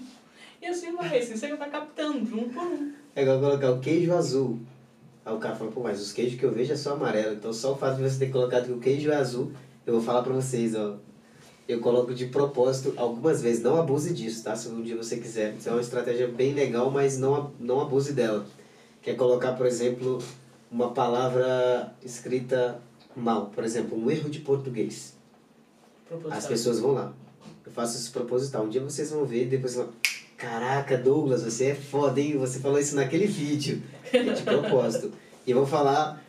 E 0.62 0.66
assim 0.66 0.92
vai, 0.94 1.18
assim 1.18 1.36
você 1.36 1.54
vai 1.54 1.68
captando 1.68 2.18
um 2.18 2.48
por 2.48 2.62
um. 2.62 2.94
É 3.14 3.22
igual 3.22 3.40
colocar 3.40 3.70
o 3.72 3.80
queijo 3.80 4.14
azul. 4.14 4.60
Aí 5.24 5.34
o 5.34 5.38
cara 5.38 5.54
fala, 5.54 5.70
pô, 5.70 5.82
mas 5.82 6.00
os 6.00 6.12
queijos 6.12 6.38
que 6.38 6.44
eu 6.44 6.52
vejo 6.52 6.72
é 6.72 6.76
só 6.76 6.94
amarelo. 6.94 7.34
Então 7.34 7.52
só 7.52 7.72
o 7.72 7.76
fato 7.76 7.96
de 7.96 8.02
você 8.02 8.18
ter 8.18 8.32
colocado 8.32 8.66
que 8.66 8.72
o 8.72 8.78
queijo 8.78 9.10
é 9.10 9.16
azul, 9.16 9.52
eu 9.86 9.94
vou 9.94 10.02
falar 10.02 10.22
pra 10.22 10.32
vocês, 10.32 10.74
ó. 10.74 10.96
Eu 11.68 11.80
coloco 11.80 12.12
de 12.12 12.26
propósito 12.26 12.92
algumas 12.96 13.40
vezes, 13.40 13.62
não 13.62 13.76
abuse 13.76 14.12
disso, 14.12 14.42
tá? 14.42 14.56
Se 14.56 14.68
um 14.68 14.82
dia 14.82 14.96
você 14.96 15.18
quiser. 15.18 15.54
Isso 15.54 15.68
é 15.68 15.72
uma 15.72 15.80
estratégia 15.80 16.26
bem 16.26 16.52
legal, 16.52 16.90
mas 16.90 17.16
não, 17.16 17.52
não 17.60 17.80
abuse 17.80 18.12
dela. 18.12 18.44
Que 19.00 19.10
é 19.10 19.14
colocar, 19.14 19.52
por 19.52 19.66
exemplo, 19.66 20.18
uma 20.70 20.90
palavra 20.90 21.94
escrita 22.04 22.80
mal. 23.14 23.46
Por 23.54 23.62
exemplo, 23.62 23.96
um 23.96 24.10
erro 24.10 24.28
de 24.28 24.40
português. 24.40 25.16
As 26.28 26.46
pessoas 26.46 26.80
vão 26.80 26.92
lá. 26.92 27.12
Eu 27.64 27.70
faço 27.70 27.96
isso 27.96 28.10
proposital. 28.10 28.64
Um 28.64 28.68
dia 28.68 28.82
vocês 28.82 29.10
vão 29.10 29.24
ver, 29.24 29.46
depois 29.46 29.76
vão. 29.76 29.88
Caraca, 30.40 30.96
Douglas, 30.96 31.42
você 31.44 31.66
é 31.66 31.74
foda, 31.74 32.18
hein? 32.20 32.38
Você 32.38 32.60
falou 32.60 32.78
isso 32.78 32.96
naquele 32.96 33.26
vídeo. 33.26 33.82
De 34.10 34.42
propósito. 34.42 35.12
E 35.46 35.52
vou 35.52 35.66
falar. 35.66 36.22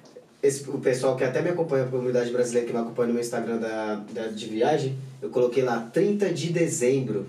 Esse, 0.44 0.68
o 0.70 0.80
pessoal 0.80 1.16
que 1.16 1.24
até 1.24 1.40
me 1.42 1.50
acompanha, 1.50 1.84
a 1.86 1.88
comunidade 1.88 2.32
brasileira 2.32 2.66
que 2.68 2.74
me 2.74 2.80
acompanha 2.80 3.08
no 3.10 3.14
meu 3.14 3.22
Instagram 3.22 3.58
da, 3.58 3.96
da, 4.12 4.28
de 4.28 4.48
viagem, 4.48 4.98
eu 5.22 5.30
coloquei 5.30 5.62
lá 5.64 5.88
30 5.94 6.34
de 6.34 6.52
dezembro. 6.52 7.28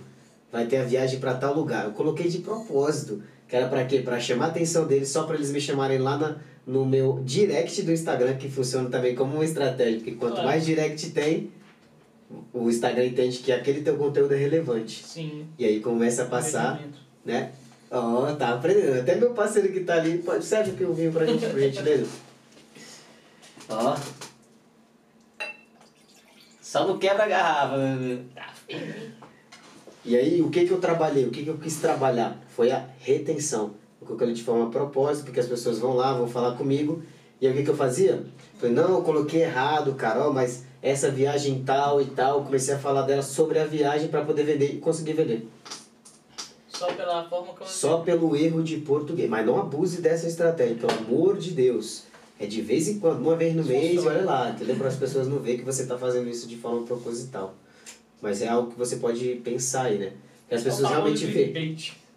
Vai 0.50 0.66
ter 0.66 0.78
a 0.78 0.84
viagem 0.84 1.20
para 1.20 1.34
tal 1.34 1.54
lugar. 1.54 1.84
Eu 1.84 1.92
coloquei 1.92 2.28
de 2.28 2.38
propósito. 2.38 3.22
Que 3.48 3.54
era 3.54 3.68
pra 3.68 3.84
quê? 3.84 3.98
Pra 4.00 4.18
chamar 4.18 4.46
a 4.46 4.48
atenção 4.48 4.86
deles, 4.86 5.10
só 5.10 5.24
pra 5.24 5.36
eles 5.36 5.52
me 5.52 5.60
chamarem 5.60 5.98
lá 5.98 6.16
na, 6.16 6.36
no 6.66 6.86
meu 6.86 7.20
direct 7.22 7.82
do 7.82 7.92
Instagram, 7.92 8.34
que 8.38 8.48
funciona 8.48 8.88
também 8.88 9.14
como 9.14 9.34
uma 9.34 9.44
estratégia. 9.44 9.96
Porque 9.98 10.12
quanto 10.12 10.32
Claro. 10.32 10.48
mais 10.48 10.64
direct 10.64 11.10
tem, 11.10 11.50
o 12.52 12.68
Instagram 12.68 13.06
entende 13.06 13.38
que 13.38 13.52
aquele 13.52 13.82
teu 13.82 13.96
conteúdo 13.96 14.34
é 14.34 14.36
relevante. 14.36 15.04
Sim. 15.04 15.46
E 15.58 15.64
aí 15.64 15.80
começa 15.80 16.24
a 16.24 16.26
passar, 16.26 16.80
né? 17.24 17.52
Ó, 17.90 18.32
tá 18.34 18.54
aprendendo. 18.54 19.00
Até 19.00 19.16
meu 19.16 19.34
parceiro 19.34 19.72
que 19.72 19.80
tá 19.80 19.94
ali, 19.94 20.18
pode, 20.18 20.44
serve 20.44 20.72
que 20.72 20.82
eu 20.82 20.94
vinho 20.94 21.12
pra 21.12 21.26
gente, 21.26 21.46
por 21.46 21.58
gentileza. 21.58 22.06
Ó. 23.68 23.96
Só 26.60 26.86
não 26.86 26.98
quebra 26.98 27.24
a 27.24 27.28
garrafa, 27.28 27.76
firme. 28.66 29.12
E 30.04 30.16
aí, 30.16 30.42
o 30.42 30.50
que 30.50 30.66
que 30.66 30.72
eu 30.72 30.80
trabalhei? 30.80 31.26
O 31.26 31.30
que 31.30 31.44
que 31.44 31.50
eu 31.50 31.58
quis 31.58 31.76
trabalhar? 31.76 32.42
Foi 32.48 32.72
a 32.72 32.84
retenção. 32.98 33.74
Eu 34.00 34.06
coloquei 34.06 34.32
de 34.32 34.42
forma 34.42 34.70
propósito, 34.70 35.26
porque 35.26 35.38
as 35.38 35.46
pessoas 35.46 35.78
vão 35.78 35.94
lá, 35.94 36.12
vão 36.14 36.26
falar 36.26 36.56
comigo. 36.56 37.02
E 37.40 37.46
aí, 37.46 37.52
o 37.52 37.56
que 37.56 37.62
que 37.62 37.70
eu 37.70 37.76
fazia? 37.76 38.24
Falei, 38.58 38.74
não, 38.74 38.96
eu 38.96 39.02
coloquei 39.02 39.42
errado, 39.42 39.94
cara, 39.94 40.26
ó, 40.26 40.32
mas 40.32 40.64
essa 40.82 41.10
viagem 41.10 41.62
tal 41.64 42.02
e 42.02 42.06
tal. 42.06 42.44
Comecei 42.44 42.74
a 42.74 42.78
falar 42.78 43.02
dela 43.02 43.22
sobre 43.22 43.58
a 43.58 43.64
viagem 43.64 44.08
para 44.08 44.24
poder 44.24 44.44
vender 44.44 44.74
e 44.74 44.78
conseguir 44.78 45.12
vender. 45.12 45.48
Só 46.68 46.92
pela 46.92 47.28
forma 47.28 47.52
como 47.54 47.70
Só 47.70 47.98
pelo 47.98 48.34
erro 48.34 48.62
de 48.62 48.78
português. 48.78 49.30
Mas 49.30 49.46
não 49.46 49.60
abuse 49.60 50.02
dessa 50.02 50.26
estratégia, 50.26 50.74
pelo 50.74 50.92
amor 50.92 51.38
de 51.38 51.52
Deus. 51.52 52.04
É 52.40 52.46
de 52.46 52.60
vez 52.60 52.88
em 52.88 52.98
quando, 52.98 53.20
uma 53.20 53.36
vez 53.36 53.54
no 53.54 53.62
mês, 53.62 54.04
olha 54.04 54.24
lá, 54.24 54.50
entendeu? 54.50 54.74
Para 54.74 54.88
as 54.88 54.96
pessoas 54.96 55.28
não 55.28 55.38
verem 55.38 55.60
que 55.60 55.64
você 55.64 55.82
está 55.82 55.96
fazendo 55.96 56.28
isso 56.28 56.48
de 56.48 56.56
forma 56.56 56.84
proposital. 56.84 57.54
Mas 58.20 58.42
é 58.42 58.48
algo 58.48 58.72
que 58.72 58.78
você 58.78 58.96
pode 58.96 59.36
pensar 59.44 59.84
aí, 59.84 59.98
né? 59.98 60.12
Que 60.48 60.56
as 60.56 60.60
É 60.60 60.68
o 60.68 60.70
pessoas 60.70 60.90
realmente 60.90 61.24
veem. 61.26 61.76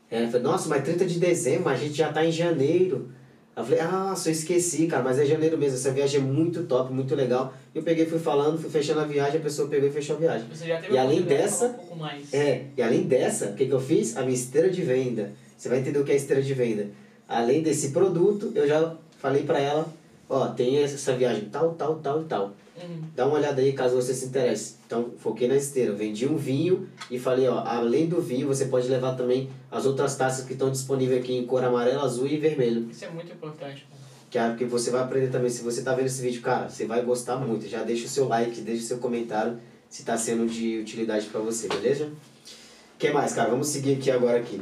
É, 0.10 0.26
nossa, 0.40 0.68
mas 0.68 0.84
30 0.84 1.06
de 1.06 1.20
dezembro, 1.20 1.70
a 1.70 1.76
gente 1.76 1.94
já 1.94 2.12
tá 2.12 2.26
em 2.26 2.32
janeiro. 2.32 3.10
Aí 3.56 3.62
Eu 3.64 3.66
falei, 3.66 3.80
ah, 3.80 4.14
só 4.16 4.30
esqueci, 4.30 4.86
cara, 4.88 5.02
mas 5.04 5.18
é 5.18 5.26
janeiro 5.26 5.58
mesmo, 5.58 5.78
essa 5.78 5.92
viagem 5.92 6.20
é 6.20 6.24
muito 6.24 6.64
top, 6.64 6.92
muito 6.94 7.16
legal. 7.16 7.54
Eu 7.74 7.82
peguei, 7.84 8.06
fui 8.06 8.20
falando, 8.20 8.60
fui 8.60 8.70
fechando 8.70 9.00
a 9.00 9.06
viagem, 9.06 9.40
a 9.40 9.44
pessoa 9.44 9.70
pegou 9.70 9.88
e 9.88 9.92
fechou 9.92 10.18
a 10.18 10.20
viagem. 10.20 10.48
Você 10.54 10.66
já 10.68 10.80
teve 10.82 10.94
E 10.94 10.98
além 10.98 11.22
dessa- 11.22 11.68
um 11.68 11.74
pouco 11.74 11.96
mais. 11.96 12.34
É, 12.34 12.66
e 12.76 12.82
além 12.82 13.04
dessa, 13.04 13.46
o 13.52 13.54
que, 13.54 13.66
que 13.66 13.72
eu 13.72 13.80
fiz? 13.80 14.18
A 14.18 14.22
minha 14.24 14.34
esteira 14.34 14.70
de 14.70 14.82
venda. 14.82 15.32
Você 15.58 15.70
vai 15.70 15.80
entender 15.80 16.00
o 16.00 16.04
que 16.04 16.12
é 16.12 16.16
esteira 16.16 16.42
de 16.42 16.54
venda. 16.54 16.88
Além 17.30 17.64
desse 17.64 17.90
produto, 17.92 18.52
eu 18.54 18.68
já 18.68 18.94
falei 19.20 19.44
pra 19.44 19.60
ela, 19.60 19.88
ó, 20.30 20.48
tem 20.48 20.78
essa 20.78 21.14
viagem 21.14 21.46
tal, 21.46 21.74
tal, 21.74 21.96
tal 21.96 22.22
e 22.22 22.26
tal. 22.26 22.54
Uhum. 22.82 23.04
Dá 23.16 23.26
uma 23.26 23.38
olhada 23.38 23.62
aí 23.62 23.72
caso 23.74 23.96
você 23.96 24.14
se 24.14 24.26
interesse. 24.26 24.76
Então, 24.86 25.12
foquei 25.18 25.48
na 25.48 25.56
esteira. 25.56 25.94
Vendi 25.94 26.28
um 26.28 26.36
vinho 26.36 26.90
e 27.10 27.18
falei, 27.18 27.48
ó, 27.48 27.64
além 27.66 28.08
do 28.08 28.22
vinho, 28.22 28.48
você 28.48 28.66
pode 28.66 28.88
levar 28.88 29.16
também 29.16 29.50
as 29.72 29.86
outras 29.86 30.16
taças 30.16 30.46
que 30.46 30.54
estão 30.54 30.70
disponíveis 30.70 31.22
aqui 31.22 31.36
em 31.36 31.46
cor 31.46 31.64
amarela, 31.64 32.04
azul 32.04 32.28
e 32.28 32.38
vermelho. 32.38 32.90
Isso 32.92 33.06
é 33.06 33.10
muito 33.10 33.32
importante. 33.32 33.88
Que 34.30 34.38
é 34.38 34.54
que 34.56 34.66
você 34.66 34.92
vai 34.92 35.02
aprender 35.02 35.30
também. 35.30 35.50
Se 35.50 35.64
você 35.64 35.82
tá 35.82 35.94
vendo 35.94 36.08
esse 36.08 36.22
vídeo, 36.22 36.42
cara, 36.42 36.68
você 36.68 36.86
vai 36.86 37.02
gostar 37.02 37.38
muito. 37.38 37.68
Já 37.68 37.84
deixa 37.84 38.06
o 38.06 38.10
seu 38.10 38.28
like, 38.28 38.60
deixa 38.62 38.84
o 38.84 38.88
seu 38.88 38.98
comentário 38.98 39.58
se 39.90 40.04
tá 40.04 40.18
sendo 40.18 40.46
de 40.46 40.80
utilidade 40.80 41.28
pra 41.28 41.40
você, 41.40 41.70
beleza? 41.70 42.08
O 42.08 42.98
que 42.98 43.12
mais, 43.12 43.34
cara? 43.34 43.50
Vamos 43.50 43.68
seguir 43.68 43.94
aqui 43.94 44.12
agora 44.12 44.40
aqui. 44.40 44.62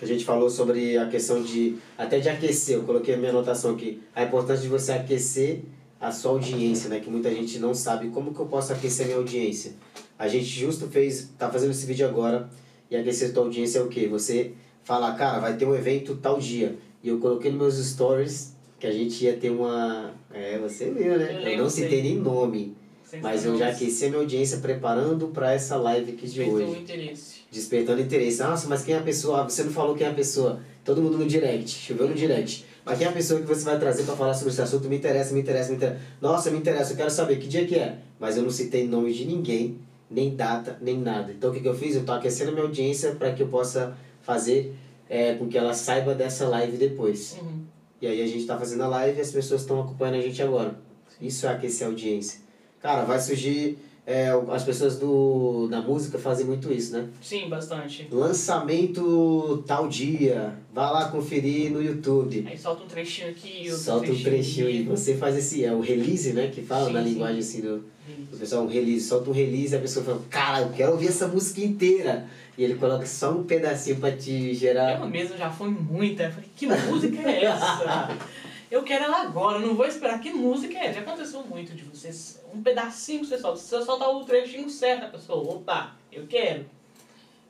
Que 0.00 0.04
a 0.06 0.08
gente 0.08 0.24
falou 0.24 0.48
sobre 0.48 0.96
a 0.96 1.06
questão 1.08 1.42
de 1.42 1.76
até 1.98 2.18
de 2.20 2.30
aquecer, 2.30 2.76
eu 2.76 2.84
coloquei 2.84 3.14
a 3.14 3.18
minha 3.18 3.28
anotação 3.28 3.72
aqui, 3.72 4.00
a 4.14 4.22
importância 4.22 4.62
de 4.62 4.68
você 4.68 4.92
aquecer 4.92 5.60
a 6.00 6.10
sua 6.10 6.30
audiência, 6.30 6.88
né? 6.88 7.00
Que 7.00 7.10
muita 7.10 7.30
gente 7.30 7.58
não 7.58 7.74
sabe 7.74 8.08
como 8.08 8.32
que 8.32 8.40
eu 8.40 8.46
posso 8.46 8.72
aquecer 8.72 9.04
a 9.04 9.08
minha 9.08 9.18
audiência. 9.18 9.74
A 10.18 10.26
gente 10.26 10.46
justo 10.46 10.88
fez, 10.88 11.30
tá 11.36 11.50
fazendo 11.50 11.72
esse 11.72 11.84
vídeo 11.84 12.08
agora 12.08 12.48
e 12.90 12.96
aquecer 12.96 13.28
a 13.28 13.32
tua 13.34 13.42
audiência 13.42 13.78
é 13.80 13.82
o 13.82 13.88
quê? 13.88 14.08
Você 14.08 14.52
fala, 14.84 15.12
cara, 15.12 15.38
vai 15.38 15.54
ter 15.58 15.66
um 15.66 15.74
evento 15.74 16.16
tal 16.16 16.38
dia. 16.38 16.78
E 17.04 17.08
eu 17.10 17.18
coloquei 17.18 17.50
nos 17.50 17.60
meus 17.60 17.86
stories 17.86 18.56
que 18.78 18.86
a 18.86 18.90
gente 18.90 19.22
ia 19.22 19.36
ter 19.36 19.50
uma. 19.50 20.14
É, 20.32 20.58
você 20.58 20.90
viu, 20.90 21.18
né? 21.18 21.42
Eu, 21.44 21.48
eu 21.50 21.58
não 21.58 21.68
citei 21.68 22.02
nem 22.02 22.16
nome. 22.16 22.74
Mas 23.20 23.44
eu 23.44 23.58
já 23.58 23.68
aqueci 23.68 24.06
a 24.06 24.08
minha 24.08 24.20
audiência 24.20 24.58
preparando 24.60 25.28
para 25.28 25.52
essa 25.52 25.76
live 25.76 26.12
aqui 26.12 26.26
de 26.26 26.38
Despertou 26.38 26.70
hoje. 26.70 26.80
interesse. 26.80 27.39
Despertando 27.50 28.00
interesse. 28.00 28.40
Nossa, 28.42 28.68
mas 28.68 28.84
quem 28.84 28.94
é 28.94 28.98
a 28.98 29.02
pessoa? 29.02 29.42
Ah, 29.42 29.44
Você 29.44 29.64
não 29.64 29.72
falou 29.72 29.94
quem 29.94 30.06
é 30.06 30.10
a 30.10 30.14
pessoa. 30.14 30.60
Todo 30.84 31.02
mundo 31.02 31.18
no 31.18 31.26
direct. 31.26 31.70
Choveu 31.70 32.08
no 32.08 32.14
direct. 32.14 32.64
Mas 32.84 32.98
quem 32.98 33.06
é 33.06 33.10
a 33.10 33.12
pessoa 33.12 33.40
que 33.40 33.46
você 33.46 33.64
vai 33.64 33.78
trazer 33.78 34.04
para 34.04 34.16
falar 34.16 34.34
sobre 34.34 34.52
esse 34.52 34.62
assunto? 34.62 34.88
Me 34.88 34.96
interessa, 34.96 35.34
me 35.34 35.40
interessa, 35.40 35.70
me 35.70 35.76
interessa. 35.76 36.00
Nossa, 36.20 36.50
me 36.50 36.58
interessa, 36.58 36.92
eu 36.92 36.96
quero 36.96 37.10
saber 37.10 37.38
que 37.38 37.46
dia 37.48 37.66
que 37.66 37.74
é. 37.74 37.98
Mas 38.18 38.36
eu 38.36 38.42
não 38.42 38.50
citei 38.50 38.86
nome 38.86 39.12
de 39.12 39.24
ninguém, 39.24 39.78
nem 40.10 40.34
data, 40.34 40.78
nem 40.80 40.98
nada. 40.98 41.32
Então 41.32 41.50
o 41.50 41.52
que, 41.52 41.60
que 41.60 41.68
eu 41.68 41.74
fiz? 41.74 41.94
Eu 41.94 42.04
tô 42.04 42.12
aquecendo 42.12 42.50
a 42.50 42.52
minha 42.52 42.64
audiência 42.64 43.14
para 43.14 43.32
que 43.32 43.42
eu 43.42 43.48
possa 43.48 43.96
fazer 44.22 44.74
é, 45.08 45.34
com 45.34 45.48
que 45.48 45.58
ela 45.58 45.74
saiba 45.74 46.14
dessa 46.14 46.48
live 46.48 46.76
depois. 46.76 47.36
Uhum. 47.40 47.64
E 48.00 48.06
aí 48.06 48.22
a 48.22 48.26
gente 48.26 48.46
tá 48.46 48.56
fazendo 48.56 48.82
a 48.82 48.88
live 48.88 49.18
e 49.18 49.20
as 49.20 49.30
pessoas 49.30 49.60
estão 49.60 49.80
acompanhando 49.80 50.16
a 50.16 50.22
gente 50.22 50.42
agora. 50.42 50.78
Isso 51.20 51.46
é 51.46 51.50
aquecer 51.50 51.86
a 51.86 51.90
audiência. 51.90 52.40
Cara, 52.80 53.04
vai 53.04 53.20
surgir. 53.20 53.78
É, 54.10 54.28
as 54.52 54.64
pessoas 54.64 54.98
do, 54.98 55.68
da 55.68 55.80
música 55.80 56.18
fazem 56.18 56.44
muito 56.44 56.72
isso, 56.72 56.92
né? 56.92 57.06
Sim, 57.22 57.48
bastante. 57.48 58.08
Lançamento 58.10 59.62
tal 59.68 59.86
dia. 59.86 60.54
Vá 60.74 60.90
lá 60.90 61.08
conferir 61.10 61.70
no 61.70 61.80
YouTube. 61.80 62.44
Aí 62.48 62.58
solta 62.58 62.82
um 62.82 62.88
trechinho 62.88 63.30
aqui, 63.30 63.62
outro 63.68 63.76
Solta 63.76 64.10
um 64.10 64.20
trechinho 64.20 64.66
aí. 64.66 64.78
ali. 64.78 64.82
Você 64.84 65.14
faz 65.14 65.36
esse. 65.36 65.64
É 65.64 65.72
o 65.72 65.80
release, 65.80 66.32
né? 66.32 66.48
Que 66.52 66.60
fala 66.60 66.86
Sim, 66.88 66.92
na 66.92 67.02
sim. 67.04 67.08
linguagem 67.10 67.38
assim 67.38 67.60
do. 67.60 67.84
O 68.32 68.36
pessoal, 68.36 68.64
um 68.64 68.66
release, 68.66 69.06
solta 69.06 69.30
um 69.30 69.32
release 69.32 69.72
e 69.74 69.76
a 69.76 69.80
pessoa 69.80 70.04
fala, 70.04 70.20
cara, 70.28 70.62
eu 70.62 70.70
quero 70.70 70.92
ouvir 70.92 71.06
essa 71.06 71.28
música 71.28 71.60
inteira. 71.60 72.26
E 72.58 72.64
ele 72.64 72.74
coloca 72.74 73.06
só 73.06 73.30
um 73.30 73.44
pedacinho 73.44 73.96
pra 73.96 74.10
te 74.10 74.52
gerar. 74.54 75.00
Eu 75.00 75.06
mesmo 75.08 75.36
já 75.36 75.50
fui 75.50 75.70
muita. 75.70 76.24
Eu 76.24 76.30
falei, 76.32 76.48
que 76.56 76.66
música 76.66 77.30
é 77.30 77.44
essa? 77.44 78.18
Eu 78.70 78.84
quero 78.84 79.04
ela 79.04 79.22
agora, 79.22 79.58
não 79.58 79.74
vou 79.74 79.84
esperar. 79.84 80.20
Que 80.20 80.32
música 80.32 80.78
é? 80.78 80.92
Já 80.92 81.00
aconteceu 81.00 81.42
muito 81.42 81.74
de 81.74 81.82
vocês. 81.82 82.40
Um 82.54 82.62
pedacinho 82.62 83.20
que 83.20 83.26
você 83.26 83.38
solta. 83.38 83.58
Se 83.58 83.68
você 83.68 83.84
soltar 83.84 84.08
o 84.10 84.24
trechinho 84.24 84.70
certo, 84.70 85.06
a 85.06 85.08
pessoa, 85.08 85.56
opa, 85.56 85.96
eu 86.12 86.26
quero. 86.28 86.66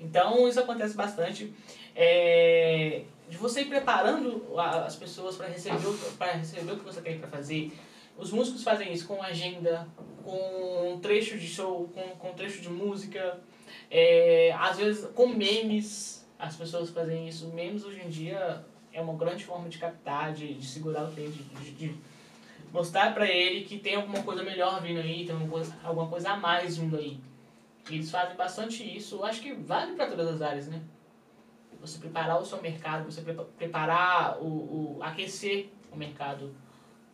Então 0.00 0.48
isso 0.48 0.58
acontece 0.58 0.96
bastante. 0.96 1.52
É, 1.94 3.02
de 3.28 3.36
você 3.36 3.60
ir 3.60 3.66
preparando 3.66 4.58
as 4.58 4.96
pessoas 4.96 5.36
para 5.36 5.48
receber, 5.48 5.76
receber 6.38 6.72
o 6.72 6.78
que 6.78 6.84
você 6.84 7.02
tem 7.02 7.18
para 7.18 7.28
fazer. 7.28 7.70
Os 8.16 8.32
músicos 8.32 8.62
fazem 8.62 8.90
isso 8.90 9.06
com 9.06 9.22
agenda, 9.22 9.86
com 10.24 10.98
trecho 11.02 11.38
de 11.38 11.46
show, 11.46 11.90
com, 11.92 12.02
com 12.16 12.32
trecho 12.32 12.62
de 12.62 12.70
música. 12.70 13.38
É, 13.90 14.54
às 14.58 14.78
vezes 14.78 15.06
com 15.14 15.26
memes, 15.26 16.26
as 16.38 16.56
pessoas 16.56 16.88
fazem 16.88 17.28
isso. 17.28 17.48
Memes 17.48 17.84
hoje 17.84 18.00
em 18.00 18.08
dia 18.08 18.64
é 18.92 19.00
uma 19.00 19.14
grande 19.14 19.44
forma 19.44 19.68
de 19.68 19.78
captar, 19.78 20.32
de, 20.32 20.54
de 20.54 20.66
segurar 20.66 21.04
o 21.04 21.12
cliente, 21.12 21.42
de, 21.42 21.70
de 21.72 21.94
mostrar 22.72 23.14
pra 23.14 23.28
ele 23.28 23.64
que 23.64 23.78
tem 23.78 23.94
alguma 23.96 24.22
coisa 24.22 24.42
melhor 24.42 24.80
vindo 24.82 25.00
aí, 25.00 25.24
tem 25.24 25.34
alguma 25.34 25.50
coisa, 25.50 25.76
alguma 25.82 26.08
coisa 26.08 26.30
a 26.30 26.36
mais 26.36 26.76
vindo 26.76 26.96
aí. 26.96 27.18
E 27.88 27.94
eles 27.94 28.10
fazem 28.10 28.36
bastante 28.36 28.82
isso. 28.84 29.16
Eu 29.16 29.24
acho 29.24 29.40
que 29.40 29.52
vale 29.52 29.94
para 29.94 30.06
todas 30.06 30.28
as 30.28 30.42
áreas, 30.42 30.68
né? 30.68 30.80
Você 31.80 31.98
preparar 31.98 32.40
o 32.40 32.44
seu 32.44 32.60
mercado, 32.60 33.10
você 33.10 33.22
prepa- 33.22 33.46
preparar 33.56 34.38
o, 34.42 34.98
o 34.98 35.02
aquecer 35.02 35.68
o 35.90 35.96
mercado 35.96 36.54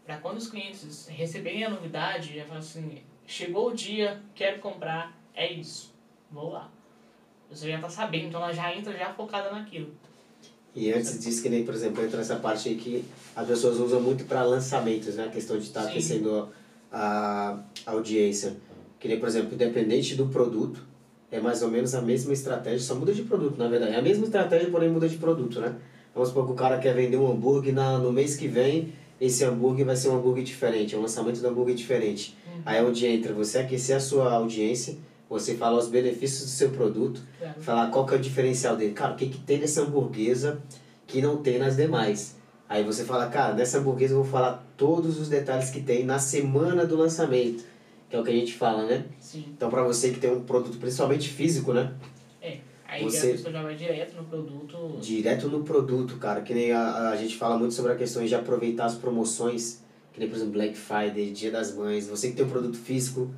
para 0.05 0.19
quando 0.19 0.39
os 0.39 0.49
clientes 0.49 1.09
receberem 1.09 1.65
a 1.65 1.71
novidade, 1.71 2.35
já 2.37 2.45
falar 2.45 2.59
assim, 2.61 3.03
chegou 3.27 3.71
o 3.71 3.75
dia, 3.75 4.23
quero 4.35 4.61
comprar, 4.61 5.17
é 5.35 5.51
isso, 5.53 5.95
vou 6.31 6.51
lá. 6.51 6.71
Você 7.51 7.71
já 7.71 7.81
tá 7.81 7.89
sabendo, 7.89 8.27
então 8.27 8.43
ela 8.43 8.53
já 8.53 8.75
entra 8.75 8.97
já 8.97 9.13
focada 9.13 9.51
naquilo. 9.51 9.95
E 10.77 10.93
antes 10.93 11.19
disso, 11.19 11.43
que 11.43 11.49
nem, 11.49 11.65
por 11.65 11.75
exemplo, 11.75 12.05
entra 12.05 12.21
essa 12.21 12.37
parte 12.37 12.69
aí 12.69 12.75
que 12.75 13.03
as 13.35 13.47
pessoas 13.49 13.81
usam 13.81 13.99
muito 13.99 14.27
para 14.27 14.43
lançamentos, 14.43 15.15
né? 15.15 15.25
A 15.25 15.29
questão 15.31 15.57
de 15.57 15.65
estar 15.65 15.83
Sim. 15.85 15.89
aquecendo 15.89 16.49
a, 16.93 17.59
a 17.87 17.91
audiência. 17.93 18.59
Que 19.01 19.09
nem, 19.09 19.19
por 19.19 19.27
exemplo, 19.27 19.55
independente 19.55 20.15
do 20.15 20.27
produto, 20.27 20.83
é 21.33 21.41
mais 21.41 21.63
ou 21.63 21.71
menos 21.71 21.95
a 21.95 22.03
mesma 22.03 22.35
estratégia, 22.35 22.81
só 22.81 22.95
muda 22.95 23.15
de 23.15 23.23
produto, 23.23 23.57
na 23.57 23.69
verdade. 23.69 23.93
É 23.93 23.99
a 23.99 24.03
mesma 24.03 24.27
estratégia, 24.27 24.69
porém 24.71 24.91
muda 24.91 25.09
de 25.09 25.17
produto, 25.17 25.61
né? 25.61 25.75
Vamos 26.15 26.29
supor 26.29 26.45
que 26.45 26.53
o 26.53 26.55
cara 26.55 26.79
quer 26.79 26.95
vender 26.95 27.17
um 27.17 27.31
hambúrguer 27.31 27.75
na, 27.75 27.99
no 27.99 28.13
mês 28.13 28.37
que 28.37 28.47
vem, 28.47 28.93
esse 29.19 29.45
hambúrguer 29.45 29.87
vai 29.87 29.97
ser 29.97 30.11
um 30.11 30.17
hambúrguer 30.17 30.45
diferente, 30.45 30.95
é 30.95 30.99
um 30.99 31.03
lançamento 31.03 31.41
do 31.41 31.49
hambúrguer 31.49 31.75
diferente. 31.75 32.37
Aí 32.65 32.79
é 32.79 32.83
onde 32.83 33.07
entra 33.07 33.33
você 33.33 33.59
aquecer 33.59 33.97
a 33.97 34.01
sua 34.01 34.33
audiência, 34.33 34.97
você 35.29 35.55
falar 35.57 35.79
os 35.79 35.89
benefícios 35.89 36.43
do 36.45 36.49
seu 36.51 36.71
produto, 36.71 37.21
Claro. 37.39 37.61
falar 37.61 37.91
qual 37.91 38.07
que 38.07 38.15
é 38.15 38.17
o 38.17 38.21
diferencial 38.21 38.77
dele. 38.77 38.93
Cara, 38.93 39.13
o 39.15 39.17
que, 39.17 39.29
que 39.29 39.39
tem 39.39 39.59
nessa 39.59 39.83
hamburguesa 39.83 40.61
que 41.07 41.21
não 41.21 41.39
tem 41.39 41.59
nas 41.59 41.77
demais? 41.77 42.37
Aí 42.69 42.83
você 42.85 43.05
fala, 43.05 43.27
cara, 43.29 43.55
nessa 43.55 43.79
hamburguesa 43.79 44.15
eu 44.15 44.23
vou 44.23 44.31
falar 44.31 44.65
todos 44.77 45.21
os 45.21 45.29
detalhes 45.29 45.71
que 45.71 45.81
tem 45.81 46.05
na 46.05 46.19
semana 46.19 46.85
do 46.85 46.97
lançamento, 46.97 47.65
que 48.09 48.15
é 48.17 48.21
o 48.21 48.25
que 48.25 48.31
a 48.31 48.35
gente 48.35 48.55
fala, 48.55 48.87
né? 48.87 49.05
Sim. 49.21 49.45
Então, 49.57 49.69
para 49.71 49.83
você 49.83 50.11
que 50.11 50.19
tem 50.21 50.31
um 50.33 50.43
produto 50.43 50.79
principalmente 50.79 51.29
físico, 51.29 51.73
né? 51.73 51.93
É. 52.43 52.59
Aí 52.89 53.03
Você- 53.03 53.31
a 53.31 53.33
pessoa 53.33 53.53
já 53.53 53.63
vai 53.63 53.75
direto 53.75 54.17
no 54.17 54.25
produto. 54.25 54.99
Direto 55.01 55.49
no 55.49 55.63
produto, 55.65 56.17
cara. 56.19 56.41
Que 56.41 56.55
nem 56.55 56.71
a, 56.73 57.11
a 57.11 57.17
gente 57.17 57.37
fala 57.37 57.59
muito 57.59 57.75
sobre 57.75 57.93
a 57.93 57.97
questão 57.97 58.25
de 58.25 58.33
aproveitar 58.35 58.85
as 58.87 58.95
promoções, 58.95 59.83
que 60.13 60.21
nem, 60.21 60.29
por 60.29 60.37
exemplo, 60.37 60.53
Black 60.55 60.77
Friday, 60.77 61.31
Dia 61.33 61.51
das 61.51 61.75
Mães. 61.75 62.07
Você 62.09 62.31
que 62.31 62.37
tem 62.37 62.45
um 62.47 62.49
produto 62.49 62.77
físico, 62.77 63.29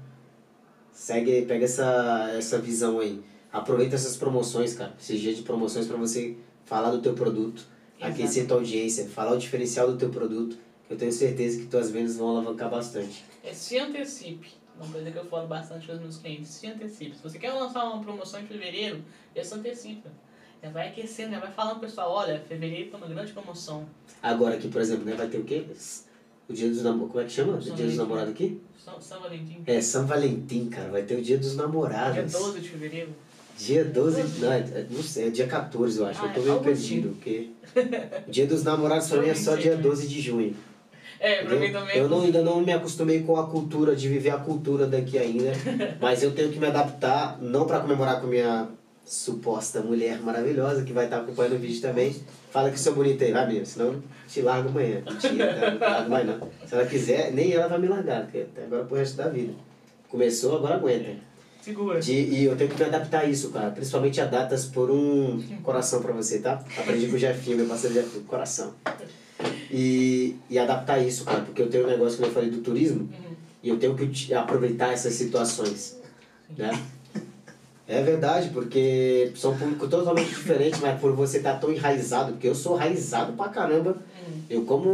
segue, 0.99 1.43
pega 1.43 1.65
essa, 1.65 2.33
essa 2.37 2.59
visão 2.59 2.99
aí. 2.99 3.23
Aproveita 3.53 3.95
essas 3.95 4.17
promoções, 4.17 4.75
cara. 4.75 4.95
Esses 5.01 5.21
dias 5.21 5.37
de 5.37 5.43
promoções 5.43 5.87
para 5.87 5.97
você 5.97 6.37
falar 6.65 6.91
do 6.91 7.01
teu 7.01 7.15
produto, 7.15 7.65
Exato. 7.99 8.13
aquecer 8.13 8.47
tua 8.47 8.57
audiência, 8.59 9.09
falar 9.09 9.33
o 9.33 9.39
diferencial 9.39 9.91
do 9.91 9.97
teu 9.97 10.11
produto. 10.11 10.59
Eu 10.91 10.97
tenho 10.97 11.13
certeza 11.13 11.61
que 11.61 11.67
tuas 11.67 11.91
vendas 11.91 12.17
vão 12.17 12.31
alavancar 12.31 12.69
bastante. 12.69 13.25
É 13.45 13.55
se 13.55 13.79
antecipe. 13.79 14.49
Uma 14.77 14.91
coisa 14.91 15.11
que 15.11 15.19
eu 15.19 15.25
falo 15.25 15.47
bastante 15.47 15.87
com 15.87 15.93
os 15.93 16.01
meus 16.01 16.17
clientes, 16.19 16.51
se 16.51 16.67
antecipe. 16.67 17.17
Se 17.17 17.23
você 17.23 17.39
quer 17.39 17.53
lançar 17.53 17.85
uma 17.85 18.03
promoção 18.03 18.41
em 18.41 18.47
fevereiro, 18.47 19.03
já 19.35 19.45
se 19.45 19.55
antecipa. 19.55 20.11
Já 20.63 20.71
vai 20.71 20.89
aquecendo, 20.89 21.31
já 21.31 21.41
vai 21.41 21.53
falando 21.53 21.79
pro 21.79 21.89
pessoal, 21.89 22.11
olha, 22.11 22.41
fevereiro 22.41 22.91
tem 22.91 22.99
uma 22.99 23.07
grande 23.09 23.33
promoção. 23.33 23.89
Agora 24.23 24.57
aqui, 24.57 24.69
por 24.69 24.81
exemplo, 24.81 25.05
né, 25.05 25.15
vai 25.15 25.29
ter 25.29 25.39
o 25.39 25.45
quê? 25.45 25.65
O 26.49 26.53
dia 26.53 26.69
dos 26.69 26.83
namorados. 26.83 27.13
Como 27.13 27.21
é 27.23 27.27
que 27.27 27.33
chama? 27.33 27.53
O 27.59 27.63
São 27.63 27.75
dia 27.77 27.87
dos 27.87 27.97
namorados 27.97 28.31
aqui? 28.31 28.61
São, 28.83 29.01
São 29.01 29.21
Valentim. 29.21 29.63
É, 29.67 29.81
São 29.81 30.07
Valentim, 30.07 30.67
cara. 30.67 30.91
Vai 30.91 31.03
ter 31.03 31.17
o 31.19 31.23
dia 31.23 31.39
dos 31.39 31.57
namorados. 31.57 32.15
Dia 32.15 32.41
12 32.41 32.61
de 32.61 32.69
fevereiro. 32.69 33.09
Dia 33.59 33.85
12, 33.85 34.41
não, 34.41 34.53
é, 34.53 34.59
é- 34.61 34.87
não 34.89 35.03
sei, 35.03 35.27
é 35.27 35.31
dia 35.31 35.47
14 35.49 35.99
eu 35.99 36.07
acho, 36.07 36.21
Ah, 36.23 36.27
eu 36.29 36.33
tô 36.33 36.39
é 36.39 36.43
meio 36.43 36.53
algo 36.53 36.65
perdido, 36.65 37.09
porque 37.09 37.49
o 38.29 38.31
dia 38.31 38.47
dos 38.47 38.63
namorados 38.63 39.09
pra 39.09 39.21
mim 39.21 39.29
é 39.31 39.35
só 39.35 39.57
dia 39.57 39.77
12 39.77 40.07
de 40.07 40.21
junho. 40.21 40.55
É, 41.19 41.43
pra 41.45 41.57
mim 41.57 41.73
também. 41.73 41.97
Eu 41.99 42.09
não, 42.09 42.21
ainda 42.23 42.41
não 42.41 42.61
me 42.61 42.73
acostumei 42.73 43.25
com 43.25 43.37
a 43.37 43.49
cultura, 43.49 43.97
de 43.97 44.09
viver 44.09 44.31
a 44.31 44.39
cultura 44.39 44.87
daqui 44.87 45.19
ainda, 45.19 45.51
mas 46.01 46.23
eu 46.23 46.31
tenho 46.31 46.53
que 46.53 46.59
me 46.61 46.69
adaptar, 46.69 47.37
não 47.43 47.67
pra 47.67 47.81
comemorar 47.81 48.21
com 48.21 48.29
minha 48.29 48.69
suposta 49.09 49.81
mulher 49.81 50.21
maravilhosa, 50.21 50.83
que 50.85 50.93
vai 50.93 51.05
estar 51.07 51.19
acompanhando 51.21 51.55
o 51.57 51.59
vídeo 51.59 51.81
também. 51.81 52.15
Fala 52.51 52.71
que 52.71 52.79
sou 52.79 52.95
bonita 52.95 53.25
aí, 53.25 53.33
vai 53.33 53.47
mesmo, 53.49 53.67
senão 53.67 54.03
te 54.29 54.43
largo 54.43 54.69
amanhã. 54.69 55.03
Mentira, 55.11 55.55
tá? 55.55 55.71
não 55.71 55.81
largo 55.81 56.11
mais 56.11 56.27
não. 56.27 56.39
Se 56.67 56.75
ela 56.75 56.85
quiser, 56.87 57.33
nem 57.33 57.53
ela 57.53 57.69
vai 57.69 57.79
me 57.79 57.89
largar, 57.89 58.23
porque 58.25 58.39
até 58.39 58.65
agora 58.65 58.85
pro 58.85 58.97
resto 58.97 59.17
da 59.17 59.29
vida. 59.29 59.55
Começou, 60.11 60.57
agora 60.57 60.75
aguenta. 60.77 61.11
Segura. 61.63 62.01
De, 62.01 62.13
e 62.13 62.45
eu 62.45 62.57
tenho 62.57 62.71
que 62.71 62.77
me 62.79 62.85
adaptar 62.85 63.21
a 63.23 63.25
isso, 63.27 63.51
cara. 63.51 63.71
Principalmente 63.71 64.21
a 64.21 64.25
datas 64.27 64.65
por 64.67 64.91
um 64.91 65.43
coração 65.63 66.01
pra 66.01 66.13
você, 66.13 66.39
tá? 66.39 66.63
Aprendi 66.79 67.07
com 67.09 67.17
o 67.17 67.19
Jefinho, 67.19 67.57
meu 67.59 67.67
parceiro 67.67 67.95
Jefinho, 67.95 68.25
coração. 68.25 68.75
E, 69.71 70.37
e 70.49 70.59
adaptar 70.59 70.99
isso, 70.99 71.25
cara, 71.25 71.43
porque 71.43 71.61
eu 71.63 71.69
tenho 71.69 71.85
um 71.85 71.89
negócio 71.89 72.19
que 72.19 72.25
eu 72.25 72.31
falei 72.31 72.51
do 72.51 72.59
turismo 72.61 73.01
Uhum. 73.03 73.35
e 73.63 73.69
eu 73.69 73.79
tenho 73.79 73.95
que 73.95 74.33
aproveitar 74.35 74.93
essas 74.93 75.13
situações, 75.15 75.99
né? 76.57 76.71
É 77.91 78.03
verdade, 78.03 78.51
porque 78.51 79.33
são 79.35 79.57
públicos 79.57 79.89
totalmente 79.89 80.29
diferentes, 80.29 80.79
mas 80.79 81.01
por 81.01 81.13
você 81.13 81.39
estar 81.39 81.55
tão 81.59 81.73
enraizado, 81.73 82.33
porque 82.33 82.47
eu 82.47 82.55
sou 82.55 82.77
enraizado 82.77 83.33
pra 83.33 83.49
caramba, 83.49 83.93
Uhum. 83.93 84.43
eu 84.51 84.63
como 84.67 84.91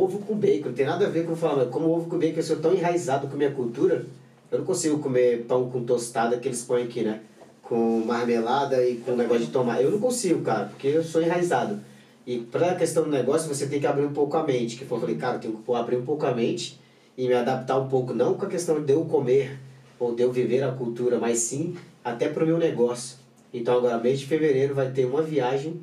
ovo 0.00 0.20
com 0.20 0.36
bacon, 0.36 0.66
não 0.68 0.72
tem 0.72 0.86
nada 0.86 1.06
a 1.06 1.10
ver 1.10 1.24
com 1.24 1.32
eu 1.32 1.36
falar, 1.36 1.56
mas 1.56 1.70
como 1.70 1.90
ovo 1.90 2.08
com 2.08 2.16
bacon, 2.16 2.36
eu 2.36 2.42
sou 2.44 2.58
tão 2.58 2.72
enraizado 2.72 3.26
com 3.26 3.34
a 3.34 3.36
minha 3.36 3.50
cultura, 3.50 4.06
eu 4.48 4.58
não 4.60 4.64
consigo 4.64 5.00
comer 5.00 5.44
pão 5.48 5.68
com 5.68 5.82
tostada 5.82 6.36
que 6.38 6.46
eles 6.46 6.62
põem 6.62 6.84
aqui, 6.84 7.02
né? 7.02 7.20
Com 7.64 8.04
marmelada 8.06 8.86
e 8.86 8.98
com 8.98 9.16
negócio 9.16 9.46
de 9.46 9.50
tomate. 9.50 9.82
Eu 9.82 9.90
não 9.90 9.98
consigo, 9.98 10.40
cara, 10.42 10.66
porque 10.66 10.86
eu 10.86 11.02
sou 11.02 11.20
enraizado. 11.20 11.80
E 12.24 12.38
pra 12.38 12.76
questão 12.76 13.02
do 13.02 13.10
negócio, 13.10 13.52
você 13.52 13.66
tem 13.66 13.80
que 13.80 13.86
abrir 13.88 14.04
um 14.04 14.12
pouco 14.12 14.36
a 14.36 14.44
mente. 14.44 14.76
Que 14.76 14.84
foi, 14.84 14.98
eu 14.98 15.00
falei, 15.00 15.16
cara, 15.16 15.36
eu 15.36 15.40
tenho 15.40 15.56
que 15.56 15.72
abrir 15.74 15.96
um 15.96 16.04
pouco 16.04 16.24
a 16.24 16.32
mente 16.32 16.78
e 17.18 17.26
me 17.26 17.34
adaptar 17.34 17.76
um 17.80 17.88
pouco, 17.88 18.14
não 18.14 18.34
com 18.34 18.46
a 18.46 18.48
questão 18.48 18.80
de 18.80 18.92
eu 18.92 19.04
comer 19.04 19.58
ou 19.98 20.14
de 20.14 20.22
eu 20.22 20.30
viver 20.30 20.62
a 20.62 20.70
cultura, 20.70 21.18
mas 21.18 21.38
sim 21.38 21.74
até 22.06 22.28
pro 22.28 22.46
meu 22.46 22.56
negócio. 22.56 23.18
Então 23.52 23.76
agora, 23.76 23.98
mês 23.98 24.20
de 24.20 24.26
fevereiro, 24.26 24.76
vai 24.76 24.92
ter 24.92 25.04
uma 25.04 25.22
viagem 25.22 25.80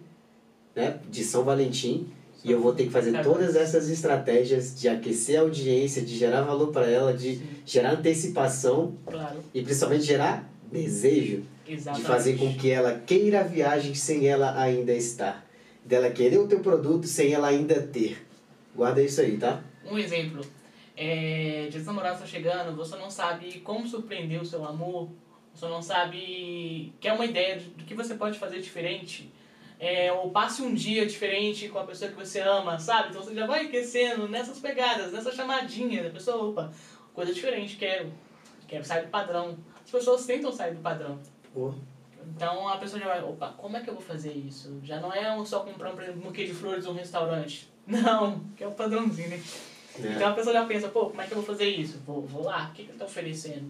né, 0.73 0.97
de 1.09 1.21
São 1.21 1.43
Valentim 1.43 2.07
e 2.45 2.49
eu 2.49 2.61
vou 2.61 2.73
ter 2.73 2.85
que 2.85 2.89
fazer 2.91 3.21
todas 3.21 3.57
essas 3.57 3.89
estratégias 3.89 4.79
de 4.79 4.87
aquecer 4.87 5.37
a 5.37 5.41
audiência, 5.41 6.01
de 6.01 6.15
gerar 6.17 6.43
valor 6.43 6.67
para 6.71 6.89
ela, 6.89 7.13
de 7.13 7.35
Sim. 7.35 7.47
gerar 7.65 7.91
antecipação 7.91 8.93
Claro. 9.05 9.39
e 9.53 9.61
principalmente 9.61 10.03
gerar 10.05 10.49
desejo 10.71 11.43
Exatamente. 11.67 12.01
de 12.01 12.07
fazer 12.07 12.37
com 12.37 12.53
que 12.53 12.71
ela 12.71 13.01
queira 13.05 13.41
a 13.41 13.43
viagem 13.43 13.93
sem 13.93 14.25
ela 14.25 14.57
ainda 14.61 14.93
estar. 14.93 15.45
Dela 15.83 16.09
querer 16.09 16.37
o 16.37 16.47
teu 16.47 16.61
produto 16.61 17.05
sem 17.05 17.33
ela 17.33 17.49
ainda 17.49 17.81
ter. 17.81 18.25
Guarda 18.73 19.01
isso 19.01 19.19
aí, 19.19 19.37
tá? 19.37 19.61
Um 19.85 19.97
exemplo. 19.97 20.41
É, 20.95 21.67
Dia 21.69 21.79
dos 21.79 21.85
Namorados 21.87 22.21
está 22.21 22.27
chegando, 22.31 22.75
você 22.77 22.95
não 22.95 23.09
sabe 23.09 23.59
como 23.59 23.85
surpreender 23.85 24.41
o 24.41 24.45
seu 24.45 24.63
amor, 24.65 25.09
você 25.53 25.67
não 25.67 25.81
sabe... 25.81 26.93
quer 26.99 27.13
uma 27.13 27.25
ideia 27.25 27.59
do 27.59 27.83
que 27.83 27.93
você 27.93 28.15
pode 28.15 28.39
fazer 28.39 28.59
diferente. 28.61 29.31
É, 29.79 30.11
ou 30.13 30.29
passe 30.31 30.61
um 30.61 30.73
dia 30.73 31.05
diferente 31.05 31.67
com 31.67 31.77
a 31.77 31.83
pessoa 31.83 32.09
que 32.09 32.17
você 32.17 32.39
ama, 32.39 32.79
sabe? 32.79 33.09
Então 33.09 33.21
você 33.21 33.35
já 33.35 33.45
vai 33.45 33.65
aquecendo 33.65 34.29
nessas 34.29 34.59
pegadas, 34.59 35.11
nessa 35.11 35.31
chamadinha 35.31 36.03
da 36.03 36.09
pessoa, 36.09 36.49
opa, 36.49 36.71
coisa 37.13 37.33
diferente, 37.33 37.75
quero. 37.75 38.11
Quero 38.67 38.85
sair 38.85 39.05
do 39.05 39.09
padrão. 39.09 39.57
As 39.83 39.91
pessoas 39.91 40.25
tentam 40.25 40.51
sair 40.51 40.73
do 40.73 40.81
padrão. 40.81 41.19
Pô, 41.53 41.73
Então 42.35 42.67
a 42.67 42.77
pessoa 42.77 42.99
já 42.99 43.07
vai, 43.07 43.21
opa, 43.23 43.53
como 43.57 43.75
é 43.75 43.81
que 43.81 43.89
eu 43.89 43.93
vou 43.93 44.01
fazer 44.01 44.31
isso? 44.31 44.79
Já 44.83 44.99
não 44.99 45.11
é 45.11 45.45
só 45.45 45.59
comprar, 45.59 45.91
por 45.91 46.01
exemplo, 46.01 46.21
um 46.21 46.23
buquê 46.23 46.45
de 46.45 46.53
flores 46.53 46.85
num 46.85 46.93
restaurante. 46.93 47.69
Não, 47.85 48.39
que 48.55 48.63
é 48.63 48.67
o 48.67 48.71
padrãozinho, 48.71 49.29
né? 49.29 49.43
né? 49.99 50.13
Então 50.15 50.29
a 50.29 50.33
pessoa 50.33 50.53
já 50.53 50.65
pensa, 50.65 50.87
pô, 50.87 51.07
como 51.07 51.21
é 51.21 51.27
que 51.27 51.33
eu 51.33 51.37
vou 51.37 51.45
fazer 51.45 51.67
isso? 51.67 51.99
Vou, 52.05 52.21
vou 52.21 52.45
lá, 52.45 52.69
o 52.69 52.73
que, 52.73 52.85
que 52.85 52.91
ele 52.91 52.97
tá 52.97 53.03
oferecendo? 53.03 53.69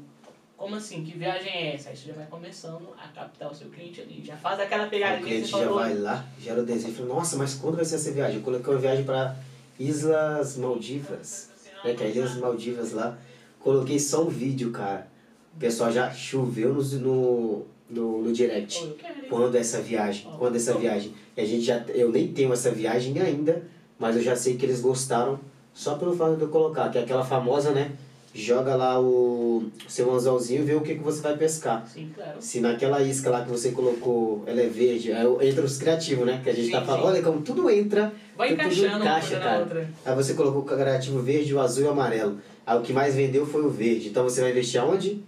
Como 0.58 0.76
assim? 0.76 1.04
Que 1.04 1.18
viagem 1.18 1.52
é 1.52 1.76
essa? 1.76 1.90
Aí 1.90 1.98
você 1.98 2.08
já 2.08 2.14
vai 2.14 2.26
começando 2.28 2.90
a 2.98 3.08
captar 3.10 3.52
o 3.52 3.56
seu 3.56 3.70
cliente 3.70 4.02
ali. 4.02 4.24
Já 4.24 4.38
faz 4.38 4.60
aquela 4.60 4.88
o 4.88 4.90
pegadinha 4.90 5.20
que 5.20 5.26
cliente 5.26 5.50
já 5.50 5.58
falou. 5.58 5.76
vai 5.76 5.94
lá, 5.96 6.26
gera 6.40 6.62
o 6.62 6.66
desejo. 6.66 6.94
Fala, 6.94 7.10
Nossa, 7.10 7.38
mas 7.38 7.56
quando 7.56 7.76
vai 7.76 7.86
ser 7.86 7.96
essa 7.96 8.12
viagem? 8.12 8.38
Eu 8.38 8.44
coloquei 8.44 8.74
uma 8.74 8.80
viagem 8.80 9.04
para 9.04 9.36
Islas 9.80 10.58
Maldivas. 10.58 11.50
Né, 11.84 11.94
que 11.94 12.04
é 12.04 12.10
Ilhas 12.12 12.38
Maldivas 12.38 12.94
lá. 12.94 13.18
Coloquei 13.60 14.00
só 14.00 14.24
um 14.24 14.30
vídeo, 14.30 14.72
cara. 14.72 15.08
O 15.56 15.60
pessoal 15.60 15.92
já 15.92 16.12
choveu 16.12 16.74
no, 16.74 16.84
no, 16.84 17.66
no, 17.90 18.22
no 18.24 18.34
direct. 18.34 18.96
Quando 19.30 19.56
é 19.56 19.60
essa 19.60 19.82
viagem? 19.82 20.30
Quando 20.38 20.56
é 20.56 20.58
essa 20.58 20.74
viagem? 20.76 21.14
E 21.36 21.42
a 21.42 21.46
gente 21.46 21.62
já, 21.64 21.78
eu 21.90 22.12
nem 22.12 22.32
tenho 22.32 22.54
essa 22.54 22.72
viagem 22.72 23.20
ainda, 23.20 23.64
mas 24.00 24.16
eu 24.16 24.22
já 24.22 24.36
sei 24.36 24.56
que 24.56 24.66
eles 24.66 24.82
gostaram 24.82 25.40
só 25.74 25.96
pelo 25.96 26.16
fato 26.16 26.36
de 26.36 26.44
eu 26.44 26.50
colocar, 26.50 26.90
que 26.90 26.98
é 26.98 27.02
aquela 27.02 27.26
famosa, 27.26 27.72
né? 27.72 27.92
Joga 28.36 28.76
lá 28.76 29.00
o 29.00 29.64
seu 29.88 30.12
anzolzinho 30.12 30.64
e 30.64 30.66
vê 30.66 30.74
o 30.74 30.82
que, 30.82 30.96
que 30.96 31.04
você 31.04 31.22
vai 31.22 31.38
pescar. 31.38 31.88
Sim, 31.88 32.12
claro. 32.16 32.42
Se 32.42 32.60
naquela 32.60 33.00
isca 33.04 33.30
lá 33.30 33.44
que 33.44 33.50
você 33.52 33.72
colocou, 33.72 34.44
ela 34.48 34.60
é 34.60 34.68
verde, 34.68 35.14
aí 35.14 35.24
entra 35.48 35.64
os 35.64 35.78
criativos, 35.78 36.26
né? 36.26 36.42
Que 36.44 36.50
a 36.50 36.54
gente 36.54 36.66
Sim, 36.66 36.72
tá 36.72 36.82
falando, 36.82 37.04
sim. 37.04 37.08
olha 37.10 37.22
como 37.22 37.42
tudo 37.44 37.70
entra, 37.70 38.12
Vai 38.36 38.50
tudo 38.50 38.60
encaixando 38.62 38.96
uma 38.96 39.06
encaixa, 39.06 39.40
cara. 39.40 39.60
outra. 39.60 39.90
Aí 40.04 40.16
você 40.16 40.34
colocou 40.34 40.62
o 40.62 40.66
criativo 40.66 41.22
verde, 41.22 41.54
o 41.54 41.60
azul 41.60 41.84
e 41.84 41.88
o 41.88 41.92
amarelo. 41.92 42.40
Aí 42.66 42.76
o 42.76 42.82
que 42.82 42.92
mais 42.92 43.14
vendeu 43.14 43.46
foi 43.46 43.62
o 43.64 43.70
verde. 43.70 44.10
Então 44.10 44.24
você 44.24 44.42
vai 44.42 44.50
investir 44.50 44.82
aonde? 44.82 45.24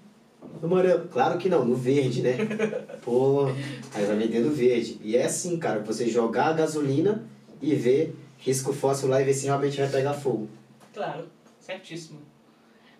No 0.60 0.68
amarelo. 0.68 1.08
Claro 1.10 1.38
que 1.38 1.48
não, 1.48 1.64
no 1.64 1.76
verde, 1.76 2.24
né? 2.24 2.38
Pô, 3.06 3.46
aí 3.94 4.04
vai 4.04 4.16
vender 4.18 4.40
no 4.40 4.50
verde. 4.50 5.00
E 5.04 5.16
é 5.16 5.26
assim, 5.26 5.58
cara, 5.60 5.80
você 5.82 6.08
jogar 6.10 6.48
a 6.48 6.54
gasolina 6.54 7.24
e 7.62 7.76
ver, 7.76 8.16
risco 8.40 8.74
fóssil 8.74 9.10
lá 9.10 9.22
e 9.22 9.26
ver 9.26 9.34
se 9.36 9.46
realmente 9.46 9.78
vai 9.78 9.90
pegar 9.90 10.14
fogo. 10.14 10.50
Claro, 10.92 11.26
certíssimo. 11.60 12.20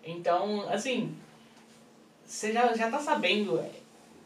Então, 0.06 0.68
assim, 0.68 1.14
você 2.24 2.52
já, 2.52 2.72
já 2.74 2.90
tá 2.90 2.98
sabendo 2.98 3.58
é, 3.58 3.70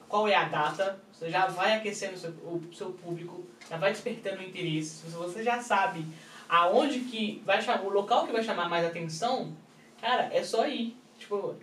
qual 0.08 0.28
é 0.28 0.34
a 0.34 0.44
data, 0.44 1.00
você 1.12 1.30
já 1.30 1.46
vai 1.46 1.76
aquecendo 1.76 2.14
o 2.14 2.18
seu, 2.18 2.30
o 2.30 2.62
seu 2.74 2.90
público, 2.92 3.44
já 3.68 3.76
vai 3.76 3.92
despertando 3.92 4.40
o 4.40 4.44
interesse, 4.44 5.06
se 5.06 5.10
você 5.10 5.42
já 5.42 5.60
sabe 5.60 6.04
aonde 6.48 7.00
que 7.00 7.42
vai 7.46 7.62
chamar, 7.62 7.84
o 7.84 7.90
local 7.90 8.26
que 8.26 8.32
vai 8.32 8.42
chamar 8.42 8.68
mais 8.68 8.84
atenção, 8.84 9.52
cara, 10.00 10.28
é 10.32 10.42
só 10.42 10.66
ir. 10.66 10.96
Tipo, 11.18 11.54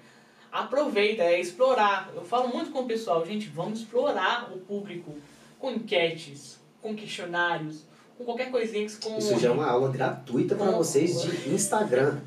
aproveita, 0.51 1.23
é 1.23 1.39
explorar. 1.39 2.09
Eu 2.15 2.23
falo 2.23 2.47
muito 2.47 2.71
com 2.71 2.79
o 2.79 2.85
pessoal, 2.85 3.25
gente, 3.25 3.49
vamos 3.49 3.81
explorar 3.81 4.49
o 4.53 4.59
público 4.59 5.15
com 5.59 5.71
enquetes, 5.71 6.59
com 6.81 6.95
questionários, 6.95 7.83
com 8.17 8.23
qualquer 8.23 8.49
coisinha 8.49 8.85
que 8.85 8.91
você 8.91 9.09
com 9.09 9.17
Isso 9.17 9.39
já 9.39 9.49
é 9.49 9.51
uma 9.51 9.67
aula 9.67 9.89
gratuita 9.89 10.55
para 10.55 10.71
vocês 10.71 11.21
de 11.21 11.49
Instagram. 11.53 12.19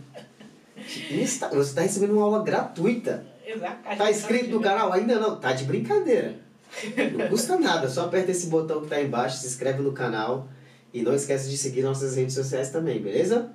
Insta... 1.10 1.48
Você 1.48 1.70
está 1.70 1.82
recebendo 1.82 2.12
uma 2.12 2.24
aula 2.24 2.42
gratuita. 2.42 3.24
Exato. 3.46 3.96
Tá 3.96 4.10
inscrito 4.10 4.50
no 4.50 4.60
canal? 4.60 4.92
Ainda 4.92 5.18
não. 5.18 5.36
Tá 5.36 5.52
de 5.52 5.64
brincadeira. 5.64 6.36
Não 7.16 7.28
custa 7.28 7.58
nada. 7.58 7.88
Só 7.88 8.06
aperta 8.06 8.30
esse 8.30 8.46
botão 8.46 8.82
que 8.82 8.88
tá 8.88 9.00
embaixo, 9.00 9.38
se 9.38 9.46
inscreve 9.46 9.82
no 9.82 9.92
canal. 9.92 10.48
E 10.92 11.02
não 11.02 11.14
esquece 11.14 11.48
de 11.48 11.56
seguir 11.56 11.82
nossas 11.82 12.16
redes 12.16 12.34
sociais 12.34 12.70
também, 12.70 13.00
beleza? 13.00 13.50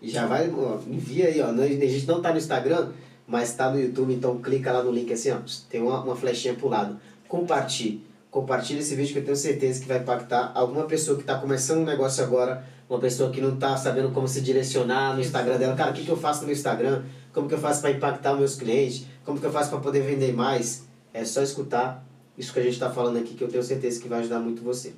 E 0.00 0.10
já 0.10 0.26
vai, 0.26 0.50
ó, 0.50 0.78
envia 0.86 1.28
aí, 1.28 1.40
ó. 1.40 1.48
A 1.48 1.66
gente 1.66 2.06
não 2.06 2.20
tá 2.20 2.30
no 2.30 2.38
Instagram, 2.38 2.90
mas 3.26 3.54
tá 3.54 3.70
no 3.70 3.80
YouTube, 3.80 4.12
então 4.12 4.38
clica 4.38 4.72
lá 4.72 4.82
no 4.82 4.90
link 4.90 5.10
assim, 5.12 5.30
ó. 5.30 5.38
Tem 5.70 5.80
uma, 5.80 6.02
uma 6.02 6.14
flechinha 6.14 6.54
pro 6.54 6.68
lado. 6.68 6.98
Compartilhe. 7.28 8.04
Compartilhe 8.30 8.80
esse 8.80 8.94
vídeo 8.94 9.14
que 9.14 9.20
eu 9.20 9.24
tenho 9.24 9.36
certeza 9.36 9.80
que 9.80 9.88
vai 9.88 9.98
impactar 9.98 10.52
alguma 10.54 10.84
pessoa 10.84 11.16
que 11.16 11.24
tá 11.24 11.38
começando 11.38 11.78
um 11.78 11.84
negócio 11.84 12.22
agora, 12.22 12.62
uma 12.88 12.98
pessoa 12.98 13.30
que 13.30 13.40
não 13.40 13.56
tá 13.56 13.76
sabendo 13.76 14.10
como 14.12 14.28
se 14.28 14.40
direcionar 14.40 15.14
no 15.14 15.20
Instagram 15.20 15.58
dela. 15.58 15.74
Cara, 15.74 15.90
o 15.90 15.94
que, 15.94 16.04
que 16.04 16.10
eu 16.10 16.16
faço 16.16 16.40
no 16.40 16.46
meu 16.46 16.54
Instagram? 16.54 17.04
Como 17.32 17.48
que 17.48 17.54
eu 17.54 17.58
faço 17.58 17.80
para 17.80 17.90
impactar 17.90 18.32
os 18.32 18.38
meus 18.38 18.56
clientes? 18.56 19.06
Como 19.24 19.38
que 19.38 19.46
eu 19.46 19.52
faço 19.52 19.70
para 19.70 19.80
poder 19.80 20.00
vender 20.00 20.32
mais? 20.32 20.86
É 21.12 21.24
só 21.24 21.42
escutar 21.42 22.06
isso 22.38 22.52
que 22.52 22.60
a 22.60 22.62
gente 22.62 22.74
está 22.74 22.90
falando 22.90 23.18
aqui, 23.18 23.34
que 23.34 23.42
eu 23.42 23.48
tenho 23.48 23.62
certeza 23.62 24.00
que 24.00 24.08
vai 24.08 24.20
ajudar 24.20 24.38
muito 24.38 24.62
você. 24.62 24.94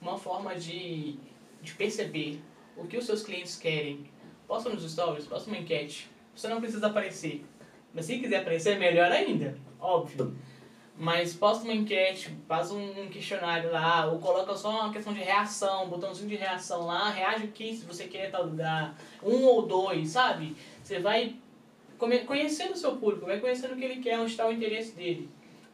uma 0.00 0.18
forma 0.18 0.54
de, 0.54 1.18
de 1.62 1.74
perceber 1.74 2.40
o 2.76 2.86
que 2.86 2.96
os 2.96 3.04
seus 3.04 3.22
clientes 3.22 3.56
querem. 3.56 4.06
Posta 4.46 4.70
nos 4.70 4.90
stories, 4.90 5.26
posta 5.26 5.50
uma 5.50 5.58
enquete. 5.58 6.10
Você 6.34 6.48
não 6.48 6.60
precisa 6.60 6.86
aparecer. 6.86 7.44
Mas 7.92 8.06
se 8.06 8.18
quiser 8.18 8.40
aparecer, 8.40 8.78
melhor 8.78 9.10
ainda, 9.10 9.56
óbvio. 9.80 10.34
Mas 11.00 11.32
posta 11.32 11.62
uma 11.62 11.72
enquete, 11.72 12.36
faz 12.48 12.72
um 12.72 13.06
questionário 13.08 13.70
lá, 13.70 14.06
ou 14.06 14.18
coloca 14.18 14.56
só 14.56 14.68
uma 14.68 14.92
questão 14.92 15.12
de 15.12 15.20
reação, 15.20 15.84
um 15.84 15.88
botãozinho 15.88 16.28
de 16.28 16.34
reação 16.34 16.86
lá, 16.86 17.08
reage 17.08 17.44
aqui 17.44 17.72
se 17.72 17.84
você 17.86 18.08
quer 18.08 18.32
tal 18.32 18.46
lugar, 18.46 18.98
um 19.22 19.44
ou 19.44 19.64
dois, 19.64 20.08
sabe? 20.10 20.56
Você 20.82 20.98
vai 20.98 21.36
conhecendo 22.26 22.72
o 22.72 22.76
seu 22.76 22.96
público, 22.96 23.26
vai 23.26 23.38
conhecendo 23.38 23.74
o 23.74 23.76
que 23.76 23.84
ele 23.84 24.02
quer, 24.02 24.18
onde 24.18 24.32
está 24.32 24.46
o 24.48 24.52
interesse 24.52 24.92
dele. 24.96 25.28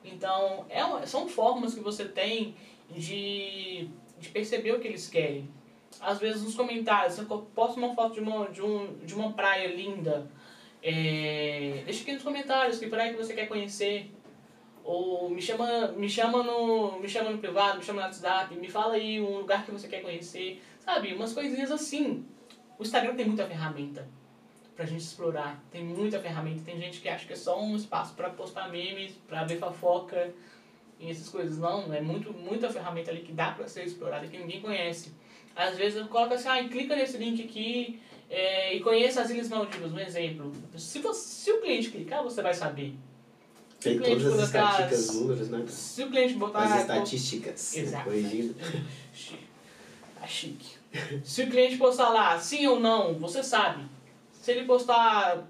Então, 0.05 0.67
é 0.69 0.85
uma- 0.85 1.07
são 1.07 1.27
formas 1.27 1.73
que 1.75 1.81
você 1.81 2.05
tem 2.05 2.55
de, 2.91 3.89
de 4.21 4.29
perceber 4.29 4.73
o 4.73 4.79
que 4.81 4.89
eles 4.89 5.09
querem. 5.09 5.49
Às 6.01 6.19
vezes 6.19 6.43
nos 6.43 6.55
comentários, 6.55 7.15
você 7.15 7.25
posta 7.55 7.79
uma 7.81 7.95
foto 7.95 8.15
de 8.15 8.21
uma, 8.21 8.47
de 8.51 8.61
um, 8.61 8.95
de 8.99 9.15
uma 9.15 9.33
praia 9.33 9.69
linda, 9.75 10.31
é, 10.83 11.83
deixa 11.87 12.03
aqui 12.03 12.13
nos 12.13 12.23
comentários 12.23 12.79
que 12.79 12.89
praia 12.89 13.11
que 13.13 13.17
você 13.17 13.33
quer 13.33 13.47
conhecer. 13.47 14.11
Ou 14.85 15.31
me 15.31 15.41
chama, 15.41 15.89
me 15.93 16.09
chama 16.09 16.43
no. 16.43 17.01
Me 17.01 17.09
chama 17.09 17.31
no 17.31 17.39
privado, 17.39 17.79
me 17.79 17.85
chama 17.85 18.03
no 18.03 18.07
WhatsApp, 18.07 18.55
me 18.55 18.69
fala 18.69 18.95
aí 18.95 19.19
um 19.21 19.39
lugar 19.39 19.65
que 19.65 19.73
você 19.73 19.89
quer 19.89 20.03
conhecer. 20.03 20.63
Sabe, 20.79 21.15
umas 21.15 21.33
coisinhas 21.33 21.73
assim. 21.73 22.25
O 22.79 22.83
Instagram 22.83 23.15
tem 23.15 23.25
muita 23.25 23.47
ferramenta 23.47 24.07
pra 24.77 24.85
gente 24.85 25.01
explorar. 25.01 25.65
Tem 25.71 25.83
muita 25.83 26.21
ferramenta. 26.21 26.63
Tem 26.65 26.79
gente 26.79 27.01
que 27.01 27.09
acha 27.09 27.27
que 27.27 27.33
é 27.33 27.37
só 27.37 27.59
um 27.59 27.75
espaço 27.75 28.15
pra 28.15 28.29
postar 28.29 28.69
memes, 28.69 29.13
pra 29.27 29.45
ver 29.45 29.59
fofoca 29.59 30.33
e 31.01 31.11
essas 31.11 31.31
coisas. 31.31 31.59
Não, 31.59 31.93
é 31.93 32.03
muito, 32.03 32.33
muita 32.35 32.69
ferramenta 32.69 33.11
ali 33.11 33.23
que 33.23 33.33
dá 33.33 33.53
pra 33.53 33.67
ser 33.67 33.85
explorada 33.85 34.27
que 34.27 34.37
ninguém 34.37 34.61
conhece. 34.61 35.15
Às 35.57 35.79
vezes 35.79 35.99
eu 35.99 36.09
coloco 36.09 36.35
assim, 36.35 36.49
ah, 36.49 36.69
clica 36.69 36.95
nesse 36.95 37.17
link 37.17 37.43
aqui 37.43 38.01
é, 38.29 38.75
e 38.75 38.81
conheça 38.81 39.23
as 39.23 39.31
Ilhas 39.31 39.49
Maldivas, 39.49 39.93
um 39.93 39.99
exemplo. 39.99 40.53
Se, 40.77 40.99
você, 40.99 41.21
se 41.21 41.53
o 41.53 41.61
cliente 41.61 41.91
clicar, 41.91 42.23
você 42.23 42.43
vai 42.43 42.53
saber. 42.53 42.95
Tem 43.85 43.99
o 43.99 44.03
todas 44.03 44.39
as 44.39 44.45
estatísticas, 44.47 45.15
números, 45.15 45.49
né? 45.51 45.65
Se 45.69 46.03
o 46.03 46.11
cliente 46.11 46.35
botar... 46.35 46.61
As 46.65 46.81
estatísticas. 46.81 47.77
Exato. 47.77 48.05
Corrigindo. 48.05 48.55
Chi- 49.13 49.39
Tá 50.21 50.27
chique. 50.27 50.77
Se 51.23 51.43
o 51.43 51.51
cliente 51.51 51.77
postar 51.77 52.09
lá 52.09 52.41
sim 52.41 52.67
ou 52.67 52.81
não, 52.81 53.15
você 53.19 53.43
sabe. 53.43 53.85
Se 54.33 54.53
ele 54.53 54.65
postar. 54.65 55.47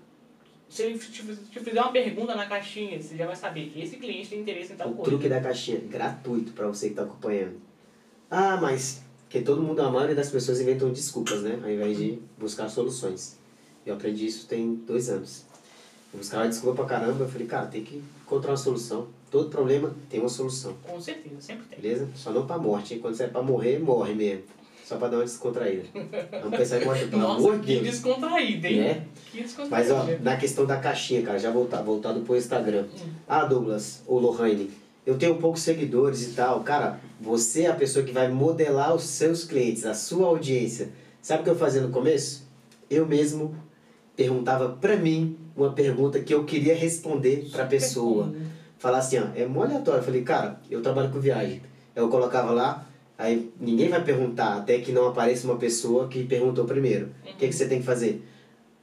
Se 0.68 0.82
ele 0.82 0.98
te 0.98 1.22
te 1.22 1.60
fizer 1.60 1.80
uma 1.80 1.92
pergunta 1.92 2.34
na 2.34 2.46
caixinha, 2.46 3.00
você 3.00 3.16
já 3.16 3.26
vai 3.26 3.36
saber 3.36 3.68
que 3.70 3.80
esse 3.80 3.96
cliente 3.98 4.30
tem 4.30 4.40
interesse 4.40 4.72
em 4.72 4.76
tal 4.76 4.88
O 4.88 4.94
coisa. 4.94 5.10
truque 5.10 5.28
da 5.28 5.40
caixinha, 5.40 5.78
gratuito 5.78 6.50
para 6.52 6.66
você 6.66 6.86
que 6.86 6.92
está 6.94 7.02
acompanhando. 7.04 7.60
Ah, 8.28 8.56
mas 8.60 9.02
que 9.28 9.42
todo 9.42 9.62
mundo, 9.62 9.80
a 9.80 9.90
maioria 9.92 10.14
das 10.16 10.30
pessoas 10.30 10.60
inventam 10.60 10.90
desculpas, 10.92 11.42
né? 11.42 11.60
Ao 11.62 11.70
invés 11.70 11.96
de 11.96 12.18
buscar 12.36 12.68
soluções. 12.68 13.38
Eu 13.86 13.94
aprendi 13.94 14.26
isso 14.26 14.46
tem 14.48 14.74
dois 14.74 15.08
anos. 15.10 15.44
Eu 16.14 16.18
buscava 16.18 16.48
desculpa 16.48 16.84
pra 16.84 16.98
caramba, 16.98 17.24
eu 17.24 17.28
falei, 17.28 17.46
cara, 17.46 17.66
tem 17.66 17.82
que 17.82 18.02
encontrar 18.24 18.52
uma 18.52 18.56
solução. 18.56 19.08
Todo 19.30 19.50
problema 19.50 19.92
tem 20.08 20.20
uma 20.20 20.28
solução, 20.28 20.74
Com 20.84 21.00
certeza, 21.00 21.34
sempre 21.40 21.64
tem. 21.66 21.80
beleza? 21.80 22.08
Só 22.14 22.30
não 22.30 22.46
pra 22.46 22.56
morte, 22.56 22.94
hein? 22.94 23.00
Quando 23.00 23.16
você 23.16 23.24
é 23.24 23.26
pra 23.26 23.42
morrer, 23.42 23.80
morre 23.80 24.14
mesmo. 24.14 24.44
Só 24.84 24.96
pra 24.96 25.08
dar 25.08 25.16
uma 25.16 25.24
descontraída. 25.24 25.82
Vamos 26.42 26.56
pensar 26.58 26.80
em 26.80 26.84
morte, 26.84 27.06
pelo 27.06 27.22
Nossa, 27.22 27.38
amor 27.40 27.58
de 27.58 27.66
que 27.66 27.72
Deus. 27.80 27.86
descontraído, 27.96 28.66
hein? 28.66 28.80
Né? 28.80 29.04
Que 29.32 29.42
descontraído. 29.42 29.70
Mas 29.70 29.90
ó, 29.90 30.22
na 30.22 30.36
questão 30.36 30.64
da 30.66 30.76
caixinha, 30.76 31.22
cara, 31.22 31.38
já 31.38 31.50
voltar, 31.50 31.82
voltado 31.82 32.20
pro 32.20 32.36
Instagram. 32.36 32.82
Hum. 32.94 33.08
Ah, 33.26 33.44
Douglas, 33.44 34.02
ou 34.06 34.20
Lohane, 34.20 34.70
eu 35.04 35.16
tenho 35.18 35.34
poucos 35.36 35.62
seguidores 35.62 36.22
e 36.22 36.32
tal. 36.34 36.60
Cara, 36.62 37.00
você 37.20 37.62
é 37.62 37.70
a 37.70 37.74
pessoa 37.74 38.04
que 38.04 38.12
vai 38.12 38.28
modelar 38.28 38.94
os 38.94 39.02
seus 39.04 39.42
clientes, 39.44 39.84
a 39.84 39.94
sua 39.94 40.26
audiência. 40.28 40.90
Sabe 41.20 41.40
o 41.40 41.44
que 41.44 41.50
eu 41.50 41.56
fazia 41.56 41.80
no 41.80 41.90
começo? 41.90 42.44
Eu 42.90 43.06
mesmo 43.06 43.56
perguntava 44.16 44.70
pra 44.70 44.96
mim 44.96 45.36
uma 45.56 45.72
pergunta 45.72 46.20
que 46.20 46.34
eu 46.34 46.44
queria 46.44 46.74
responder 46.74 47.48
pra 47.50 47.66
pessoa. 47.66 48.34
Falar 48.78 48.98
assim, 48.98 49.18
ó, 49.18 49.24
é 49.34 49.46
mó 49.46 49.62
aleatório. 49.62 50.00
Eu 50.00 50.04
falei, 50.04 50.22
cara, 50.22 50.60
eu 50.70 50.82
trabalho 50.82 51.10
com 51.10 51.20
viagem. 51.20 51.62
Eu 51.94 52.08
colocava 52.08 52.52
lá, 52.52 52.86
aí 53.16 53.52
ninguém 53.60 53.88
vai 53.88 54.02
perguntar 54.02 54.58
até 54.58 54.78
que 54.78 54.92
não 54.92 55.08
apareça 55.08 55.46
uma 55.46 55.56
pessoa 55.56 56.08
que 56.08 56.24
perguntou 56.24 56.64
primeiro. 56.64 57.10
O 57.22 57.36
que, 57.36 57.48
que 57.48 57.52
você 57.52 57.66
tem 57.66 57.78
que 57.78 57.86
fazer? 57.86 58.26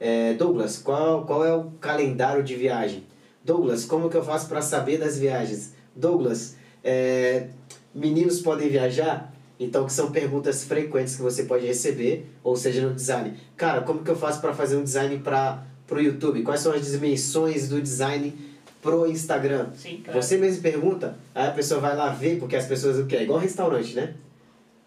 É, 0.00 0.34
Douglas, 0.34 0.78
qual, 0.78 1.24
qual 1.24 1.44
é 1.44 1.54
o 1.54 1.70
calendário 1.80 2.42
de 2.42 2.56
viagem? 2.56 3.04
Douglas, 3.44 3.84
como 3.84 4.10
que 4.10 4.16
eu 4.16 4.24
faço 4.24 4.48
para 4.48 4.62
saber 4.62 4.98
das 4.98 5.18
viagens? 5.18 5.74
Douglas, 5.94 6.56
é, 6.82 7.48
meninos 7.94 8.40
podem 8.40 8.68
viajar? 8.68 9.32
Então, 9.58 9.86
que 9.86 9.92
são 9.92 10.10
perguntas 10.10 10.64
frequentes 10.64 11.16
que 11.16 11.22
você 11.22 11.44
pode 11.44 11.66
receber, 11.66 12.26
ou 12.42 12.56
seja, 12.56 12.86
no 12.86 12.94
design. 12.94 13.36
Cara, 13.56 13.82
como 13.82 14.02
que 14.02 14.10
eu 14.10 14.16
faço 14.16 14.40
para 14.40 14.52
fazer 14.52 14.76
um 14.76 14.82
design 14.82 15.18
para 15.18 15.64
o 15.90 15.98
YouTube? 15.98 16.42
Quais 16.42 16.60
são 16.60 16.72
as 16.72 16.90
dimensões 16.90 17.68
do 17.68 17.80
design 17.80 18.34
pro 18.80 19.06
Instagram? 19.06 19.68
Sim, 19.74 20.00
claro. 20.04 20.20
Você 20.20 20.36
mesmo 20.36 20.62
pergunta, 20.62 21.16
aí 21.34 21.48
a 21.48 21.52
pessoa 21.52 21.80
vai 21.80 21.96
lá 21.96 22.10
ver, 22.10 22.38
porque 22.38 22.56
as 22.56 22.66
pessoas 22.66 22.98
o 22.98 23.06
quê? 23.06 23.16
É 23.16 23.22
igual 23.22 23.38
restaurante, 23.38 23.94
né? 23.94 24.14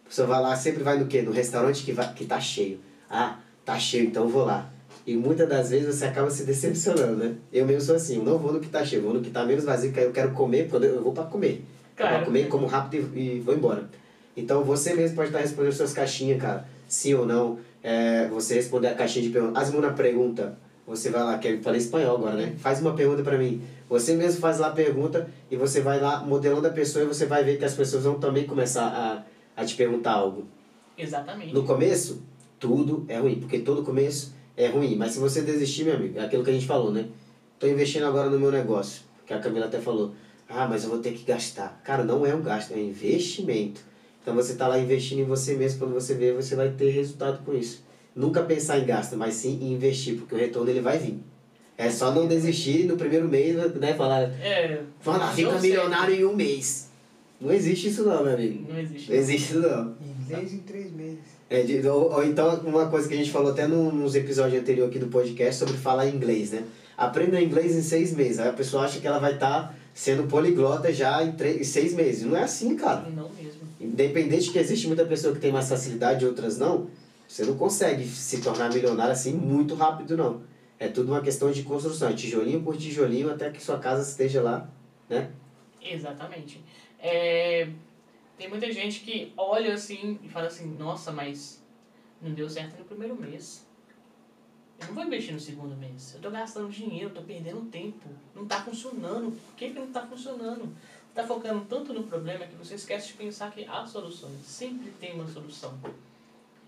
A 0.05 0.09
pessoa 0.09 0.28
vai 0.28 0.41
lá, 0.41 0.55
sempre 0.55 0.84
vai 0.84 0.99
no 0.99 1.07
quê? 1.07 1.22
No 1.22 1.32
restaurante 1.32 1.84
que, 1.84 1.91
vai, 1.91 2.13
que 2.13 2.26
tá 2.26 2.39
cheio. 2.39 2.80
Ah, 3.09 3.39
tá 3.63 3.80
cheio, 3.80 4.05
então 4.07 4.24
eu 4.24 4.30
vou 4.30 4.45
lá. 4.45 4.70
E 5.07 5.16
muitas 5.16 5.47
das 5.47 5.70
vezes 5.70 5.95
você 5.95 6.05
acaba 6.05 6.30
se 6.30 6.43
decepcionando, 6.43 7.16
né? 7.16 7.36
Eu 7.53 7.66
mesmo 7.66 7.82
sou 7.82 7.95
assim, 7.95 8.18
eu 8.18 8.24
não 8.24 8.38
vou 8.38 8.51
no 8.51 8.59
que 8.59 8.70
tá 8.70 8.84
cheio, 8.84 9.03
vou 9.03 9.13
no 9.13 9.22
que 9.22 9.30
tá 9.30 9.45
menos 9.45 9.63
vazio, 9.63 9.91
que 9.91 9.99
aí 9.99 10.05
eu 10.05 10.11
quero 10.11 10.32
comer, 10.32 10.68
quando 10.68 10.84
eu 10.84 11.01
vou 11.01 11.13
para 11.13 11.26
comer. 11.26 11.63
Claro. 11.95 12.16
Pra 12.18 12.26
comer, 12.26 12.47
como 12.47 12.66
rápido 12.66 13.16
e, 13.16 13.38
e 13.38 13.39
vou 13.39 13.55
embora. 13.55 13.88
Então 14.36 14.64
você 14.64 14.94
mesmo 14.94 15.16
pode 15.16 15.30
estar 15.30 15.40
respondendo 15.40 15.74
suas 15.74 15.94
caixinhas, 15.94 16.42
cara. 16.42 16.68
Sim 16.88 17.14
ou 17.14 17.26
não. 17.26 17.60
É, 17.82 18.28
você 18.28 18.56
responder 18.56 18.88
a 18.88 18.96
caixinha 18.96 19.26
de 19.26 19.32
perguntas. 19.32 19.56
Faz 19.56 19.74
uma 19.74 19.92
pergunta. 19.92 20.58
Você 20.88 21.10
vai 21.10 21.24
lá, 21.24 21.38
que 21.38 21.48
eu 21.48 21.62
falei 21.62 21.80
espanhol 21.80 22.18
agora, 22.18 22.36
né? 22.36 22.54
Faz 22.58 22.80
uma 22.80 22.94
pergunta 22.94 23.24
para 23.24 23.38
mim. 23.38 23.62
Você 23.90 24.16
mesmo 24.16 24.40
faz 24.40 24.60
lá 24.60 24.68
a 24.68 24.72
pergunta 24.72 25.28
e 25.50 25.56
você 25.56 25.82
vai 25.82 26.00
lá 26.00 26.24
modelando 26.24 26.68
a 26.68 26.72
pessoa 26.72 27.04
e 27.04 27.08
você 27.08 27.26
vai 27.26 27.44
ver 27.44 27.58
que 27.58 27.66
as 27.66 27.74
pessoas 27.74 28.04
vão 28.04 28.20
também 28.20 28.46
começar 28.46 28.86
a, 28.86 29.62
a 29.62 29.66
te 29.66 29.76
perguntar 29.76 30.14
algo. 30.14 30.46
Exatamente. 30.98 31.54
No 31.54 31.64
começo, 31.64 32.22
tudo 32.60 33.06
é 33.08 33.18
ruim, 33.18 33.40
porque 33.40 33.60
todo 33.60 33.84
começo 33.84 34.34
é 34.56 34.68
ruim. 34.68 34.96
Mas 34.96 35.14
se 35.14 35.20
você 35.20 35.42
desistir, 35.42 35.86
meu 35.86 35.96
amigo, 35.96 36.20
é 36.20 36.26
aquilo 36.26 36.44
que 36.44 36.50
a 36.50 36.54
gente 36.54 36.68
falou, 36.68 36.92
né? 36.92 37.06
Tô 37.60 37.68
investindo 37.68 38.06
agora 38.06 38.30
no 38.30 38.40
meu 38.40 38.52
negócio, 38.52 39.04
que 39.26 39.34
a 39.34 39.40
Camila 39.40 39.66
até 39.66 39.80
falou. 39.80 40.14
Ah, 40.48 40.68
mas 40.68 40.84
eu 40.84 40.90
vou 40.90 41.00
ter 41.00 41.14
que 41.14 41.24
gastar. 41.24 41.82
Cara, 41.84 42.04
não 42.04 42.26
é 42.26 42.36
um 42.36 42.42
gasto, 42.42 42.74
é 42.74 42.76
um 42.76 42.80
investimento. 42.80 43.82
Então 44.26 44.34
você 44.34 44.56
tá 44.56 44.68
lá 44.68 44.80
investindo 44.80 45.20
em 45.20 45.24
você 45.24 45.54
mesmo, 45.54 45.78
quando 45.78 45.94
você 45.94 46.16
vê, 46.16 46.34
você 46.34 46.56
vai 46.56 46.70
ter 46.70 46.90
resultado 46.90 47.44
com 47.46 47.54
isso. 47.54 47.84
Nunca 48.16 48.42
pensar 48.42 48.80
em 48.80 48.86
gasto, 48.86 49.16
mas 49.16 49.36
sim 49.36 49.60
em 49.62 49.72
investir, 49.74 50.16
porque 50.16 50.34
o 50.34 50.38
retorno 50.38 50.68
ele 50.68 50.82
vai 50.82 50.98
vir. 50.98 51.20
É 51.78 51.92
só 51.92 52.12
não 52.12 52.26
desistir 52.28 52.86
no 52.86 52.98
primeiro 52.98 53.28
mês, 53.28 53.56
né? 53.76 53.94
Falar, 53.94 54.24
É. 54.42 54.82
falar 55.00 55.28
não 55.28 55.34
fica 55.36 55.60
sei. 55.60 55.70
milionário 55.70 56.16
em 56.16 56.26
um 56.26 56.36
mês. 56.36 56.90
Não 57.40 57.52
existe 57.52 57.90
isso 57.90 58.04
não, 58.04 58.24
meu 58.24 58.34
amigo. 58.34 58.66
Não 58.68 58.80
existe. 58.80 59.12
Não 59.12 59.18
existe 59.20 59.52
isso 59.52 59.60
não. 59.60 59.94
Inglês 60.28 60.54
em 60.54 60.58
três 60.60 60.92
meses. 60.92 61.20
É, 61.48 61.62
de- 61.62 61.88
ou, 61.88 62.12
ou 62.14 62.24
então, 62.26 62.56
uma 62.66 62.88
coisa 62.88 63.08
que 63.08 63.14
a 63.14 63.18
gente 63.18 63.30
falou 63.30 63.52
até 63.52 63.68
nos 63.68 64.16
episódios 64.16 64.60
anteriores 64.60 64.90
aqui 64.90 64.98
do 64.98 65.08
podcast 65.12 65.60
sobre 65.60 65.78
falar 65.78 66.08
inglês, 66.08 66.50
né? 66.52 66.64
Aprenda 66.98 67.40
inglês 67.40 67.76
em 67.76 67.84
seis 67.84 68.12
meses. 68.16 68.40
Aí 68.40 68.48
a 68.50 68.54
pessoa 68.54 68.86
acha 68.86 69.00
que 69.00 69.06
ela 69.06 69.20
vai 69.20 69.34
estar 69.36 69.78
sendo 69.94 70.24
poliglota 70.24 70.92
já 70.92 71.22
em, 71.24 71.34
três, 71.34 71.60
em 71.60 71.64
seis 71.64 71.94
meses. 71.94 72.24
Não 72.24 72.36
é 72.38 72.44
assim, 72.44 72.76
cara. 72.76 73.06
Não 73.14 73.30
mesmo. 73.30 73.45
Independente 73.86 74.52
que 74.52 74.60
existe 74.60 74.88
muita 74.88 75.06
pessoa 75.06 75.34
que 75.34 75.40
tem 75.40 75.52
mais 75.52 75.70
facilidade 75.70 76.24
e 76.24 76.28
outras 76.28 76.58
não, 76.58 76.90
você 77.28 77.44
não 77.46 77.58
consegue 77.58 78.06
se 78.08 78.42
tornar 78.42 78.72
milionário 78.74 79.12
assim 79.12 79.34
muito 79.34 79.76
rápido, 79.76 80.18
não. 80.18 80.44
É 80.78 80.88
tudo 80.88 81.12
uma 81.12 81.22
questão 81.22 81.52
de 81.52 81.64
construção, 81.64 82.10
é 82.10 82.14
tijolinho 82.14 82.62
por 82.62 82.76
tijolinho 82.78 83.32
até 83.32 83.50
que 83.50 83.64
sua 83.64 83.80
casa 83.80 84.02
esteja 84.02 84.42
lá, 84.42 84.70
né? 85.10 85.32
Exatamente. 85.82 86.64
É, 87.00 87.70
tem 88.38 88.50
muita 88.50 88.72
gente 88.72 89.00
que 89.02 89.32
olha 89.38 89.74
assim 89.74 90.20
e 90.22 90.28
fala 90.28 90.48
assim, 90.48 90.76
nossa, 90.78 91.12
mas 91.12 91.64
não 92.22 92.34
deu 92.34 92.50
certo 92.50 92.78
no 92.80 92.86
primeiro 92.86 93.16
mês. 93.16 93.66
Eu 94.80 94.88
não 94.88 94.96
vou 94.96 95.06
investir 95.06 95.34
no 95.34 95.40
segundo 95.40 95.76
mês. 95.78 96.14
Eu 96.16 96.22
tô 96.22 96.30
gastando 96.30 96.70
dinheiro, 96.70 97.10
tô 97.10 97.22
perdendo 97.22 97.62
tempo. 97.70 98.10
Não 98.36 98.46
tá 98.46 98.62
funcionando. 98.62 99.32
Por 99.32 99.56
que, 99.56 99.70
que 99.70 99.80
não 99.80 99.88
tá 99.88 100.06
funcionando? 100.06 100.76
Tá 101.16 101.26
focando 101.26 101.66
tanto 101.66 101.93
no 101.93 102.03
problema 102.03 102.45
que 102.45 102.55
você 102.55 102.76
esquece 102.76 103.07
de 103.07 103.13
pensar 103.13 103.51
que 103.51 103.66
há 103.66 103.86
soluções. 103.86 104.38
Sempre 104.45 104.91
tem 104.99 105.13
uma 105.13 105.28
solução. 105.28 105.74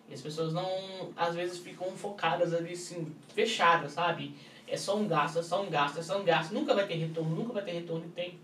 E 0.10 0.14
as 0.14 0.22
pessoas 0.22 0.54
não, 0.54 1.12
às 1.18 1.36
vezes, 1.36 1.60
ficam 1.60 1.92
focadas 1.92 2.54
ali, 2.54 2.72
assim, 2.72 3.14
fechadas, 3.36 3.92
sabe? 3.92 4.34
É 4.66 4.78
só 4.78 4.98
um 4.98 5.06
gasto, 5.06 5.40
é 5.40 5.44
só 5.44 5.62
um 5.62 5.70
gasto, 5.70 6.00
é 6.00 6.02
só 6.02 6.20
um 6.20 6.24
gasto. 6.24 6.54
Nunca 6.54 6.74
vai 6.74 6.88
ter 6.88 6.96
retorno, 6.96 7.36
nunca 7.36 7.52
vai 7.52 7.64
ter 7.64 7.74
retorno. 7.74 8.06
E 8.06 8.10
tem 8.10 8.40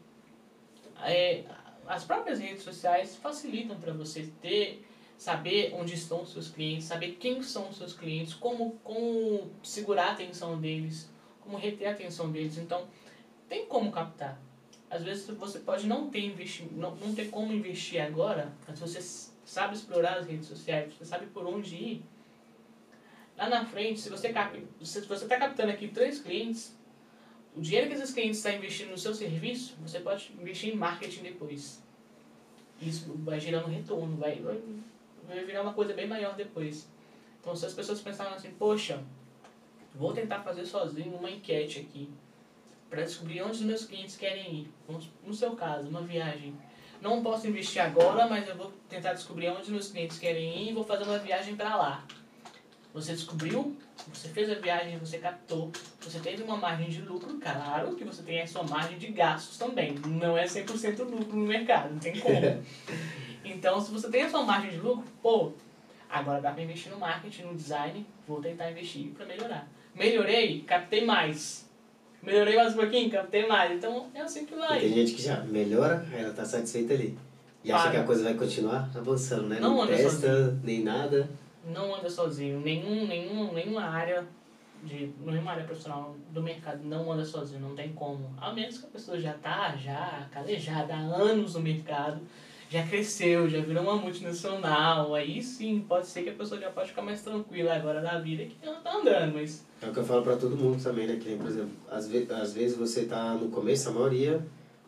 é, 1.01 1.43
as 1.87 2.03
próprias 2.03 2.39
redes 2.39 2.63
sociais 2.63 3.15
facilitam 3.15 3.77
para 3.77 3.93
você 3.93 4.29
ter 4.41 4.85
saber 5.17 5.73
onde 5.73 5.93
estão 5.93 6.23
os 6.23 6.33
seus 6.33 6.49
clientes, 6.49 6.85
saber 6.85 7.11
quem 7.13 7.41
são 7.41 7.69
os 7.69 7.77
seus 7.77 7.93
clientes, 7.93 8.33
como, 8.33 8.71
como 8.83 9.49
segurar 9.63 10.07
a 10.07 10.11
atenção 10.11 10.59
deles, 10.59 11.09
como 11.39 11.57
reter 11.57 11.87
a 11.87 11.91
atenção 11.91 12.29
deles. 12.29 12.57
Então, 12.57 12.87
tem 13.47 13.65
como 13.65 13.89
captar. 13.89 14.37
Às 14.93 15.01
vezes 15.01 15.25
você 15.25 15.57
pode 15.57 15.87
não 15.87 16.07
ter 16.11 16.23
investi 16.23 16.69
não, 16.71 16.95
não 16.97 17.15
ter 17.15 17.31
como 17.31 17.51
investir 17.51 17.99
agora, 17.99 18.53
mas 18.67 18.79
você 18.79 19.01
sabe 19.43 19.73
explorar 19.73 20.19
as 20.19 20.27
redes 20.27 20.47
sociais, 20.47 20.93
você 20.93 21.03
sabe 21.03 21.25
por 21.25 21.47
onde 21.47 21.75
ir. 21.75 22.05
Lá 23.35 23.49
na 23.49 23.65
frente, 23.65 23.99
se 23.99 24.07
você 24.07 24.31
cap 24.31 24.55
se 24.83 25.01
você 25.01 25.23
está 25.23 25.39
captando 25.39 25.71
aqui 25.71 25.87
três 25.87 26.19
clientes, 26.19 26.77
o 27.55 27.61
dinheiro 27.61 27.87
que 27.87 27.95
esses 27.95 28.13
clientes 28.13 28.37
estão 28.37 28.53
investindo 28.53 28.91
no 28.91 28.97
seu 28.99 29.15
serviço, 29.15 29.75
você 29.81 29.99
pode 29.99 30.31
investir 30.39 30.71
em 30.71 30.77
marketing 30.77 31.23
depois. 31.23 31.81
Isso 32.79 33.11
vai 33.23 33.39
gerando 33.39 33.69
retorno, 33.69 34.15
vai, 34.17 34.35
vai, 34.41 35.43
virar 35.43 35.63
uma 35.63 35.73
coisa 35.73 35.95
bem 35.95 36.07
maior 36.07 36.35
depois. 36.35 36.87
Então, 37.41 37.55
se 37.55 37.65
as 37.65 37.73
pessoas 37.73 37.99
pensaram 37.99 38.35
assim, 38.35 38.51
poxa, 38.51 39.03
vou 39.95 40.13
tentar 40.13 40.41
fazer 40.41 40.67
sozinho 40.67 41.15
uma 41.15 41.31
enquete 41.31 41.79
aqui 41.79 42.11
para 42.93 43.03
descobrir 43.03 43.41
onde 43.41 43.53
os 43.53 43.61
meus 43.61 43.85
clientes 43.85 44.15
querem 44.15 44.53
ir. 44.53 44.73
No 45.25 45.33
seu 45.33 45.55
caso, 45.55 45.89
uma 45.89 46.01
viagem. 46.01 46.55
Não 47.01 47.23
posso 47.23 47.47
investir 47.47 47.81
agora, 47.81 48.27
mas 48.27 48.47
eu 48.47 48.55
vou 48.55 48.71
tentar 48.87 49.13
descobrir 49.13 49.49
onde 49.49 49.63
os 49.63 49.69
meus 49.69 49.91
clientes 49.91 50.19
querem 50.19 50.63
ir 50.63 50.69
e 50.69 50.73
vou 50.73 50.83
fazer 50.83 51.03
uma 51.03 51.17
viagem 51.17 51.55
para 51.55 51.75
lá. 51.75 52.05
Você 52.93 53.13
descobriu, 53.13 53.75
você 54.13 54.30
fez 54.30 54.49
a 54.51 54.53
viagem, 54.53 54.99
você 54.99 55.18
captou, 55.18 55.72
você 55.99 56.19
teve 56.19 56.43
uma 56.43 56.55
margem 56.55 56.88
de 56.88 57.01
lucro, 57.01 57.39
claro 57.39 57.95
que 57.95 58.03
você 58.03 58.22
tem 58.22 58.41
a 58.41 58.47
sua 58.47 58.61
margem 58.61 58.99
de 58.99 59.07
gastos 59.07 59.57
também. 59.57 59.95
Não 60.05 60.38
é 60.38 60.45
100% 60.45 60.99
lucro 60.99 61.35
no 61.35 61.47
mercado, 61.47 61.91
não 61.91 61.99
tem 61.99 62.19
como. 62.19 62.35
Então, 63.45 63.81
se 63.81 63.91
você 63.91 64.09
tem 64.09 64.22
a 64.22 64.30
sua 64.30 64.41
margem 64.43 64.72
de 64.72 64.77
lucro, 64.77 65.03
pô, 65.22 65.51
agora 66.09 66.39
dá 66.39 66.49
para 66.53 66.63
investir 66.63 66.89
no 66.89 66.97
marketing, 66.97 67.41
no 67.41 67.53
design, 67.53 68.05
vou 68.26 68.41
tentar 68.41 68.72
investir 68.72 69.07
para 69.07 69.26
melhorar. 69.26 69.68
Melhorei, 69.93 70.61
captei 70.61 71.03
mais. 71.03 71.69
Melhorei 72.23 72.55
mais 72.55 72.73
um 72.73 72.77
pouquinho, 72.77 73.09
captei 73.11 73.45
mais. 73.47 73.71
Então, 73.73 74.07
é 74.13 74.21
assim 74.21 74.45
que 74.45 74.53
E 74.53 74.57
vai. 74.57 74.79
tem 74.79 74.93
gente 74.93 75.13
que 75.13 75.21
já 75.21 75.41
melhora, 75.41 76.05
ela 76.13 76.33
tá 76.33 76.45
satisfeita 76.45 76.93
ali. 76.93 77.17
E 77.63 77.71
acha 77.71 77.83
Para. 77.83 77.91
que 77.91 77.97
a 77.97 78.03
coisa 78.03 78.23
vai 78.23 78.33
continuar 78.33 78.89
avançando, 78.95 79.47
né? 79.49 79.59
Não 79.59 79.75
Não, 79.75 79.81
anda 79.83 79.95
testa, 79.95 80.57
nem 80.63 80.83
nada. 80.83 81.29
não 81.65 81.95
anda 81.95 82.09
sozinho. 82.09 82.59
Nenhum, 82.61 83.05
nenhum, 83.07 83.53
nenhuma 83.53 83.83
área 83.83 84.25
de 84.83 85.11
nenhuma 85.25 85.51
área 85.51 85.63
profissional 85.63 86.13
do 86.31 86.41
mercado 86.41 86.79
não 86.83 87.09
anda 87.11 87.23
sozinho, 87.23 87.61
não 87.61 87.73
tem 87.75 87.93
como. 87.93 88.33
A 88.39 88.51
menos 88.51 88.77
que 88.79 88.85
a 88.85 88.89
pessoa 88.89 89.17
já 89.19 89.33
tá 89.33 89.75
já 89.77 90.27
calejada 90.31 90.93
há 90.93 90.97
anos 90.99 91.55
no 91.55 91.61
mercado, 91.61 92.19
já 92.73 92.87
cresceu, 92.87 93.47
já 93.47 93.61
virou 93.61 93.83
uma 93.83 93.95
multinacional, 93.95 95.13
aí 95.13 95.43
sim, 95.43 95.85
pode 95.87 96.07
ser 96.07 96.23
que 96.23 96.31
a 96.31 96.33
pessoa 96.33 96.59
já 96.59 96.71
pode 96.71 96.89
ficar 96.89 97.03
mais 97.03 97.21
tranquila 97.21 97.75
agora 97.75 98.01
da 98.01 98.17
vida 98.19 98.45
que 98.45 98.55
ela 98.63 98.77
tá 98.77 98.97
andando, 98.97 99.35
mas 99.35 99.63
É 99.79 99.87
o 99.87 99.93
que 99.93 99.99
eu 99.99 100.03
falo 100.03 100.23
pra 100.23 100.35
todo 100.35 100.57
mundo 100.57 100.81
também, 100.81 101.05
né? 101.05 101.17
Que 101.17 101.35
por 101.35 101.45
exemplo, 101.45 101.69
às, 101.87 102.07
ve 102.07 102.27
às 102.31 102.51
vezes 102.53 102.75
você 102.75 103.05
tá 103.05 103.35
no 103.35 103.49
começo, 103.49 103.89
a 103.89 103.91
maioria 103.91 104.43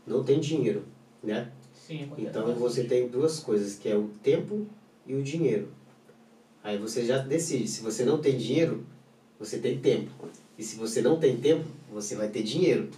não 0.07 0.23
tem 0.23 0.39
dinheiro, 0.39 0.83
né? 1.21 1.51
sim, 1.71 2.09
Então 2.17 2.55
você 2.55 2.85
tem 2.85 3.07
duas 3.07 3.39
coisas, 3.39 3.75
que 3.75 3.87
é 3.87 3.95
o 3.95 4.09
tempo 4.23 4.65
e 5.05 5.13
o 5.13 5.21
dinheiro. 5.21 5.71
Aí 6.63 6.79
você 6.79 7.05
já 7.05 7.19
decide, 7.19 7.67
se 7.67 7.83
você 7.83 8.03
não 8.03 8.17
tem 8.17 8.35
dinheiro, 8.35 8.83
você 9.39 9.59
tem 9.59 9.79
tempo. 9.79 10.09
E 10.57 10.63
se 10.63 10.75
você 10.75 11.03
não 11.03 11.19
tem 11.19 11.37
tempo, 11.37 11.65
você 11.93 12.15
vai 12.15 12.29
ter 12.29 12.41
dinheiro. 12.41 12.89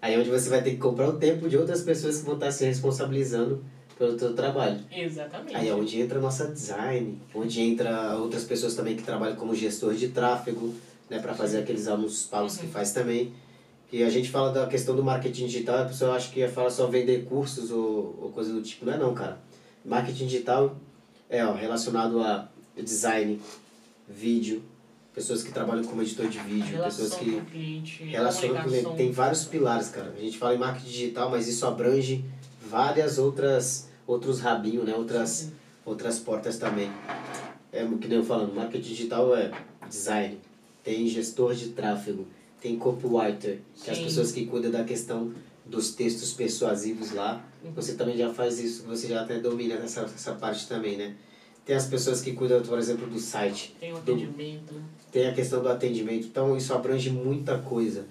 Aí 0.00 0.14
é 0.14 0.18
onde 0.18 0.30
você 0.30 0.48
vai 0.48 0.64
ter 0.64 0.72
que 0.72 0.78
comprar 0.78 1.08
o 1.08 1.12
tempo 1.12 1.48
de 1.48 1.56
outras 1.56 1.82
pessoas 1.82 2.18
que 2.18 2.24
vão 2.24 2.34
estar 2.34 2.50
se 2.50 2.64
responsabilizando 2.64 3.62
pelo 3.98 4.16
teu 4.16 4.34
trabalho. 4.34 4.80
Exatamente. 4.90 5.54
Aí 5.56 5.68
é 5.68 5.74
onde 5.74 6.00
entra 6.00 6.18
a 6.18 6.22
nossa 6.22 6.46
design, 6.48 7.18
onde 7.34 7.60
entra 7.60 8.16
outras 8.16 8.44
pessoas 8.44 8.74
também 8.74 8.96
que 8.96 9.02
trabalham 9.02 9.36
como 9.36 9.54
gestor 9.54 9.94
de 9.94 10.08
tráfego, 10.08 10.74
né, 11.10 11.18
para 11.18 11.34
fazer 11.34 11.58
aqueles 11.58 11.86
anúncios 11.88 12.24
pagos 12.24 12.56
que 12.56 12.66
Uhum. 12.66 12.72
faz 12.72 12.92
também. 12.92 13.32
que 13.90 14.02
a 14.02 14.08
gente 14.08 14.30
fala 14.30 14.50
da 14.50 14.66
questão 14.66 14.96
do 14.96 15.04
marketing 15.04 15.44
digital, 15.48 15.80
a 15.80 15.84
pessoa 15.84 16.14
acha 16.16 16.30
que 16.32 16.40
ia 16.40 16.48
falar 16.50 16.70
só 16.70 16.86
vender 16.86 17.26
cursos 17.26 17.70
ou, 17.70 18.18
ou 18.22 18.30
coisa 18.32 18.50
do 18.50 18.62
tipo. 18.62 18.86
Não 18.86 18.94
é 18.94 18.96
não, 18.96 19.12
cara. 19.12 19.38
Marketing 19.84 20.24
digital 20.28 20.74
é 21.28 21.44
ó, 21.44 21.52
relacionado 21.52 22.18
a 22.22 22.48
design, 22.74 23.38
vídeo, 24.08 24.62
pessoas 25.14 25.42
que 25.42 25.52
trabalham 25.52 25.84
como 25.84 26.00
editor 26.00 26.26
de 26.26 26.38
vídeo, 26.38 26.82
pessoas 26.82 27.14
que 27.16 27.42
relacionam 28.06 28.62
com 28.62 28.68
o 28.68 28.70
cliente. 28.70 28.96
Tem 28.96 29.12
vários 29.12 29.44
pilares, 29.44 29.88
cara. 29.90 30.14
A 30.16 30.20
gente 30.20 30.38
fala 30.38 30.54
em 30.54 30.58
marketing 30.58 30.88
digital, 30.88 31.30
mas 31.30 31.46
isso 31.46 31.66
abrange 31.66 32.24
várias 32.76 33.18
outras 33.18 33.88
outros 34.06 34.40
rabinhos, 34.40 34.84
né? 34.84 34.94
Outras 34.94 35.28
Sim. 35.30 35.52
outras 35.84 36.18
portas 36.18 36.56
também. 36.58 36.90
É 37.70 37.84
o 37.84 37.98
que 37.98 38.08
nem 38.08 38.18
eu 38.18 38.24
falando, 38.24 38.54
marketing 38.54 38.88
digital 38.88 39.36
é 39.36 39.50
design, 39.88 40.38
tem 40.82 41.06
gestor 41.06 41.54
de 41.54 41.68
tráfego, 41.70 42.26
tem 42.60 42.76
copywriter, 42.78 43.60
que 43.82 43.88
é 43.90 43.92
as 43.92 43.98
pessoas 43.98 44.32
que 44.32 44.46
cuidam 44.46 44.70
da 44.70 44.84
questão 44.84 45.32
dos 45.64 45.94
textos 45.94 46.32
persuasivos 46.32 47.12
lá. 47.12 47.42
Uhum. 47.64 47.72
Você 47.72 47.94
também 47.94 48.16
já 48.16 48.32
faz 48.32 48.58
isso, 48.58 48.84
você 48.84 49.06
já 49.08 49.22
até 49.22 49.38
domina 49.38 49.74
essa, 49.76 50.00
essa 50.02 50.32
parte 50.34 50.66
também, 50.66 50.96
né? 50.96 51.14
Tem 51.64 51.76
as 51.76 51.86
pessoas 51.86 52.20
que 52.20 52.32
cuidam, 52.32 52.60
por 52.62 52.78
exemplo, 52.78 53.06
do 53.06 53.18
site, 53.20 53.74
Tem 53.78 53.92
do- 53.92 53.98
atendimento. 53.98 54.74
tem 55.12 55.28
a 55.28 55.32
questão 55.32 55.62
do 55.62 55.68
atendimento, 55.68 56.26
então 56.26 56.56
isso 56.56 56.74
abrange 56.74 57.08
muita 57.10 57.56
coisa. 57.58 58.06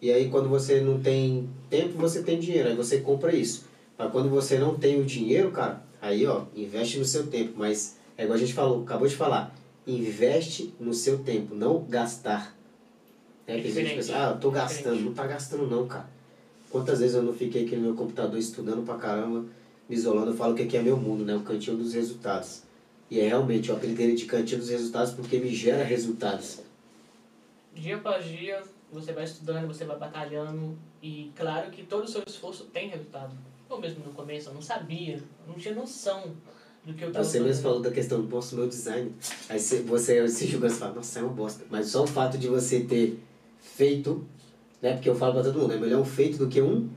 E 0.00 0.10
aí 0.10 0.28
quando 0.28 0.48
você 0.48 0.80
não 0.80 1.00
tem 1.00 1.48
tempo, 1.70 1.98
você 1.98 2.22
tem 2.22 2.40
dinheiro, 2.40 2.70
aí 2.70 2.74
você 2.76 3.00
compra 3.00 3.34
isso. 3.34 3.66
Mas 3.96 4.10
quando 4.10 4.28
você 4.28 4.58
não 4.58 4.76
tem 4.76 5.00
o 5.00 5.04
dinheiro, 5.04 5.50
cara, 5.50 5.82
aí 6.00 6.26
ó, 6.26 6.44
investe 6.54 6.98
no 6.98 7.04
seu 7.04 7.26
tempo, 7.26 7.54
mas 7.56 7.96
é 8.16 8.24
igual 8.24 8.36
a 8.36 8.40
gente 8.40 8.52
falou, 8.52 8.82
acabou 8.82 9.06
de 9.06 9.16
falar, 9.16 9.54
investe 9.86 10.74
no 10.80 10.92
seu 10.92 11.18
tempo, 11.18 11.54
não 11.54 11.84
gastar. 11.84 12.56
É 13.46 13.58
É 13.58 13.60
que 13.60 13.68
a 13.68 13.70
gente 13.70 13.94
pensa, 13.94 14.12
ah, 14.16 14.30
eu 14.30 14.40
tô 14.40 14.50
gastando, 14.50 15.00
não 15.00 15.14
tá 15.14 15.26
gastando 15.26 15.66
não, 15.66 15.86
cara. 15.86 16.08
Quantas 16.70 17.00
vezes 17.00 17.14
eu 17.14 17.22
não 17.22 17.32
fiquei 17.32 17.64
aqui 17.64 17.76
no 17.76 17.82
meu 17.82 17.94
computador 17.94 18.38
estudando 18.38 18.84
pra 18.84 18.96
caramba, 18.96 19.44
me 19.88 19.94
isolando, 19.94 20.30
eu 20.30 20.36
falo 20.36 20.54
que 20.54 20.62
aqui 20.62 20.76
é 20.76 20.82
meu 20.82 20.96
mundo, 20.96 21.24
né? 21.24 21.36
O 21.36 21.40
cantinho 21.40 21.76
dos 21.76 21.94
resultados. 21.94 22.62
E 23.10 23.20
é 23.20 23.28
realmente, 23.28 23.68
eu 23.68 23.78
ele 23.82 24.14
de 24.14 24.24
cantinho 24.24 24.60
dos 24.60 24.70
resultados 24.70 25.12
porque 25.12 25.38
me 25.38 25.54
gera 25.54 25.84
resultados. 25.84 26.60
Dia 27.74 27.96
após 27.96 28.24
dia, 28.24 28.62
você 28.90 29.12
vai 29.12 29.24
estudando, 29.24 29.66
você 29.66 29.84
vai 29.84 29.98
batalhando. 29.98 30.76
E 31.02 31.30
claro 31.36 31.70
que 31.70 31.84
todo 31.84 32.04
o 32.04 32.08
seu 32.08 32.22
esforço 32.26 32.64
tem 32.66 32.88
resultado. 32.88 33.36
Eu 33.74 33.80
mesmo 33.80 34.04
no 34.04 34.12
começo, 34.12 34.50
eu 34.50 34.54
não 34.54 34.62
sabia, 34.62 35.14
eu 35.14 35.48
não 35.48 35.54
tinha 35.54 35.74
noção 35.74 36.32
do 36.84 36.94
que 36.94 37.02
eu 37.02 37.08
estava 37.08 37.24
Você 37.24 37.40
mesmo 37.40 37.62
falou 37.62 37.80
da 37.80 37.90
questão 37.90 38.22
do 38.22 38.28
nosso 38.28 38.54
meu 38.54 38.68
design. 38.68 39.12
Aí 39.48 39.58
você, 39.58 39.80
você 39.80 40.28
se 40.28 40.46
julga 40.46 40.68
e 40.68 40.70
fala, 40.70 40.94
nossa, 40.94 41.18
é 41.18 41.22
uma 41.22 41.32
bosta. 41.32 41.64
Mas 41.68 41.88
só 41.88 42.04
o 42.04 42.06
fato 42.06 42.38
de 42.38 42.46
você 42.46 42.80
ter 42.80 43.18
feito, 43.60 44.24
né? 44.80 44.92
Porque 44.92 45.08
eu 45.08 45.16
falo 45.16 45.34
pra 45.34 45.42
todo 45.42 45.58
mundo, 45.58 45.74
é 45.74 45.78
melhor 45.78 46.00
um 46.00 46.04
feito 46.04 46.38
do 46.38 46.46
que 46.46 46.62
um 46.62 46.88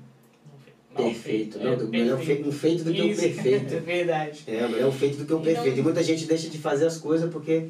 perfeito. 0.95 1.57
Não, 1.57 1.75
do, 1.75 1.87
melhor 1.87 2.19
um 2.19 2.21
feito 2.21 2.83
do 2.83 2.93
que 2.93 3.01
um 3.01 3.15
perfeito. 3.15 3.73
É 3.73 3.79
verdade. 3.79 4.43
É, 4.45 4.67
melhor 4.67 4.89
um 4.89 4.91
feito 4.91 5.17
do 5.17 5.25
que 5.25 5.33
um 5.33 5.41
perfeito. 5.41 5.79
E 5.79 5.81
muita 5.81 6.03
gente 6.03 6.25
deixa 6.25 6.47
de 6.47 6.59
fazer 6.59 6.85
as 6.85 6.99
coisas 6.99 7.31
porque, 7.31 7.69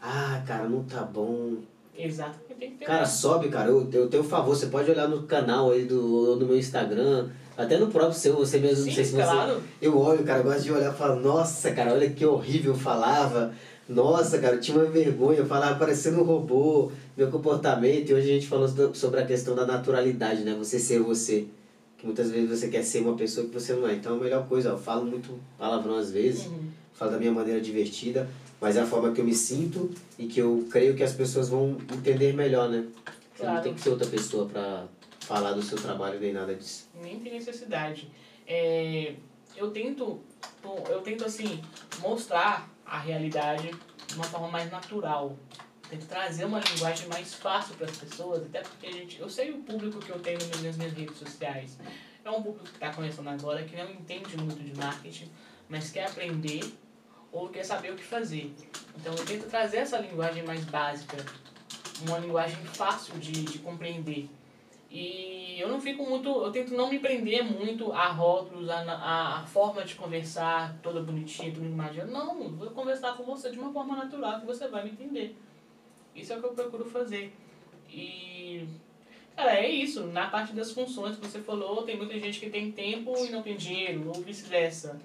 ah, 0.00 0.40
cara, 0.46 0.68
não 0.68 0.84
tá 0.84 1.02
bom. 1.02 1.56
Exato. 1.96 2.38
Cara, 2.84 3.06
sobe, 3.06 3.48
cara. 3.48 3.70
Eu, 3.70 3.88
eu 3.92 4.08
tenho 4.08 4.22
um 4.22 4.26
favor, 4.26 4.54
você 4.54 4.66
pode 4.66 4.88
olhar 4.88 5.08
no 5.08 5.24
canal 5.24 5.72
aí 5.72 5.84
do, 5.84 6.36
no 6.36 6.46
meu 6.46 6.56
Instagram, 6.56 7.30
até 7.64 7.78
no 7.78 7.88
próprio 7.88 8.18
seu, 8.18 8.36
você 8.36 8.58
mesmo, 8.58 8.78
não 8.78 8.84
Sim, 8.90 8.94
sei 8.94 9.04
se 9.04 9.10
você. 9.12 9.22
claro. 9.22 9.60
Eu 9.80 9.98
olho, 9.98 10.24
cara, 10.24 10.40
eu 10.40 10.44
gosto 10.44 10.62
de 10.62 10.72
olhar 10.72 10.92
e 10.92 10.96
falo, 10.96 11.20
nossa, 11.20 11.70
cara, 11.72 11.92
olha 11.92 12.08
que 12.10 12.24
horrível 12.24 12.72
eu 12.72 12.78
falava. 12.78 13.52
Nossa, 13.88 14.38
cara, 14.38 14.54
eu 14.56 14.60
tinha 14.60 14.76
uma 14.78 14.86
vergonha, 14.86 15.38
eu 15.40 15.46
falava 15.46 15.78
parecendo 15.78 16.20
um 16.20 16.24
robô, 16.24 16.92
meu 17.16 17.28
comportamento. 17.30 18.10
E 18.10 18.14
hoje 18.14 18.30
a 18.30 18.34
gente 18.34 18.46
falou 18.46 18.68
so- 18.68 18.94
sobre 18.94 19.20
a 19.20 19.26
questão 19.26 19.54
da 19.54 19.66
naturalidade, 19.66 20.42
né? 20.42 20.54
Você 20.58 20.78
ser 20.78 21.00
você. 21.00 21.46
Que 21.98 22.06
muitas 22.06 22.30
vezes 22.30 22.48
você 22.58 22.68
quer 22.68 22.82
ser 22.82 23.00
uma 23.00 23.14
pessoa 23.16 23.46
que 23.46 23.52
você 23.52 23.72
não 23.74 23.86
é. 23.88 23.94
Então 23.94 24.14
a 24.16 24.18
melhor 24.18 24.46
coisa, 24.46 24.70
ó, 24.70 24.74
eu 24.74 24.78
falo 24.78 25.04
muito 25.04 25.38
palavrão 25.58 25.96
às 25.96 26.10
vezes, 26.10 26.46
Uhum. 26.46 26.58
falo 26.94 27.10
da 27.10 27.18
minha 27.18 27.32
maneira 27.32 27.60
divertida, 27.60 28.28
mas 28.60 28.76
é 28.76 28.80
a 28.80 28.86
forma 28.86 29.12
que 29.12 29.20
eu 29.20 29.24
me 29.24 29.34
sinto 29.34 29.90
e 30.18 30.26
que 30.26 30.40
eu 30.40 30.66
creio 30.70 30.94
que 30.94 31.02
as 31.02 31.12
pessoas 31.12 31.48
vão 31.48 31.76
entender 31.92 32.32
melhor, 32.32 32.68
né? 32.70 32.84
Você 33.34 33.42
não 33.44 33.50
Claro. 33.52 33.62
tem 33.64 33.74
que 33.74 33.80
ser 33.80 33.90
outra 33.90 34.06
pessoa 34.08 34.46
pra 34.46 34.84
falar 35.30 35.52
do 35.52 35.62
seu 35.62 35.78
trabalho 35.78 36.18
nem 36.18 36.32
nada 36.32 36.52
disso. 36.56 36.88
nem 37.00 37.20
tem 37.20 37.34
necessidade. 37.34 38.10
É, 38.46 39.14
eu 39.56 39.70
tento, 39.70 40.20
eu 40.88 41.00
tento 41.02 41.24
assim 41.24 41.62
mostrar 42.00 42.68
a 42.84 42.98
realidade 42.98 43.70
de 44.08 44.14
uma 44.16 44.24
forma 44.24 44.48
mais 44.48 44.68
natural. 44.68 45.36
Tento 45.88 46.06
trazer 46.06 46.44
uma 46.44 46.58
linguagem 46.58 47.06
mais 47.08 47.32
fácil 47.34 47.76
para 47.76 47.86
as 47.86 47.96
pessoas, 47.96 48.44
até 48.44 48.60
porque 48.60 48.86
a 48.88 48.92
gente, 48.92 49.20
eu 49.20 49.28
sei 49.28 49.52
o 49.52 49.58
público 49.58 50.00
que 50.00 50.10
eu 50.10 50.18
tenho 50.18 50.38
nas 50.62 50.76
minhas 50.76 50.92
redes 50.92 51.16
sociais. 51.16 51.78
É 52.24 52.30
um 52.30 52.42
público 52.42 52.64
que 52.64 52.74
está 52.74 52.92
começando 52.92 53.28
agora, 53.28 53.62
que 53.62 53.76
não 53.76 53.88
entende 53.88 54.36
muito 54.36 54.62
de 54.62 54.76
marketing, 54.76 55.30
mas 55.68 55.90
quer 55.90 56.06
aprender 56.06 56.64
ou 57.30 57.48
quer 57.48 57.64
saber 57.64 57.92
o 57.92 57.96
que 57.96 58.04
fazer. 58.04 58.52
Então 58.96 59.14
eu 59.14 59.24
tento 59.24 59.48
trazer 59.48 59.78
essa 59.78 59.98
linguagem 59.98 60.42
mais 60.42 60.64
básica, 60.64 61.24
uma 62.06 62.18
linguagem 62.18 62.58
fácil 62.66 63.16
de, 63.18 63.32
de 63.32 63.58
compreender. 63.60 64.28
E 64.90 65.60
eu 65.60 65.68
não 65.68 65.80
fico 65.80 66.04
muito, 66.04 66.28
eu 66.28 66.50
tento 66.50 66.74
não 66.74 66.90
me 66.90 66.98
prender 66.98 67.44
muito 67.44 67.92
a 67.92 68.08
rótulos, 68.08 68.68
a, 68.68 68.80
a, 68.80 69.40
a 69.40 69.46
forma 69.46 69.84
de 69.84 69.94
conversar 69.94 70.76
toda 70.82 71.00
bonitinha, 71.00 71.52
tudo 71.52 71.66
imaginando. 71.66 72.10
Não, 72.10 72.48
vou 72.50 72.70
conversar 72.70 73.16
com 73.16 73.22
você 73.22 73.50
de 73.50 73.58
uma 73.58 73.72
forma 73.72 73.94
natural 73.94 74.40
que 74.40 74.46
você 74.46 74.66
vai 74.66 74.82
me 74.82 74.90
entender. 74.90 75.36
Isso 76.14 76.32
é 76.32 76.36
o 76.36 76.40
que 76.40 76.46
eu 76.46 76.52
procuro 76.54 76.84
fazer. 76.84 77.32
E, 77.88 78.64
cara, 79.36 79.54
é 79.54 79.70
isso. 79.70 80.06
Na 80.08 80.26
parte 80.28 80.52
das 80.52 80.72
funções 80.72 81.14
que 81.16 81.24
você 81.24 81.38
falou, 81.38 81.82
tem 81.82 81.96
muita 81.96 82.18
gente 82.18 82.40
que 82.40 82.50
tem 82.50 82.72
tempo 82.72 83.14
e 83.24 83.30
não 83.30 83.42
tem 83.42 83.56
dinheiro, 83.56 84.08
ou 84.08 84.22
vice-versa. 84.22 85.00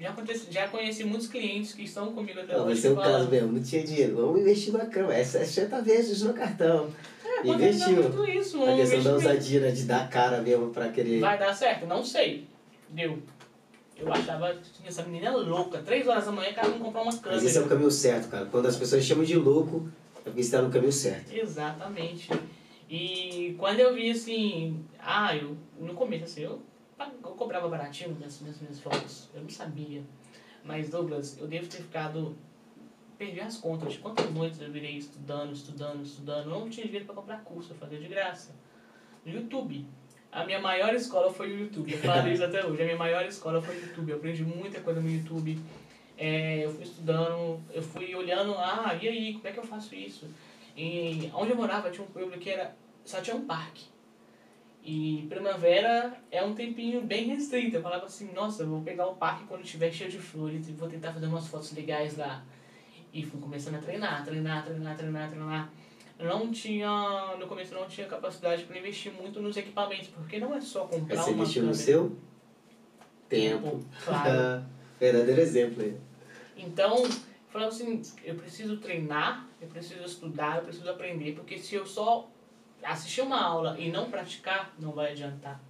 Já, 0.00 0.14
já 0.50 0.68
conheci 0.68 1.04
muitos 1.04 1.28
clientes 1.28 1.74
que 1.74 1.82
estão 1.84 2.12
comigo 2.12 2.40
até 2.40 2.54
Não, 2.54 2.64
vai 2.64 2.72
hoje. 2.72 2.80
ser 2.80 2.92
o 2.92 2.96
caso 2.96 3.28
mesmo, 3.28 3.52
não 3.52 3.62
tinha 3.62 3.84
dinheiro. 3.84 4.16
Vamos 4.16 4.40
investir 4.40 4.72
na 4.72 4.86
cama. 4.86 5.14
Essa 5.14 5.38
é 5.38 5.44
60 5.44 5.82
vezes 5.82 6.22
no 6.22 6.32
cartão. 6.32 6.90
É, 7.44 7.48
Investiu. 7.48 8.02
muito 8.02 8.24
isso. 8.28 8.62
A 8.62 8.72
um 8.72 8.76
questão 8.76 9.02
da 9.02 9.12
ousadia, 9.14 9.60
né? 9.60 9.70
De 9.70 9.84
dar 9.84 10.08
cara 10.08 10.40
mesmo 10.40 10.70
pra 10.70 10.88
querer. 10.88 11.20
Vai 11.20 11.38
dar 11.38 11.54
certo? 11.54 11.86
Não 11.86 12.04
sei. 12.04 12.46
Deu. 12.88 13.18
Eu 13.96 14.12
achava 14.12 14.54
que 14.54 14.88
essa 14.88 15.02
menina 15.02 15.26
é 15.26 15.30
louca. 15.30 15.78
Três 15.82 16.08
horas 16.08 16.24
da 16.24 16.32
manhã, 16.32 16.52
cara, 16.54 16.68
não 16.68 16.78
comprar 16.78 17.02
uma 17.02 17.12
câmera. 17.12 17.34
Mas 17.34 17.44
esse 17.44 17.58
é 17.58 17.60
o 17.60 17.68
caminho 17.68 17.90
certo, 17.90 18.30
cara. 18.30 18.46
Quando 18.46 18.66
as 18.66 18.76
pessoas 18.76 19.04
chamam 19.04 19.24
de 19.24 19.36
louco, 19.36 19.90
é 20.20 20.24
porque 20.24 20.40
está 20.40 20.62
no 20.62 20.70
caminho 20.70 20.92
certo. 20.92 21.30
Exatamente. 21.32 22.30
E 22.88 23.54
quando 23.58 23.78
eu 23.78 23.94
vi 23.94 24.10
assim, 24.10 24.84
ah, 24.98 25.36
eu 25.36 25.56
no 25.78 25.94
começo 25.94 26.24
assim, 26.24 26.42
eu, 26.42 26.60
eu 26.98 27.30
cobrava 27.32 27.68
baratinho 27.68 28.16
nas 28.18 28.40
minhas, 28.40 28.60
minhas 28.60 28.80
fotos. 28.80 29.28
Eu 29.34 29.42
não 29.42 29.50
sabia. 29.50 30.02
Mas 30.64 30.88
Douglas, 30.88 31.38
eu 31.38 31.46
devo 31.46 31.66
ter 31.68 31.78
ficado. 31.78 32.34
Perdi 33.20 33.38
as 33.38 33.58
contas 33.58 33.92
de 33.92 33.98
quantas 33.98 34.30
noites 34.30 34.58
eu 34.62 34.72
virei 34.72 34.96
estudando, 34.96 35.52
estudando, 35.52 36.02
estudando. 36.02 36.48
Eu 36.48 36.58
não 36.58 36.70
tinha 36.70 36.86
dinheiro 36.86 37.04
para 37.04 37.14
comprar 37.14 37.44
curso, 37.44 37.70
eu 37.70 37.76
fazia 37.76 37.98
de 37.98 38.08
graça. 38.08 38.56
No 39.26 39.30
YouTube. 39.30 39.84
A 40.32 40.42
minha 40.46 40.58
maior 40.58 40.94
escola 40.94 41.30
foi 41.30 41.52
o 41.52 41.58
YouTube. 41.64 41.92
Eu 41.92 41.98
falo 41.98 42.28
isso 42.28 42.42
até 42.42 42.64
hoje. 42.64 42.80
A 42.80 42.84
minha 42.86 42.96
maior 42.96 43.26
escola 43.26 43.60
foi 43.60 43.76
o 43.76 43.80
YouTube. 43.82 44.10
Eu 44.10 44.16
aprendi 44.16 44.42
muita 44.42 44.80
coisa 44.80 45.02
no 45.02 45.10
YouTube. 45.10 45.58
É, 46.16 46.64
eu 46.64 46.70
fui 46.72 46.82
estudando, 46.82 47.60
eu 47.74 47.82
fui 47.82 48.14
olhando, 48.14 48.54
ah, 48.56 48.98
e 48.98 49.06
aí, 49.06 49.34
como 49.34 49.48
é 49.48 49.52
que 49.52 49.58
eu 49.58 49.64
faço 49.64 49.94
isso? 49.94 50.26
E 50.74 51.30
onde 51.34 51.50
eu 51.50 51.56
morava 51.56 51.90
tinha 51.90 52.06
um 52.06 52.10
pueblo 52.10 52.38
que 52.38 52.48
era, 52.48 52.74
só 53.04 53.20
tinha 53.20 53.36
um 53.36 53.44
parque. 53.44 53.84
E 54.82 55.26
primavera 55.28 56.18
é 56.30 56.42
um 56.42 56.54
tempinho 56.54 57.02
bem 57.02 57.26
restrito. 57.26 57.76
Eu 57.76 57.82
falava 57.82 58.06
assim, 58.06 58.32
nossa, 58.32 58.62
eu 58.62 58.68
vou 58.68 58.80
pegar 58.80 59.08
o 59.08 59.16
parque 59.16 59.44
quando 59.44 59.62
estiver 59.62 59.92
cheio 59.92 60.10
de 60.10 60.18
flores 60.18 60.70
e 60.70 60.72
vou 60.72 60.88
tentar 60.88 61.12
fazer 61.12 61.26
umas 61.26 61.46
fotos 61.48 61.70
legais 61.74 62.16
lá. 62.16 62.42
E 63.12 63.24
fui 63.24 63.40
começando 63.40 63.76
a 63.76 63.78
treinar, 63.78 64.24
treinar, 64.24 64.64
treinar, 64.64 64.96
treinar, 64.96 65.28
treinar. 65.28 65.72
Não 66.18 66.50
tinha, 66.50 67.36
no 67.38 67.46
começo 67.46 67.74
não 67.74 67.88
tinha 67.88 68.06
capacidade 68.06 68.64
para 68.64 68.78
investir 68.78 69.12
muito 69.12 69.40
nos 69.40 69.56
equipamentos, 69.56 70.08
porque 70.08 70.38
não 70.38 70.54
é 70.54 70.60
só 70.60 70.84
comprar 70.84 71.16
você 71.16 71.30
uma 71.30 71.42
investiu 71.42 71.62
no 71.64 71.74
seu 71.74 72.16
tempo. 73.28 73.80
Claro. 74.04 74.64
Verdadeiro 75.00 75.40
exemplo 75.40 75.82
aí. 75.82 75.96
Então, 76.56 76.98
eu 76.98 77.10
falava 77.48 77.72
assim, 77.72 78.02
eu 78.22 78.34
preciso 78.34 78.76
treinar, 78.76 79.46
eu 79.60 79.68
preciso 79.68 80.04
estudar, 80.04 80.58
eu 80.58 80.64
preciso 80.64 80.90
aprender, 80.90 81.32
porque 81.32 81.58
se 81.58 81.74
eu 81.74 81.86
só 81.86 82.28
assistir 82.82 83.22
uma 83.22 83.40
aula 83.40 83.78
e 83.78 83.90
não 83.90 84.10
praticar, 84.10 84.74
não 84.78 84.92
vai 84.92 85.12
adiantar. 85.12 85.60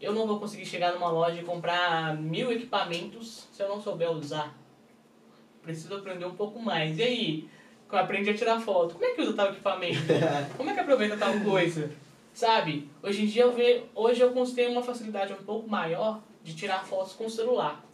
Eu 0.00 0.12
não 0.12 0.26
vou 0.26 0.38
conseguir 0.38 0.66
chegar 0.66 0.92
numa 0.92 1.10
loja 1.10 1.40
e 1.40 1.44
comprar 1.44 2.16
mil 2.16 2.52
equipamentos 2.52 3.48
se 3.52 3.62
eu 3.62 3.68
não 3.68 3.80
souber 3.80 4.10
usar. 4.10 4.54
Preciso 5.62 5.94
aprender 5.94 6.24
um 6.24 6.34
pouco 6.34 6.58
mais. 6.60 6.98
E 6.98 7.02
aí? 7.02 7.48
Eu 7.90 7.98
aprendi 7.98 8.30
a 8.30 8.34
tirar 8.34 8.58
foto. 8.58 8.94
Como 8.94 9.04
é 9.04 9.10
que 9.10 9.20
usa 9.20 9.34
tal 9.34 9.50
equipamento? 9.50 10.00
Como 10.56 10.70
é 10.70 10.74
que 10.74 10.80
aproveita 10.80 11.16
tal 11.16 11.38
coisa? 11.40 11.90
Sabe? 12.32 12.88
Hoje 13.02 13.24
em 13.24 13.26
dia 13.26 13.42
eu 13.42 13.52
vejo, 13.52 13.84
hoje 13.94 14.20
eu 14.22 14.32
tenho 14.54 14.72
uma 14.72 14.82
facilidade 14.82 15.32
um 15.32 15.44
pouco 15.44 15.68
maior 15.68 16.22
de 16.42 16.54
tirar 16.54 16.84
fotos 16.84 17.12
com 17.12 17.26
o 17.26 17.30
celular. 17.30 17.84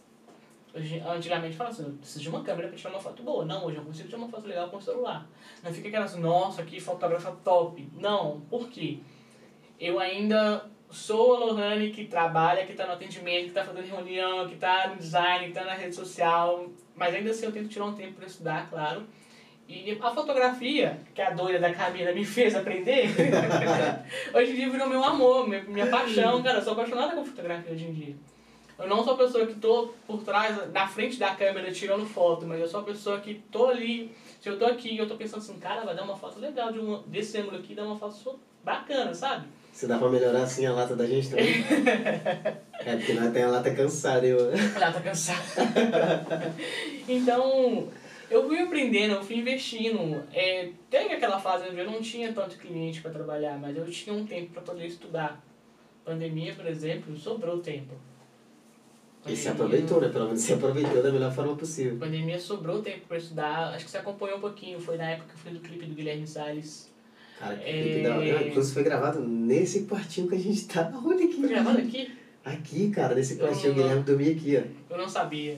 Hoje, 0.73 0.99
antigamente 0.99 1.57
falava 1.57 1.75
assim, 1.75 1.83
eu 1.83 1.97
preciso 1.97 2.21
de 2.21 2.29
uma 2.29 2.43
câmera 2.43 2.69
para 2.69 2.77
tirar 2.77 2.91
uma 2.91 2.99
foto 2.99 3.23
boa. 3.23 3.43
Não, 3.43 3.65
hoje 3.65 3.77
eu 3.77 3.83
consigo 3.83 4.07
tirar 4.07 4.19
uma 4.19 4.29
foto 4.29 4.47
legal 4.47 4.69
com 4.69 4.77
o 4.77 4.81
celular. 4.81 5.27
Não 5.61 5.73
fica 5.73 5.89
aquelas, 5.89 6.15
nossa, 6.15 6.63
que 6.63 6.79
fotógrafa 6.79 7.31
top. 7.43 7.85
Não, 7.97 8.39
por 8.49 8.69
quê? 8.69 8.99
eu 9.79 9.99
ainda 9.99 10.65
sou 10.91 11.35
a 11.35 11.39
Lohane 11.39 11.91
que 11.91 12.05
trabalha, 12.05 12.65
que 12.65 12.71
está 12.71 12.85
no 12.85 12.93
atendimento, 12.93 13.43
que 13.43 13.49
está 13.49 13.63
fazendo 13.63 13.85
reunião, 13.85 14.47
que 14.47 14.55
está 14.55 14.87
no 14.87 14.95
design, 14.95 15.45
que 15.45 15.51
está 15.51 15.63
na 15.63 15.73
rede 15.73 15.95
social, 15.95 16.67
mas 16.95 17.13
ainda 17.13 17.31
assim 17.31 17.45
eu 17.45 17.51
tento 17.51 17.69
tirar 17.69 17.85
um 17.85 17.95
tempo 17.95 18.13
para 18.13 18.25
estudar, 18.25 18.69
claro. 18.69 19.03
E 19.67 19.91
a 20.01 20.11
fotografia, 20.11 20.99
que 21.13 21.21
a 21.21 21.29
doida 21.29 21.59
da 21.59 21.71
Camila 21.71 22.11
me 22.11 22.25
fez 22.25 22.55
aprender, 22.55 23.07
hoje 24.33 24.51
em 24.51 24.55
dia 24.55 24.69
virou 24.69 24.89
meu 24.89 25.03
amor, 25.03 25.47
minha, 25.47 25.61
minha 25.61 25.85
paixão, 25.85 26.41
cara. 26.41 26.57
Eu 26.57 26.63
sou 26.63 26.73
apaixonada 26.73 27.15
com 27.15 27.23
fotografia 27.23 27.71
hoje 27.71 27.85
em 27.85 27.93
dia. 27.93 28.15
Eu 28.79 28.87
não 28.87 29.03
sou 29.03 29.13
a 29.13 29.17
pessoa 29.17 29.45
que 29.45 29.53
tô 29.55 29.93
por 30.07 30.23
trás, 30.23 30.71
na 30.71 30.87
frente 30.87 31.19
da 31.19 31.35
câmera 31.35 31.71
tirando 31.71 32.03
foto, 32.07 32.47
mas 32.47 32.59
eu 32.59 32.67
sou 32.67 32.79
a 32.79 32.83
pessoa 32.83 33.19
que 33.19 33.35
tô 33.51 33.67
ali. 33.67 34.11
Se 34.41 34.49
eu 34.49 34.57
tô 34.57 34.65
aqui 34.65 34.97
eu 34.97 35.07
tô 35.07 35.15
pensando 35.15 35.41
assim, 35.41 35.59
cara, 35.59 35.85
vai 35.85 35.93
dar 35.93 36.03
uma 36.03 36.17
foto 36.17 36.39
legal 36.39 36.71
de 36.71 36.79
uma, 36.79 37.03
desse 37.05 37.37
ângulo 37.37 37.57
aqui, 37.57 37.75
dá 37.75 37.83
uma 37.83 37.97
foto 37.97 38.39
bacana, 38.63 39.13
sabe? 39.13 39.47
Você 39.79 39.87
dá 39.87 39.97
pra 39.97 40.09
melhorar 40.09 40.43
assim 40.43 40.65
a 40.65 40.73
lata 40.73 40.93
da 40.93 41.07
gente 41.07 41.29
também? 41.29 41.63
é 42.85 42.97
porque 42.97 43.13
nós 43.13 43.31
tem 43.31 43.43
a 43.43 43.47
lata 43.47 43.73
cansada, 43.73 44.27
eu. 44.27 44.51
Lata 44.77 44.99
cansada. 44.99 45.39
então, 47.07 47.87
eu 48.29 48.45
fui 48.45 48.59
aprendendo, 48.59 49.13
eu 49.13 49.23
fui 49.23 49.37
investindo. 49.37 50.21
É, 50.33 50.71
teve 50.89 51.13
aquela 51.13 51.39
fase 51.39 51.69
onde 51.69 51.79
eu 51.79 51.89
não 51.89 52.01
tinha 52.01 52.33
tanto 52.33 52.57
cliente 52.57 52.99
para 52.99 53.11
trabalhar, 53.11 53.57
mas 53.57 53.77
eu 53.77 53.89
tinha 53.89 54.13
um 54.13 54.25
tempo 54.25 54.51
para 54.51 54.63
poder 54.63 54.85
estudar. 54.85 55.41
Pandemia, 56.03 56.53
por 56.55 56.67
exemplo, 56.67 57.15
sobrou 57.15 57.59
tempo. 57.59 57.95
Pandemia, 59.23 59.33
e 59.33 59.37
se 59.37 59.47
aproveitou, 59.47 60.01
né? 60.01 60.09
Pelo 60.09 60.25
menos 60.25 60.41
se 60.41 60.51
aproveitou 60.51 61.01
da 61.01 61.09
melhor 61.09 61.31
forma 61.31 61.55
possível. 61.55 61.97
Pandemia 61.97 62.37
sobrou 62.37 62.81
tempo 62.81 63.07
para 63.07 63.15
estudar. 63.15 63.73
Acho 63.73 63.85
que 63.85 63.91
você 63.91 63.99
acompanhou 63.99 64.39
um 64.39 64.41
pouquinho. 64.41 64.77
Foi 64.77 64.97
na 64.97 65.11
época 65.11 65.29
que 65.29 65.35
eu 65.35 65.51
fiz 65.53 65.57
o 65.57 65.63
clipe 65.63 65.85
do 65.85 65.95
Guilherme 65.95 66.27
Salles. 66.27 66.88
Cara, 67.39 67.55
que 67.55 67.69
é... 67.69 67.83
clipe 67.83 68.03
da 68.03 68.17
hora. 68.17 68.47
Inclusive 68.47 68.73
foi 68.73 68.83
gravado 68.83 69.21
nesse 69.21 69.85
quartinho 69.85 70.27
que 70.27 70.35
a 70.35 70.39
gente 70.39 70.67
tá. 70.67 70.91
Olha 71.03 71.25
aqui. 71.25 71.33
Foi 71.33 71.49
gravado 71.49 71.77
aqui? 71.79 72.11
Aqui, 72.43 72.89
cara, 72.89 73.15
nesse 73.15 73.37
quartinho. 73.37 73.71
O 73.71 73.75
Guilherme 73.75 74.03
dormia 74.03 74.31
aqui, 74.31 74.57
ó. 74.57 74.93
Eu 74.93 74.97
não 74.97 75.07
sabia 75.07 75.57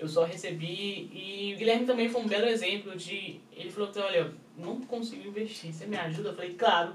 eu 0.00 0.08
só 0.08 0.24
recebi. 0.24 1.10
E 1.12 1.52
o 1.54 1.58
Guilherme 1.58 1.86
também 1.86 2.08
foi 2.08 2.22
um 2.22 2.26
belo 2.26 2.46
exemplo 2.46 2.96
de. 2.96 3.40
Ele 3.52 3.70
falou 3.70 3.90
assim: 3.90 4.00
olha, 4.00 4.32
não 4.56 4.80
consigo 4.80 5.28
investir, 5.28 5.72
você 5.72 5.86
me 5.86 5.96
ajuda? 5.96 6.30
Eu 6.30 6.34
falei: 6.34 6.54
claro, 6.54 6.94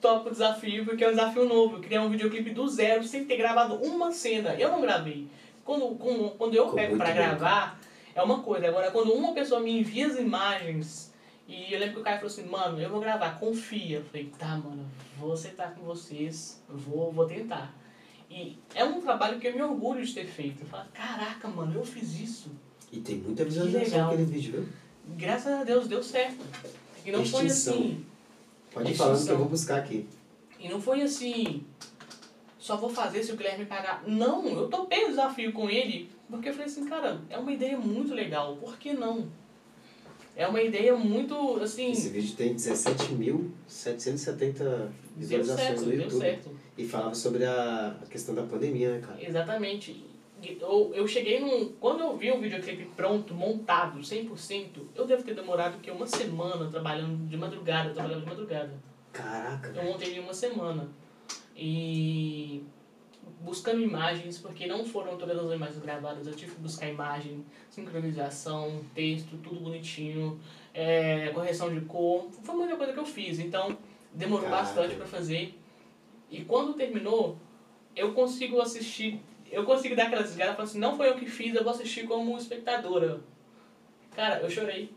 topo 0.00 0.28
o 0.28 0.32
desafio, 0.32 0.84
porque 0.84 1.04
é 1.04 1.08
um 1.08 1.12
desafio 1.12 1.44
novo. 1.44 1.76
Eu 1.76 1.80
criei 1.80 2.00
um 2.00 2.10
videoclipe 2.10 2.50
do 2.50 2.66
zero, 2.66 3.04
sem 3.04 3.26
ter 3.26 3.36
gravado 3.36 3.74
uma 3.74 4.10
cena. 4.10 4.54
Eu 4.54 4.70
não 4.70 4.80
gravei. 4.80 5.28
Quando, 5.64 5.94
quando, 5.96 6.30
quando 6.30 6.54
eu 6.54 6.64
Ficou 6.64 6.78
pego 6.78 6.96
para 6.96 7.12
gravar, 7.12 7.80
é 8.14 8.22
uma 8.22 8.42
coisa. 8.42 8.68
Agora, 8.68 8.90
quando 8.90 9.12
uma 9.12 9.32
pessoa 9.32 9.60
me 9.60 9.78
envia 9.78 10.06
as 10.06 10.18
imagens. 10.18 11.12
E 11.46 11.72
eu 11.72 11.78
lembro 11.78 11.96
que 11.96 12.00
o 12.00 12.04
cara 12.04 12.16
falou 12.16 12.32
assim, 12.32 12.46
mano, 12.46 12.80
eu 12.80 12.88
vou 12.88 13.00
gravar, 13.00 13.38
confia. 13.38 13.98
Eu 13.98 14.04
falei, 14.04 14.32
tá, 14.38 14.56
mano, 14.56 14.88
vou 15.18 15.32
aceitar 15.32 15.74
com 15.74 15.84
vocês, 15.84 16.62
vou, 16.68 17.12
vou 17.12 17.26
tentar. 17.26 17.74
E 18.30 18.58
é 18.74 18.84
um 18.84 19.00
trabalho 19.00 19.38
que 19.38 19.46
eu 19.46 19.54
me 19.54 19.62
orgulho 19.62 20.04
de 20.04 20.14
ter 20.14 20.26
feito. 20.26 20.62
Eu 20.62 20.66
falo, 20.66 20.88
caraca, 20.92 21.46
mano, 21.48 21.74
eu 21.74 21.84
fiz 21.84 22.18
isso. 22.18 22.50
E 22.90 23.00
tem 23.00 23.16
muita 23.16 23.44
visualização 23.44 24.08
aquele 24.08 24.24
vídeo, 24.24 24.52
viu? 24.52 24.68
Graças 25.16 25.52
a 25.52 25.64
Deus, 25.64 25.86
deu 25.86 26.02
certo. 26.02 26.44
E 27.04 27.12
não 27.12 27.22
Extinção. 27.22 27.40
foi 27.40 27.48
assim. 27.48 28.06
Pode 28.72 28.90
ir 28.90 28.94
falando 28.94 29.24
que 29.24 29.30
eu 29.30 29.38
vou 29.38 29.48
buscar 29.48 29.78
aqui. 29.78 30.08
E 30.58 30.68
não 30.68 30.80
foi 30.80 31.02
assim, 31.02 31.62
só 32.58 32.78
vou 32.78 32.88
fazer 32.88 33.22
se 33.22 33.30
o 33.30 33.36
Guilherme 33.36 33.64
me 33.64 33.66
pagar. 33.66 34.02
Não, 34.06 34.46
eu 34.48 34.68
topei 34.68 35.04
o 35.04 35.08
desafio 35.08 35.52
com 35.52 35.68
ele, 35.68 36.10
porque 36.30 36.48
eu 36.48 36.52
falei 36.54 36.66
assim, 36.66 36.86
cara, 36.86 37.20
é 37.28 37.36
uma 37.36 37.52
ideia 37.52 37.76
muito 37.76 38.14
legal, 38.14 38.56
por 38.56 38.78
que 38.78 38.94
não? 38.94 39.28
É 40.36 40.46
uma 40.46 40.60
ideia 40.60 40.96
muito, 40.96 41.60
assim... 41.62 41.92
Esse 41.92 42.08
vídeo 42.08 42.34
tem 42.34 42.54
17.770 42.54 44.88
visualizações 45.16 45.68
certo, 45.68 45.86
no 45.86 45.94
YouTube. 45.94 46.18
Certo. 46.18 46.50
E 46.76 46.84
falava 46.86 47.14
sobre 47.14 47.44
a, 47.44 47.96
a 48.02 48.06
questão 48.06 48.34
da 48.34 48.42
pandemia, 48.42 48.94
né, 48.94 49.00
cara? 49.00 49.24
Exatamente. 49.24 50.04
Eu, 50.60 50.90
eu 50.92 51.06
cheguei 51.06 51.38
num... 51.38 51.68
Quando 51.80 52.00
eu 52.00 52.16
vi 52.16 52.32
o 52.32 52.40
videoclipe 52.40 52.86
pronto, 52.96 53.32
montado, 53.32 54.00
100%, 54.00 54.68
eu 54.94 55.06
devo 55.06 55.22
ter 55.22 55.34
demorado 55.34 55.78
que 55.78 55.90
uma 55.90 56.06
semana 56.06 56.68
trabalhando 56.68 57.28
de 57.28 57.36
madrugada, 57.36 57.90
trabalhando 57.90 58.22
de 58.22 58.26
madrugada. 58.26 58.72
Caraca. 59.12 59.72
Eu 59.76 59.84
montei 59.84 60.16
em 60.16 60.20
uma 60.20 60.34
semana. 60.34 60.88
E 61.56 62.64
buscando 63.44 63.82
imagens, 63.82 64.38
porque 64.38 64.66
não 64.66 64.84
foram 64.84 65.18
todas 65.18 65.38
as 65.38 65.52
imagens 65.52 65.78
gravadas, 65.78 66.26
eu 66.26 66.34
tive 66.34 66.52
que 66.52 66.60
buscar 66.60 66.88
imagem, 66.88 67.44
sincronização, 67.68 68.80
texto, 68.94 69.36
tudo 69.42 69.60
bonitinho, 69.60 70.40
é, 70.72 71.28
correção 71.28 71.72
de 71.72 71.82
cor, 71.82 72.28
foi 72.42 72.54
muita 72.54 72.76
coisa 72.76 72.92
que 72.94 72.98
eu 72.98 73.04
fiz, 73.04 73.38
então 73.38 73.76
demorou 74.12 74.48
Caraca. 74.48 74.62
bastante 74.62 74.94
para 74.96 75.06
fazer. 75.06 75.58
E 76.30 76.42
quando 76.44 76.72
terminou, 76.72 77.36
eu 77.94 78.14
consigo 78.14 78.60
assistir, 78.60 79.20
eu 79.52 79.64
consigo 79.64 79.94
dar 79.94 80.06
aquela 80.06 80.22
desligada 80.22 80.54
falar 80.54 80.64
assim, 80.64 80.78
não 80.78 80.96
foi 80.96 81.10
eu 81.10 81.16
que 81.16 81.26
fiz, 81.26 81.54
eu 81.54 81.62
vou 81.62 81.72
assistir 81.72 82.06
como 82.06 82.36
espectadora. 82.38 83.20
Cara, 84.16 84.40
eu 84.40 84.48
chorei. 84.48 84.90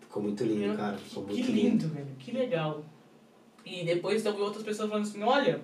Ficou 0.00 0.22
muito 0.22 0.42
lindo, 0.44 0.64
eu, 0.64 0.76
cara. 0.76 0.96
Ficou 0.96 1.24
muito 1.24 1.36
que 1.36 1.52
lindo, 1.52 1.84
lindo, 1.84 1.88
velho. 1.88 2.16
Que 2.18 2.32
legal. 2.32 2.84
E 3.64 3.84
depois 3.84 4.24
eu 4.24 4.34
vi 4.34 4.40
outras 4.40 4.64
pessoas 4.64 4.88
falando 4.88 5.04
assim, 5.04 5.22
olha, 5.22 5.60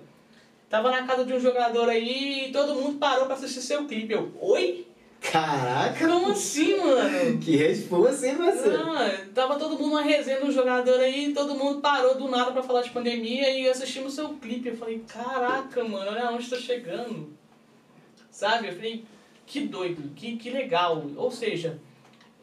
Tava 0.69 0.91
na 0.91 1.07
casa 1.07 1.23
de 1.23 1.33
um 1.33 1.39
jogador 1.39 1.87
aí 1.89 2.47
e 2.47 2.51
todo 2.51 2.75
mundo 2.75 2.97
parou 2.97 3.25
pra 3.25 3.35
assistir 3.35 3.61
seu 3.61 3.85
clipe. 3.85 4.13
Eu, 4.13 4.31
oi? 4.41 4.85
Caraca! 5.21 6.07
Como 6.07 6.31
assim, 6.31 6.77
mano? 6.77 7.39
Que 7.41 7.55
resposta, 7.55 8.27
hein, 8.27 8.35
você? 8.35 8.69
Não, 8.69 9.33
tava 9.33 9.57
todo 9.57 9.77
mundo 9.79 9.95
na 9.95 10.01
resenha 10.01 10.39
do 10.39 10.51
jogador 10.51 10.99
aí, 10.99 11.33
todo 11.33 11.55
mundo 11.55 11.81
parou 11.81 12.15
do 12.15 12.27
nada 12.27 12.51
pra 12.51 12.61
falar 12.61 12.81
de 12.81 12.91
pandemia 12.91 13.49
e 13.49 13.67
assistimos 13.67 14.13
seu 14.13 14.29
clipe. 14.29 14.69
Eu 14.69 14.77
falei, 14.77 15.03
caraca, 15.07 15.83
mano, 15.83 16.11
olha 16.11 16.31
onde 16.31 16.49
tá 16.49 16.57
chegando. 16.57 17.33
Sabe? 18.29 18.67
Eu 18.67 18.75
falei, 18.75 19.05
que 19.45 19.61
doido, 19.61 20.13
que, 20.15 20.37
que 20.37 20.49
legal. 20.49 21.03
Ou 21.15 21.31
seja, 21.31 21.79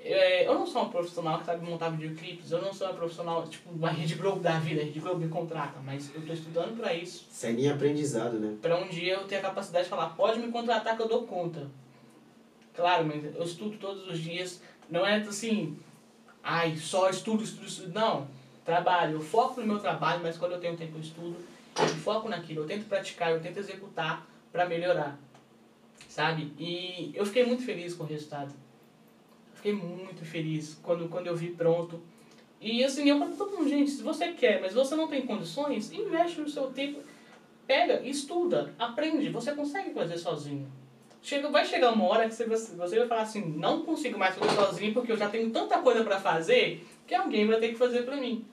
é, 0.04 0.46
eu 0.46 0.54
não 0.54 0.66
sou 0.66 0.82
uma 0.82 0.90
profissional 0.90 1.38
que 1.38 1.46
sabe 1.46 1.64
montar 1.64 1.88
videoclipes, 1.88 2.50
eu 2.50 2.60
não 2.60 2.74
sou 2.74 2.86
uma 2.86 2.94
profissional, 2.94 3.48
tipo, 3.48 3.70
uma 3.70 3.90
Rede 3.90 4.14
Globo 4.14 4.38
da 4.38 4.58
vida, 4.58 4.82
a 4.82 4.84
Rede 4.84 5.00
Globo 5.00 5.18
me 5.18 5.28
contrata, 5.28 5.80
mas 5.82 6.14
eu 6.14 6.20
estou 6.20 6.34
estudando 6.34 6.76
para 6.76 6.92
isso. 6.92 7.26
Segue 7.30 7.64
em 7.64 7.70
aprendizado, 7.70 8.38
né? 8.38 8.54
Para 8.60 8.76
um 8.76 8.86
dia 8.86 9.14
eu 9.14 9.24
ter 9.24 9.36
a 9.36 9.40
capacidade 9.40 9.84
de 9.84 9.90
falar, 9.90 10.10
pode 10.10 10.38
me 10.38 10.52
contratar 10.52 10.94
que 10.94 11.02
eu 11.02 11.08
dou 11.08 11.26
conta. 11.26 11.68
Claro, 12.74 13.06
mas 13.06 13.24
eu 13.24 13.42
estudo 13.42 13.78
todos 13.78 14.06
os 14.06 14.18
dias, 14.18 14.60
não 14.90 15.06
é 15.06 15.16
assim, 15.16 15.78
ai, 16.42 16.76
só 16.76 17.08
estudo, 17.08 17.42
estudo, 17.42 17.66
estudo. 17.66 17.92
Não, 17.94 18.28
trabalho, 18.62 19.14
eu 19.14 19.20
foco 19.22 19.60
no 19.62 19.66
meu 19.66 19.78
trabalho, 19.78 20.20
mas 20.22 20.36
quando 20.36 20.52
eu 20.52 20.60
tenho 20.60 20.76
tempo 20.76 20.98
eu 20.98 21.00
estudo, 21.00 21.36
eu 21.78 21.88
foco 21.88 22.28
naquilo, 22.28 22.60
eu 22.60 22.66
tento 22.66 22.86
praticar, 22.86 23.30
eu 23.30 23.40
tento 23.40 23.58
executar 23.58 24.26
para 24.52 24.66
melhorar, 24.66 25.18
sabe? 26.10 26.52
E 26.58 27.10
eu 27.14 27.24
fiquei 27.24 27.46
muito 27.46 27.64
feliz 27.64 27.94
com 27.94 28.04
o 28.04 28.06
resultado 28.06 28.52
fiquei 29.64 29.72
muito 29.72 30.22
feliz 30.26 30.78
quando, 30.82 31.08
quando 31.08 31.26
eu 31.26 31.34
vi 31.34 31.48
pronto. 31.48 31.98
E 32.60 32.84
assim, 32.84 33.08
eu 33.08 33.18
falo 33.18 33.34
pra 33.34 33.44
todo 33.46 33.56
mundo, 33.56 33.68
gente, 33.68 33.90
se 33.90 34.02
você 34.02 34.32
quer, 34.32 34.60
mas 34.60 34.74
você 34.74 34.94
não 34.94 35.08
tem 35.08 35.22
condições, 35.22 35.90
investe 35.90 36.40
no 36.40 36.48
seu 36.48 36.66
tempo, 36.66 37.00
pega, 37.66 38.06
estuda, 38.06 38.74
aprende, 38.78 39.30
você 39.30 39.52
consegue 39.52 39.94
fazer 39.94 40.18
sozinho. 40.18 40.70
Chega, 41.22 41.48
vai 41.48 41.64
chegar 41.64 41.92
uma 41.92 42.04
hora 42.04 42.28
que 42.28 42.34
você, 42.34 42.44
você 42.44 42.98
vai 42.98 43.08
falar 43.08 43.22
assim, 43.22 43.42
não 43.56 43.82
consigo 43.82 44.18
mais 44.18 44.34
fazer 44.34 44.54
sozinho 44.54 44.92
porque 44.92 45.10
eu 45.10 45.16
já 45.16 45.30
tenho 45.30 45.48
tanta 45.50 45.78
coisa 45.78 46.04
para 46.04 46.20
fazer 46.20 46.86
que 47.06 47.14
alguém 47.14 47.46
vai 47.46 47.58
ter 47.58 47.68
que 47.68 47.76
fazer 47.76 48.02
para 48.02 48.16
mim. 48.16 48.44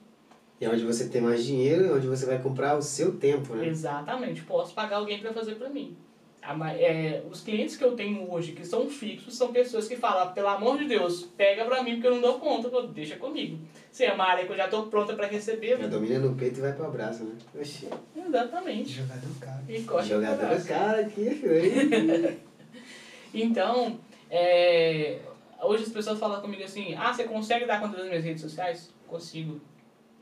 E 0.61 0.65
é 0.65 0.69
onde 0.69 0.85
você 0.85 1.09
tem 1.09 1.21
mais 1.21 1.43
dinheiro 1.43 1.88
e 1.88 1.91
onde 1.91 2.07
você 2.07 2.25
vai 2.25 2.41
comprar 2.41 2.77
o 2.77 2.81
seu 2.81 3.17
tempo, 3.17 3.55
né? 3.55 3.67
Exatamente, 3.67 4.43
posso 4.43 4.73
pagar 4.73 4.97
alguém 4.97 5.19
para 5.19 5.33
fazer 5.33 5.55
para 5.55 5.69
mim. 5.69 5.97
É, 6.43 7.22
os 7.30 7.41
clientes 7.41 7.77
que 7.77 7.84
eu 7.84 7.95
tenho 7.95 8.30
hoje, 8.31 8.53
que 8.53 8.65
são 8.65 8.89
fixos, 8.89 9.38
são 9.38 9.53
pessoas 9.53 9.88
que 9.88 9.95
falam, 9.95 10.34
pelo 10.34 10.47
amor 10.47 10.80
de 10.80 10.85
Deus, 10.85 11.23
pega 11.38 11.63
pra 11.65 11.84
mim 11.84 11.93
porque 11.93 12.07
eu 12.07 12.15
não 12.15 12.22
dou 12.22 12.39
conta, 12.39 12.69
deixa 12.88 13.15
comigo. 13.18 13.59
Se 13.91 14.05
é 14.05 14.13
uma 14.13 14.26
área 14.26 14.45
que 14.45 14.51
eu 14.51 14.57
já 14.57 14.68
tô 14.68 14.88
pronta 14.88 15.13
pra 15.13 15.27
receber... 15.27 15.77
Já 15.77 15.88
domina 15.88 16.18
no 16.18 16.35
peito 16.35 16.57
e 16.57 16.61
vai 16.61 16.73
pro 16.73 16.88
abraço, 16.88 17.23
né? 17.26 17.35
Oxi. 17.53 17.88
Exatamente. 18.15 18.89
Jogador 18.89 19.39
cara. 19.39 19.63
E 19.69 19.80
Jogador 20.07 20.65
cara 20.65 21.01
aqui, 21.01 21.30
filho. 21.30 22.39
então, 23.31 23.99
é, 24.30 25.19
hoje 25.61 25.84
as 25.84 25.89
pessoas 25.89 26.18
falam 26.18 26.41
comigo 26.41 26.63
assim, 26.63 26.95
ah, 26.95 27.13
você 27.13 27.26
consegue 27.26 27.65
dar 27.68 27.80
conta 27.80 27.97
das 27.97 28.07
minhas 28.07 28.23
redes 28.23 28.41
sociais? 28.41 28.91
Consigo. 29.05 29.61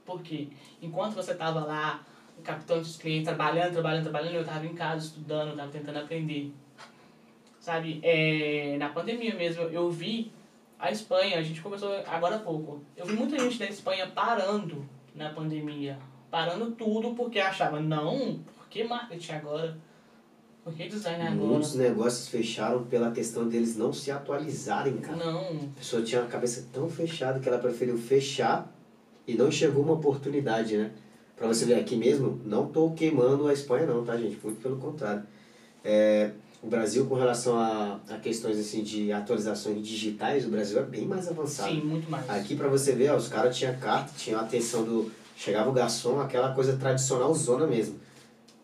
Por 0.06 0.22
quê? 0.22 0.50
Enquanto 0.82 1.14
você 1.14 1.34
tava 1.34 1.62
lá 1.62 2.04
captando 2.44 2.82
os 2.82 2.98
clientes, 2.98 3.26
trabalhando, 3.26 3.74
trabalhando, 3.74 4.04
trabalhando, 4.04 4.36
eu 4.36 4.42
estava 4.42 4.66
em 4.66 4.74
casa 4.74 5.06
estudando, 5.06 5.52
estava 5.52 5.72
tentando 5.72 6.00
aprender. 6.00 6.52
Sabe, 7.60 8.00
é, 8.02 8.78
na 8.78 8.90
pandemia 8.90 9.36
mesmo, 9.36 9.64
eu 9.64 9.90
vi 9.92 10.32
a 10.78 10.92
Espanha, 10.92 11.38
a 11.38 11.42
gente 11.42 11.62
começou 11.62 11.94
agora 12.08 12.38
há 12.38 12.40
pouco, 12.40 12.82
eu 12.96 13.06
vi 13.06 13.14
muita 13.14 13.38
gente 13.38 13.60
da 13.60 13.66
Espanha 13.66 14.08
parando 14.08 14.86
na 15.14 15.30
pandemia, 15.30 16.00
parando 16.32 16.72
tudo 16.72 17.14
porque 17.14 17.40
achava, 17.40 17.80
não, 17.80 18.40
por 18.58 18.68
que 18.70 18.84
marketing 18.84 19.34
agora? 19.34 19.78
Por 20.64 20.74
que 20.74 20.88
design 20.88 21.22
agora? 21.22 21.36
Muitos 21.36 21.76
negócios 21.76 22.30
fecharam 22.30 22.84
pela 22.86 23.12
questão 23.12 23.48
deles 23.48 23.76
não 23.76 23.92
se 23.92 24.12
atualizarem, 24.12 24.98
cara. 24.98 25.18
Não. 25.18 25.42
A 25.42 25.78
pessoa 25.78 26.02
tinha 26.02 26.22
a 26.22 26.28
cabeça 26.28 26.68
tão 26.72 26.90
fechada 26.90 27.40
que 27.40 27.50
ela 27.50 27.58
preferiu 27.58 27.98
fechar 27.98 28.72
e 29.28 29.36
não 29.36 29.52
chegou 29.52 29.84
uma 29.84 29.94
oportunidade, 29.94 30.78
né? 30.78 30.92
Pra 31.40 31.48
você 31.48 31.64
ver 31.64 31.76
aqui 31.76 31.96
mesmo, 31.96 32.42
não 32.46 32.68
tô 32.68 32.92
queimando 32.92 33.48
a 33.48 33.54
Espanha 33.54 33.86
não, 33.86 34.04
tá 34.04 34.18
gente? 34.18 34.38
Muito 34.44 34.62
pelo 34.62 34.76
contrário. 34.76 35.24
É, 35.86 36.32
o 36.62 36.68
Brasil 36.68 37.06
com 37.06 37.16
relação 37.16 37.58
a, 37.58 37.98
a 38.10 38.18
questões 38.18 38.60
assim 38.60 38.84
de 38.84 39.14
atualizações 39.14 39.82
digitais, 39.82 40.46
o 40.46 40.50
Brasil 40.50 40.78
é 40.78 40.84
bem 40.84 41.06
mais 41.06 41.30
avançado. 41.30 41.72
Sim, 41.72 41.80
muito 41.80 42.12
mais. 42.12 42.30
Aqui 42.30 42.58
pra 42.58 42.68
você 42.68 42.92
ver, 42.92 43.12
ó, 43.12 43.16
os 43.16 43.30
caras 43.30 43.58
tinham 43.58 43.74
carta, 43.78 44.12
tinham 44.18 44.38
a 44.38 44.44
atenção 44.44 44.84
do. 44.84 45.10
Chegava 45.38 45.70
o 45.70 45.74
garçom, 45.74 46.20
aquela 46.20 46.54
coisa 46.54 46.76
tradicional 46.76 47.34
zona 47.34 47.66
mesmo. 47.66 47.98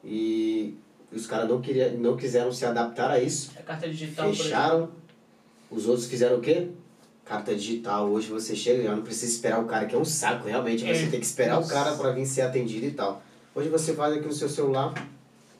E 0.03 0.77
os 1.13 1.25
caras 1.25 1.47
não, 1.47 1.61
queria, 1.61 1.93
não 1.93 2.17
quiseram 2.17 2.51
se 2.51 2.65
adaptar 2.65 3.09
a 3.09 3.21
isso. 3.21 3.51
A 3.57 3.61
carta 3.61 3.87
digital, 3.87 4.33
Fecharam. 4.33 4.89
Os 5.71 5.87
outros 5.87 6.07
fizeram 6.07 6.39
o 6.39 6.41
quê? 6.41 6.67
Carta 7.25 7.55
digital. 7.55 8.07
Hoje 8.09 8.29
você 8.29 8.55
chega 8.55 8.81
e 8.81 8.83
já 8.83 8.95
não 8.95 9.01
precisa 9.01 9.31
esperar 9.31 9.59
o 9.59 9.65
cara, 9.65 9.85
que 9.87 9.95
é 9.95 9.97
um 9.97 10.05
saco, 10.05 10.47
realmente. 10.47 10.87
É. 10.87 10.93
Você 10.93 11.07
tem 11.07 11.19
que 11.19 11.25
esperar 11.25 11.55
Nossa. 11.55 11.67
o 11.67 11.71
cara 11.71 11.95
para 11.95 12.11
vir 12.11 12.25
ser 12.25 12.41
atendido 12.41 12.85
e 12.85 12.91
tal. 12.91 13.21
Hoje 13.55 13.67
você 13.69 13.93
faz 13.93 14.13
aqui 14.15 14.27
no 14.27 14.33
seu 14.33 14.47
celular, 14.47 14.93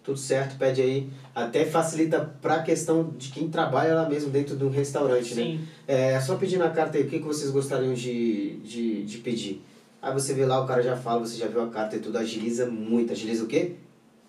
tudo 0.03 0.19
certo, 0.19 0.57
pede 0.59 0.81
aí. 0.81 1.09
Até 1.33 1.65
facilita 1.65 2.33
pra 2.39 2.61
questão 2.61 3.11
de 3.17 3.31
quem 3.31 3.49
trabalha 3.49 3.95
lá 3.95 4.07
mesmo 4.07 4.29
dentro 4.29 4.55
de 4.55 4.63
um 4.63 4.69
restaurante, 4.69 5.33
né? 5.33 5.43
Sim, 5.43 5.67
É, 5.87 6.19
só 6.21 6.35
pedir 6.35 6.57
na 6.59 6.69
carta 6.69 6.97
aí, 6.97 7.03
o 7.03 7.09
que, 7.09 7.17
que 7.19 7.25
vocês 7.25 7.49
gostariam 7.49 7.93
de, 7.93 8.57
de, 8.57 9.03
de 9.03 9.17
pedir? 9.17 9.63
Aí 10.01 10.13
você 10.13 10.35
vê 10.35 10.45
lá, 10.45 10.61
o 10.63 10.67
cara 10.67 10.83
já 10.83 10.95
fala, 10.95 11.21
você 11.21 11.35
já 11.35 11.47
viu 11.47 11.63
a 11.63 11.69
carta 11.69 11.95
e 11.95 11.99
tudo, 11.99 12.17
agiliza 12.19 12.67
muito. 12.67 13.11
Agiliza 13.11 13.43
o 13.43 13.47
quê? 13.47 13.75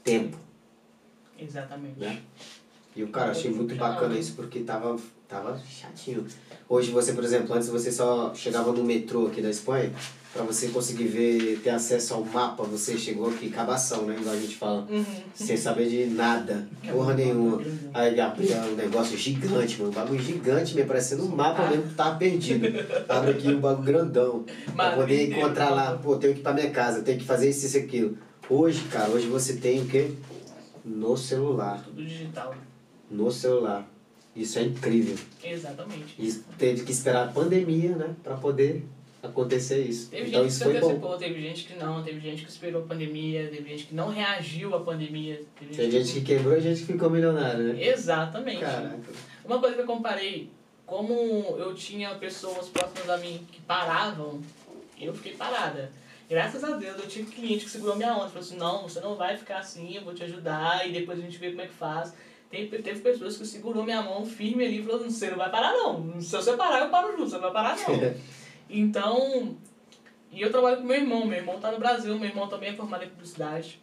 Tempo, 0.02 0.38
exatamente. 1.38 1.98
né? 1.98 2.22
E 2.94 3.02
o 3.02 3.08
cara, 3.08 3.32
achei 3.32 3.50
muito 3.50 3.74
bacana 3.74 4.14
né? 4.14 4.20
isso, 4.20 4.32
porque 4.34 4.60
tava, 4.60 4.96
tava 5.28 5.59
chatinho. 5.69 6.27
Hoje 6.69 6.90
você, 6.90 7.12
por 7.12 7.24
exemplo, 7.24 7.55
antes 7.55 7.69
você 7.69 7.90
só 7.93 8.32
chegava 8.35 8.73
no 8.73 8.82
metrô 8.85 9.27
aqui 9.27 9.40
da 9.40 9.51
Espanha, 9.51 9.93
pra 10.32 10.43
você 10.44 10.69
conseguir 10.69 11.05
ver, 11.05 11.61
ter 11.62 11.70
acesso 11.70 12.15
ao 12.15 12.24
mapa, 12.24 12.62
você 12.65 12.97
chegou 12.98 13.28
aqui, 13.31 13.48
cabação, 13.48 14.03
né? 14.03 14.16
Igual 14.19 14.35
a 14.35 14.39
gente 14.39 14.57
fala. 14.57 14.86
Uhum. 14.90 15.05
Sem 15.35 15.57
saber 15.57 15.89
de 15.89 16.07
nada, 16.07 16.69
É 16.82 16.93
porra 16.93 17.15
nenhuma. 17.15 17.57
bacana. 17.59 17.90
Aí 17.94 18.20
abria 18.20 18.57
um 18.62 18.74
negócio 18.74 19.16
gigante, 19.16 19.78
mano. 19.78 19.90
Um 19.90 19.94
bagulho 19.94 20.23
gigante, 20.23 20.74
me 20.74 20.85
parecendo 20.85 21.24
um 21.24 21.28
mapa 21.35 21.66
mesmo 21.69 21.85
que 21.89 21.94
tava 21.94 22.16
perdido. 22.19 22.66
Abre 23.09 23.31
aqui 23.31 23.48
um 23.48 23.61
bagulho 23.61 23.85
grandão. 23.86 24.44
Pra 24.74 24.93
poder 24.97 25.31
encontrar 25.31 25.70
lá, 25.70 25.97
pô, 25.97 26.16
tenho 26.16 26.35
que 26.35 26.40
ir 26.40 26.43
pra 26.43 26.53
minha 26.53 26.70
casa, 26.70 27.03
tenho 27.03 27.19
que 27.19 27.24
fazer 27.24 27.48
isso, 27.51 27.65
isso, 27.66 27.78
aquilo. 27.78 28.19
Hoje, 28.51 28.82
cara, 28.90 29.11
hoje 29.11 29.27
você 29.27 29.55
tem 29.57 29.81
o 29.82 29.86
quê? 29.86 30.11
No 30.85 31.16
celular. 31.16 31.82
Tudo 31.82 32.05
digital. 32.05 32.55
No 33.11 33.31
celular. 33.32 33.89
Isso 34.36 34.58
é 34.58 34.62
incrível. 34.62 35.16
Exatamente. 35.42 36.14
E 36.18 36.30
teve 36.58 36.84
que 36.84 36.92
esperar 36.92 37.28
a 37.28 37.32
pandemia, 37.32 37.96
né? 37.96 38.14
Pra 38.22 38.36
poder 38.36 38.84
acontecer 39.22 39.80
isso. 39.80 40.10
Teve 40.10 40.28
então 40.28 40.42
gente 40.42 40.50
isso 40.50 40.64
que 40.64 40.70
se 40.70 40.76
antecipou, 40.76 41.16
teve 41.16 41.40
gente 41.40 41.64
que 41.64 41.74
não, 41.74 42.02
teve 42.02 42.20
gente 42.20 42.44
que 42.44 42.50
esperou 42.50 42.82
a 42.82 42.86
pandemia, 42.86 43.48
teve 43.48 43.68
gente 43.68 43.86
que 43.86 43.94
não 43.94 44.08
reagiu 44.08 44.74
à 44.74 44.80
pandemia. 44.80 45.42
Teve 45.58 45.90
gente 45.90 46.12
que 46.12 46.20
quebrou 46.20 46.56
e 46.56 46.60
gente 46.60 46.80
que 46.80 46.92
ficou 46.92 47.10
milionário, 47.10 47.72
né? 47.72 47.84
Exatamente. 47.84 48.60
Caraca. 48.60 48.98
Uma 49.44 49.58
coisa 49.58 49.74
que 49.74 49.82
eu 49.82 49.86
comparei, 49.86 50.50
como 50.84 51.56
eu 51.58 51.74
tinha 51.74 52.14
pessoas 52.16 52.68
próximas 52.68 53.08
a 53.08 53.16
mim 53.16 53.46
que 53.50 53.60
paravam, 53.62 54.40
eu 55.00 55.14
fiquei 55.14 55.32
parada. 55.32 55.90
Graças 56.28 56.62
a 56.64 56.76
Deus 56.76 56.98
eu 56.98 57.06
tive 57.06 57.30
cliente 57.30 57.64
que 57.64 57.70
segurou 57.70 57.96
minha 57.96 58.12
onda, 58.12 58.28
falou 58.28 58.40
assim, 58.40 58.56
não, 58.56 58.82
você 58.82 59.00
não 59.00 59.14
vai 59.14 59.36
ficar 59.36 59.58
assim, 59.58 59.94
eu 59.94 60.02
vou 60.02 60.12
te 60.12 60.24
ajudar 60.24 60.88
e 60.88 60.92
depois 60.92 61.18
a 61.18 61.22
gente 61.22 61.38
vê 61.38 61.50
como 61.50 61.62
é 61.62 61.66
que 61.66 61.74
faz. 61.74 62.12
Teve, 62.57 62.83
teve 62.83 63.01
pessoas 63.01 63.37
que 63.37 63.47
segurou 63.47 63.85
minha 63.85 64.03
mão 64.03 64.24
firme 64.24 64.65
ali 64.65 64.81
e 64.81 64.83
falou, 64.83 65.01
você 65.01 65.31
não 65.31 65.37
vai 65.37 65.51
parar 65.51 65.73
não. 65.73 66.20
Se 66.20 66.35
você 66.35 66.57
parar, 66.57 66.81
eu 66.81 66.91
paro 66.91 67.12
junto, 67.12 67.28
você 67.28 67.35
não 67.35 67.43
vai 67.43 67.53
parar 67.53 67.77
não. 67.77 68.15
Então, 68.69 69.57
e 70.33 70.41
eu 70.41 70.51
trabalho 70.51 70.78
com 70.78 70.85
meu 70.85 70.97
irmão, 70.97 71.27
meu 71.27 71.39
irmão 71.39 71.61
tá 71.61 71.70
no 71.70 71.78
Brasil, 71.78 72.19
meu 72.19 72.28
irmão 72.28 72.49
também 72.49 72.70
é 72.70 72.74
formado 72.74 73.05
em 73.05 73.09
publicidade. 73.09 73.81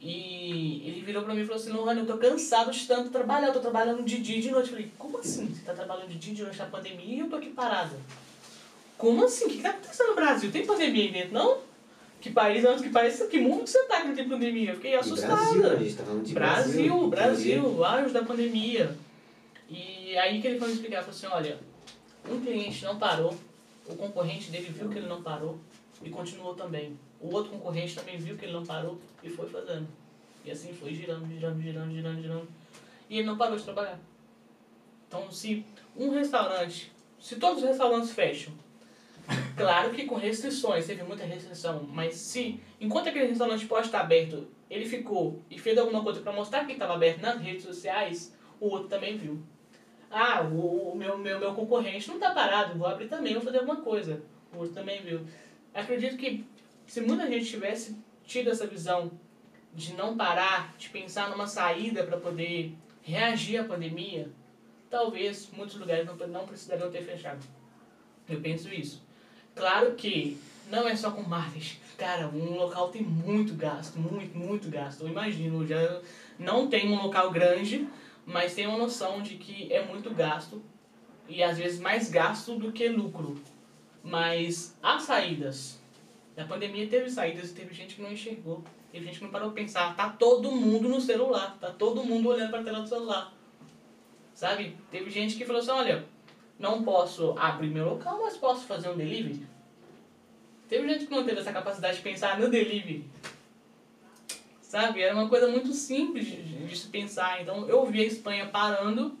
E 0.00 0.82
ele 0.86 1.02
virou 1.02 1.22
pra 1.22 1.34
mim 1.34 1.42
e 1.42 1.44
falou 1.44 1.60
assim, 1.60 1.72
Lohane, 1.72 2.00
eu 2.00 2.06
tô 2.06 2.18
cansado 2.18 2.70
de 2.70 2.86
tanto 2.86 3.10
trabalhar, 3.10 3.48
eu 3.48 3.52
tô 3.54 3.60
trabalhando 3.60 4.02
de 4.02 4.18
dia 4.18 4.36
e 4.36 4.40
de 4.40 4.50
noite. 4.50 4.70
Eu 4.70 4.76
falei, 4.76 4.92
como 4.98 5.18
assim? 5.18 5.46
Você 5.46 5.62
tá 5.62 5.72
trabalhando 5.72 6.08
de 6.08 6.18
dia 6.18 6.32
e 6.32 6.36
de 6.36 6.42
noite 6.42 6.58
na 6.58 6.66
pandemia 6.66 7.16
e 7.16 7.18
eu 7.20 7.28
tô 7.28 7.36
aqui 7.36 7.50
parada? 7.50 7.96
Como 8.98 9.24
assim? 9.24 9.46
O 9.46 9.48
que, 9.48 9.56
que 9.56 9.62
tá 9.62 9.70
acontecendo 9.70 10.08
no 10.08 10.14
Brasil? 10.14 10.52
Tem 10.52 10.66
pandemia 10.66 11.04
aí 11.04 11.12
dentro, 11.12 11.32
não? 11.32 11.58
Que 12.24 12.30
país, 12.30 12.64
antes 12.64 12.82
que 12.82 12.88
país, 12.88 13.22
que 13.28 13.38
mundo 13.38 13.64
que 13.64 13.70
você 13.70 13.84
tá 13.84 14.00
que 14.00 14.08
não 14.08 14.14
tem 14.14 14.26
pandemia? 14.26 14.70
Eu 14.70 14.76
fiquei 14.76 14.92
E 14.92 14.94
assustada. 14.94 15.36
Brasil, 15.36 15.70
a 15.70 15.76
gente 15.76 15.94
tá 15.94 16.04
falando 16.04 16.24
de 16.24 16.32
Brasil, 16.32 17.08
Brasil. 17.08 17.60
Brasil, 17.60 17.84
auge 17.84 18.14
da 18.14 18.22
pandemia. 18.24 18.96
E 19.68 20.16
aí 20.16 20.40
que 20.40 20.46
ele 20.46 20.58
foi 20.58 20.68
me 20.68 20.74
explicar, 20.74 21.02
falou 21.02 21.14
assim, 21.14 21.26
olha, 21.26 21.58
um 22.26 22.40
cliente 22.40 22.82
não 22.82 22.98
parou, 22.98 23.36
o 23.86 23.94
concorrente 23.94 24.50
dele 24.50 24.72
viu 24.74 24.88
que 24.88 24.96
ele 24.96 25.06
não 25.06 25.22
parou 25.22 25.58
e 26.02 26.08
continuou 26.08 26.54
também. 26.54 26.98
O 27.20 27.30
outro 27.30 27.50
concorrente 27.50 27.94
também 27.94 28.16
viu 28.16 28.38
que 28.38 28.46
ele 28.46 28.54
não 28.54 28.64
parou 28.64 28.98
e 29.22 29.28
foi 29.28 29.46
fazendo. 29.50 29.86
E 30.46 30.50
assim 30.50 30.72
foi 30.72 30.94
girando, 30.94 31.28
girando, 31.28 31.60
girando, 31.60 31.92
girando, 31.92 32.22
girando. 32.22 32.48
E 33.10 33.18
ele 33.18 33.26
não 33.26 33.36
parou 33.36 33.58
de 33.58 33.64
trabalhar. 33.64 33.98
Então 35.08 35.30
se 35.30 35.62
um 35.94 36.08
restaurante, 36.08 36.90
se 37.20 37.36
todos 37.36 37.62
os 37.62 37.68
restaurantes 37.68 38.12
fecham, 38.12 38.54
claro 39.56 39.90
que 39.90 40.04
com 40.04 40.16
restrições, 40.16 40.86
teve 40.86 41.02
muita 41.02 41.24
restrição, 41.24 41.82
mas 41.82 42.14
se 42.14 42.60
enquanto 42.80 43.08
aquele 43.08 43.26
restaurante 43.26 43.66
pode 43.66 43.86
estar 43.86 44.00
aberto, 44.00 44.48
ele 44.70 44.86
ficou 44.86 45.42
e 45.50 45.58
fez 45.58 45.78
alguma 45.78 46.02
coisa 46.02 46.20
para 46.20 46.32
mostrar 46.32 46.64
que 46.66 46.72
estava 46.72 46.94
aberto 46.94 47.20
nas 47.20 47.40
redes 47.40 47.62
sociais, 47.62 48.34
o 48.60 48.68
outro 48.68 48.88
também 48.88 49.16
viu. 49.16 49.42
Ah, 50.10 50.42
o, 50.42 50.92
o 50.92 50.96
meu, 50.96 51.18
meu, 51.18 51.40
meu 51.40 51.54
concorrente 51.54 52.08
não 52.08 52.16
está 52.16 52.30
parado, 52.30 52.78
vou 52.78 52.86
abrir 52.86 53.08
também, 53.08 53.34
vou 53.34 53.42
fazer 53.42 53.58
alguma 53.58 53.80
coisa. 53.80 54.22
O 54.52 54.58
outro 54.58 54.74
também 54.74 55.02
viu. 55.02 55.26
Acredito 55.72 56.16
que 56.16 56.44
se 56.86 57.00
muita 57.00 57.26
gente 57.28 57.46
tivesse 57.46 57.96
tido 58.24 58.50
essa 58.50 58.66
visão 58.66 59.10
de 59.74 59.94
não 59.94 60.16
parar, 60.16 60.74
de 60.78 60.88
pensar 60.88 61.30
numa 61.30 61.46
saída 61.46 62.04
para 62.04 62.16
poder 62.16 62.74
reagir 63.02 63.58
à 63.58 63.64
pandemia, 63.64 64.30
talvez 64.88 65.50
muitos 65.50 65.76
lugares 65.76 66.06
não, 66.06 66.14
não 66.28 66.46
precisariam 66.46 66.90
ter 66.90 67.02
fechado. 67.02 67.44
Eu 68.28 68.40
penso 68.40 68.72
isso. 68.72 69.03
Claro 69.54 69.94
que 69.94 70.36
não 70.70 70.88
é 70.88 70.96
só 70.96 71.10
com 71.10 71.22
marketing. 71.22 71.78
Cara, 71.96 72.28
um 72.28 72.56
local 72.56 72.88
tem 72.88 73.02
muito 73.02 73.54
gasto, 73.54 73.98
muito, 73.98 74.36
muito 74.36 74.68
gasto. 74.68 75.02
Eu 75.02 75.08
imagino, 75.08 75.66
já 75.66 76.00
não 76.38 76.68
tenho 76.68 76.92
um 76.92 77.02
local 77.02 77.30
grande, 77.30 77.86
mas 78.26 78.54
tenho 78.54 78.70
uma 78.70 78.78
noção 78.78 79.22
de 79.22 79.36
que 79.36 79.72
é 79.72 79.84
muito 79.84 80.10
gasto 80.10 80.60
e 81.28 81.42
às 81.42 81.56
vezes 81.56 81.78
mais 81.80 82.10
gasto 82.10 82.56
do 82.56 82.72
que 82.72 82.88
lucro. 82.88 83.40
Mas 84.02 84.76
há 84.82 84.98
saídas. 84.98 85.78
Na 86.36 86.44
pandemia 86.44 86.86
teve 86.88 87.08
saídas 87.08 87.52
teve 87.52 87.72
gente 87.72 87.94
que 87.94 88.02
não 88.02 88.12
enxergou. 88.12 88.62
Teve 88.90 89.06
gente 89.06 89.18
que 89.18 89.24
não 89.24 89.30
parou 89.30 89.50
pra 89.50 89.62
pensar. 89.62 89.96
Tá 89.96 90.10
todo 90.10 90.50
mundo 90.50 90.88
no 90.88 91.00
celular. 91.00 91.56
Tá 91.60 91.70
todo 91.70 92.04
mundo 92.04 92.28
olhando 92.28 92.50
pra 92.50 92.62
tela 92.62 92.80
do 92.80 92.88
celular. 92.88 93.32
Sabe? 94.34 94.76
Teve 94.90 95.10
gente 95.10 95.36
que 95.36 95.44
falou 95.44 95.62
assim, 95.62 95.70
olha, 95.70 96.04
não 96.58 96.82
posso 96.82 97.34
abrir 97.38 97.68
meu 97.68 97.90
local, 97.90 98.20
mas 98.22 98.36
posso 98.36 98.66
fazer 98.66 98.88
um 98.88 98.96
delivery. 98.96 99.46
Teve 100.68 100.88
gente 100.88 101.06
que 101.06 101.10
não 101.10 101.24
teve 101.24 101.40
essa 101.40 101.52
capacidade 101.52 101.96
de 101.96 102.02
pensar 102.02 102.38
no 102.38 102.48
delivery. 102.48 103.04
Sabe? 104.62 105.02
Era 105.02 105.14
uma 105.14 105.28
coisa 105.28 105.46
muito 105.46 105.72
simples 105.72 106.26
de, 106.26 106.76
se 106.76 106.88
pensar. 106.88 107.40
Então 107.42 107.68
eu 107.68 107.84
vi 107.86 108.02
a 108.02 108.06
Espanha 108.06 108.46
parando 108.46 109.16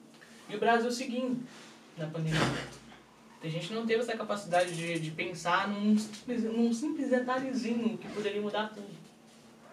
e 0.48 0.56
o 0.56 0.58
Brasil 0.58 0.90
seguindo 0.90 1.40
na 1.96 2.06
pandemia. 2.06 2.40
Tem 3.40 3.50
gente 3.50 3.68
que 3.68 3.74
não 3.74 3.86
teve 3.86 4.00
essa 4.00 4.16
capacidade 4.16 4.74
de, 4.74 4.98
de 4.98 5.10
pensar 5.10 5.68
num 5.68 5.96
simples, 5.98 6.44
num 6.44 6.72
simples 6.72 7.10
detalhezinho 7.10 7.98
que 7.98 8.08
poderia 8.08 8.40
mudar 8.40 8.72
tudo. 8.74 8.88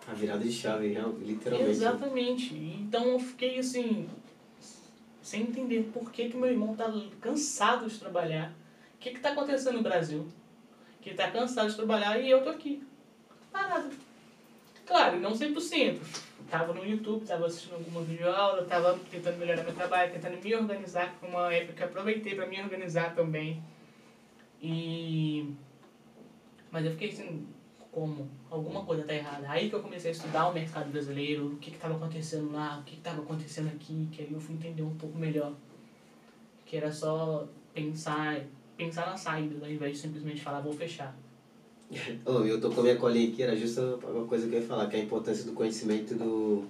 A 0.07 0.13
virada 0.13 0.43
de 0.43 0.51
chave, 0.51 0.89
literalmente. 1.21 1.63
né? 1.63 1.69
Exatamente. 1.69 2.53
Então 2.53 3.05
eu 3.05 3.19
fiquei 3.19 3.59
assim, 3.59 4.09
sem 5.21 5.43
entender 5.43 5.89
por 5.93 6.11
que, 6.11 6.29
que 6.29 6.37
meu 6.37 6.49
irmão 6.49 6.75
tá 6.75 6.91
cansado 7.19 7.87
de 7.87 7.97
trabalhar. 7.97 8.51
O 8.95 8.97
que 8.99 9.11
que 9.11 9.19
tá 9.19 9.31
acontecendo 9.31 9.77
no 9.77 9.83
Brasil? 9.83 10.27
Que 11.01 11.09
ele 11.09 11.17
tá 11.17 11.29
cansado 11.31 11.69
de 11.69 11.75
trabalhar 11.75 12.19
e 12.19 12.29
eu 12.29 12.43
tô 12.43 12.49
aqui, 12.49 12.83
parado. 13.51 13.89
Claro, 14.85 15.19
não 15.19 15.31
100%. 15.31 15.99
Tava 16.49 16.73
no 16.73 16.85
YouTube, 16.85 17.25
tava 17.25 17.45
assistindo 17.45 17.75
alguma 17.75 18.01
videoaula, 18.01 18.65
tava 18.65 18.99
tentando 19.09 19.37
melhorar 19.37 19.63
meu 19.63 19.73
trabalho, 19.73 20.11
tentando 20.11 20.43
me 20.43 20.53
organizar, 20.53 21.15
com 21.19 21.27
uma 21.27 21.53
época 21.53 21.73
que 21.73 21.83
aproveitei 21.83 22.35
para 22.35 22.45
me 22.45 22.61
organizar 22.61 23.15
também. 23.15 23.63
E... 24.61 25.53
Mas 26.69 26.85
eu 26.85 26.91
fiquei 26.91 27.09
assim, 27.09 27.47
como? 27.91 28.27
Alguma 28.49 28.85
coisa 28.85 29.03
tá 29.03 29.13
errada. 29.13 29.49
Aí 29.49 29.69
que 29.69 29.75
eu 29.75 29.81
comecei 29.81 30.11
a 30.11 30.13
estudar 30.13 30.47
o 30.47 30.53
mercado 30.53 30.89
brasileiro, 30.91 31.47
o 31.47 31.57
que 31.57 31.71
que 31.71 31.77
tava 31.77 31.95
acontecendo 31.95 32.51
lá, 32.51 32.79
o 32.79 32.83
que 32.83 32.95
que 32.95 33.01
tava 33.01 33.21
acontecendo 33.21 33.67
aqui, 33.67 34.07
que 34.11 34.21
aí 34.21 34.31
eu 34.31 34.39
fui 34.39 34.55
entender 34.55 34.81
um 34.81 34.95
pouco 34.95 35.17
melhor. 35.17 35.53
Que 36.65 36.77
era 36.77 36.91
só 36.91 37.47
pensar, 37.73 38.41
pensar 38.77 39.07
na 39.07 39.17
saída, 39.17 39.65
ao 39.65 39.71
invés 39.71 39.93
de 39.93 39.99
simplesmente 39.99 40.41
falar, 40.41 40.61
vou 40.61 40.73
fechar. 40.73 41.15
Ô, 42.25 42.45
eu 42.45 42.61
tô 42.61 42.69
com 42.69 42.79
a 42.79 42.83
minha 42.83 42.95
colinha 42.95 43.29
aqui, 43.29 43.43
era 43.43 43.55
justo 43.55 43.99
uma 44.03 44.25
coisa 44.25 44.47
que 44.47 44.55
eu 44.55 44.61
ia 44.61 44.65
falar, 44.65 44.87
que 44.87 44.95
é 44.95 45.01
a 45.01 45.03
importância 45.03 45.43
do 45.43 45.51
conhecimento 45.51 46.15
do, 46.15 46.63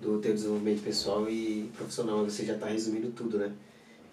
do 0.00 0.20
teu 0.20 0.32
desenvolvimento 0.32 0.82
pessoal 0.82 1.28
e 1.28 1.68
profissional. 1.76 2.24
Você 2.24 2.44
já 2.44 2.56
tá 2.56 2.66
resumindo 2.66 3.10
tudo, 3.10 3.38
né? 3.38 3.52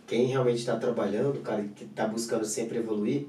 Quem 0.08 0.26
realmente 0.26 0.58
está 0.58 0.76
trabalhando, 0.76 1.40
cara, 1.44 1.64
que 1.76 1.86
tá 1.86 2.08
buscando 2.08 2.44
sempre 2.44 2.80
evoluir, 2.80 3.28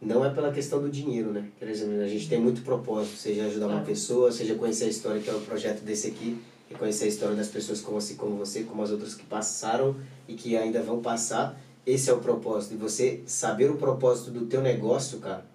não 0.00 0.24
é 0.24 0.30
pela 0.30 0.52
questão 0.52 0.80
do 0.80 0.88
dinheiro, 0.88 1.32
né? 1.32 1.48
Por 1.58 1.68
exemplo, 1.68 2.00
a 2.00 2.06
gente 2.06 2.28
tem 2.28 2.40
muito 2.40 2.62
propósito, 2.62 3.16
seja 3.16 3.46
ajudar 3.46 3.66
uma 3.66 3.80
pessoa, 3.80 4.30
seja 4.30 4.54
conhecer 4.54 4.84
a 4.84 4.88
história, 4.88 5.20
que 5.20 5.28
é 5.28 5.34
o 5.34 5.40
projeto 5.40 5.82
desse 5.82 6.08
aqui, 6.08 6.38
e 6.70 6.74
conhecer 6.74 7.06
a 7.06 7.08
história 7.08 7.34
das 7.34 7.48
pessoas 7.48 7.80
como 7.80 7.98
assim 7.98 8.14
como 8.14 8.36
você, 8.36 8.62
como 8.62 8.82
as 8.82 8.90
outras 8.90 9.14
que 9.14 9.24
passaram 9.24 9.96
e 10.28 10.34
que 10.34 10.56
ainda 10.56 10.82
vão 10.82 11.00
passar. 11.00 11.58
Esse 11.84 12.10
é 12.10 12.12
o 12.12 12.18
propósito. 12.18 12.74
E 12.74 12.76
você 12.76 13.22
saber 13.26 13.70
o 13.70 13.76
propósito 13.76 14.30
do 14.30 14.46
teu 14.46 14.60
negócio, 14.60 15.18
cara, 15.18 15.46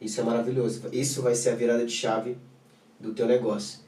isso 0.00 0.20
é 0.20 0.24
maravilhoso. 0.24 0.82
Isso 0.92 1.22
vai 1.22 1.34
ser 1.34 1.50
a 1.50 1.54
virada 1.54 1.84
de 1.84 1.92
chave 1.92 2.36
do 2.98 3.12
teu 3.12 3.26
negócio. 3.26 3.80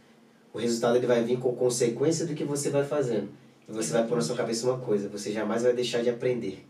O 0.53 0.59
resultado 0.59 0.97
ele 0.97 1.07
vai 1.07 1.23
vir 1.25 1.39
com 1.39 1.55
consequência 1.55 2.27
do 2.27 2.35
que 2.35 2.45
você 2.45 2.71
vai 2.71 2.85
fazendo. 2.85 3.29
E 3.69 3.73
você 3.73 3.93
vai 3.93 4.07
pôr 4.07 4.17
na 4.17 4.23
sua 4.23 4.37
cabeça 4.37 4.67
uma 4.67 4.79
coisa, 4.79 5.09
você 5.09 5.33
jamais 5.33 5.63
vai 5.63 5.73
deixar 5.73 6.03
de 6.03 6.11
aprender. 6.11 6.67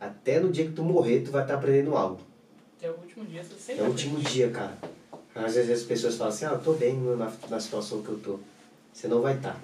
Até 0.00 0.38
no 0.38 0.50
dia 0.50 0.64
que 0.66 0.72
tu 0.72 0.82
morrer, 0.82 1.20
tu 1.20 1.30
vai 1.30 1.42
estar 1.42 1.54
aprendendo 1.54 1.96
algo. 1.96 2.20
É 2.80 2.88
o 2.88 2.94
último 2.94 3.24
dia, 3.24 3.42
você 3.42 3.54
sempre 3.54 3.82
É 3.82 3.84
o 3.84 3.88
último 3.90 4.20
dia, 4.20 4.50
cara. 4.50 4.76
Às 5.34 5.54
vezes 5.54 5.70
as 5.70 5.82
pessoas 5.82 6.16
falam 6.16 6.32
assim, 6.32 6.44
ah, 6.44 6.50
eu 6.50 6.60
tô 6.60 6.72
bem 6.74 6.96
na, 6.96 7.32
na 7.48 7.60
situação 7.60 8.02
que 8.02 8.08
eu 8.08 8.18
tô. 8.18 8.38
Você 8.92 9.08
não 9.08 9.20
vai 9.20 9.36
estar. 9.36 9.60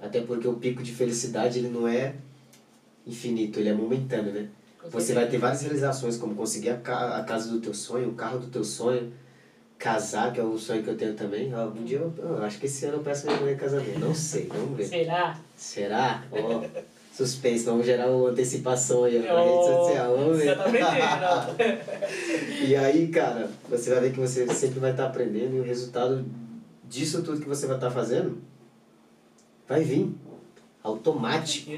Até 0.00 0.20
porque 0.20 0.46
o 0.46 0.54
pico 0.54 0.82
de 0.82 0.92
felicidade, 0.92 1.58
ele 1.58 1.68
não 1.68 1.88
é 1.88 2.14
infinito, 3.06 3.58
ele 3.58 3.68
é 3.68 3.72
momentâneo, 3.72 4.32
né? 4.32 4.48
Você 4.90 5.14
vai 5.14 5.28
ter 5.28 5.38
várias 5.38 5.62
realizações, 5.62 6.16
como 6.16 6.34
conseguir 6.34 6.70
a, 6.70 6.76
ca 6.76 7.16
a 7.18 7.24
casa 7.24 7.50
do 7.50 7.60
teu 7.60 7.72
sonho, 7.72 8.10
o 8.10 8.14
carro 8.14 8.38
do 8.38 8.48
teu 8.48 8.62
sonho, 8.62 9.12
casar, 9.78 10.32
que 10.32 10.40
é 10.40 10.44
um 10.44 10.58
sonho 10.58 10.82
que 10.82 10.90
eu 10.90 10.96
tenho 10.96 11.14
também. 11.14 11.54
Um 11.54 11.84
dia 11.84 11.98
eu, 11.98 12.12
eu 12.18 12.44
acho 12.44 12.58
que 12.58 12.66
esse 12.66 12.84
ano 12.84 12.98
eu 12.98 13.02
peço 13.02 13.26
minha 13.26 13.38
mulher 13.38 13.56
casamento. 13.56 13.98
Não 13.98 14.14
sei, 14.14 14.46
vamos 14.46 14.76
ver. 14.76 14.86
Será? 14.86 15.38
Será? 15.56 16.24
Ó, 16.30 16.60
oh, 16.60 16.80
suspense, 17.14 17.64
vamos 17.64 17.86
gerar 17.86 18.10
uma 18.10 18.30
antecipação 18.30 19.04
aí 19.04 19.20
na 19.20 19.40
rede 19.40 19.64
social, 19.64 20.16
vamos 20.16 20.38
ver. 20.38 20.48
Você 20.48 20.56
tá 20.56 20.64
aprendendo, 20.64 20.96
E 22.68 22.76
aí, 22.76 23.08
cara, 23.08 23.48
você 23.70 23.90
vai 23.90 24.00
ver 24.00 24.12
que 24.12 24.18
você 24.18 24.52
sempre 24.52 24.80
vai 24.80 24.90
estar 24.90 25.04
tá 25.04 25.10
aprendendo 25.10 25.54
e 25.54 25.60
o 25.60 25.62
resultado 25.62 26.26
disso 26.88 27.22
tudo 27.22 27.40
que 27.40 27.48
você 27.48 27.68
vai 27.68 27.76
estar 27.76 27.88
tá 27.88 27.94
fazendo 27.94 28.42
vai 29.68 29.84
vir 29.84 30.12
automático. 30.82 31.70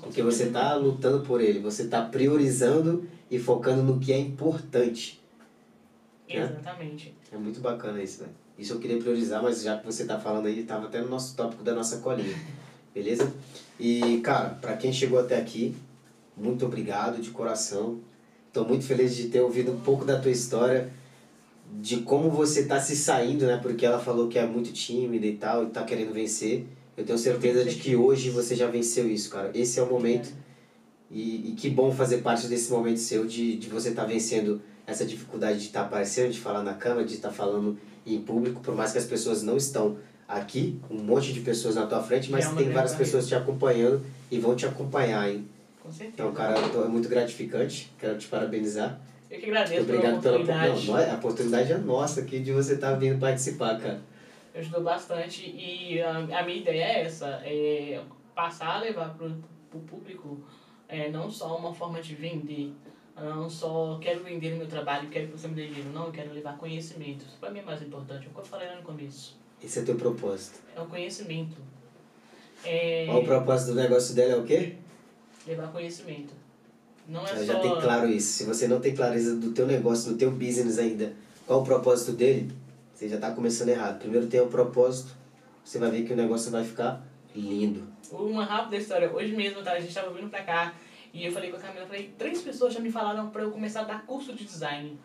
Porque 0.00 0.20
você 0.20 0.44
está 0.44 0.74
lutando 0.74 1.24
por 1.24 1.40
ele, 1.40 1.60
você 1.60 1.84
está 1.84 2.02
priorizando 2.02 3.06
e 3.30 3.38
focando 3.38 3.84
no 3.84 4.00
que 4.00 4.12
é 4.12 4.18
importante. 4.18 5.22
Né? 6.28 6.42
Exatamente. 6.42 7.14
É 7.30 7.36
muito 7.36 7.60
bacana 7.60 8.02
isso, 8.02 8.18
velho. 8.18 8.32
Isso 8.58 8.72
eu 8.72 8.80
queria 8.80 8.98
priorizar, 8.98 9.40
mas 9.40 9.62
já 9.62 9.78
que 9.78 9.86
você 9.86 10.02
está 10.02 10.18
falando 10.18 10.46
aí, 10.46 10.58
estava 10.58 10.86
até 10.86 11.00
no 11.00 11.08
nosso 11.08 11.36
tópico 11.36 11.62
da 11.62 11.72
nossa 11.72 11.98
colinha. 11.98 12.36
Beleza? 12.96 13.30
E, 13.78 14.22
cara, 14.24 14.48
para 14.58 14.74
quem 14.74 14.90
chegou 14.90 15.18
até 15.18 15.36
aqui, 15.36 15.76
muito 16.34 16.64
obrigado 16.64 17.20
de 17.20 17.28
coração. 17.28 18.00
Estou 18.48 18.66
muito 18.66 18.86
feliz 18.86 19.14
de 19.14 19.28
ter 19.28 19.42
ouvido 19.42 19.70
um 19.70 19.80
pouco 19.80 20.02
da 20.02 20.18
tua 20.18 20.30
história, 20.30 20.90
de 21.78 21.98
como 21.98 22.30
você 22.30 22.60
está 22.60 22.80
se 22.80 22.96
saindo, 22.96 23.44
né? 23.44 23.58
Porque 23.62 23.84
ela 23.84 23.98
falou 23.98 24.28
que 24.28 24.38
é 24.38 24.46
muito 24.46 24.72
tímida 24.72 25.26
e 25.26 25.36
tal, 25.36 25.64
e 25.64 25.66
está 25.66 25.84
querendo 25.84 26.14
vencer. 26.14 26.64
Eu 26.96 27.04
tenho 27.04 27.18
certeza 27.18 27.66
de 27.66 27.74
que 27.74 27.94
hoje 27.94 28.30
você 28.30 28.56
já 28.56 28.66
venceu 28.66 29.06
isso, 29.10 29.28
cara. 29.28 29.50
Esse 29.52 29.78
é 29.78 29.82
o 29.82 29.90
momento. 29.90 30.32
E, 31.10 31.50
e 31.50 31.52
que 31.52 31.68
bom 31.68 31.92
fazer 31.92 32.22
parte 32.22 32.46
desse 32.46 32.70
momento 32.70 32.98
seu 32.98 33.26
de, 33.26 33.58
de 33.58 33.68
você 33.68 33.90
estar 33.90 34.04
tá 34.04 34.08
vencendo 34.08 34.62
essa 34.86 35.04
dificuldade 35.04 35.58
de 35.58 35.66
estar 35.66 35.80
tá 35.80 35.86
aparecendo, 35.86 36.32
de 36.32 36.40
falar 36.40 36.62
na 36.62 36.72
câmera, 36.72 37.06
de 37.06 37.12
estar 37.12 37.28
tá 37.28 37.34
falando 37.34 37.78
em 38.06 38.18
público, 38.22 38.62
por 38.62 38.74
mais 38.74 38.90
que 38.90 38.96
as 38.96 39.04
pessoas 39.04 39.42
não 39.42 39.58
estão 39.58 39.98
aqui, 40.28 40.80
um 40.90 41.02
monte 41.02 41.32
de 41.32 41.40
pessoas 41.40 41.76
na 41.76 41.86
tua 41.86 42.02
frente, 42.02 42.30
mas 42.30 42.46
é 42.46 42.54
tem 42.54 42.70
várias 42.70 42.94
pessoas 42.94 43.26
te 43.26 43.34
acompanhando 43.34 44.04
e 44.30 44.38
vão 44.38 44.56
te 44.56 44.66
acompanhar, 44.66 45.28
hein? 45.28 45.48
Com 45.82 45.90
certeza. 45.90 46.14
Então, 46.14 46.32
cara, 46.32 46.58
é 46.58 46.88
muito 46.88 47.08
gratificante. 47.08 47.92
Quero 47.98 48.18
te 48.18 48.26
parabenizar. 48.26 48.98
Eu 49.30 49.38
que 49.38 49.46
agradeço 49.46 49.82
Obrigado 49.82 50.20
pela 50.20 50.36
oportunidade. 50.36 50.86
Pela, 50.86 51.06
não, 51.06 51.12
a 51.12 51.16
oportunidade 51.16 51.72
é 51.72 51.78
nossa 51.78 52.20
aqui 52.20 52.40
de 52.40 52.52
você 52.52 52.74
estar 52.74 52.92
tá 52.92 52.96
vindo 52.96 53.18
participar, 53.18 53.78
cara 53.78 54.00
ajudou 54.58 54.82
bastante 54.82 55.50
e 55.50 56.00
a, 56.00 56.18
a 56.18 56.42
minha 56.42 56.56
ideia 56.56 56.84
é 56.84 57.02
essa, 57.02 57.42
é 57.44 58.02
passar 58.34 58.76
a 58.76 58.80
levar 58.80 59.14
para 59.14 59.26
o 59.26 59.80
público 59.80 60.40
é, 60.88 61.10
não 61.10 61.30
só 61.30 61.56
uma 61.56 61.74
forma 61.74 62.00
de 62.00 62.14
vender, 62.14 62.72
não 63.16 63.48
só 63.48 63.98
quero 64.00 64.22
vender 64.22 64.54
o 64.54 64.58
meu 64.58 64.66
trabalho, 64.66 65.08
quero 65.08 65.26
que 65.26 65.32
você 65.32 65.48
me 65.48 65.54
dê 65.54 65.66
dinheiro, 65.66 65.90
não, 65.90 66.06
eu 66.06 66.12
quero 66.12 66.32
levar 66.32 66.56
conhecimento. 66.56 67.24
Isso 67.24 67.36
para 67.38 67.50
mim 67.50 67.60
é 67.60 67.62
mais 67.62 67.82
importante, 67.82 68.26
é 68.26 68.28
o 68.30 68.32
que 68.32 68.40
eu 68.40 68.44
falei 68.44 68.74
no 68.74 68.82
começo. 68.82 69.36
Esse 69.62 69.80
é 69.80 69.82
teu 69.82 69.96
propósito? 69.96 70.58
É 70.76 70.80
o 70.80 70.86
conhecimento. 70.86 71.56
É... 72.64 73.06
O 73.10 73.24
propósito 73.24 73.68
do 73.68 73.80
negócio 73.80 74.14
dela 74.14 74.32
é 74.32 74.36
o 74.36 74.44
quê? 74.44 74.74
Levar 75.46 75.68
conhecimento. 75.68 76.34
Não 77.08 77.24
é 77.24 77.28
só... 77.28 77.44
já 77.44 77.60
tem 77.60 77.80
claro 77.80 78.08
isso. 78.08 78.32
Se 78.32 78.44
você 78.44 78.66
não 78.66 78.80
tem 78.80 78.94
clareza 78.94 79.36
do 79.36 79.52
teu 79.52 79.66
negócio, 79.66 80.12
do 80.12 80.18
teu 80.18 80.30
business 80.30 80.78
ainda, 80.78 81.12
qual 81.46 81.60
o 81.60 81.64
propósito 81.64 82.12
dele, 82.12 82.50
você 82.92 83.08
já 83.08 83.16
está 83.16 83.30
começando 83.30 83.68
errado. 83.68 83.98
Primeiro 83.98 84.26
tem 84.26 84.40
o 84.40 84.48
propósito, 84.48 85.14
você 85.64 85.78
vai 85.78 85.90
ver 85.90 86.04
que 86.04 86.12
o 86.12 86.16
negócio 86.16 86.50
vai 86.50 86.64
ficar 86.64 87.02
lindo. 87.34 87.86
Uma 88.10 88.44
rápida 88.44 88.76
história. 88.76 89.12
Hoje 89.12 89.34
mesmo, 89.34 89.62
tá? 89.62 89.72
a 89.72 89.80
gente 89.80 89.88
estava 89.88 90.12
vindo 90.12 90.28
para 90.28 90.42
cá 90.42 90.74
e 91.12 91.24
eu 91.24 91.32
falei 91.32 91.50
com 91.50 91.56
a 91.56 91.60
Camila, 91.60 91.86
falei, 91.86 92.12
três 92.18 92.42
pessoas 92.42 92.74
já 92.74 92.80
me 92.80 92.90
falaram 92.90 93.30
para 93.30 93.42
eu 93.42 93.50
começar 93.50 93.80
a 93.80 93.84
dar 93.84 94.04
curso 94.04 94.34
de 94.34 94.44
design. 94.44 94.98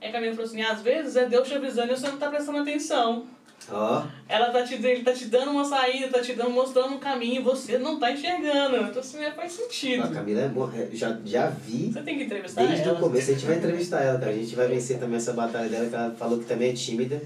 Aí 0.00 0.08
a 0.08 0.12
Camila 0.12 0.32
falou 0.32 0.46
assim, 0.46 0.62
às 0.62 0.82
vezes 0.82 1.16
é 1.16 1.26
Deus 1.26 1.48
te 1.48 1.54
avisando 1.54 1.92
e 1.92 1.96
você 1.96 2.06
não 2.06 2.14
está 2.14 2.28
prestando 2.28 2.58
atenção. 2.58 3.26
Ó. 3.70 4.02
Ela 4.28 4.50
tá 4.50 4.62
te, 4.62 4.74
ele 4.74 5.02
tá 5.02 5.12
te 5.12 5.26
dando 5.26 5.50
uma 5.50 5.64
saída, 5.64 6.08
tá 6.08 6.20
te 6.20 6.34
dando, 6.34 6.50
mostrando 6.50 6.94
um 6.94 6.98
caminho 6.98 7.40
e 7.40 7.44
você 7.44 7.78
não 7.78 7.98
tá 7.98 8.12
enxergando. 8.12 8.76
Então 8.76 9.00
assim, 9.00 9.22
é, 9.22 9.30
faz 9.30 9.52
sentido. 9.52 10.04
A 10.04 10.08
Camila 10.08 10.40
é 10.40 10.48
boa, 10.48 10.72
já, 10.92 11.18
já 11.24 11.48
vi. 11.48 11.92
Você 11.92 12.02
tem 12.02 12.18
que 12.18 12.24
entrevistar 12.24 12.62
desde 12.62 12.82
ela. 12.82 12.84
Desde 12.84 13.04
o 13.04 13.08
começo, 13.08 13.30
a 13.30 13.34
gente 13.34 13.46
vai 13.46 13.56
entrevistar 13.56 14.00
ela, 14.02 14.18
cara. 14.18 14.32
A 14.32 14.34
gente 14.34 14.54
vai 14.54 14.68
vencer 14.68 14.98
também 14.98 15.16
essa 15.16 15.32
batalha 15.32 15.68
dela, 15.68 15.88
que 15.88 15.94
ela 15.94 16.10
falou 16.12 16.38
que 16.38 16.46
também 16.46 16.70
é 16.70 16.72
tímida. 16.72 17.20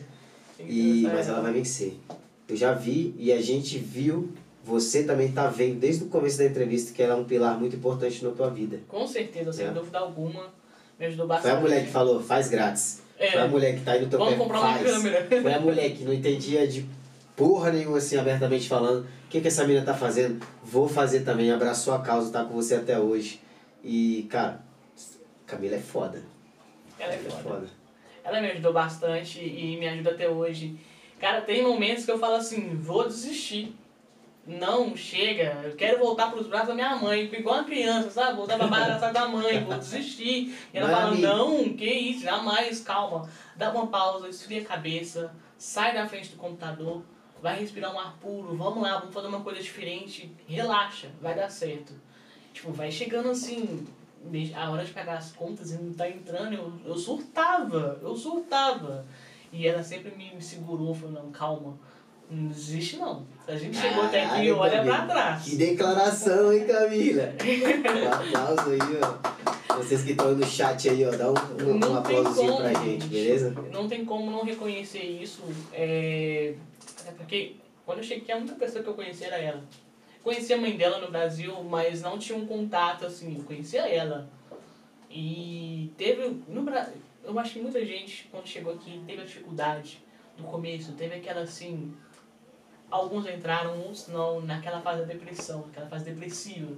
E, 0.58 1.08
mas 1.12 1.28
ela 1.28 1.40
vai 1.40 1.52
vencer. 1.52 1.96
Eu 2.48 2.56
já 2.56 2.72
vi 2.72 3.14
e 3.18 3.32
a 3.32 3.40
gente 3.40 3.78
viu, 3.78 4.32
você 4.64 5.04
também 5.04 5.32
tá 5.32 5.46
vendo 5.48 5.78
desde 5.78 6.04
o 6.04 6.08
começo 6.08 6.38
da 6.38 6.44
entrevista 6.44 6.92
que 6.92 7.02
ela 7.02 7.14
é 7.14 7.16
um 7.16 7.24
pilar 7.24 7.58
muito 7.58 7.76
importante 7.76 8.24
na 8.24 8.30
tua 8.30 8.50
vida. 8.50 8.80
Com 8.88 9.06
certeza, 9.06 9.52
sem 9.52 9.66
é. 9.66 9.70
dúvida 9.70 9.98
alguma. 9.98 10.52
Me 10.98 11.06
ajudou 11.06 11.26
bastante. 11.26 11.50
Foi 11.50 11.58
a 11.58 11.60
mulher 11.60 11.84
que 11.84 11.90
falou, 11.90 12.22
faz 12.22 12.48
grátis. 12.48 13.01
É. 13.22 13.30
Foi 13.30 13.40
a 13.40 13.48
mulher 13.48 13.74
que 13.74 13.80
tá 13.82 13.92
aí 13.92 14.00
no 14.02 14.08
teu 14.08 14.18
Vamos 14.18 14.34
pé, 14.34 14.40
comprar 14.40 14.60
faz. 14.60 14.80
uma 14.80 14.90
câmera. 14.90 15.28
Foi 15.42 15.54
a 15.54 15.60
mulher 15.60 15.90
que 15.90 16.04
não 16.04 16.12
entendia 16.12 16.66
de 16.66 16.84
porra 17.36 17.70
nenhuma 17.70 17.98
assim, 17.98 18.16
abertamente 18.16 18.68
falando. 18.68 19.04
O 19.04 19.28
que, 19.30 19.40
que 19.40 19.48
essa 19.48 19.64
menina 19.64 19.84
tá 19.84 19.94
fazendo? 19.94 20.44
Vou 20.62 20.88
fazer 20.88 21.20
também, 21.20 21.52
abraçou 21.52 21.94
a 21.94 22.00
causa, 22.00 22.32
tá 22.32 22.44
com 22.44 22.54
você 22.54 22.74
até 22.74 22.98
hoje. 22.98 23.40
E, 23.84 24.26
cara, 24.28 24.60
Camila 25.46 25.76
é 25.76 25.80
foda. 25.80 26.22
Ela 26.98 27.14
é, 27.14 27.18
foda. 27.18 27.34
é 27.34 27.42
foda. 27.42 27.66
Ela 28.24 28.40
me 28.40 28.50
ajudou 28.50 28.72
bastante 28.72 29.40
e 29.40 29.76
me 29.78 29.88
ajuda 29.88 30.10
até 30.10 30.28
hoje. 30.28 30.76
Cara, 31.20 31.40
tem 31.40 31.62
momentos 31.62 32.04
que 32.04 32.10
eu 32.10 32.18
falo 32.18 32.34
assim, 32.34 32.74
vou 32.74 33.06
desistir. 33.06 33.74
Não, 34.44 34.96
chega, 34.96 35.60
eu 35.62 35.76
quero 35.76 36.00
voltar 36.00 36.28
para 36.28 36.40
os 36.40 36.48
braços 36.48 36.68
da 36.68 36.74
minha 36.74 36.96
mãe, 36.96 37.30
igual 37.32 37.58
uma 37.58 37.64
criança, 37.64 38.10
sabe? 38.10 38.36
Voltar 38.36 38.58
para 38.58 38.66
braços 38.66 39.12
da 39.12 39.28
mãe, 39.28 39.64
vou 39.64 39.78
desistir. 39.78 40.58
E 40.74 40.78
ela 40.78 40.88
fala, 40.88 41.14
não, 41.14 41.62
que 41.74 41.84
isso, 41.86 42.24
jamais, 42.24 42.80
calma. 42.80 43.28
Dá 43.56 43.70
uma 43.70 43.86
pausa, 43.86 44.28
esfria 44.28 44.62
a 44.62 44.64
cabeça, 44.64 45.32
sai 45.56 45.94
da 45.94 46.08
frente 46.08 46.30
do 46.30 46.36
computador, 46.38 47.04
vai 47.40 47.60
respirar 47.60 47.94
um 47.94 48.00
ar 48.00 48.16
puro, 48.20 48.56
vamos 48.56 48.82
lá, 48.82 48.98
vamos 48.98 49.14
fazer 49.14 49.28
uma 49.28 49.42
coisa 49.42 49.62
diferente, 49.62 50.34
relaxa, 50.48 51.08
vai 51.20 51.36
dar 51.36 51.48
certo. 51.48 51.92
Tipo, 52.52 52.72
vai 52.72 52.90
chegando 52.90 53.30
assim, 53.30 53.86
a 54.56 54.70
hora 54.70 54.84
de 54.84 54.92
pagar 54.92 55.18
as 55.18 55.30
contas 55.30 55.70
e 55.70 55.76
não 55.76 55.94
tá 55.94 56.08
entrando, 56.08 56.54
eu, 56.54 56.72
eu 56.84 56.96
surtava, 56.96 57.98
eu 58.02 58.16
surtava. 58.16 59.06
E 59.52 59.68
ela 59.68 59.82
sempre 59.82 60.10
me, 60.16 60.34
me 60.34 60.42
segurou, 60.42 60.94
falou, 60.94 61.12
não, 61.12 61.30
calma, 61.30 61.78
não 62.32 62.48
desiste 62.48 62.96
não. 62.96 63.26
A 63.46 63.56
gente 63.56 63.76
chegou 63.76 64.04
até 64.04 64.24
aqui, 64.24 64.50
olha 64.50 64.78
Camila. 64.78 64.96
pra 64.96 65.06
trás. 65.06 65.44
Que 65.44 65.56
declaração, 65.56 66.52
hein, 66.52 66.64
Camila? 66.66 67.32
um 68.02 68.12
aplauso 68.12 68.70
aí, 68.70 68.78
ó. 69.02 69.76
Vocês 69.76 70.02
que 70.02 70.12
estão 70.12 70.34
no 70.34 70.46
chat 70.46 70.88
aí, 70.88 71.04
ó, 71.04 71.10
dá 71.10 71.30
um, 71.30 71.34
um, 71.34 71.90
um 71.90 71.96
aplausozinho 71.96 72.56
pra 72.56 72.74
gente, 72.74 73.06
beleza? 73.06 73.50
Não 73.72 73.88
tem 73.88 74.04
como 74.04 74.30
não 74.30 74.44
reconhecer 74.44 75.02
isso. 75.02 75.42
É, 75.72 76.54
é 77.06 77.10
porque 77.12 77.56
quando 77.84 77.98
eu 77.98 78.04
cheguei, 78.04 78.34
a 78.34 78.38
única 78.38 78.54
pessoa 78.54 78.82
que 78.82 78.88
eu 78.88 78.94
conhecia 78.94 79.26
era 79.26 79.38
ela. 79.38 79.64
Conhecia 80.22 80.56
a 80.56 80.60
mãe 80.60 80.76
dela 80.76 80.98
no 80.98 81.10
Brasil, 81.10 81.62
mas 81.64 82.00
não 82.00 82.18
tinha 82.18 82.38
um 82.38 82.46
contato 82.46 83.04
assim, 83.04 83.36
eu 83.38 83.44
conhecia 83.44 83.82
ela. 83.82 84.30
E 85.10 85.92
teve. 85.98 86.42
No, 86.48 86.64
eu 87.24 87.38
acho 87.38 87.54
que 87.54 87.60
muita 87.60 87.84
gente, 87.84 88.28
quando 88.30 88.46
chegou 88.46 88.72
aqui, 88.74 89.02
teve 89.06 89.22
a 89.22 89.24
dificuldade 89.24 90.02
no 90.38 90.44
começo, 90.44 90.92
teve 90.92 91.16
aquela 91.16 91.42
assim. 91.42 91.92
Alguns 92.92 93.26
entraram, 93.26 93.88
uns 93.88 94.06
não, 94.08 94.40
naquela 94.40 94.80
fase 94.80 95.00
da 95.00 95.06
depressão, 95.06 95.66
naquela 95.66 95.88
fase 95.88 96.04
depressiva. 96.04 96.72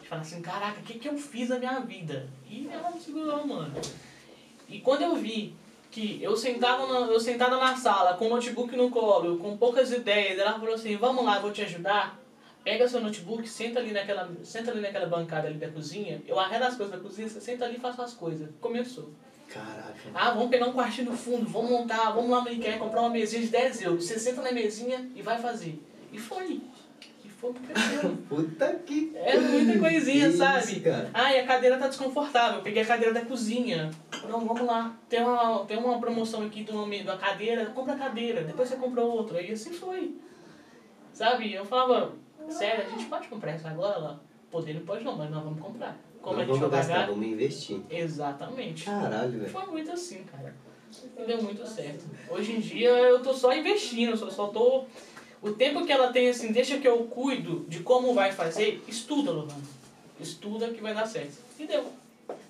De 0.00 0.08
falar 0.08 0.22
assim, 0.22 0.40
caraca, 0.40 0.80
o 0.80 0.82
que, 0.82 0.98
que 0.98 1.08
eu 1.08 1.18
fiz 1.18 1.50
na 1.50 1.58
minha 1.58 1.80
vida? 1.80 2.28
E 2.48 2.68
ela 2.72 2.90
me 2.90 3.00
segurou, 3.00 3.46
mano. 3.46 3.74
E 4.68 4.80
quando 4.80 5.02
eu 5.02 5.16
vi 5.16 5.54
que 5.90 6.22
eu 6.22 6.36
sentada 6.36 6.86
na, 6.86 7.00
eu 7.12 7.20
sentada 7.20 7.56
na 7.56 7.76
sala, 7.76 8.16
com 8.16 8.26
o 8.26 8.30
notebook 8.30 8.74
no 8.76 8.90
colo, 8.90 9.38
com 9.38 9.56
poucas 9.56 9.92
ideias, 9.92 10.38
ela 10.38 10.58
falou 10.58 10.74
assim, 10.74 10.96
vamos 10.96 11.24
lá, 11.24 11.38
vou 11.38 11.52
te 11.52 11.62
ajudar 11.62 12.18
Pega 12.68 12.86
seu 12.86 13.00
notebook, 13.00 13.48
senta 13.48 13.78
ali 13.78 13.92
naquela, 13.92 14.30
senta 14.42 14.70
ali 14.70 14.82
naquela 14.82 15.06
bancada 15.06 15.48
ali 15.48 15.56
da 15.56 15.70
cozinha, 15.70 16.20
eu 16.26 16.38
arredo 16.38 16.64
as 16.64 16.76
coisas 16.76 16.94
da 16.94 17.00
cozinha, 17.00 17.26
você 17.26 17.40
senta 17.40 17.64
ali 17.64 17.76
e 17.76 17.80
faz 17.80 17.98
as 17.98 18.12
coisas. 18.12 18.50
Começou. 18.60 19.10
Caraca. 19.52 19.94
Ah, 20.14 20.30
vamos 20.30 20.50
pegar 20.50 20.66
um 20.66 20.72
quartinho 20.72 21.10
no 21.10 21.16
fundo, 21.16 21.48
vamos 21.48 21.70
montar, 21.70 22.10
vamos 22.10 22.30
lá 22.30 22.42
no 22.42 22.50
Ikea 22.50 22.78
comprar 22.78 23.00
uma 23.00 23.10
mesinha 23.10 23.42
de 23.42 23.48
10 23.48 23.82
euros. 23.82 24.04
Você 24.04 24.18
senta 24.18 24.42
na 24.42 24.52
mesinha 24.52 25.08
e 25.14 25.22
vai 25.22 25.38
fazer. 25.38 25.82
E 26.12 26.18
foi. 26.18 26.60
E 27.24 27.28
foi 27.28 27.52
cresceu. 27.54 28.16
Puta 28.28 28.74
que. 28.86 29.12
É 29.14 29.38
muita 29.38 29.78
coisinha, 29.78 30.30
Que 30.30 30.36
sabe? 30.36 30.58
isso, 30.58 30.80
cara? 30.82 31.10
Ah, 31.14 31.32
e 31.32 31.40
a 31.40 31.46
cadeira 31.46 31.78
tá 31.78 31.88
desconfortável. 31.88 32.58
Eu 32.58 32.62
peguei 32.64 32.82
a 32.82 32.86
cadeira 32.86 33.14
da 33.14 33.24
cozinha. 33.24 33.90
Não, 34.28 34.40
vamos 34.46 34.66
lá. 34.66 34.94
Tem 35.08 35.22
uma, 35.22 35.64
tem 35.64 35.78
uma 35.78 35.98
promoção 35.98 36.44
aqui 36.44 36.66
uma, 36.70 36.88
de 36.88 37.02
uma 37.02 37.16
cadeira. 37.16 37.66
Compra 37.66 37.94
a 37.94 37.98
cadeira. 37.98 38.44
Depois 38.44 38.68
você 38.68 38.76
compra 38.76 39.02
outra. 39.02 39.40
E 39.40 39.52
assim 39.52 39.72
foi. 39.72 40.14
Sabe? 41.12 41.52
Eu 41.52 41.64
falava, 41.64 42.12
sério, 42.50 42.84
a 42.86 42.90
gente 42.90 43.06
pode 43.06 43.28
comprar 43.28 43.56
isso 43.56 43.66
agora? 43.66 43.96
Ela, 43.96 44.20
poder 44.50 44.74
não 44.74 44.82
pode 44.82 45.04
não, 45.04 45.16
mas 45.16 45.30
nós 45.30 45.42
vamos 45.42 45.60
comprar. 45.60 45.96
Como 46.22 46.36
Não 46.36 46.42
a 46.42 46.46
gente 46.46 46.58
vamos 46.58 46.70
gastar, 46.70 47.06
vamos 47.06 47.26
investir. 47.26 47.80
Exatamente. 47.90 48.84
Caralho, 48.84 49.32
velho. 49.32 49.50
Foi 49.50 49.66
muito 49.66 49.90
assim, 49.92 50.24
cara. 50.24 50.54
E 51.16 51.22
deu 51.24 51.42
muito 51.42 51.66
certo. 51.66 52.04
Hoje 52.30 52.52
em 52.52 52.60
dia 52.60 52.90
eu 52.90 53.22
tô 53.22 53.32
só 53.32 53.54
investindo, 53.54 54.16
só, 54.16 54.30
só 54.30 54.46
tô. 54.48 54.84
O 55.40 55.52
tempo 55.52 55.86
que 55.86 55.92
ela 55.92 56.12
tem 56.12 56.28
assim, 56.28 56.50
deixa 56.50 56.78
que 56.78 56.88
eu 56.88 57.04
cuido 57.04 57.64
de 57.68 57.80
como 57.80 58.12
vai 58.12 58.32
fazer, 58.32 58.82
estuda, 58.88 59.30
Lohana. 59.30 59.62
Estuda 60.20 60.68
que 60.70 60.80
vai 60.80 60.94
dar 60.94 61.06
certo. 61.06 61.38
E 61.58 61.66
deu. 61.66 61.84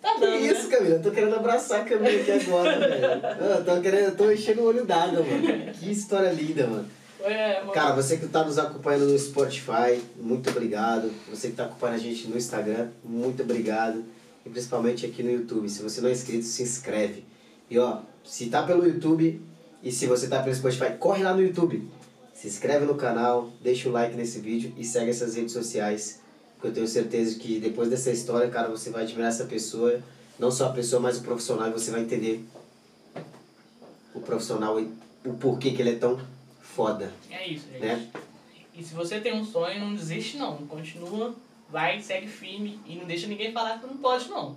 Tá 0.01 0.15
Que 0.15 0.21
dando, 0.21 0.37
isso, 0.39 0.69
né? 0.69 0.77
Camila? 0.77 0.95
Eu 0.97 1.03
tô 1.03 1.11
querendo 1.11 1.37
abraçar 1.37 1.83
a 1.83 1.85
Camila 1.85 2.21
aqui 2.21 2.31
agora, 2.33 2.79
velho. 2.79 3.45
Eu 3.59 3.65
tô 3.65 3.81
querendo, 3.81 4.05
eu 4.07 4.17
tô 4.17 4.31
enchendo 4.31 4.63
o 4.63 4.65
olho 4.65 4.85
d'água, 4.85 5.23
mano. 5.23 5.73
Que 5.75 5.91
história 5.91 6.33
linda, 6.33 6.67
mano. 6.67 6.89
É. 7.21 7.63
Cara, 7.73 7.95
você 7.95 8.17
que 8.17 8.27
está 8.27 8.45
nos 8.45 8.59
acompanhando 8.59 9.07
no 9.07 9.19
Spotify, 9.19 10.01
muito 10.17 10.51
obrigado. 10.51 11.11
Você 11.31 11.49
que 11.49 11.55
está 11.55 11.65
acompanhando 11.65 11.97
a 11.97 12.03
gente 12.03 12.29
no 12.29 12.37
Instagram, 12.37 12.89
muito 13.05 13.43
obrigado. 13.43 14.05
E 14.47 14.51
principalmente 14.51 15.05
aqui 15.05 15.23
no 15.23 15.31
YouTube. 15.31 15.69
Se 15.69 15.83
você 15.83 16.01
não 16.01 16.09
é 16.09 16.13
inscrito, 16.13 16.45
se 16.45 16.63
inscreve. 16.63 17.25
E 17.69 17.79
ó, 17.79 17.99
se 18.25 18.47
tá 18.47 18.63
pelo 18.63 18.87
YouTube 18.87 19.41
e 19.83 19.93
se 19.93 20.07
você 20.07 20.29
tá 20.29 20.43
pelo 20.43 20.55
Spotify, 20.55 20.97
corre 20.99 21.23
lá 21.23 21.35
no 21.35 21.43
YouTube. 21.43 21.89
Se 22.33 22.47
inscreve 22.47 22.87
no 22.87 22.95
canal, 22.95 23.51
deixa 23.61 23.89
o 23.89 23.93
like 23.93 24.17
nesse 24.17 24.39
vídeo 24.39 24.73
e 24.77 24.85
segue 24.85 25.11
essas 25.11 25.35
redes 25.35 25.53
sociais. 25.53 26.21
Porque 26.55 26.69
eu 26.69 26.73
tenho 26.73 26.89
certeza 26.89 27.39
que 27.39 27.59
depois 27.59 27.91
dessa 27.91 28.11
história, 28.11 28.49
cara, 28.49 28.69
você 28.69 28.91
vai 28.91 29.03
admirar 29.03 29.29
essa 29.29 29.45
pessoa. 29.45 30.01
Não 30.39 30.51
só 30.51 30.67
a 30.67 30.73
pessoa, 30.73 31.03
mas 31.03 31.19
o 31.19 31.23
profissional. 31.23 31.69
E 31.69 31.73
você 31.73 31.91
vai 31.91 32.03
entender 32.03 32.45
o 34.15 34.21
profissional 34.21 34.81
e 34.81 34.89
o 35.25 35.35
porquê 35.35 35.73
que 35.73 35.83
ele 35.83 35.91
é 35.91 35.97
tão 35.97 36.19
foda. 36.79 37.13
É 37.29 37.47
isso, 37.49 37.67
gente. 37.73 37.81
Né? 37.85 38.09
E 38.73 38.83
se 38.85 38.95
você 38.95 39.21
tem 39.21 39.35
um 39.35 39.45
sonho, 39.45 39.81
não 39.81 39.95
desiste 39.95 40.37
não. 40.37 40.57
Continua, 40.59 41.35
vai, 41.69 42.01
segue 42.01 42.29
firme 42.29 42.79
e 42.87 42.95
não 42.95 43.05
deixa 43.05 43.27
ninguém 43.27 43.53
falar 43.53 43.81
que 43.81 43.87
não 43.87 43.97
pode 43.97 44.29
não. 44.29 44.55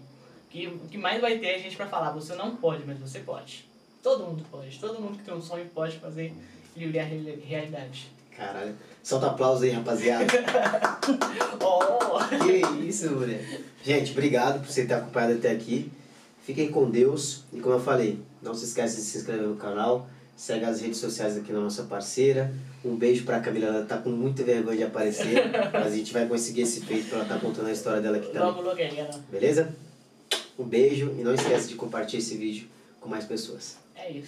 Que, 0.51 0.67
o 0.67 0.87
que 0.87 0.97
mais 0.97 1.19
vai 1.19 1.39
ter 1.39 1.47
é 1.47 1.59
gente 1.59 1.75
pra 1.75 1.87
falar, 1.87 2.11
você 2.11 2.35
não 2.35 2.55
pode, 2.55 2.83
mas 2.85 2.99
você 2.99 3.19
pode. 3.19 3.65
Todo 4.03 4.25
mundo 4.25 4.45
pode. 4.51 4.77
Todo 4.79 4.99
mundo 5.01 5.17
que 5.17 5.23
tem 5.23 5.33
um 5.33 5.41
sonho 5.41 5.65
pode 5.73 5.97
fazer 5.97 6.31
ele 6.75 6.87
virar 6.91 7.05
reali- 7.05 7.43
realidade. 7.47 8.11
Caralho. 8.37 8.75
Solta 9.01 9.27
aplauso 9.27 9.63
aí, 9.63 9.71
rapaziada. 9.71 10.25
Oh! 11.63 12.19
que 12.45 12.85
isso, 12.87 13.11
mulher. 13.11 13.61
Gente, 13.83 14.11
obrigado 14.11 14.59
por 14.61 14.71
você 14.71 14.85
ter 14.85 14.93
acompanhado 14.93 15.33
até 15.33 15.51
aqui. 15.51 15.91
Fiquem 16.43 16.71
com 16.71 16.89
Deus. 16.89 17.43
E 17.53 17.59
como 17.59 17.75
eu 17.75 17.79
falei, 17.79 18.19
não 18.41 18.53
se 18.53 18.65
esqueça 18.65 18.95
de 18.97 19.01
se 19.01 19.17
inscrever 19.19 19.47
no 19.47 19.55
canal. 19.55 20.07
Segue 20.41 20.65
as 20.65 20.81
redes 20.81 20.97
sociais 20.97 21.37
aqui 21.37 21.53
na 21.53 21.59
nossa 21.59 21.83
parceira. 21.83 22.51
Um 22.83 22.95
beijo 22.95 23.25
pra 23.25 23.39
Camila. 23.39 23.67
Ela 23.67 23.85
tá 23.85 23.99
com 23.99 24.09
muita 24.09 24.41
vergonha 24.41 24.75
de 24.75 24.83
aparecer. 24.85 25.35
mas 25.71 25.93
a 25.93 25.95
gente 25.95 26.11
vai 26.11 26.27
conseguir 26.27 26.61
esse 26.61 26.81
feito 26.81 27.09
pra 27.09 27.19
ela 27.19 27.25
estar 27.25 27.39
contando 27.39 27.67
a 27.67 27.71
história 27.71 28.01
dela 28.01 28.17
aqui 28.17 28.25
também. 28.25 28.41
Logo, 28.41 28.61
logo 28.61 28.75
aí, 28.75 28.89
galera. 28.89 29.19
Beleza? 29.29 29.71
Um 30.57 30.63
beijo 30.63 31.15
e 31.19 31.21
não 31.21 31.35
esquece 31.35 31.67
de 31.67 31.75
compartilhar 31.75 32.23
esse 32.23 32.35
vídeo 32.37 32.67
com 32.99 33.07
mais 33.07 33.23
pessoas. 33.23 33.77
É 33.95 34.09
isso. 34.09 34.19